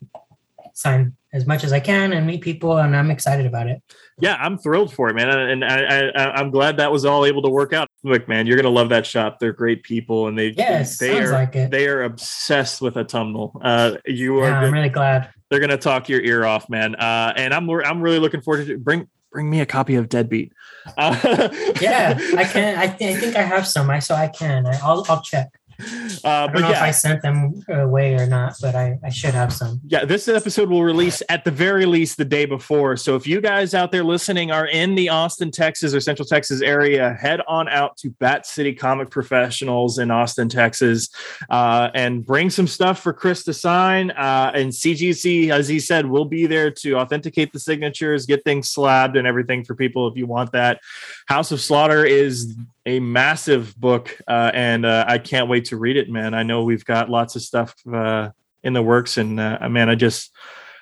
sign 0.73 1.15
as 1.35 1.45
much 1.45 1.65
as 1.65 1.73
I 1.73 1.81
can 1.81 2.13
and 2.13 2.25
meet 2.25 2.41
people, 2.41 2.77
and 2.77 2.95
I'm 2.95 3.11
excited 3.11 3.45
about 3.45 3.67
it. 3.67 3.83
Yeah, 4.19 4.37
I'm 4.39 4.57
thrilled 4.57 4.93
for 4.93 5.09
it, 5.09 5.15
man, 5.15 5.27
and 5.29 5.65
I, 5.65 6.07
I 6.07 6.39
am 6.39 6.49
glad 6.49 6.77
that 6.77 6.91
was 6.91 7.03
all 7.03 7.25
able 7.25 7.41
to 7.41 7.49
work 7.49 7.73
out. 7.73 7.89
Look, 8.03 8.29
man, 8.29 8.47
you're 8.47 8.55
gonna 8.55 8.69
love 8.69 8.89
that 8.89 9.05
shop. 9.05 9.39
They're 9.39 9.51
great 9.51 9.83
people, 9.83 10.27
and 10.27 10.39
they 10.39 10.53
yes, 10.57 10.97
they, 10.97 11.19
are 11.19 11.31
like 11.31 11.51
they 11.51 11.87
are 11.87 12.03
obsessed 12.03 12.81
with 12.81 12.95
autumnal. 12.95 13.59
Uh, 13.61 13.97
you 14.05 14.39
are. 14.39 14.47
Yeah, 14.47 14.61
I'm 14.61 14.73
really 14.73 14.89
glad. 14.89 15.29
They're 15.49 15.59
gonna 15.59 15.77
talk 15.77 16.07
your 16.07 16.21
ear 16.21 16.45
off, 16.45 16.69
man. 16.69 16.95
Uh, 16.95 17.33
and 17.35 17.53
I'm 17.53 17.69
I'm 17.69 18.01
really 18.01 18.19
looking 18.19 18.41
forward 18.41 18.65
to 18.67 18.77
bring 18.77 19.09
bring 19.29 19.49
me 19.49 19.59
a 19.59 19.65
copy 19.65 19.95
of 19.95 20.07
Deadbeat. 20.07 20.53
Uh, 20.97 21.49
yeah, 21.81 22.17
I 22.37 22.45
can. 22.45 22.77
I, 22.79 22.87
th- 22.87 23.17
I 23.17 23.19
think 23.19 23.35
I 23.35 23.41
have 23.41 23.67
some. 23.67 23.89
I 23.89 23.99
so 23.99 24.15
I 24.15 24.29
can. 24.29 24.65
I, 24.65 24.79
I'll 24.81 25.05
I'll 25.09 25.21
check. 25.21 25.49
Uh, 25.79 26.27
I 26.27 26.47
don't 26.47 26.61
know 26.61 26.69
yeah. 26.69 26.77
if 26.77 26.81
I 26.81 26.91
sent 26.91 27.21
them 27.21 27.63
away 27.69 28.15
or 28.15 28.25
not, 28.25 28.55
but 28.61 28.75
I, 28.75 28.97
I 29.03 29.09
should 29.09 29.33
have 29.33 29.53
some. 29.53 29.79
Yeah, 29.87 30.05
this 30.05 30.27
episode 30.27 30.69
will 30.69 30.83
release 30.83 31.21
at 31.29 31.43
the 31.43 31.51
very 31.51 31.85
least 31.85 32.17
the 32.17 32.25
day 32.25 32.45
before. 32.45 32.97
So 32.97 33.15
if 33.15 33.27
you 33.27 33.41
guys 33.41 33.73
out 33.73 33.91
there 33.91 34.03
listening 34.03 34.51
are 34.51 34.67
in 34.67 34.95
the 34.95 35.09
Austin, 35.09 35.51
Texas 35.51 35.93
or 35.93 35.99
Central 35.99 36.25
Texas 36.25 36.61
area, 36.61 37.13
head 37.13 37.41
on 37.47 37.67
out 37.69 37.97
to 37.97 38.09
Bat 38.11 38.45
City 38.45 38.73
Comic 38.73 39.09
Professionals 39.09 39.99
in 39.99 40.11
Austin, 40.11 40.49
Texas, 40.49 41.09
uh, 41.49 41.89
and 41.93 42.25
bring 42.25 42.49
some 42.49 42.67
stuff 42.67 42.99
for 42.99 43.13
Chris 43.13 43.43
to 43.43 43.53
sign. 43.53 44.11
Uh, 44.11 44.51
and 44.53 44.71
CGC, 44.71 45.51
as 45.51 45.67
he 45.67 45.79
said, 45.79 46.05
will 46.05 46.25
be 46.25 46.45
there 46.45 46.71
to 46.71 46.95
authenticate 46.95 47.51
the 47.53 47.59
signatures, 47.59 48.25
get 48.25 48.43
things 48.43 48.69
slabbed, 48.69 49.17
and 49.17 49.27
everything 49.27 49.63
for 49.63 49.75
people 49.75 50.07
if 50.07 50.17
you 50.17 50.25
want 50.25 50.51
that. 50.53 50.79
House 51.25 51.51
of 51.51 51.59
Slaughter 51.59 52.05
is 52.05 52.55
a 52.85 52.99
massive 52.99 53.75
book, 53.75 54.19
uh, 54.27 54.51
and 54.53 54.85
uh, 54.85 55.05
I 55.07 55.17
can't 55.17 55.49
wait 55.49 55.65
to 55.65 55.77
read 55.77 55.97
it, 55.97 56.09
man. 56.09 56.33
I 56.33 56.43
know 56.43 56.63
we've 56.63 56.85
got 56.85 57.09
lots 57.09 57.35
of 57.35 57.41
stuff 57.41 57.75
uh, 57.91 58.29
in 58.63 58.73
the 58.73 58.83
works, 58.83 59.17
and 59.17 59.39
uh, 59.39 59.67
man, 59.69 59.89
I 59.89 59.95
just 59.95 60.31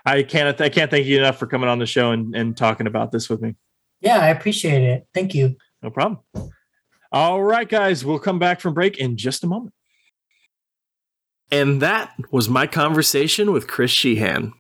I 0.06 0.24
can't 0.24 0.60
I 0.60 0.70
can't 0.70 0.92
thank 0.92 1.06
you 1.06 1.18
enough 1.18 1.40
for 1.40 1.48
coming 1.48 1.70
on 1.70 1.80
the 1.80 1.86
show 1.86 2.12
and, 2.12 2.36
and 2.36 2.58
talking 2.58 2.88
about 2.88 3.12
this 3.12 3.30
with 3.30 3.42
me. 3.42 3.56
Yeah, 4.02 4.20
I 4.20 4.30
appreciate 4.30 4.82
it. 4.82 5.08
Thank 5.14 5.34
you. 5.34 5.56
No 5.82 5.90
problem. 5.90 6.20
All 7.12 7.42
right, 7.42 7.70
guys, 7.70 8.04
we'll 8.04 8.20
come 8.20 8.40
back 8.40 8.60
from 8.60 8.74
break 8.74 8.98
in 8.98 9.16
just 9.16 9.44
a 9.44 9.48
moment. 9.48 9.74
And 11.52 11.82
that 11.82 12.12
was 12.32 12.50
my 12.50 12.68
conversation 12.68 13.52
with 13.52 13.68
Chris 13.68 13.92
Shehan. 13.92 14.54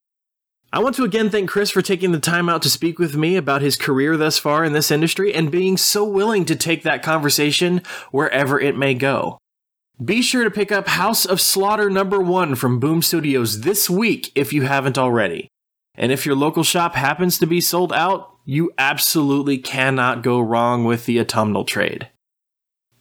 I 0.74 0.80
want 0.80 0.95
to 0.95 1.04
again 1.04 1.30
thank 1.30 1.52
Chris 1.52 1.70
for 1.70 1.84
taking 1.84 2.14
the 2.14 2.20
time 2.20 2.50
out 2.50 2.64
to 2.64 2.70
speak 2.70 2.98
with 2.98 3.16
me 3.16 3.36
about 3.36 3.62
his 3.62 3.78
career 3.78 4.18
thus 4.18 4.40
far 4.40 4.66
in 4.66 4.74
this 4.74 4.90
industry 4.90 5.32
and 5.32 5.52
being 5.52 5.78
so 5.78 6.04
willing 6.04 6.45
to 6.45 6.56
take 6.56 6.82
that 6.82 7.04
conversation 7.04 7.84
wherever 8.10 8.60
it 8.60 8.76
may 8.76 8.95
go. 8.95 9.38
Be 10.04 10.24
sure 10.24 10.44
to 10.44 10.50
pick 10.50 10.72
up 10.72 10.88
House 10.88 11.28
of 11.28 11.40
Slaughter 11.40 11.91
number 11.91 12.20
one 12.20 12.56
from 12.56 12.80
Boom 12.80 13.04
Studios 13.04 13.62
this 13.62 13.88
week 13.88 14.32
if 14.34 14.52
you 14.52 14.64
haven't 14.64 14.98
already. 14.98 15.48
And 15.94 16.12
if 16.12 16.26
your 16.26 16.36
local 16.36 16.64
shop 16.64 16.95
happens 16.95 17.38
to 17.38 17.45
be 17.45 17.62
sold 17.62 17.94
out, 17.94 18.32
you 18.44 18.72
absolutely 18.80 19.60
cannot 19.60 20.24
go 20.24 20.40
wrong 20.40 20.86
with 20.86 21.06
the 21.06 21.20
autumnal 21.20 21.66
trade. 21.66 22.10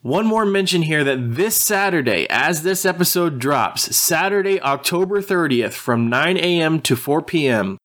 One 0.03 0.27
more 0.27 0.45
mention 0.45 0.83
here 0.83 1.05
that 1.05 1.37
this 1.37 1.55
Saturday, 1.55 2.27
as 2.29 2.65
this 2.65 2.85
episode 2.85 3.39
drops, 3.39 3.97
Saturday, 3.97 4.61
October 4.61 5.23
30th 5.23 5.75
from 5.75 6.11
9 6.11 6.37
a.m. 6.39 6.81
to 6.81 6.97
4 6.97 7.23
p.m., 7.23 7.79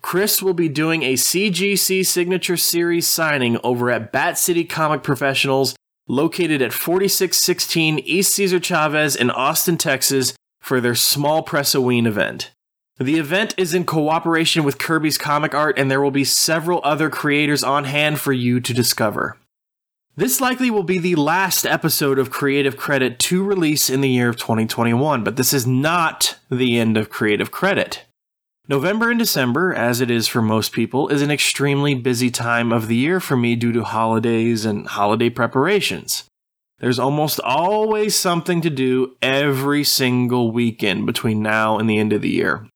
Chris 0.00 0.40
will 0.40 0.54
be 0.54 0.68
doing 0.68 1.02
a 1.02 1.14
CGC 1.14 2.06
Signature 2.06 2.56
Series 2.56 3.08
signing 3.08 3.58
over 3.64 3.90
at 3.90 4.12
Bat 4.12 4.38
City 4.38 4.62
Comic 4.62 5.02
Professionals, 5.02 5.74
located 6.06 6.62
at 6.62 6.72
4616 6.72 7.98
East 7.98 8.32
Cesar 8.32 8.60
Chavez 8.60 9.16
in 9.16 9.32
Austin, 9.32 9.76
Texas, 9.76 10.32
for 10.60 10.80
their 10.80 10.94
small 10.94 11.44
Pressoween 11.44 12.06
event. 12.06 12.52
The 12.98 13.18
event 13.18 13.52
is 13.56 13.74
in 13.74 13.82
cooperation 13.82 14.62
with 14.62 14.78
Kirby's 14.78 15.18
Comic 15.18 15.56
Art, 15.56 15.76
and 15.76 15.90
there 15.90 16.00
will 16.00 16.12
be 16.12 16.22
several 16.22 16.80
other 16.84 17.10
creators 17.10 17.64
on 17.64 17.82
hand 17.82 18.20
for 18.20 18.32
you 18.32 18.60
to 18.60 18.72
discover. 18.72 19.36
This 20.16 20.40
likely 20.40 20.70
will 20.70 20.84
be 20.84 20.98
the 20.98 21.16
last 21.16 21.66
episode 21.66 22.20
of 22.20 22.30
Creative 22.30 22.76
Credit 22.76 23.18
to 23.18 23.42
release 23.42 23.90
in 23.90 24.00
the 24.00 24.08
year 24.08 24.28
of 24.28 24.36
2021, 24.36 25.24
but 25.24 25.34
this 25.34 25.52
is 25.52 25.66
not 25.66 26.36
the 26.48 26.78
end 26.78 26.96
of 26.96 27.10
Creative 27.10 27.50
Credit. 27.50 28.04
November 28.68 29.10
and 29.10 29.18
December, 29.18 29.74
as 29.74 30.00
it 30.00 30.12
is 30.12 30.28
for 30.28 30.40
most 30.40 30.70
people, 30.70 31.08
is 31.08 31.20
an 31.20 31.32
extremely 31.32 31.96
busy 31.96 32.30
time 32.30 32.72
of 32.72 32.86
the 32.86 32.94
year 32.94 33.18
for 33.18 33.36
me 33.36 33.56
due 33.56 33.72
to 33.72 33.82
holidays 33.82 34.64
and 34.64 34.86
holiday 34.86 35.28
preparations. 35.28 36.22
There's 36.78 37.00
almost 37.00 37.40
always 37.40 38.14
something 38.14 38.60
to 38.60 38.70
do 38.70 39.16
every 39.20 39.82
single 39.82 40.52
weekend 40.52 41.06
between 41.06 41.42
now 41.42 41.76
and 41.76 41.90
the 41.90 41.98
end 41.98 42.12
of 42.12 42.22
the 42.22 42.30
year. 42.30 42.68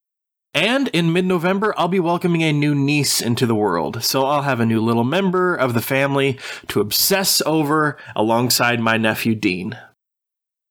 And 0.54 0.88
in 0.88 1.12
mid 1.12 1.26
November, 1.26 1.74
I'll 1.76 1.88
be 1.88 2.00
welcoming 2.00 2.42
a 2.42 2.52
new 2.52 2.74
niece 2.74 3.20
into 3.20 3.46
the 3.46 3.54
world, 3.54 4.02
so 4.02 4.24
I'll 4.24 4.42
have 4.42 4.60
a 4.60 4.66
new 4.66 4.80
little 4.80 5.04
member 5.04 5.54
of 5.54 5.74
the 5.74 5.82
family 5.82 6.38
to 6.68 6.80
obsess 6.80 7.42
over 7.44 7.96
alongside 8.16 8.80
my 8.80 8.96
nephew 8.96 9.34
Dean. 9.34 9.78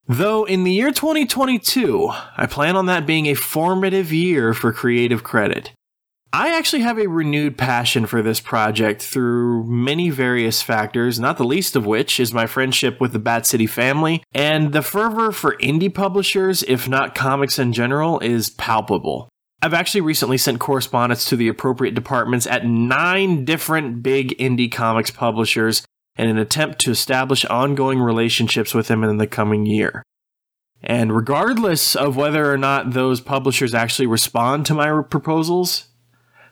Though 0.08 0.46
in 0.46 0.64
the 0.64 0.72
year 0.72 0.92
2022, 0.92 2.10
I 2.38 2.46
plan 2.46 2.76
on 2.76 2.86
that 2.86 3.06
being 3.06 3.26
a 3.26 3.34
formative 3.34 4.12
year 4.12 4.54
for 4.54 4.72
Creative 4.72 5.24
Credit. 5.24 5.72
I 6.34 6.58
actually 6.58 6.82
have 6.82 7.00
a 7.00 7.08
renewed 7.08 7.58
passion 7.58 8.06
for 8.06 8.22
this 8.22 8.40
project 8.40 9.02
through 9.02 9.66
many 9.66 10.10
various 10.10 10.62
factors, 10.62 11.20
not 11.20 11.38
the 11.38 11.46
least 11.46 11.76
of 11.76 11.86
which 11.86 12.20
is 12.20 12.34
my 12.34 12.46
friendship 12.46 13.00
with 13.00 13.14
the 13.14 13.20
Bat 13.20 13.46
City 13.46 13.68
family, 13.68 14.24
and 14.34 14.74
the 14.74 14.82
fervor 14.82 15.32
for 15.32 15.58
indie 15.58 15.94
publishers, 15.94 16.64
if 16.64 16.88
not 16.88 17.16
comics 17.16 17.60
in 17.60 17.74
general, 17.74 18.20
is 18.20 18.50
palpable. 18.50 19.30
I've 19.62 19.74
actually 19.74 20.02
recently 20.02 20.38
sent 20.38 20.60
correspondence 20.60 21.26
to 21.26 21.36
the 21.36 21.48
appropriate 21.48 21.96
departments 21.96 22.46
at 22.46 22.66
nine 22.66 23.44
different 23.44 24.04
big 24.04 24.38
indie 24.38 24.72
comics 24.72 25.10
publishers 25.10 25.84
in 26.16 26.30
an 26.30 26.38
attempt 26.38 26.80
to 26.82 26.92
establish 26.92 27.44
ongoing 27.46 28.00
relationships 28.00 28.74
with 28.74 28.88
them 28.88 29.04
in 29.04 29.18
the 29.18 29.28
coming 29.28 29.66
year. 29.66 30.04
And 30.84 31.16
regardless 31.16 31.96
of 31.96 32.16
whether 32.16 32.52
or 32.52 32.58
not 32.58 32.92
those 32.94 33.20
publishers 33.20 33.74
actually 33.74 34.06
respond 34.06 34.68
to 34.68 34.76
my 34.76 35.02
proposals, 35.02 35.88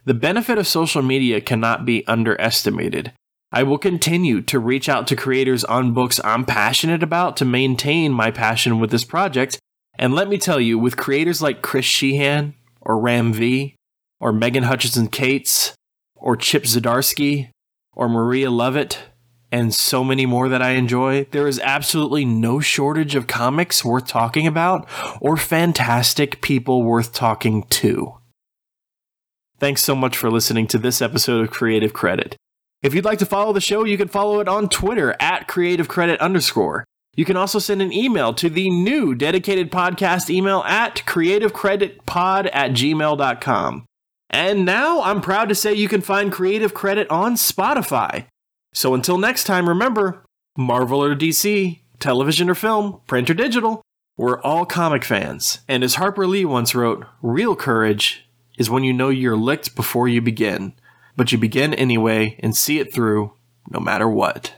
the 0.05 0.15
benefit 0.15 0.57
of 0.57 0.67
social 0.67 1.03
media 1.03 1.41
cannot 1.41 1.85
be 1.85 2.05
underestimated. 2.07 3.11
I 3.51 3.63
will 3.63 3.77
continue 3.77 4.41
to 4.41 4.59
reach 4.59 4.89
out 4.89 5.07
to 5.07 5.15
creators 5.15 5.63
on 5.63 5.93
books 5.93 6.19
I'm 6.23 6.43
passionate 6.43 7.03
about 7.03 7.37
to 7.37 7.45
maintain 7.45 8.11
my 8.11 8.31
passion 8.31 8.79
with 8.79 8.89
this 8.89 9.03
project. 9.03 9.59
And 9.97 10.13
let 10.13 10.27
me 10.27 10.37
tell 10.37 10.59
you, 10.59 10.77
with 10.77 10.97
creators 10.97 11.41
like 11.41 11.61
Chris 11.61 11.85
Shehan, 11.85 12.53
or 12.85 12.99
Ram 12.99 13.33
V, 13.33 13.75
or 14.19 14.31
Megan 14.31 14.63
Hutchison 14.63 15.07
Cates, 15.07 15.75
or 16.15 16.35
Chip 16.35 16.63
Zdarsky, 16.63 17.49
or 17.93 18.07
Maria 18.07 18.47
Llovet, 18.47 18.97
and 19.51 19.73
so 19.73 20.03
many 20.03 20.25
more 20.25 20.49
that 20.49 20.61
I 20.61 20.71
enjoy, 20.71 21.25
there 21.31 21.47
is 21.47 21.59
absolutely 21.59 22.25
no 22.25 22.59
shortage 22.59 23.15
of 23.15 23.27
comics 23.27 23.85
worth 23.85 24.07
talking 24.07 24.47
about 24.47 24.87
or 25.21 25.37
fantastic 25.37 26.41
people 26.41 26.83
worth 26.83 27.13
talking 27.13 27.63
to. 27.63 28.17
Thanks 29.57 29.83
so 29.83 29.95
much 29.95 30.17
for 30.17 30.29
listening 30.29 30.67
to 30.67 30.77
this 30.77 31.01
episode 31.01 31.41
of 31.41 31.51
Creative 31.51 31.93
Credit. 31.93 32.35
If 32.83 32.93
you'd 32.93 33.05
like 33.05 33.19
to 33.19 33.25
follow 33.25 33.53
the 33.53 33.61
show, 33.61 33.85
you 33.85 33.97
can 33.97 34.09
follow 34.09 34.41
it 34.41 34.49
on 34.49 34.67
Twitter 34.67 35.15
at 35.19 35.47
Creative 35.47 35.87
Credit 35.87 36.19
underscore. 36.19 36.83
You 37.15 37.25
can 37.25 37.37
also 37.37 37.59
send 37.59 37.81
an 37.81 37.93
email 37.93 38.33
to 38.33 38.49
the 38.49 38.69
new 38.69 39.15
dedicated 39.15 39.71
podcast 39.71 40.29
email 40.29 40.63
at 40.65 40.97
creativecreditpod 41.05 42.49
at 42.51 42.71
gmail.com. 42.71 43.85
And 44.29 44.65
now 44.65 45.01
I'm 45.01 45.21
proud 45.21 45.49
to 45.49 45.55
say 45.55 45.73
you 45.73 45.87
can 45.87 46.01
find 46.01 46.31
Creative 46.31 46.73
Credit 46.73 47.09
on 47.09 47.35
Spotify. 47.35 48.25
So 48.73 48.93
until 48.93 49.17
next 49.17 49.45
time, 49.45 49.69
remember 49.69 50.25
Marvel 50.57 51.01
or 51.01 51.15
DC, 51.15 51.79
television 51.99 52.49
or 52.49 52.55
film, 52.55 52.99
print 53.07 53.29
or 53.29 53.33
digital, 53.33 53.81
we're 54.17 54.41
all 54.41 54.65
comic 54.65 55.03
fans. 55.03 55.59
And 55.67 55.83
as 55.83 55.95
Harper 55.95 56.27
Lee 56.27 56.45
once 56.45 56.75
wrote, 56.75 57.05
real 57.21 57.55
courage 57.55 58.27
is 58.57 58.69
when 58.69 58.83
you 58.83 58.93
know 58.93 59.09
you're 59.09 59.37
licked 59.37 59.75
before 59.75 60.07
you 60.07 60.21
begin, 60.21 60.73
but 61.15 61.31
you 61.31 61.37
begin 61.37 61.73
anyway 61.73 62.37
and 62.39 62.55
see 62.55 62.79
it 62.79 62.93
through 62.93 63.33
no 63.69 63.79
matter 63.79 64.07
what. 64.07 64.53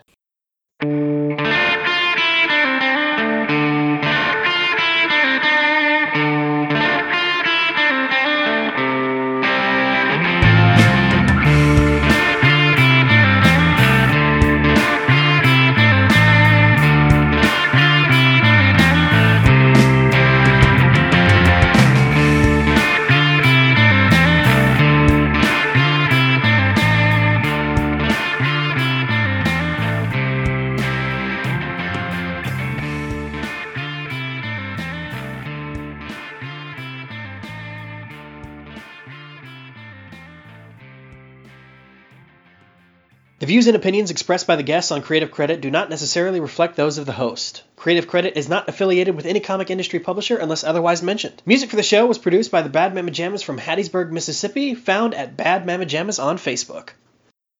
The 43.39 43.45
views 43.45 43.67
and 43.67 43.75
opinions 43.75 44.09
expressed 44.09 44.47
by 44.47 44.55
the 44.55 44.63
guests 44.63 44.91
on 44.91 45.03
Creative 45.03 45.29
Credit 45.29 45.61
do 45.61 45.69
not 45.69 45.91
necessarily 45.91 46.39
reflect 46.39 46.75
those 46.75 46.97
of 46.97 47.05
the 47.05 47.11
host. 47.11 47.61
Creative 47.75 48.07
Credit 48.07 48.35
is 48.35 48.49
not 48.49 48.67
affiliated 48.67 49.15
with 49.15 49.27
any 49.27 49.39
comic 49.39 49.69
industry 49.69 49.99
publisher 49.99 50.37
unless 50.37 50.63
otherwise 50.63 51.03
mentioned. 51.03 51.43
Music 51.45 51.69
for 51.69 51.75
the 51.75 51.83
show 51.83 52.07
was 52.07 52.17
produced 52.17 52.49
by 52.49 52.63
the 52.63 52.69
Bad 52.69 52.95
Mama 52.95 53.11
Jammas 53.11 53.43
from 53.43 53.59
Hattiesburg, 53.59 54.09
Mississippi, 54.09 54.73
found 54.73 55.13
at 55.13 55.37
Bad 55.37 55.67
Mama 55.67 55.85
Jammas 55.85 56.17
on 56.17 56.39
Facebook. 56.39 56.93